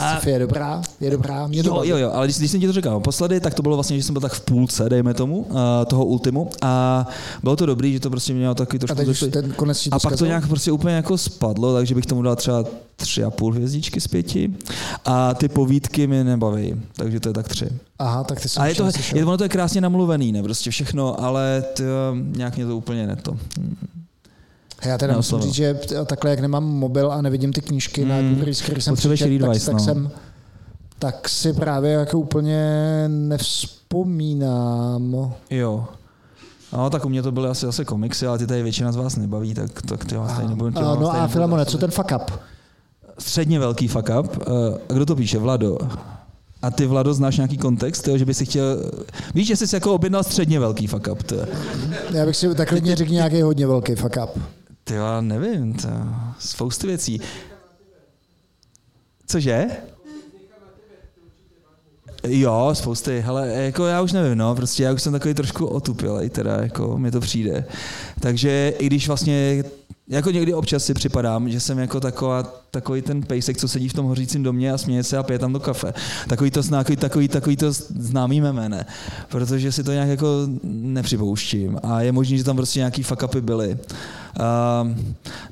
A- 0.00 0.14
sci-fi 0.16 0.30
je 0.30 0.38
dobrá, 0.38 0.82
je 1.00 1.10
dobrá, 1.10 1.46
mě 1.46 1.62
Jo, 1.64 1.82
jo, 1.84 1.96
jo, 1.96 2.10
ale 2.14 2.26
když, 2.26 2.38
když 2.38 2.50
jsem 2.50 2.60
ti 2.60 2.66
to 2.66 2.72
říkal 2.72 3.00
posledy, 3.00 3.40
tak 3.40 3.54
to 3.54 3.62
bylo 3.62 3.76
vlastně, 3.76 3.96
že 3.96 4.02
jsem 4.02 4.12
byl 4.12 4.20
tak 4.20 4.32
v 4.32 4.40
půlce, 4.40 4.88
dejme 4.88 5.14
tomu, 5.14 5.38
uh, 5.38 5.56
toho 5.86 6.04
Ultimu 6.04 6.50
a 6.62 7.06
bylo 7.42 7.56
to 7.56 7.66
dobrý, 7.66 7.92
že 7.92 8.00
to 8.00 8.10
prostě 8.10 8.32
mělo 8.34 8.54
takový 8.54 8.78
trošku... 8.78 8.92
A 8.92 9.04
takový- 9.04 9.30
ten 9.30 9.52
konec 9.52 9.88
a 9.90 9.98
pak 9.98 10.16
to 10.16 10.26
nějak 10.26 10.48
prostě 10.48 10.72
úplně 10.72 10.94
jako 10.94 11.18
spadlo, 11.18 11.74
takže 11.74 11.94
bych 11.94 12.06
tomu 12.06 12.22
dal 12.22 12.36
třeba 12.36 12.64
tři 12.96 13.24
a 13.24 13.30
půl 13.30 13.52
hvězdičky 13.52 14.00
z 14.00 14.06
pěti. 14.08 14.54
A 15.04 15.34
ty 15.34 15.48
povídky 15.48 16.06
mi 16.06 16.24
nebaví, 16.24 16.74
takže 16.96 17.20
to 17.20 17.28
je 17.28 17.32
tak 17.32 17.48
tři. 17.48 17.68
Aha, 17.98 18.24
tak 18.24 18.40
ty 18.40 18.48
jsem 18.48 18.62
A 18.62 18.66
je 18.66 18.74
to, 18.74 18.88
je, 19.14 19.24
ono 19.24 19.36
to 19.36 19.42
je 19.42 19.48
krásně 19.48 19.80
namluvený, 19.80 20.32
ne, 20.32 20.42
prostě 20.42 20.70
všechno, 20.70 21.20
ale 21.20 21.64
to, 21.76 21.82
nějak 22.36 22.56
mě 22.56 22.66
to 22.66 22.76
úplně 22.76 23.06
neto. 23.06 23.36
Já 24.86 24.98
teda 24.98 25.16
musím 25.16 25.38
neoslovil. 25.38 25.46
říct, 25.46 25.54
že 25.54 25.78
takhle, 26.06 26.30
jak 26.30 26.40
nemám 26.40 26.64
mobil 26.64 27.12
a 27.12 27.22
nevidím 27.22 27.52
ty 27.52 27.60
knížky 27.60 28.04
na 28.04 28.14
Hmm. 28.16 28.34
Google, 28.34 28.54
z 28.54 28.62
kterých 28.62 28.84
jsem 28.84 28.94
přečet, 28.96 29.38
tak, 29.40 29.50
tak, 29.64 29.74
no. 29.74 29.80
jsem, 29.80 30.10
tak 30.98 31.28
si 31.28 31.52
právě 31.52 31.92
jako 31.92 32.18
úplně 32.18 32.58
nevzpomínám. 33.08 35.32
Jo. 35.50 35.84
No, 36.72 36.90
tak 36.90 37.04
u 37.04 37.08
mě 37.08 37.22
to 37.22 37.32
byly 37.32 37.48
asi 37.48 37.66
zase 37.66 37.84
komiksy, 37.84 38.26
ale 38.26 38.38
ty 38.38 38.46
tady 38.46 38.62
většina 38.62 38.92
z 38.92 38.96
vás 38.96 39.16
nebaví, 39.16 39.54
tak, 39.54 39.82
tak 39.82 40.04
ty 40.04 40.16
vás 40.16 40.32
tady 40.36 40.48
nebudu. 40.48 40.70
no 40.70 40.74
tady 40.74 40.86
a 41.20 41.28
zase- 41.28 41.66
co 41.70 41.78
ten 41.78 41.90
fuck 41.90 42.12
up? 42.16 42.30
Středně 43.18 43.58
velký 43.58 43.88
fuck 43.88 44.10
up. 44.20 44.38
Eh, 44.42 44.78
A 44.88 44.92
kdo 44.92 45.06
to 45.06 45.16
píše? 45.16 45.38
Vlado. 45.38 45.78
A 46.62 46.70
ty, 46.70 46.86
Vlado, 46.86 47.14
znáš 47.14 47.36
nějaký 47.36 47.58
kontext, 47.58 48.08
jo, 48.08 48.18
že 48.18 48.24
by 48.24 48.34
si 48.34 48.44
chtěl... 48.46 48.90
Víš, 49.34 49.46
že 49.46 49.56
jsi 49.56 49.68
si 49.68 49.76
jako 49.76 49.94
objednal 49.94 50.22
středně 50.22 50.60
velký 50.60 50.86
fuck 50.86 51.08
up. 51.12 51.22
To, 51.22 51.34
Já 52.12 52.26
bych 52.26 52.36
si 52.36 52.54
tak 52.54 52.68
klidně 52.68 52.96
řekl 52.96 53.12
nějaký 53.12 53.42
hodně 53.42 53.66
velký 53.66 53.94
fuck 53.94 54.16
up. 54.24 54.42
Ty 54.84 54.94
já 54.94 55.20
nevím, 55.20 55.74
to, 55.74 55.88
spousty 56.38 56.86
věcí. 56.86 57.20
Cože? 59.26 59.66
Jo, 62.28 62.70
spousty, 62.72 63.24
ale 63.26 63.48
jako 63.48 63.86
já 63.86 64.00
už 64.00 64.12
nevím, 64.12 64.38
no, 64.38 64.54
prostě 64.54 64.82
já 64.82 64.92
už 64.92 65.02
jsem 65.02 65.12
takový 65.12 65.34
trošku 65.34 65.66
otupilej, 65.66 66.30
teda 66.30 66.56
jako 66.62 66.98
mi 66.98 67.10
to 67.10 67.20
přijde. 67.20 67.64
Takže 68.20 68.74
i 68.78 68.86
když 68.86 69.08
vlastně, 69.08 69.64
jako 70.08 70.30
někdy 70.30 70.54
občas 70.54 70.84
si 70.84 70.94
připadám, 70.94 71.50
že 71.50 71.60
jsem 71.60 71.78
jako 71.78 72.00
taková, 72.00 72.42
takový 72.70 73.02
ten 73.02 73.22
pejsek, 73.22 73.56
co 73.56 73.68
sedí 73.68 73.88
v 73.88 73.92
tom 73.92 74.06
hořícím 74.06 74.42
domě 74.42 74.72
a 74.72 74.78
směje 74.78 75.02
se 75.04 75.18
a 75.18 75.22
pije 75.22 75.38
tam 75.38 75.52
to 75.52 75.60
kafe. 75.60 75.94
Takový 76.28 76.50
to, 76.50 76.62
takový, 76.62 76.96
takový, 76.96 77.28
takový 77.28 77.56
to 77.56 77.72
známý 77.72 78.40
meme? 78.40 78.86
Protože 79.28 79.72
si 79.72 79.84
to 79.84 79.92
nějak 79.92 80.08
jako 80.08 80.26
nepřipouštím 80.64 81.78
a 81.82 82.00
je 82.00 82.12
možné, 82.12 82.36
že 82.36 82.44
tam 82.44 82.56
prostě 82.56 82.78
nějaký 82.78 83.02
fuck 83.02 83.22
upy 83.22 83.40
byly. 83.40 83.78
Uh, 84.40 84.90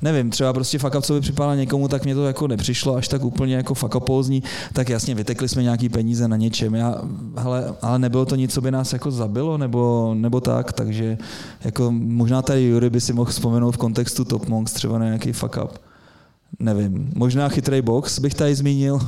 nevím, 0.01 0.29
třeba 0.29 0.53
prostě 0.53 0.79
fuck 0.79 0.95
up, 0.95 1.05
co 1.05 1.13
by 1.13 1.21
připadalo 1.21 1.55
někomu, 1.55 1.87
tak 1.87 2.03
mě 2.03 2.15
to 2.15 2.25
jako 2.25 2.47
nepřišlo 2.47 2.95
až 2.95 3.07
tak 3.07 3.23
úplně 3.23 3.55
jako 3.55 3.73
fuck 3.73 3.95
upózní, 3.95 4.43
tak 4.73 4.89
jasně 4.89 5.15
vytekli 5.15 5.49
jsme 5.49 5.63
nějaký 5.63 5.89
peníze 5.89 6.27
na 6.27 6.37
něčem, 6.37 6.75
já, 6.75 7.01
hele, 7.37 7.73
ale 7.81 7.99
nebylo 7.99 8.25
to 8.25 8.35
nic, 8.35 8.53
co 8.53 8.61
by 8.61 8.71
nás 8.71 8.93
jako 8.93 9.11
zabilo, 9.11 9.57
nebo, 9.57 10.13
nebo 10.17 10.41
tak, 10.41 10.73
takže 10.73 11.17
jako 11.63 11.91
možná 11.91 12.41
tady 12.41 12.63
Jury 12.63 12.89
by 12.89 13.01
si 13.01 13.13
mohl 13.13 13.31
vzpomenout 13.31 13.71
v 13.71 13.77
kontextu 13.77 14.25
Top 14.25 14.47
Monks 14.47 14.73
třeba 14.73 14.97
na 14.97 15.05
nějaký 15.05 15.31
fuck 15.31 15.57
up. 15.63 15.77
Nevím, 16.59 17.11
možná 17.15 17.49
chytrý 17.49 17.81
box 17.81 18.19
bych 18.19 18.33
tady 18.33 18.55
zmínil. 18.55 18.99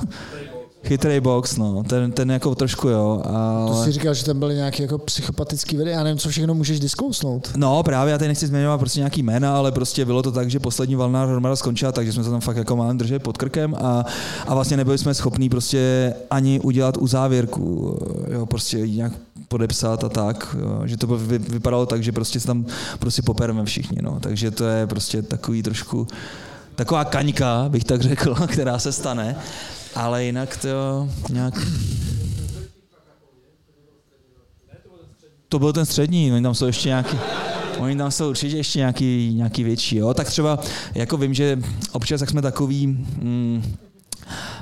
Chytrý 0.87 1.19
box, 1.19 1.57
no, 1.57 1.83
ten, 1.83 2.11
ten 2.11 2.31
jako 2.31 2.55
trošku 2.55 2.89
jo, 2.89 3.21
ale... 3.25 3.71
To 3.71 3.83
jsi 3.83 3.91
říkal, 3.91 4.13
že 4.13 4.25
tam 4.25 4.39
byly 4.39 4.55
nějaké 4.55 4.83
jako 4.83 4.97
psychopatický 4.97 5.77
videa, 5.77 5.93
já 5.93 6.03
nevím, 6.03 6.17
co 6.19 6.29
všechno 6.29 6.53
můžeš 6.53 6.79
diskousnout. 6.79 7.51
No 7.55 7.83
právě, 7.83 8.11
já 8.11 8.17
tady 8.17 8.27
nechci 8.27 8.47
zmiňovat 8.47 8.79
prostě 8.79 8.99
nějaký 8.99 9.23
jména, 9.23 9.57
ale 9.57 9.71
prostě 9.71 10.05
bylo 10.05 10.23
to 10.23 10.31
tak, 10.31 10.49
že 10.49 10.59
poslední 10.59 10.95
valná 10.95 11.25
hromada 11.25 11.55
skončila, 11.55 11.91
takže 11.91 12.13
jsme 12.13 12.23
se 12.23 12.29
tam 12.29 12.41
fakt 12.41 12.57
jako 12.57 12.75
málem 12.75 12.97
drželi 12.97 13.19
pod 13.19 13.37
krkem 13.37 13.75
a, 13.75 14.05
a 14.47 14.53
vlastně 14.53 14.77
nebyli 14.77 14.97
jsme 14.97 15.13
schopní 15.13 15.49
prostě 15.49 16.13
ani 16.29 16.59
udělat 16.59 16.97
uzávěrku, 16.97 17.97
jo, 18.31 18.45
prostě 18.45 18.77
nějak 18.77 19.13
podepsat 19.47 20.03
a 20.03 20.09
tak, 20.09 20.55
jo, 20.59 20.81
že 20.85 20.97
to 20.97 21.07
vy, 21.07 21.37
vypadalo 21.37 21.85
tak, 21.85 22.03
že 22.03 22.11
prostě 22.11 22.39
se 22.39 22.47
tam 22.47 22.65
prostě 22.99 23.21
popereme 23.21 23.65
všichni, 23.65 23.97
no, 24.01 24.19
takže 24.19 24.51
to 24.51 24.65
je 24.65 24.87
prostě 24.87 25.21
takový 25.21 25.63
trošku 25.63 26.07
taková 26.75 27.05
kaňka, 27.05 27.65
bych 27.69 27.83
tak 27.83 28.01
řekl, 28.01 28.35
která 28.47 28.79
se 28.79 28.91
stane, 28.91 29.35
ale 29.95 30.23
jinak 30.23 30.57
to 30.57 31.09
nějak... 31.29 31.53
To 35.49 35.59
byl 35.59 35.73
ten 35.73 35.85
střední, 35.85 36.33
oni 36.33 36.43
tam 36.43 36.55
jsou 36.55 36.65
ještě 36.65 36.89
nějaký... 36.89 37.17
Oni 37.77 37.95
tam 37.95 38.11
jsou 38.11 38.29
určitě 38.29 38.57
ještě 38.57 38.79
nějaký, 38.79 39.33
nějaký 39.33 39.63
větší, 39.63 39.95
jo. 39.97 40.13
Tak 40.13 40.27
třeba, 40.27 40.59
jako 40.95 41.17
vím, 41.17 41.33
že 41.33 41.59
občas, 41.91 42.21
jak 42.21 42.29
jsme 42.29 42.41
takový, 42.41 42.87
mm, 42.87 43.75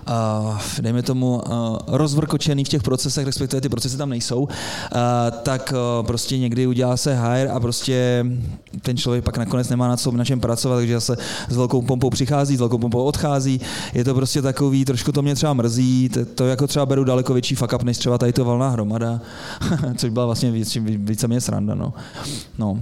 uh, 0.07 0.57
dejme 0.81 1.03
tomu, 1.03 1.35
uh, 1.35 1.77
rozvrkočený 1.87 2.63
v 2.63 2.69
těch 2.69 2.83
procesech, 2.83 3.25
respektive 3.25 3.61
ty 3.61 3.69
procesy 3.69 3.97
tam 3.97 4.09
nejsou, 4.09 4.41
uh, 4.41 4.49
tak 5.43 5.73
uh, 5.73 6.05
prostě 6.05 6.37
někdy 6.37 6.67
udělá 6.67 6.97
se 6.97 7.15
hire 7.15 7.49
a 7.49 7.59
prostě 7.59 8.25
ten 8.81 8.97
člověk 8.97 9.23
pak 9.23 9.37
nakonec 9.37 9.69
nemá 9.69 9.87
na, 9.87 9.97
co, 9.97 10.11
na 10.11 10.25
čem 10.25 10.39
pracovat, 10.39 10.75
takže 10.75 10.93
zase 10.93 11.17
s 11.49 11.55
velkou 11.55 11.81
pompou 11.81 12.09
přichází, 12.09 12.55
s 12.55 12.59
velkou 12.59 12.77
pompou 12.77 13.03
odchází. 13.03 13.61
Je 13.93 14.03
to 14.03 14.13
prostě 14.13 14.41
takový, 14.41 14.85
trošku 14.85 15.11
to 15.11 15.21
mě 15.21 15.35
třeba 15.35 15.53
mrzí, 15.53 16.09
to, 16.09 16.25
to 16.25 16.47
jako 16.47 16.67
třeba 16.67 16.85
beru 16.85 17.03
daleko 17.03 17.33
větší 17.33 17.55
fuck 17.55 17.73
up, 17.73 17.83
než 17.83 17.97
třeba 17.97 18.17
tady 18.17 18.33
to 18.33 18.45
valná 18.45 18.69
hromada, 18.69 19.21
což 19.97 20.09
byla 20.09 20.25
vlastně 20.25 20.51
víc, 20.51 20.77
víceméně 20.81 21.41
sranda, 21.41 21.75
no. 21.75 21.93
no. 22.57 22.79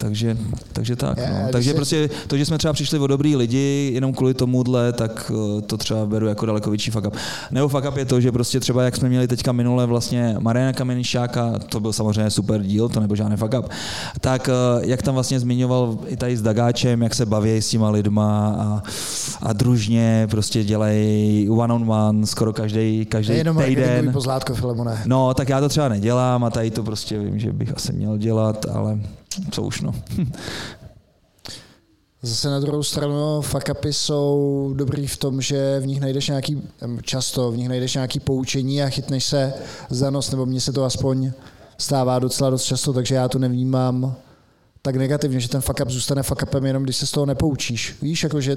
Takže, 0.00 0.36
takže 0.72 0.96
tak. 0.96 1.18
No. 1.18 1.48
Takže 1.52 1.74
prostě 1.74 2.10
to, 2.26 2.36
že 2.36 2.46
jsme 2.46 2.58
třeba 2.58 2.72
přišli 2.72 2.98
o 2.98 3.06
dobrý 3.06 3.36
lidi 3.36 3.90
jenom 3.94 4.12
kvůli 4.12 4.34
tomuhle, 4.34 4.92
tak 4.92 5.32
eh, 5.58 5.62
to 5.62 5.76
třeba 5.76 6.06
beru 6.06 6.26
jako 6.26 6.46
daleko 6.46 6.70
větší 6.70 6.90
fuck 6.90 7.06
up. 7.06 7.14
Nebo 7.50 7.68
fuck 7.68 7.84
up 7.88 7.96
je 7.96 8.04
to, 8.04 8.20
že 8.20 8.32
prostě 8.32 8.60
třeba 8.60 8.82
jak 8.82 8.96
jsme 8.96 9.08
měli 9.08 9.28
teďka 9.28 9.52
minule 9.52 9.86
vlastně 9.86 10.36
Mariana 10.38 10.72
Kamenišáka, 10.72 11.58
to 11.58 11.80
byl 11.80 11.92
samozřejmě 11.92 12.30
super 12.30 12.62
díl, 12.62 12.88
to 12.88 13.00
nebyl 13.00 13.16
žádný 13.16 13.36
fuck 13.36 13.54
up, 13.58 13.68
tak 14.20 14.48
eh, 14.48 14.52
jak 14.86 15.02
tam 15.02 15.14
vlastně 15.14 15.40
zmiňoval 15.40 15.98
i 16.06 16.16
tady 16.16 16.36
s 16.36 16.42
Dagáčem, 16.42 17.02
jak 17.02 17.14
se 17.14 17.26
baví 17.26 17.56
s 17.56 17.68
těma 17.68 17.90
lidma 17.90 18.56
a, 18.58 18.82
a 19.42 19.52
družně 19.52 20.26
prostě 20.30 20.64
dělají 20.64 21.48
one 21.50 21.74
on 21.74 21.90
one 21.90 22.26
skoro 22.26 22.52
každý, 22.52 23.06
každý 23.06 23.34
Jenom 23.34 23.56
marketingový 23.56 23.96
týden. 23.98 24.12
pozlátko, 24.12 24.54
Filemone. 24.54 25.02
No, 25.06 25.34
tak 25.34 25.48
já 25.48 25.60
to 25.60 25.68
třeba 25.68 25.88
nedělám 25.88 26.44
a 26.44 26.50
tady 26.50 26.70
to 26.70 26.82
prostě 26.82 27.18
vím, 27.18 27.38
že 27.38 27.52
bych 27.52 27.76
asi 27.76 27.92
měl 27.92 28.18
dělat, 28.18 28.66
ale 28.72 28.98
co 29.50 29.62
už 29.62 29.80
no. 29.80 29.94
Zase 32.22 32.50
na 32.50 32.60
druhou 32.60 32.82
stranu 32.82 33.40
fuck 33.40 33.68
upy 33.70 33.92
jsou 33.92 34.72
dobrý 34.76 35.06
v 35.06 35.16
tom, 35.16 35.40
že 35.40 35.80
v 35.80 35.86
nich 35.86 36.00
najdeš 36.00 36.28
nějaký, 36.28 36.62
často 37.02 37.50
v 37.50 37.56
nich 37.56 37.68
najdeš 37.68 37.94
nějaký 37.94 38.20
poučení 38.20 38.82
a 38.82 38.88
chytneš 38.88 39.24
se 39.24 39.52
za 39.90 40.10
nos, 40.10 40.30
nebo 40.30 40.46
mně 40.46 40.60
se 40.60 40.72
to 40.72 40.84
aspoň 40.84 41.32
stává 41.78 42.18
docela 42.18 42.50
dost 42.50 42.64
často, 42.64 42.92
takže 42.92 43.14
já 43.14 43.28
to 43.28 43.38
nevnímám 43.38 44.16
tak 44.82 44.96
negativně, 44.96 45.40
že 45.40 45.48
ten 45.48 45.60
fuck 45.60 45.80
up 45.80 45.90
zůstane 45.90 46.22
fuck 46.22 46.42
upem 46.42 46.66
jenom, 46.66 46.82
když 46.82 46.96
se 46.96 47.06
z 47.06 47.10
toho 47.10 47.26
nepoučíš. 47.26 47.96
Víš, 48.02 48.22
jakože 48.22 48.56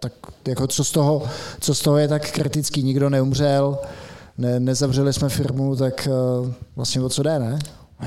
tak 0.00 0.12
jako 0.48 0.66
co 0.66 0.84
z 0.84 0.90
toho, 0.90 1.22
co 1.60 1.74
z 1.74 1.80
toho 1.80 1.98
je 1.98 2.08
tak 2.08 2.30
kritický, 2.30 2.82
nikdo 2.82 3.10
neumřel, 3.10 3.78
ne, 4.38 4.60
nezavřeli 4.60 5.12
jsme 5.12 5.28
firmu, 5.28 5.76
tak 5.76 6.08
uh, 6.40 6.50
vlastně 6.76 7.00
o 7.00 7.08
co 7.08 7.22
jde, 7.22 7.38
ne? 7.38 7.58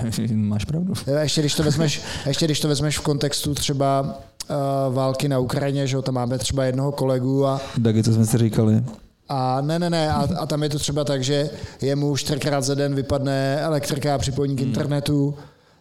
Máš 0.34 0.66
pravdu. 0.66 0.94
A 1.18 1.20
ještě 1.20 1.42
když 1.42 1.56
to 1.56 1.64
vezmeš, 1.64 2.02
ještě 2.26 2.46
když 2.46 2.60
to 2.60 2.68
vezmeš 2.68 2.98
v 2.98 3.02
kontextu 3.02 3.56
třeba 3.56 4.02
uh, 4.02 4.96
války 4.96 5.28
na 5.28 5.40
Ukrajině, 5.40 5.88
že 5.88 5.96
jo, 5.96 6.02
tam 6.02 6.16
máme 6.16 6.38
třeba 6.38 6.66
jednoho 6.66 6.92
kolegu 6.92 7.46
a, 7.46 7.62
Dagi, 7.78 8.04
co 8.04 8.14
jsme 8.14 8.26
si 8.26 8.38
říkali. 8.38 8.84
a 9.30 9.62
ne, 9.62 9.80
ne, 9.80 9.90
ne, 9.90 10.12
a, 10.12 10.28
a 10.40 10.46
tam 10.46 10.64
je 10.64 10.70
to 10.70 10.80
třeba 10.80 11.04
tak, 11.04 11.24
že 11.24 11.50
jemu 11.82 12.18
čtyřikrát 12.18 12.62
za 12.64 12.76
den 12.76 12.96
vypadne 12.96 13.60
elektrika 13.62 14.16
a 14.16 14.18
připojení 14.18 14.56
k 14.56 14.62
internetu, 14.62 15.36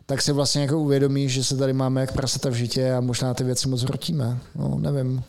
tak 0.06 0.22
si 0.22 0.32
vlastně 0.32 0.62
jako 0.62 0.78
uvědomí, 0.78 1.28
že 1.28 1.44
se 1.44 1.56
tady 1.56 1.72
máme 1.72 2.00
jak 2.00 2.12
prasata 2.12 2.48
v 2.48 2.52
žitě 2.52 2.92
a 2.92 3.00
možná 3.00 3.34
ty 3.34 3.44
věci 3.44 3.68
moc 3.68 3.82
hrotíme. 3.82 4.38
No, 4.56 4.78
nevím. 4.80 5.22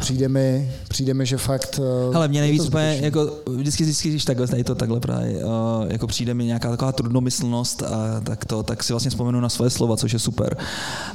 Přijde 0.00 0.28
mi, 0.28 0.72
přijde 0.88 1.14
mi, 1.14 1.26
že 1.26 1.36
fakt... 1.36 1.80
eh, 2.12 2.16
Ale 2.16 2.28
mě 2.28 2.38
je 2.38 2.42
to 2.42 2.46
nejvíc 2.46 2.66
úplně, 2.66 2.98
jako 3.02 3.30
vždycky, 3.46 3.82
vždycky, 3.82 4.08
když 4.08 4.24
takhle, 4.24 4.46
tady 4.46 4.64
to 4.64 4.74
takhle 4.74 5.00
právě, 5.00 5.44
uh, 5.44 5.50
jako 5.88 6.06
přijde 6.06 6.34
mi 6.34 6.44
nějaká 6.44 6.70
taková 6.70 6.92
trudnomyslnost 6.92 7.82
a 7.82 8.20
tak 8.24 8.44
to, 8.44 8.62
tak 8.62 8.82
si 8.84 8.92
vlastně 8.92 9.10
vzpomenu 9.10 9.40
na 9.40 9.48
svoje 9.48 9.70
slova, 9.70 9.96
což 9.96 10.12
je 10.12 10.18
super. 10.18 10.56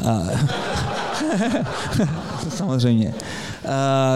A, 0.06 0.22
samozřejmě. 2.58 3.14
A, 3.70 4.16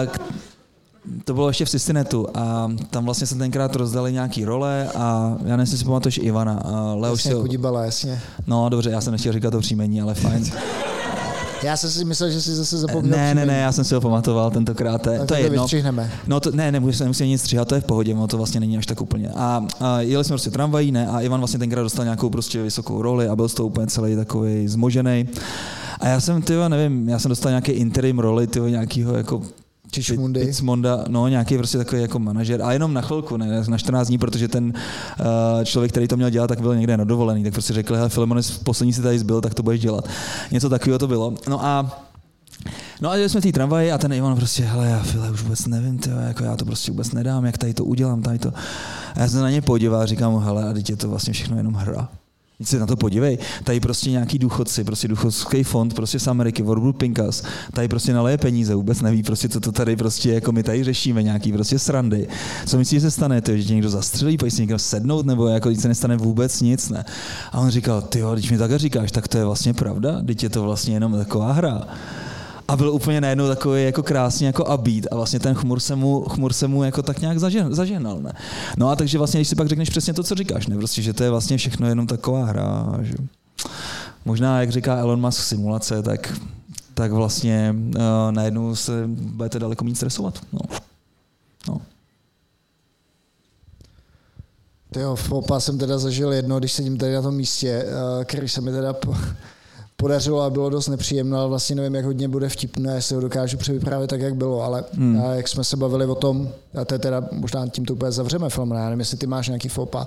to 1.24 1.34
bylo 1.34 1.48
ještě 1.48 1.64
v 1.64 1.70
Sistinetu 1.70 2.26
a 2.34 2.72
tam 2.90 3.04
vlastně 3.04 3.26
se 3.26 3.34
tenkrát 3.34 3.76
rozdali 3.76 4.12
nějaký 4.12 4.44
role 4.44 4.88
a 4.94 5.28
já 5.38 5.44
nevím, 5.44 5.60
jestli 5.60 5.78
si 5.78 5.84
pamatuješ 5.84 6.18
Ivana. 6.22 6.62
A 6.64 6.94
Leoš 6.94 7.24
Jasně, 7.24 7.36
si, 7.36 7.42
Kudibala, 7.42 7.84
jasně. 7.84 8.20
no 8.46 8.68
dobře, 8.68 8.90
já 8.90 9.00
jsem 9.00 9.12
nechtěl 9.12 9.32
říkat 9.32 9.50
to 9.50 9.60
příjmení, 9.60 10.00
ale 10.02 10.14
fajn. 10.14 10.52
Já 11.62 11.76
jsem 11.76 11.90
si 11.90 12.04
myslel, 12.04 12.30
že 12.30 12.42
jsi 12.42 12.54
zase 12.54 12.78
zapomněl 12.78 13.18
Ne, 13.18 13.34
ne, 13.34 13.46
ne, 13.46 13.58
já 13.58 13.72
jsem 13.72 13.84
si 13.84 13.94
ho 13.94 14.00
pamatoval 14.00 14.50
tentokrát. 14.50 15.02
Tak 15.02 15.26
to 15.26 15.34
je 15.34 15.40
jedno. 15.40 15.66
No 16.26 16.40
to, 16.40 16.50
ne, 16.50 16.72
nemusím, 16.72 17.04
nemusím 17.04 17.26
nic 17.26 17.40
stříhat, 17.40 17.68
to 17.68 17.74
je 17.74 17.80
v 17.80 17.84
pohodě, 17.84 18.14
ono 18.14 18.26
to 18.26 18.36
vlastně 18.36 18.60
není 18.60 18.78
až 18.78 18.86
tak 18.86 19.00
úplně. 19.00 19.30
A, 19.36 19.66
a 19.80 20.00
jeli 20.00 20.24
jsme 20.24 20.32
prostě 20.32 20.50
tramvají, 20.50 20.92
ne, 20.92 21.06
a 21.06 21.20
Ivan 21.20 21.40
vlastně 21.40 21.58
tenkrát 21.58 21.82
dostal 21.82 22.04
nějakou 22.04 22.30
prostě 22.30 22.62
vysokou 22.62 23.02
roli 23.02 23.28
a 23.28 23.36
byl 23.36 23.48
z 23.48 23.54
toho 23.54 23.66
úplně 23.66 23.86
celý 23.86 24.16
takový 24.16 24.68
zmožený. 24.68 25.28
A 26.00 26.08
já 26.08 26.20
jsem, 26.20 26.42
ty 26.42 26.52
nevím, 26.68 27.08
já 27.08 27.18
jsem 27.18 27.28
dostal 27.28 27.52
nějaký 27.52 27.72
interim 27.72 28.18
roli, 28.18 28.46
ty 28.46 28.60
nějakýho 28.60 29.14
jako 29.14 29.42
Čičmundy. 29.92 30.46
Picmonda, 30.46 31.04
no 31.08 31.28
nějaký 31.28 31.56
prostě 31.56 31.78
takový 31.78 32.02
jako 32.02 32.18
manažer, 32.18 32.62
a 32.62 32.72
jenom 32.72 32.94
na 32.94 33.00
chvilku, 33.00 33.36
ne, 33.36 33.64
na 33.68 33.78
14 33.78 34.08
dní, 34.08 34.18
protože 34.18 34.48
ten 34.48 34.64
uh, 35.20 35.64
člověk, 35.64 35.92
který 35.92 36.08
to 36.08 36.16
měl 36.16 36.30
dělat, 36.30 36.46
tak 36.46 36.60
byl 36.60 36.76
někde 36.76 36.96
na 36.96 37.04
dovolený, 37.04 37.44
tak 37.44 37.52
prostě 37.52 37.72
řekl, 37.72 37.94
hele 37.94 38.08
Filemonis, 38.08 38.50
poslední 38.50 38.92
si 38.92 39.02
tady 39.02 39.18
zbyl, 39.18 39.40
tak 39.40 39.54
to 39.54 39.62
budeš 39.62 39.80
dělat. 39.80 40.08
Něco 40.50 40.68
takového 40.68 40.98
to 40.98 41.08
bylo. 41.08 41.34
No 41.48 41.64
a 41.64 41.98
No 43.00 43.10
a 43.10 43.16
jeli 43.16 43.28
jsme 43.28 43.40
v 43.40 43.44
té 43.44 43.52
tramvaji 43.52 43.92
a 43.92 43.98
ten 43.98 44.12
Ivan 44.12 44.36
prostě, 44.36 44.62
hele, 44.62 44.86
já 44.86 44.98
File, 44.98 45.30
už 45.30 45.42
vůbec 45.42 45.66
nevím, 45.66 45.98
tyjo, 45.98 46.16
jako 46.16 46.44
já 46.44 46.56
to 46.56 46.64
prostě 46.64 46.90
vůbec 46.90 47.12
nedám, 47.12 47.44
jak 47.44 47.58
tady 47.58 47.74
to 47.74 47.84
udělám, 47.84 48.22
tady 48.22 48.38
to. 48.38 48.52
A 49.14 49.20
já 49.20 49.28
se 49.28 49.40
na 49.40 49.50
ně 49.50 49.62
podíval 49.62 50.00
a 50.00 50.06
říkám 50.06 50.32
mu, 50.32 50.38
hele, 50.38 50.68
a 50.68 50.72
teď 50.72 50.90
je 50.90 50.96
to 50.96 51.08
vlastně 51.08 51.32
všechno 51.32 51.56
jenom 51.56 51.74
hra. 51.74 52.08
Teď 52.62 52.68
se 52.68 52.78
na 52.78 52.86
to 52.86 52.96
podívej, 52.96 53.38
tady 53.64 53.80
prostě 53.80 54.10
nějaký 54.10 54.38
důchodci, 54.38 54.84
prostě 54.84 55.08
důchodský 55.08 55.62
fond 55.62 55.94
prostě 55.94 56.18
z 56.18 56.26
Ameriky, 56.26 56.62
Warburg 56.62 56.96
Pincus, 56.96 57.42
tady 57.72 57.88
prostě 57.88 58.12
naleje 58.12 58.38
peníze, 58.38 58.74
vůbec 58.74 59.00
neví 59.00 59.22
prostě, 59.22 59.48
co 59.48 59.60
to 59.60 59.72
tady 59.72 59.96
prostě, 59.96 60.32
jako 60.32 60.52
my 60.52 60.62
tady 60.62 60.84
řešíme, 60.84 61.22
nějaký 61.22 61.52
prostě 61.52 61.78
srandy. 61.78 62.28
Co 62.66 62.78
myslíš, 62.78 63.02
že 63.02 63.10
se 63.10 63.10
stane, 63.10 63.40
tyjo, 63.40 63.56
že 63.56 63.64
tě 63.64 63.74
někdo 63.74 63.90
zastřelí, 63.90 64.38
pojď 64.38 64.54
si 64.54 64.62
někam 64.62 64.78
sednout, 64.78 65.26
nebo 65.26 65.48
jako 65.48 65.68
teď 65.68 65.80
se 65.80 65.88
nestane 65.88 66.16
vůbec 66.16 66.60
nic, 66.60 66.88
ne? 66.88 67.04
A 67.52 67.60
on 67.60 67.70
říkal, 67.70 68.02
ty 68.02 68.22
když 68.32 68.50
mi 68.50 68.58
takhle 68.58 68.78
říkáš, 68.78 69.12
tak 69.12 69.28
to 69.28 69.38
je 69.38 69.44
vlastně 69.44 69.74
pravda, 69.74 70.22
teď 70.26 70.42
je 70.42 70.50
to 70.50 70.62
vlastně 70.62 70.94
jenom 70.94 71.12
taková 71.12 71.52
hra. 71.52 71.88
A 72.68 72.76
byl 72.76 72.90
úplně 72.90 73.20
najednou 73.20 73.48
takový 73.48 73.84
jako 73.84 74.02
krásně 74.02 74.46
jako 74.46 74.66
abít 74.66 75.06
a 75.10 75.16
vlastně 75.16 75.40
ten 75.40 75.54
chmur 75.54 75.80
se 75.80 75.96
mu, 75.96 76.20
chmur 76.22 76.52
se 76.52 76.68
mu 76.68 76.84
jako 76.84 77.02
tak 77.02 77.20
nějak 77.20 77.38
zažen, 77.38 77.74
zaženal, 77.74 78.20
ne? 78.20 78.32
No 78.76 78.88
a 78.90 78.96
takže 78.96 79.18
vlastně, 79.18 79.38
když 79.40 79.48
si 79.48 79.56
pak 79.56 79.68
řekneš 79.68 79.90
přesně 79.90 80.14
to, 80.14 80.22
co 80.22 80.34
říkáš, 80.34 80.66
ne? 80.66 80.76
Prostě, 80.76 81.02
že 81.02 81.12
to 81.12 81.24
je 81.24 81.30
vlastně 81.30 81.56
všechno 81.56 81.88
jenom 81.88 82.06
taková 82.06 82.44
hra, 82.44 82.98
že 83.02 83.14
možná, 84.24 84.60
jak 84.60 84.72
říká 84.72 84.96
Elon 84.96 85.20
Musk, 85.20 85.42
simulace, 85.42 86.02
tak, 86.02 86.38
tak 86.94 87.12
vlastně 87.12 87.74
uh, 87.76 88.02
najednou 88.30 88.76
se 88.76 89.02
budete 89.06 89.58
daleko 89.58 89.84
méně 89.84 89.96
stresovat. 89.96 90.38
No. 90.52 90.60
No. 91.68 91.80
Jo, 94.96 95.16
v 95.16 95.28
Popa 95.28 95.60
jsem 95.60 95.78
teda 95.78 95.98
zažil 95.98 96.32
jedno, 96.32 96.58
když 96.58 96.72
sedím 96.72 96.98
tady 96.98 97.14
na 97.14 97.22
tom 97.22 97.34
místě, 97.34 97.86
eh, 97.86 98.24
který 98.24 98.48
se 98.48 98.60
mi 98.60 98.70
teda 98.70 98.92
po- 98.92 99.16
podařilo 100.02 100.40
a 100.40 100.50
bylo 100.50 100.70
dost 100.70 100.88
nepříjemné, 100.88 101.36
ale 101.36 101.48
vlastně 101.48 101.76
nevím, 101.76 101.94
jak 101.94 102.04
hodně 102.04 102.28
bude 102.28 102.48
vtipné, 102.48 102.94
jestli 102.94 103.14
ho 103.14 103.20
dokážu 103.20 103.56
převyprávět 103.56 104.10
tak, 104.10 104.20
jak 104.20 104.34
bylo, 104.34 104.62
ale 104.62 104.84
hmm. 104.92 105.22
jak 105.32 105.48
jsme 105.48 105.64
se 105.64 105.76
bavili 105.76 106.06
o 106.06 106.14
tom, 106.14 106.48
a 106.80 106.84
to 106.84 106.94
je 106.94 106.98
teda 106.98 107.22
možná 107.32 107.68
tím 107.68 107.84
to 107.84 107.94
úplně 107.94 108.12
zavřeme 108.12 108.50
film, 108.50 108.70
já 108.70 108.84
nevím, 108.84 108.98
jestli 108.98 109.16
ty 109.16 109.26
máš 109.26 109.48
nějaký 109.48 109.68
fopa, 109.68 110.06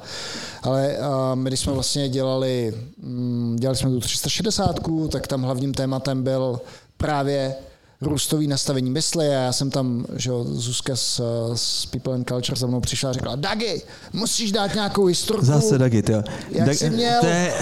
ale 0.64 0.98
uh, 1.00 1.36
my 1.36 1.50
když 1.50 1.60
jsme 1.60 1.74
vlastně 1.74 2.10
dělali, 2.10 2.74
mm, 3.04 3.56
dělali 3.60 3.78
jsme 3.78 3.90
tu 3.90 4.00
360, 4.00 4.80
tak 5.10 5.28
tam 5.28 5.44
hlavním 5.44 5.74
tématem 5.74 6.24
byl 6.24 6.60
právě 6.98 7.56
růstový 8.02 8.48
nastavení 8.48 8.90
mysli 8.92 9.28
a 9.28 9.32
já 9.32 9.54
jsem 9.54 9.70
tam, 9.70 10.06
že 10.16 10.30
jo, 10.30 10.44
Zuzka 10.44 10.96
z, 10.96 11.22
z 11.54 11.86
People 11.86 12.14
and 12.14 12.28
Culture 12.28 12.60
za 12.60 12.68
mnou 12.68 12.80
přišla 12.80 13.10
a 13.10 13.14
řekla, 13.14 13.36
Dagi, 13.36 13.82
musíš 14.14 14.52
dát 14.52 14.74
nějakou 14.74 15.06
historku. 15.06 15.46
Zase 15.46 15.78
Dagit, 15.78 16.10
jo. 16.10 16.24
Jak 16.50 16.74
jsi 16.74 16.90
měl? 16.90 17.22
To 17.22 17.28
je, 17.28 17.54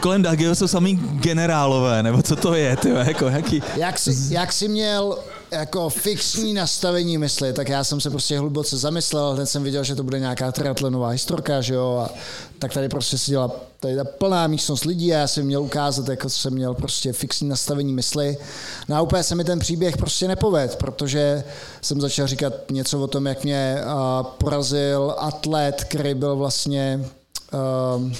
kolem 0.00 0.22
Dagiho 0.22 0.54
jsou 0.54 0.68
samý 0.68 0.96
generálové, 0.96 2.02
nebo 2.02 2.22
co 2.22 2.36
to 2.36 2.54
je, 2.54 2.76
ty 2.76 2.90
jako 2.90 3.28
jaký... 3.28 3.62
Jak 3.76 3.98
jsi, 3.98 4.34
jak 4.34 4.52
jsi 4.52 4.68
měl 4.68 5.18
jako 5.50 5.88
fixní 5.88 6.54
nastavení 6.54 7.18
mysli, 7.18 7.52
tak 7.52 7.68
já 7.68 7.84
jsem 7.84 8.00
se 8.00 8.10
prostě 8.10 8.38
hluboce 8.38 8.76
zamyslel, 8.76 9.32
hned 9.32 9.46
jsem 9.46 9.62
viděl, 9.62 9.84
že 9.84 9.94
to 9.94 10.02
bude 10.02 10.18
nějaká 10.18 10.52
triatlonová 10.52 11.08
historka, 11.08 11.60
že 11.60 11.74
jo, 11.74 12.06
a 12.06 12.14
tak 12.58 12.72
tady 12.72 12.88
prostě 12.88 13.18
seděla 13.18 13.50
tady 13.80 13.96
ta 13.96 14.04
plná 14.04 14.46
místnost 14.46 14.84
lidí 14.84 15.14
a 15.14 15.18
já 15.18 15.26
jsem 15.26 15.46
měl 15.46 15.62
ukázat, 15.62 16.08
jako 16.08 16.28
jsem 16.28 16.52
měl 16.52 16.74
prostě 16.74 17.12
fixní 17.12 17.48
nastavení 17.48 17.92
mysli. 17.92 18.36
No 18.88 18.96
a 18.96 19.00
úplně 19.00 19.22
se 19.22 19.34
mi 19.34 19.44
ten 19.44 19.58
příběh 19.58 19.96
prostě 19.96 20.28
nepoved, 20.28 20.76
protože 20.76 21.44
jsem 21.82 22.00
začal 22.00 22.26
říkat 22.26 22.52
něco 22.70 23.00
o 23.00 23.06
tom, 23.06 23.26
jak 23.26 23.44
mě 23.44 23.78
porazil 24.38 25.14
atlet, 25.18 25.84
který 25.84 26.14
byl 26.14 26.36
vlastně 26.36 27.04
um, 27.96 28.14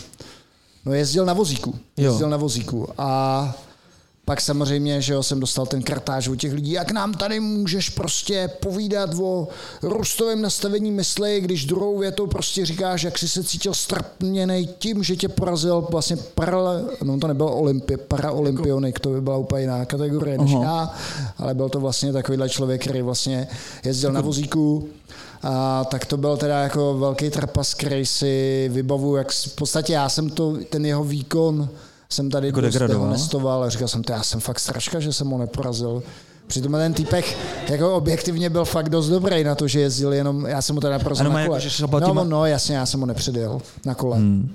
No 0.88 0.94
jezdil 0.94 1.24
na 1.24 1.32
vozíku. 1.32 1.74
Jo. 1.96 2.10
Jezdil 2.10 2.30
na 2.30 2.36
vozíku. 2.36 2.88
A 2.98 3.54
pak 4.24 4.40
samozřejmě, 4.40 5.02
že 5.02 5.12
jo, 5.12 5.22
jsem 5.22 5.40
dostal 5.40 5.66
ten 5.66 5.82
kartáž 5.82 6.28
od 6.28 6.36
těch 6.36 6.52
lidí, 6.52 6.72
jak 6.72 6.90
nám 6.90 7.14
tady 7.14 7.40
můžeš 7.40 7.90
prostě 7.90 8.50
povídat 8.60 9.10
o 9.22 9.48
růstovém 9.82 10.42
nastavení 10.42 10.90
mysli, 10.90 11.40
když 11.40 11.66
druhou 11.66 11.98
větou 11.98 12.26
prostě 12.26 12.66
říkáš, 12.66 13.02
jak 13.02 13.18
jsi 13.18 13.28
se 13.28 13.44
cítil 13.44 13.74
strpněnej 13.74 14.68
tím, 14.78 15.02
že 15.02 15.16
tě 15.16 15.28
porazil 15.28 15.86
vlastně 15.90 16.16
para, 16.16 16.56
no 17.02 17.18
to 17.18 17.26
nebyl 17.26 17.46
olympi, 17.46 17.96
paraolympionik, 17.96 19.00
to 19.00 19.10
by 19.10 19.20
byla 19.20 19.36
úplně 19.36 19.60
jiná 19.60 19.84
kategorie 19.84 20.38
než 20.38 20.54
Aha. 20.54 20.64
já, 20.64 20.94
ale 21.38 21.54
byl 21.54 21.68
to 21.68 21.80
vlastně 21.80 22.12
takovýhle 22.12 22.48
člověk, 22.48 22.80
který 22.80 23.02
vlastně 23.02 23.48
jezdil 23.84 24.12
na 24.12 24.20
vozíku, 24.20 24.88
a 25.42 25.84
tak 25.84 26.06
to 26.06 26.16
byl 26.16 26.36
teda 26.36 26.58
jako 26.62 26.98
velký 26.98 27.30
trpas, 27.30 27.74
který 27.74 28.06
si 28.06 28.68
vybavu, 28.72 29.16
jak 29.16 29.32
v 29.32 29.54
podstatě 29.54 29.92
já 29.92 30.08
jsem 30.08 30.30
to, 30.30 30.56
ten 30.70 30.86
jeho 30.86 31.04
výkon 31.04 31.68
jsem 32.08 32.30
tady 32.30 32.46
Jako 32.46 32.60
dehonestoval 32.60 33.64
a 33.64 33.68
říkal 33.68 33.88
jsem, 33.88 34.02
to 34.02 34.12
já 34.12 34.22
jsem 34.22 34.40
fakt 34.40 34.60
straška, 34.60 35.00
že 35.00 35.12
jsem 35.12 35.28
ho 35.30 35.38
neporazil. 35.38 36.02
Přitom 36.46 36.72
ten 36.72 36.94
týpek 36.94 37.36
jako 37.68 37.94
objektivně 37.94 38.50
byl 38.50 38.64
fakt 38.64 38.88
dost 38.88 39.08
dobrý 39.08 39.44
na 39.44 39.54
to, 39.54 39.68
že 39.68 39.80
jezdil 39.80 40.12
jenom, 40.12 40.46
já 40.46 40.62
jsem 40.62 40.74
ho 40.76 40.80
teda 40.80 40.98
porazil 40.98 41.26
Ano, 41.26 41.34
na 41.34 41.40
jako, 41.40 41.50
kole. 41.50 41.60
šlapal 41.60 42.00
no, 42.14 42.24
no, 42.24 42.46
jasně, 42.46 42.76
já 42.76 42.86
jsem 42.86 43.00
ho 43.00 43.06
nepředjel 43.06 43.60
na 43.84 43.94
kole. 43.94 44.16
Hmm. 44.16 44.54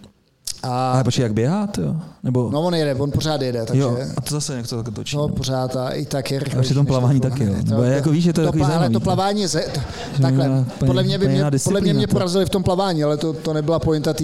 A, 0.63 0.91
Ale 0.91 1.03
počkej, 1.03 1.23
jak 1.23 1.33
běhá, 1.33 1.67
to 1.67 1.81
jo? 1.81 1.95
Nebo... 2.23 2.49
no 2.51 2.61
on 2.61 2.75
jede, 2.75 2.95
on 2.95 3.11
pořád 3.11 3.41
jede, 3.41 3.65
takže... 3.65 3.81
jo, 3.81 3.97
a 4.17 4.21
to 4.21 4.35
zase 4.35 4.57
jak 4.57 4.67
to 4.67 4.83
tak 4.83 4.93
točí. 4.93 5.15
No, 5.17 5.27
no. 5.27 5.33
pořád 5.35 5.75
a 5.75 5.89
i 5.89 6.05
tak 6.05 6.31
je 6.31 6.39
rychlejší. 6.39 6.59
A 6.59 6.61
při 6.61 6.73
tom 6.73 6.85
to 6.85 6.93
plavání 6.93 7.19
taky, 7.19 7.43
jo. 7.43 7.53
Nebo 7.65 7.81
jako 7.83 8.09
víš, 8.09 8.23
že 8.23 8.33
to 8.33 8.41
je 8.41 8.47
takový 8.47 8.63
pla- 8.63 8.77
Ale 8.77 8.87
to 8.89 8.93
to. 8.93 8.99
plavání 8.99 9.41
je... 9.41 9.47
Ze, 9.47 9.61
to, 9.61 10.21
takhle, 10.21 10.49
úplně- 10.49 10.65
podle 10.87 11.03
mě 11.03 11.17
by 11.17 11.27
mě, 11.27 11.45
podle 11.63 11.81
mě, 11.81 11.93
mě 11.93 12.07
to. 12.07 12.13
porazili 12.13 12.45
v 12.45 12.49
tom 12.49 12.63
plavání, 12.63 13.03
ale 13.03 13.17
to, 13.17 13.33
to 13.33 13.53
nebyla 13.53 13.79
pointa 13.79 14.13
té 14.13 14.23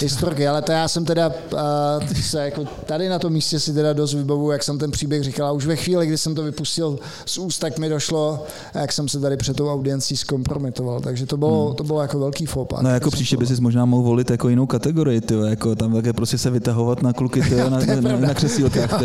historky. 0.00 0.48
Ale 0.48 0.62
to 0.62 0.72
já 0.72 0.88
jsem 0.88 1.04
teda 1.04 1.28
uh, 1.28 2.06
se 2.22 2.44
jako 2.44 2.64
tady 2.86 3.08
na 3.08 3.18
tom 3.18 3.32
místě 3.32 3.60
si 3.60 3.74
teda 3.74 3.92
dost 3.92 4.14
vybavu, 4.14 4.50
jak 4.50 4.62
jsem 4.62 4.78
ten 4.78 4.90
příběh 4.90 5.22
říkal. 5.22 5.48
A 5.48 5.52
už 5.52 5.66
ve 5.66 5.76
chvíli, 5.76 6.06
kdy 6.06 6.18
jsem 6.18 6.34
to 6.34 6.42
vypustil 6.42 6.98
z 7.26 7.38
úst, 7.38 7.58
tak 7.58 7.78
mi 7.78 7.88
došlo, 7.88 8.42
jak 8.74 8.92
jsem 8.92 9.08
se 9.08 9.20
tady 9.20 9.36
před 9.36 9.56
tou 9.56 9.72
audiencí 9.72 10.16
zkompromitoval. 10.16 11.00
Takže 11.00 11.26
to 11.26 11.36
bylo, 11.36 11.74
to 11.74 11.84
bylo 11.84 12.02
jako 12.02 12.18
velký 12.18 12.46
fopa. 12.46 12.82
No 12.82 12.90
jako 12.90 13.10
příště 13.10 13.36
by 13.36 13.46
si 13.46 13.60
možná 13.60 13.84
mohl 13.84 14.02
volit 14.02 14.30
jako 14.30 14.48
jinou 14.48 14.66
kategorii, 14.66 15.20
ty, 15.20 15.34
jako 15.48 15.73
tam 15.76 15.92
také 15.92 16.12
prostě 16.12 16.38
se 16.38 16.50
vytahovat 16.50 17.02
na 17.02 17.12
kluky 17.12 17.40
ty, 17.40 17.54
na, 17.56 17.68
na, 17.68 18.00
na, 18.00 18.16
na 18.16 18.34
křesílkách. 18.34 18.98
Ty. 18.98 19.04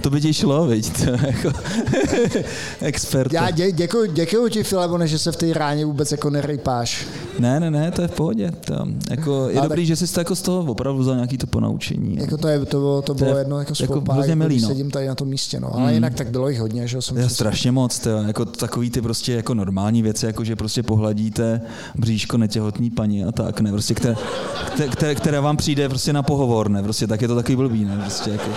To 0.00 0.10
by 0.10 0.20
ti 0.20 0.34
šlo, 0.34 0.66
viď, 0.66 1.04
to, 1.04 1.10
jako 1.10 1.58
expert. 2.80 3.32
Já 3.32 3.50
dě, 3.50 3.72
děkuji, 3.72 4.10
děkuji 4.12 4.48
ti, 4.48 4.62
Filemone, 4.62 5.08
že 5.08 5.18
se 5.18 5.32
v 5.32 5.36
té 5.36 5.52
ráně 5.52 5.84
vůbec 5.84 6.12
jako 6.12 6.30
nerejpáš. 6.30 7.06
Ne, 7.38 7.60
ne, 7.60 7.70
ne, 7.70 7.90
to 7.90 8.02
je 8.02 8.08
v 8.08 8.14
pohodě. 8.14 8.50
To, 8.50 8.74
jako, 9.10 9.48
je 9.48 9.58
Ale 9.58 9.68
dobrý, 9.68 9.86
že 9.86 9.96
jsi 9.96 10.14
to 10.14 10.20
jako 10.20 10.36
z 10.36 10.42
toho 10.42 10.72
opravdu 10.72 11.00
vzal 11.00 11.14
nějaký 11.14 11.38
to 11.38 11.46
ponaučení. 11.46 12.16
Jako 12.16 12.36
to, 12.36 12.48
je, 12.48 12.58
to, 12.58 12.78
bylo, 12.78 13.02
to 13.02 13.14
bylo 13.14 13.30
je 13.30 13.38
jedno 13.38 13.58
jako, 13.58 13.74
jako 13.80 13.94
jako 13.94 14.12
hrozně 14.12 14.36
milý, 14.36 14.54
když 14.54 14.62
no. 14.62 14.68
sedím 14.68 14.90
tady 14.90 15.08
na 15.08 15.14
tom 15.14 15.28
místě. 15.28 15.60
No. 15.60 15.74
Ale 15.74 15.94
jinak 15.94 16.14
tak 16.14 16.30
bylo 16.30 16.48
jich 16.48 16.60
hodně, 16.60 16.88
že 16.88 16.96
jo, 16.96 17.02
jsem 17.02 17.28
strašně 17.28 17.72
moc, 17.72 17.98
tyjo, 17.98 18.22
jako 18.22 18.44
takový 18.44 18.90
ty 18.90 19.02
prostě 19.02 19.32
jako 19.32 19.54
normální 19.54 20.02
věci, 20.02 20.26
jako 20.26 20.44
že 20.44 20.56
prostě 20.56 20.82
pohladíte 20.82 21.60
bříško 21.94 22.38
netěhotný 22.38 22.90
paní 22.90 23.24
a 23.24 23.32
tak, 23.32 23.60
ne, 23.60 23.72
prostě 23.72 23.94
které, 23.94 24.16
které, 24.90 25.14
které 25.14 25.40
vám 25.40 25.56
přijde 25.56 25.87
prostě 25.88 26.12
na 26.12 26.22
pohovor, 26.22 26.70
ne, 26.70 26.82
prostě 26.82 27.06
tak 27.06 27.22
je 27.22 27.28
to 27.28 27.34
takový 27.36 27.56
blbý, 27.56 27.84
ne, 27.84 27.96
prostě 28.02 28.30
jako, 28.30 28.50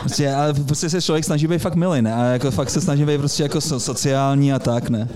Prostě, 0.00 0.34
ale 0.34 0.54
prostě 0.54 0.90
se 0.90 1.02
člověk 1.02 1.24
snaží 1.24 1.46
být 1.46 1.58
fakt 1.58 1.74
milý, 1.74 2.02
ne? 2.02 2.14
A 2.14 2.24
jako 2.24 2.50
fakt 2.50 2.70
se 2.70 2.80
snaží 2.80 3.04
být 3.04 3.18
prostě 3.18 3.42
jako 3.42 3.60
so, 3.60 3.80
sociální 3.80 4.52
a 4.52 4.58
tak, 4.58 4.90
ne? 4.90 5.08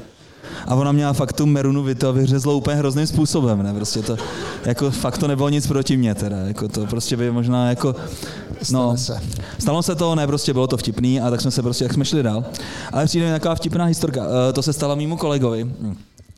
A 0.67 0.75
ona 0.75 0.93
měla 0.93 1.13
fakt 1.13 1.33
tu 1.33 1.47
merunu 1.47 1.83
Vito 1.83 2.13
vyřezlo 2.13 2.57
úplně 2.57 2.77
hrozným 2.77 3.07
způsobem, 3.07 3.63
ne? 3.63 3.75
Prostě 3.75 4.03
to, 4.03 4.17
jako 4.65 4.91
fakt 4.91 5.19
to 5.19 5.29
nebylo 5.29 5.49
nic 5.49 5.67
proti 5.67 5.97
mně 5.97 6.15
teda, 6.15 6.37
jako 6.37 6.69
to 6.69 6.87
prostě 6.87 7.17
by 7.17 7.31
možná 7.31 7.69
jako, 7.69 7.97
no, 8.73 8.97
se. 8.97 9.21
Stalo 9.59 9.83
se 9.83 9.95
to, 9.95 10.15
ne, 10.15 10.27
prostě 10.27 10.53
bylo 10.53 10.67
to 10.67 10.77
vtipný 10.77 11.21
a 11.21 11.31
tak 11.31 11.41
jsme 11.41 11.51
se 11.51 11.63
prostě, 11.63 11.85
jak 11.85 11.93
jsme 11.93 12.05
šli 12.05 12.23
dál. 12.23 12.45
Ale 12.93 13.05
přijde 13.07 13.27
mi 13.27 13.33
taková 13.33 13.55
vtipná 13.55 13.85
historka. 13.85 14.23
Eh, 14.49 14.53
To 14.53 14.63
se 14.63 14.73
stalo 14.73 14.97
mýmu 14.97 15.17
kolegovi. 15.17 15.71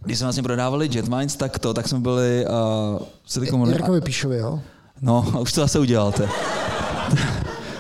Když 0.05 0.19
jsme 0.19 0.25
vlastně 0.25 0.43
prodávali 0.43 0.89
Jetmines, 0.93 1.37
tak 1.37 1.59
to, 1.59 1.75
tak 1.75 1.89
jsme 1.89 1.99
byli, 2.01 2.47
uh, 2.95 3.03
teďko 3.41 3.59
možná- 3.59 3.75
Jirkovi 3.75 4.01
Píšovi, 4.01 4.37
jo? 4.39 4.61
No, 5.03 5.27
a 5.35 5.39
už 5.41 5.53
to 5.53 5.61
zase 5.61 5.79
uděláte. 5.79 6.29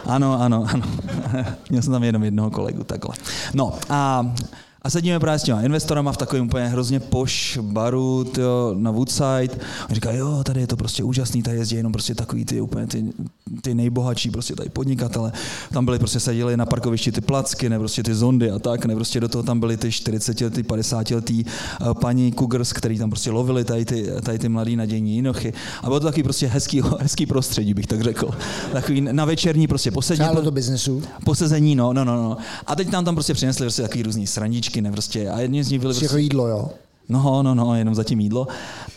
ano, 0.06 0.42
ano, 0.42 0.66
ano. 0.72 0.84
Měl 1.70 1.82
jsem 1.82 1.92
tam 1.92 2.04
jenom 2.04 2.22
jednoho 2.22 2.50
kolegu, 2.50 2.84
takhle. 2.84 3.16
No 3.54 3.74
a, 3.90 4.32
a 4.82 4.90
sedíme 4.90 5.20
právě 5.20 5.38
s 5.38 5.42
těma 5.42 5.62
investorama 5.62 6.12
v 6.12 6.16
takovém 6.16 6.44
úplně 6.46 6.66
hrozně 6.68 7.00
poš 7.00 7.58
baru 7.62 8.24
tyjo, 8.24 8.74
na 8.78 8.90
Woodside. 8.90 9.54
A 9.88 9.94
říká, 9.94 10.12
jo, 10.12 10.42
tady 10.44 10.60
je 10.60 10.66
to 10.66 10.76
prostě 10.76 11.02
úžasný, 11.04 11.42
tady 11.42 11.56
jezdí 11.56 11.76
jenom 11.76 11.92
prostě 11.92 12.14
takový 12.14 12.44
ty 12.44 12.60
úplně 12.60 12.86
ty, 12.86 13.04
ty 13.62 13.74
nejbohatší 13.74 14.30
prostě 14.30 14.54
tady 14.56 14.68
podnikatele. 14.68 15.32
Tam 15.72 15.84
byli 15.84 15.98
prostě 15.98 16.20
seděli 16.20 16.56
na 16.56 16.66
parkovišti 16.66 17.12
ty 17.12 17.20
placky, 17.20 17.68
ne 17.68 17.78
prostě 17.78 18.02
ty 18.02 18.14
zondy 18.14 18.50
a 18.50 18.58
tak, 18.58 18.84
ne 18.86 18.94
prostě 18.94 19.20
do 19.20 19.28
toho 19.28 19.42
tam 19.42 19.60
byly 19.60 19.76
ty 19.76 19.92
40 19.92 20.40
letý, 20.40 20.62
50 20.62 21.10
letý 21.10 21.44
paní 22.00 22.32
Cougars, 22.32 22.72
který 22.72 22.98
tam 22.98 23.10
prostě 23.10 23.30
lovili 23.30 23.64
tady 23.64 23.84
ty, 23.84 24.06
tady 24.22 24.38
ty 24.38 24.48
mladý 24.48 24.76
nadějní 24.76 25.14
jinochy. 25.14 25.52
A 25.82 25.86
bylo 25.86 26.00
to 26.00 26.06
takový 26.06 26.22
prostě 26.22 26.46
hezký, 26.46 26.82
hezký 27.00 27.26
prostředí, 27.26 27.74
bych 27.74 27.86
tak 27.86 28.00
řekl. 28.00 28.30
Takový 28.72 29.00
na 29.00 29.24
večerní 29.24 29.66
prostě 29.66 29.90
posedí, 29.90 30.20
Přálo 30.22 30.40
do 30.42 30.50
biznesu. 30.50 31.02
posezení, 31.24 31.74
no, 31.74 31.92
no, 31.92 32.04
no, 32.04 32.16
no. 32.16 32.36
A 32.66 32.76
teď 32.76 32.90
nám 32.90 33.04
tam 33.04 33.14
prostě 33.14 33.34
přinesli 33.34 33.64
prostě 33.64 33.82
takový 33.82 34.02
různý 34.02 34.26
srandičky, 34.26 34.69
ne, 34.76 34.92
prostě. 34.92 35.30
A 35.30 35.40
jedni 35.40 35.64
z 35.64 35.70
nich 35.70 35.80
byli 35.80 35.94
Jako 35.94 36.00
prostě, 36.00 36.18
jídlo, 36.18 36.48
jo? 36.48 36.68
no, 37.08 37.42
no, 37.42 37.54
no, 37.54 37.74
jenom 37.74 37.94
zatím 37.94 38.20
jídlo. 38.20 38.48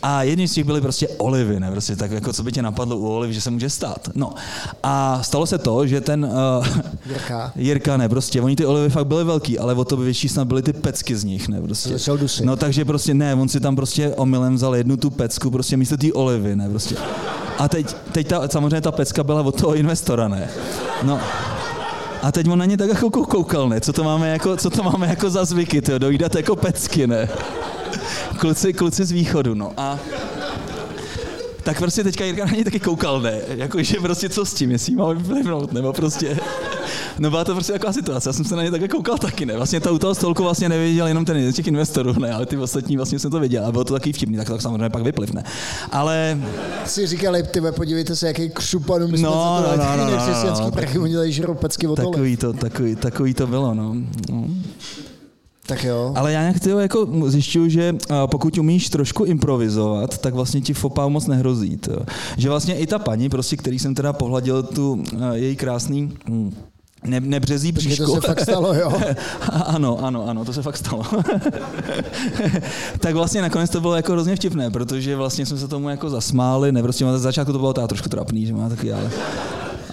A 0.02 0.22
jedni 0.22 0.48
z 0.48 0.52
těch 0.52 0.64
byly 0.64 0.80
prostě 0.80 1.08
olivy, 1.08 1.60
ne, 1.60 1.70
prostě 1.70 1.96
tak 1.96 2.10
jako 2.10 2.32
co 2.32 2.42
by 2.42 2.52
tě 2.52 2.62
napadlo 2.62 2.96
u 2.96 3.08
oliv, 3.08 3.32
že 3.32 3.40
se 3.40 3.50
může 3.50 3.70
stát. 3.70 4.08
No. 4.14 4.34
A 4.82 5.22
stalo 5.22 5.46
se 5.46 5.58
to, 5.58 5.86
že 5.86 6.00
ten 6.00 6.24
uh, 6.24 6.66
Jirka. 7.08 7.52
Jirka, 7.56 7.96
ne, 7.96 8.08
prostě, 8.08 8.42
oni 8.42 8.56
ty 8.56 8.66
olivy 8.66 8.88
fakt 8.88 9.06
byly 9.06 9.24
velký, 9.24 9.58
ale 9.58 9.74
o 9.74 9.84
to 9.84 9.96
by 9.96 10.04
větší 10.04 10.28
snad 10.28 10.48
byly 10.48 10.62
ty 10.62 10.72
pecky 10.72 11.16
z 11.16 11.24
nich, 11.24 11.48
ne, 11.48 11.60
prostě. 11.60 11.88
Začal 11.88 12.16
dusit. 12.18 12.44
No 12.44 12.56
takže 12.56 12.84
prostě 12.84 13.14
ne, 13.14 13.34
on 13.34 13.48
si 13.48 13.60
tam 13.60 13.76
prostě 13.76 14.08
omylem 14.16 14.54
vzal 14.54 14.76
jednu 14.76 14.96
tu 14.96 15.10
pecku, 15.10 15.50
prostě 15.50 15.76
místo 15.76 15.96
té 15.96 16.12
olivy, 16.12 16.56
ne, 16.56 16.68
prostě. 16.68 16.96
A 17.58 17.68
teď, 17.68 17.96
teď 18.12 18.28
ta, 18.28 18.48
samozřejmě 18.48 18.80
ta 18.80 18.92
pecka 18.92 19.24
byla 19.24 19.42
od 19.42 19.60
toho 19.60 19.74
investora, 19.74 20.28
ne. 20.28 20.48
No, 21.02 21.20
a 22.24 22.32
teď 22.32 22.48
on 22.48 22.58
na 22.58 22.64
ně 22.64 22.76
tak 22.76 22.88
jako 22.88 23.06
kou- 23.10 23.24
koukal, 23.26 23.68
ne? 23.68 23.80
Co 23.80 23.92
to 23.92 24.04
máme 24.04 24.28
jako, 24.28 24.56
co 24.56 24.70
to 24.70 24.82
máme 24.82 25.06
jako 25.06 25.30
za 25.30 25.44
zvyky, 25.44 25.82
tyjo? 25.82 25.98
dojídat 25.98 26.34
jako 26.34 26.56
pecky, 26.56 27.06
ne? 27.06 27.28
Kluci, 28.38 28.72
kluci 28.72 29.04
z 29.04 29.10
východu, 29.10 29.54
no. 29.54 29.72
A 29.76 29.98
tak 31.62 31.78
prostě 31.78 32.04
teďka 32.04 32.24
Jirka 32.24 32.44
na 32.44 32.52
něj 32.52 32.64
taky 32.64 32.80
koukal, 32.80 33.20
ne? 33.20 33.40
Jako, 33.48 33.82
že 33.82 34.00
prostě 34.00 34.28
co 34.28 34.44
s 34.44 34.54
tím, 34.54 34.70
jestli 34.70 34.94
máme 34.94 35.14
vyplivnout, 35.14 35.72
nebo 35.72 35.92
prostě... 35.92 36.38
No 37.18 37.30
byla 37.30 37.44
to 37.44 37.54
prostě 37.54 37.72
taková 37.72 37.92
situace, 37.92 38.28
já 38.28 38.32
jsem 38.32 38.44
se 38.44 38.56
na 38.56 38.62
ně 38.62 38.70
takhle 38.70 38.88
koukal 38.88 39.18
taky, 39.18 39.46
ne? 39.46 39.56
Vlastně 39.56 39.80
to 39.80 39.94
u 39.94 39.98
toho 39.98 40.14
stolku 40.14 40.42
vlastně 40.42 40.68
nevěděl 40.68 41.06
jenom 41.06 41.24
ten 41.24 41.36
jeden 41.36 41.52
z 41.52 41.56
těch 41.56 41.66
investorů, 41.66 42.20
ne? 42.20 42.32
Ale 42.32 42.46
ty 42.46 42.56
ostatní 42.56 42.96
vlastně 42.96 43.18
jsem 43.18 43.30
to 43.30 43.40
věděl 43.40 43.66
a 43.66 43.72
bylo 43.72 43.84
to 43.84 43.94
takový 43.94 44.12
vtipný, 44.12 44.36
tak 44.36 44.46
to 44.46 44.58
samozřejmě 44.60 44.90
pak 44.90 45.02
vyplivne. 45.02 45.44
Ale 45.92 46.38
Si 46.86 47.06
říkali, 47.06 47.42
ty 47.42 47.60
podívejte 47.60 48.16
se, 48.16 48.26
jaký 48.26 48.50
křupan, 48.50 49.10
my 49.10 49.18
jsme 49.18 49.28
No, 49.28 49.32
to 49.32 49.76
no, 49.76 49.76
no, 49.76 49.96
no, 49.96 50.16
no, 50.44 50.60
no, 50.60 50.70
prachy, 50.70 50.98
oni 50.98 51.14
tady 51.14 51.32
žerou 51.32 51.54
pecky 51.54 51.86
od 51.86 51.96
takový 51.96 52.36
to, 52.36 52.52
takový, 52.52 52.96
takový 52.96 53.34
to 53.34 53.46
bylo, 53.46 53.74
no. 53.74 53.96
no. 54.30 54.44
Tak 55.66 55.84
jo. 55.84 56.12
Ale 56.16 56.32
já 56.32 56.40
nějak 56.40 56.60
tyjo, 56.60 56.78
jako 56.78 57.08
zjišťuju, 57.26 57.68
že 57.68 57.96
pokud 58.26 58.58
umíš 58.58 58.88
trošku 58.88 59.24
improvizovat, 59.24 60.18
tak 60.18 60.34
vlastně 60.34 60.60
ti 60.60 60.74
fopa 60.74 61.08
moc 61.08 61.26
nehrozí. 61.26 61.76
Tyjo. 61.76 62.00
Že 62.36 62.48
vlastně 62.48 62.74
i 62.76 62.86
ta 62.86 62.98
paní, 62.98 63.28
prostě, 63.28 63.56
který 63.56 63.78
jsem 63.78 63.94
teda 63.94 64.12
pohladil 64.12 64.62
tu 64.62 65.04
její 65.32 65.56
krásný 65.56 66.12
hm, 66.28 66.54
ne, 67.06 67.20
nebřezí 67.20 67.72
bříško. 67.72 68.06
to 68.06 68.14
se 68.14 68.20
fakt 68.20 68.40
stalo, 68.40 68.74
jo? 68.74 68.92
ano, 69.66 69.98
ano, 70.04 70.28
ano, 70.28 70.44
to 70.44 70.52
se 70.52 70.62
fakt 70.62 70.76
stalo. 70.76 71.02
tak 73.00 73.14
vlastně 73.14 73.42
nakonec 73.42 73.70
to 73.70 73.80
bylo 73.80 73.96
jako 73.96 74.12
hrozně 74.12 74.36
vtipné, 74.36 74.70
protože 74.70 75.16
vlastně 75.16 75.46
jsme 75.46 75.58
se 75.58 75.68
tomu 75.68 75.88
jako 75.88 76.10
zasmáli, 76.10 76.72
ne, 76.72 76.82
prostě 76.82 77.04
na 77.04 77.18
začátku 77.18 77.52
to 77.52 77.58
bylo 77.58 77.72
teda 77.72 77.86
trošku 77.86 78.08
trapný, 78.08 78.46
že 78.46 78.52
má 78.52 78.68
taky, 78.68 78.92
ale 78.92 79.10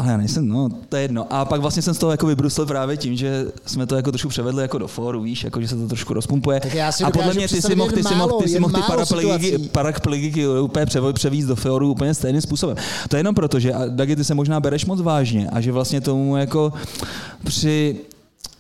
ale 0.02 0.12
já 0.12 0.18
nejsem, 0.18 0.48
no, 0.48 0.70
to 0.90 0.96
je 0.96 1.02
jedno. 1.02 1.34
A 1.34 1.46
pak 1.46 1.62
vlastně 1.62 1.82
jsem 1.82 1.94
z 1.94 1.98
toho 1.98 2.12
jako 2.12 2.28
vybrusl 2.28 2.66
právě 2.66 2.98
tím, 2.98 3.16
že 3.16 3.46
jsme 3.66 3.86
to 3.86 3.96
jako 3.96 4.12
trošku 4.12 4.30
převedli 4.30 4.62
jako 4.62 4.78
do 4.78 4.88
fóru, 4.88 5.22
víš, 5.22 5.44
jako 5.44 5.62
že 5.62 5.68
se 5.68 5.76
to 5.76 5.88
trošku 5.88 6.14
rozpumpuje. 6.14 6.60
Tak 6.60 6.74
já 6.74 6.92
si 6.92 7.04
a 7.04 7.12
podle 7.12 7.34
mě 7.34 7.48
ty 7.48 7.62
si 7.62 7.76
mohl, 7.76 7.92
ty 7.92 8.04
si 8.04 8.16
mohl, 8.16 8.42
ty 8.44 8.50
si 8.50 8.60
mohl 8.60 8.74
ty 8.74 8.82
paraplegiky, 8.88 9.58
paraplegiky 9.58 10.48
úplně 10.48 10.86
převízt 11.14 11.48
do 11.48 11.56
fóru 11.56 11.92
úplně 11.92 12.14
stejným 12.14 12.42
způsobem. 12.42 12.78
To 13.10 13.16
je 13.16 13.20
jenom 13.20 13.36
proto, 13.36 13.60
že 13.60 13.74
Dagi, 13.90 14.16
ty 14.16 14.24
se 14.24 14.34
možná 14.34 14.60
bereš 14.60 14.86
moc 14.86 15.02
vážně 15.02 15.50
a 15.50 15.62
že 15.62 15.72
vlastně 15.72 16.02
tomu 16.02 16.38
jako 16.38 16.74
při, 17.44 17.96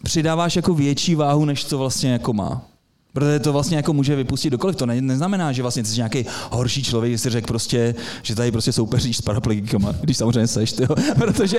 přidáváš 0.03 0.55
jako 0.55 0.73
větší 0.73 1.15
váhu, 1.15 1.45
než 1.45 1.65
co 1.65 1.77
vlastně 1.77 2.11
jako 2.11 2.33
má. 2.33 2.61
Protože 3.13 3.39
to 3.39 3.53
vlastně 3.53 3.77
jako 3.77 3.93
může 3.93 4.15
vypustit 4.15 4.49
dokoliv. 4.49 4.75
To 4.75 4.85
ne, 4.85 5.01
neznamená, 5.01 5.51
že 5.51 5.61
vlastně 5.61 5.85
jsi 5.85 5.97
nějaký 5.97 6.25
horší 6.51 6.83
člověk, 6.83 7.11
že 7.13 7.17
si 7.17 7.29
řekl 7.29 7.47
prostě, 7.47 7.95
že 8.23 8.35
tady 8.35 8.51
prostě 8.51 8.71
soupeříš 8.73 9.17
s 9.17 9.21
paraplegikama, 9.21 9.93
když 10.01 10.17
samozřejmě 10.17 10.47
seš, 10.47 10.71
tyjo. 10.73 10.89
protože 11.15 11.57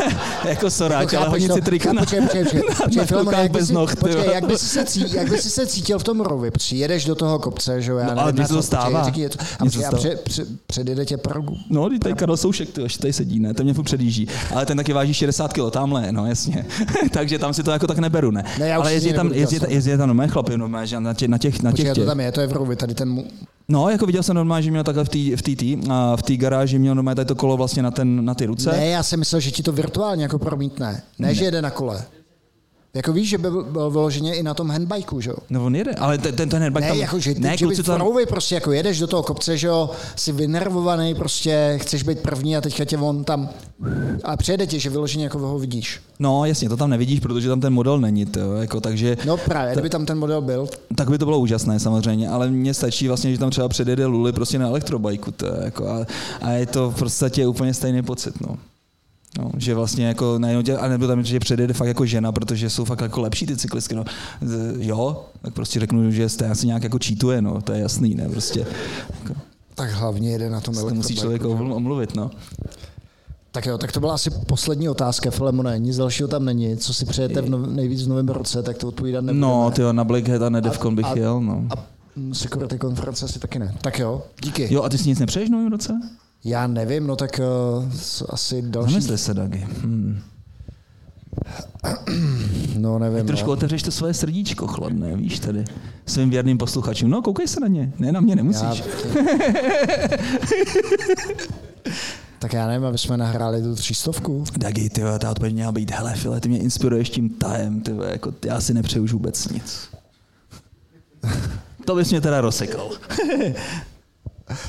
jako 0.48 0.70
soráč, 0.70 1.10
To 1.10 1.18
ale 1.20 1.28
hodně 1.28 1.48
to. 1.48 1.54
si 1.54 1.60
trika 1.60 1.92
na, 1.92 2.00
Počkej, 2.02 2.20
počkej, 2.20 2.42
počkej, 2.42 2.62
počkej, 2.84 2.96
na 2.96 3.04
Filemone, 3.04 3.24
koukách 3.24 3.42
jak 3.42 3.52
by 3.52 3.58
bez 3.58 3.66
si- 3.68 3.74
noh, 3.74 3.96
počkej, 3.96 4.24
jak 4.34 4.46
by 4.46 4.58
si 4.58 4.66
se 4.68 4.84
cí- 4.84 5.14
jak 5.14 5.40
se 5.40 5.66
cítil 5.66 5.98
v 5.98 6.04
tom 6.04 6.20
rovi? 6.20 6.50
Přijedeš 6.50 7.04
do 7.04 7.14
toho 7.14 7.38
kopce, 7.38 7.82
že 7.82 7.90
jo? 7.90 7.98
Já 7.98 8.14
No, 8.14 8.20
ale 8.22 8.32
na 8.32 8.42
se 8.46 8.48
to 8.48 8.54
počkej, 8.54 8.66
stává. 8.66 9.00
A, 9.02 9.10
Mně 9.10 9.70
se 9.70 9.78
počkej, 9.78 9.84
a 9.86 9.90
to 9.90 9.96
pře, 9.96 10.16
pře, 10.16 10.46
předjede 10.66 11.04
tě 11.04 11.16
Pragu. 11.16 11.56
No, 11.70 11.88
teď 11.88 12.00
tady 12.00 12.14
Karel 12.14 12.36
Soušek, 12.36 12.68
ty 12.70 12.82
tady 13.00 13.12
sedí, 13.12 13.40
ne? 13.40 13.54
Ten 13.54 13.64
mě 13.64 13.74
furt 13.74 13.84
předjíždí. 13.84 14.26
Ale 14.54 14.66
ten 14.66 14.76
taky 14.76 14.92
váží 14.92 15.14
60 15.14 15.52
kg, 15.52 15.60
tamhle, 15.70 16.12
no 16.12 16.26
jasně. 16.26 16.66
Takže 17.10 17.38
tam 17.38 17.54
si 17.54 17.62
to 17.62 17.70
jako 17.70 17.86
tak 17.86 17.98
neberu, 17.98 18.30
ne? 18.30 18.44
Ne, 18.58 18.68
já 18.68 18.78
už 18.78 18.82
Ale 18.82 18.90
si 18.90 18.94
jezdí 18.94 19.12
tam, 19.12 19.32
jezdí, 19.32 19.56
dělat 19.58 19.70
jezdí 19.70 19.90
tam 19.96 20.08
normálně, 20.08 20.86
že 20.94 21.00
na 21.00 21.14
těch, 21.14 21.28
na 21.28 21.38
těch, 21.38 21.62
na 21.62 21.72
těch, 21.72 21.86
Počkej, 21.86 22.04
to 22.04 22.08
tam 22.10 22.20
je, 22.20 22.32
to 22.32 22.40
je 22.40 22.46
v 22.46 22.52
rovi, 22.52 22.76
tady 22.76 22.94
ten 22.94 23.08
mu... 23.08 23.24
No, 23.68 23.88
jako 23.88 24.06
viděl 24.06 24.22
jsem 24.22 24.36
normálně, 24.36 24.62
že 24.62 24.70
měl 24.70 24.84
takhle 24.84 25.04
v 25.04 25.08
té 25.08 25.36
v 25.36 25.42
tý, 25.42 25.56
tý, 25.56 25.78
a 25.90 26.16
v 26.16 26.22
té 26.22 26.36
garáži 26.36 26.78
měl 26.78 26.94
normálně 26.94 27.16
tady 27.16 27.26
to 27.26 27.34
kolo 27.34 27.56
vlastně 27.56 27.82
na, 27.82 27.90
ten, 27.90 28.24
na 28.24 28.34
ty 28.34 28.46
ruce. 28.46 28.70
Ne, 28.70 28.86
já 28.86 29.02
jsem 29.02 29.18
myslel, 29.18 29.40
že 29.40 29.50
ti 29.50 29.62
to 29.62 29.72
virtuálně 29.72 30.22
jako 30.22 30.38
promítne. 30.38 31.02
Ne, 31.18 31.34
že 31.34 31.44
jede 31.44 31.62
na 31.62 31.70
kole. 31.70 32.04
Jako 32.94 33.12
víš, 33.12 33.28
že 33.28 33.38
by 33.38 33.50
byl 33.50 33.90
vyloženě 33.90 34.34
i 34.34 34.42
na 34.42 34.54
tom 34.54 34.70
handbajku, 34.70 35.20
že 35.20 35.30
jo? 35.30 35.36
No 35.50 35.64
on 35.64 35.76
jede, 35.76 35.92
ale 35.92 36.18
ten, 36.18 36.48
ten, 36.48 36.62
headback 36.62 36.82
Ne, 36.84 36.88
tam... 36.88 36.98
jako, 36.98 37.18
že 37.18 37.34
ty, 37.34 37.40
ne, 37.40 37.56
že 37.56 37.66
tam, 37.82 37.96
Frouvy 37.96 38.26
prostě 38.26 38.54
jako 38.54 38.72
jedeš 38.72 38.98
do 38.98 39.06
toho 39.06 39.22
kopce, 39.22 39.56
že 39.56 39.66
jo, 39.66 39.90
jsi 40.16 40.32
vynervovaný, 40.32 41.14
prostě 41.14 41.78
chceš 41.82 42.02
být 42.02 42.18
první 42.18 42.56
a 42.56 42.60
teďka 42.60 42.84
tě 42.84 42.98
on 42.98 43.24
tam 43.24 43.48
a 44.24 44.36
přijede 44.36 44.66
ti, 44.66 44.80
že 44.80 44.90
vyloženě 44.90 45.24
jako 45.24 45.38
ho 45.38 45.58
vidíš. 45.58 46.00
No 46.18 46.44
jasně, 46.44 46.68
to 46.68 46.76
tam 46.76 46.90
nevidíš, 46.90 47.20
protože 47.20 47.48
tam 47.48 47.60
ten 47.60 47.72
model 47.72 48.00
není, 48.00 48.26
to, 48.26 48.56
jako, 48.56 48.80
takže 48.80 49.16
No 49.26 49.36
právě, 49.36 49.72
kdyby 49.72 49.90
tam 49.90 50.06
ten 50.06 50.18
model 50.18 50.42
byl, 50.42 50.68
tak 50.96 51.10
by 51.10 51.18
to 51.18 51.24
bylo 51.24 51.38
úžasné 51.38 51.80
samozřejmě, 51.80 52.28
ale 52.28 52.50
mně 52.50 52.74
stačí 52.74 53.08
vlastně, 53.08 53.32
že 53.32 53.38
tam 53.38 53.50
třeba 53.50 53.68
předjede 53.68 54.06
Luli 54.06 54.32
prostě 54.32 54.58
na 54.58 54.66
elektrobajku, 54.66 55.30
to, 55.30 55.46
jako, 55.46 55.88
a, 55.88 56.06
a, 56.40 56.50
je 56.50 56.66
to 56.66 56.90
v 56.90 56.98
podstatě 56.98 57.46
úplně 57.46 57.74
stejný 57.74 58.02
pocit, 58.02 58.40
no. 58.40 58.56
No, 59.38 59.50
že 59.56 59.74
vlastně 59.74 60.06
jako 60.06 60.38
najednou 60.38 60.62
tě, 60.62 60.76
a 60.76 60.88
nebo 60.88 61.06
tam, 61.06 61.24
že 61.24 61.40
předjede 61.40 61.74
fakt 61.74 61.88
jako 61.88 62.06
žena, 62.06 62.32
protože 62.32 62.70
jsou 62.70 62.84
fakt 62.84 63.00
jako 63.00 63.20
lepší 63.20 63.46
ty 63.46 63.56
cyklistky, 63.56 63.94
no. 63.94 64.04
Jo, 64.78 65.24
tak 65.42 65.54
prostě 65.54 65.80
řeknu, 65.80 66.10
že 66.10 66.28
jste 66.28 66.48
asi 66.48 66.66
nějak 66.66 66.82
jako 66.82 66.98
cheatuje, 67.06 67.42
no, 67.42 67.60
to 67.62 67.72
je 67.72 67.80
jasný, 67.80 68.14
ne, 68.14 68.28
prostě. 68.28 68.66
Jako, 69.22 69.40
tak 69.74 69.90
hlavně 69.90 70.30
jede 70.30 70.50
na 70.50 70.60
tom 70.60 70.74
to 70.74 70.80
musí 70.80 70.90
elektrobajku. 70.94 71.20
člověk 71.20 71.42
omlu- 71.42 71.74
omluvit, 71.76 72.14
no. 72.16 72.30
Tak 73.52 73.66
jo, 73.66 73.78
tak 73.78 73.92
to 73.92 74.00
byla 74.00 74.14
asi 74.14 74.30
poslední 74.30 74.88
otázka, 74.88 75.30
Filemone, 75.30 75.78
nic 75.78 75.96
dalšího 75.96 76.28
tam 76.28 76.44
není. 76.44 76.76
Co 76.76 76.94
si 76.94 77.04
přejete 77.06 77.40
v 77.42 77.50
nov, 77.50 77.68
nejvíc 77.68 78.02
v 78.04 78.08
novém 78.08 78.28
roce, 78.28 78.62
tak 78.62 78.78
to 78.78 78.88
odpovídat 78.88 79.20
nebudeme. 79.20 79.40
No, 79.40 79.70
ty 79.70 79.82
na 79.92 80.04
Blackhead 80.04 80.42
a 80.42 80.48
na 80.48 80.60
Defcon 80.60 80.94
bych 80.96 81.06
a- 81.06 81.18
jel, 81.18 81.40
no. 81.40 81.64
A 81.70 81.86
mm, 82.16 82.34
security 82.34 82.78
konference 82.78 83.24
asi 83.24 83.38
taky 83.38 83.58
ne. 83.58 83.74
Tak 83.82 83.98
jo, 83.98 84.22
díky. 84.42 84.74
Jo, 84.74 84.82
a 84.82 84.88
ty 84.88 84.98
si 84.98 85.08
nic 85.08 85.18
nepřeješ 85.18 85.48
v 85.48 85.52
novém 85.52 85.70
roce? 85.72 86.00
Já 86.44 86.66
nevím, 86.66 87.06
no 87.06 87.16
tak 87.16 87.40
uh, 87.76 87.92
asi 88.28 88.62
další. 88.62 88.92
Zamysli 88.92 89.18
se, 89.18 89.34
Dagi. 89.34 89.66
Hmm. 89.82 90.20
No 92.78 92.98
nevím. 92.98 93.26
Trošku 93.26 93.46
no. 93.46 93.52
otevřeš 93.52 93.82
to 93.82 93.90
svoje 93.90 94.14
srdíčko 94.14 94.66
chladné, 94.66 95.16
víš 95.16 95.38
tady, 95.38 95.64
svým 96.06 96.30
věrným 96.30 96.58
posluchačům. 96.58 97.10
No, 97.10 97.22
koukej 97.22 97.48
se 97.48 97.60
na 97.60 97.66
ně, 97.66 97.92
ne 97.98 98.12
na 98.12 98.20
mě, 98.20 98.36
nemusíš. 98.36 98.62
Já, 98.62 98.84
tak 102.38 102.52
já 102.52 102.66
nevím, 102.66 102.86
aby 102.86 102.98
jsme 102.98 103.16
nahráli 103.16 103.62
tu 103.62 103.74
třístovku. 103.74 104.44
Dagi, 104.56 104.90
ty 104.90 105.02
ta 105.18 105.30
odpověď 105.30 105.54
měla 105.54 105.72
být, 105.72 105.90
hele, 105.90 106.14
File, 106.14 106.40
ty 106.40 106.48
mě 106.48 106.58
inspiruješ 106.58 107.10
tím 107.10 107.28
tajem, 107.28 107.80
ty 107.80 107.92
jako, 108.10 108.34
já 108.44 108.60
si 108.60 108.74
nepřeju 108.74 109.04
už 109.04 109.12
vůbec 109.12 109.48
nic. 109.48 109.88
to 111.84 111.94
bys 111.94 112.10
mě 112.10 112.20
teda 112.20 112.40
rozsekal. 112.40 112.90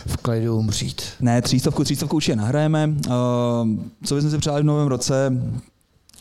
V 0.07 0.17
klidu 0.17 0.57
umřít. 0.57 1.01
ne, 1.19 1.41
třístovku, 1.41 1.83
třístovku 1.83 2.15
určitě 2.15 2.35
nahrajeme. 2.35 2.87
Uh, 2.87 3.13
co 4.03 4.15
bychom 4.15 4.31
si 4.31 4.37
přáli 4.37 4.61
v 4.61 4.65
novém 4.65 4.87
roce? 4.87 5.31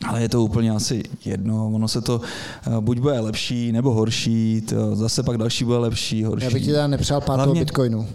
ale 0.07 0.21
je 0.21 0.29
to 0.29 0.43
úplně 0.43 0.71
asi 0.71 1.03
jedno, 1.25 1.67
ono 1.67 1.87
se 1.87 2.01
to 2.01 2.21
uh, 2.67 2.77
buď 2.79 2.99
bude 2.99 3.19
lepší 3.19 3.71
nebo 3.71 3.93
horší, 3.93 4.61
to 4.61 4.95
zase 4.95 5.23
pak 5.23 5.37
další 5.37 5.65
bude 5.65 5.77
lepší, 5.77 6.23
horší. 6.23 6.45
Já 6.45 6.51
bych 6.51 6.63
ti 6.63 6.71
teda 6.71 6.87
nepřál 6.87 7.21
pát 7.21 7.35
Hlavně... 7.35 7.61
Bitcoinu. 7.61 8.07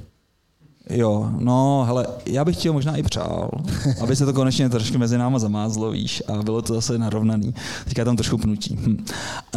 Jo, 0.89 1.31
no, 1.39 1.85
hele, 1.87 2.07
já 2.27 2.45
bych 2.45 2.57
ti 2.57 2.69
ho 2.69 2.75
možná 2.75 2.97
i 2.97 3.03
přál, 3.03 3.51
aby 4.01 4.17
se 4.17 4.27
to 4.27 4.33
konečně 4.33 4.69
trošku 4.69 4.99
mezi 4.99 5.19
náma 5.19 5.39
zamázlo, 5.39 5.91
víš, 5.91 6.23
a 6.29 6.43
bylo 6.43 6.63
to 6.63 6.75
zase 6.75 6.99
narovnaný. 6.99 7.55
Teďka 7.85 8.05
tam 8.05 8.17
trošku 8.17 8.39
pnutí. 8.39 8.79
Hm. 8.81 9.05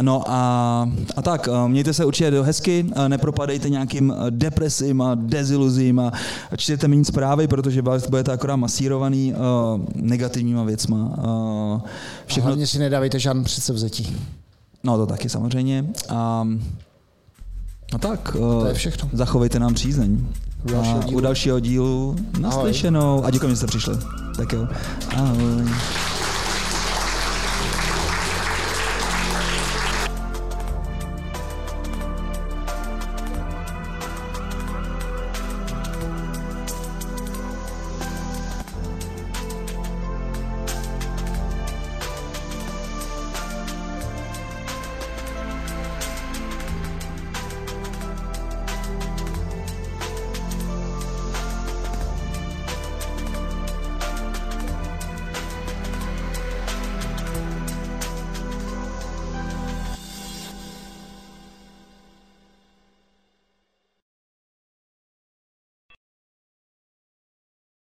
No 0.02 0.22
a, 0.26 0.90
a 1.16 1.22
tak, 1.22 1.48
eh, 1.48 1.68
mějte 1.68 1.92
se 1.92 2.04
určitě 2.04 2.30
do 2.30 2.42
hezky, 2.42 2.86
eh, 2.96 3.08
nepropadejte 3.08 3.70
nějakým 3.70 4.12
eh, 4.12 4.30
depresím 4.30 5.02
a 5.02 5.14
deziluzím 5.14 6.00
a 6.00 6.12
čtěte 6.56 6.88
méně 6.88 7.04
zprávy, 7.04 7.48
protože 7.48 7.82
budete 7.82 8.32
akorát 8.32 8.56
masírovaný 8.56 9.34
uh, 9.34 9.40
negativníma 9.94 10.64
věcma. 10.64 10.96
Uh, 10.96 11.80
všechno... 12.26 12.46
A 12.46 12.48
hlavně 12.48 12.66
si 12.66 12.78
nedávejte 12.78 13.18
žádný 13.18 13.44
předsevzetí. 13.44 14.16
No 14.84 14.96
to 14.96 15.06
taky 15.06 15.28
samozřejmě. 15.28 15.86
A, 16.08 16.48
no 17.92 17.98
tak, 17.98 18.36
uh, 18.38 18.62
to 18.62 18.66
je 18.66 18.74
všechno. 18.74 19.10
zachovejte 19.12 19.58
nám 19.58 19.74
přízeň 19.74 20.26
u 20.64 20.70
dalšího, 20.70 21.02
dílu. 21.02 21.16
u 21.18 21.20
dalšího 21.20 21.60
dílu. 21.60 22.16
Naslyšenou. 22.40 23.24
A 23.24 23.30
děkuji, 23.30 23.48
že 23.48 23.56
jste 23.56 23.66
přišli. 23.66 23.94
Tak 24.36 24.52
jo. 24.52 24.68
Ahoj. 25.16 25.64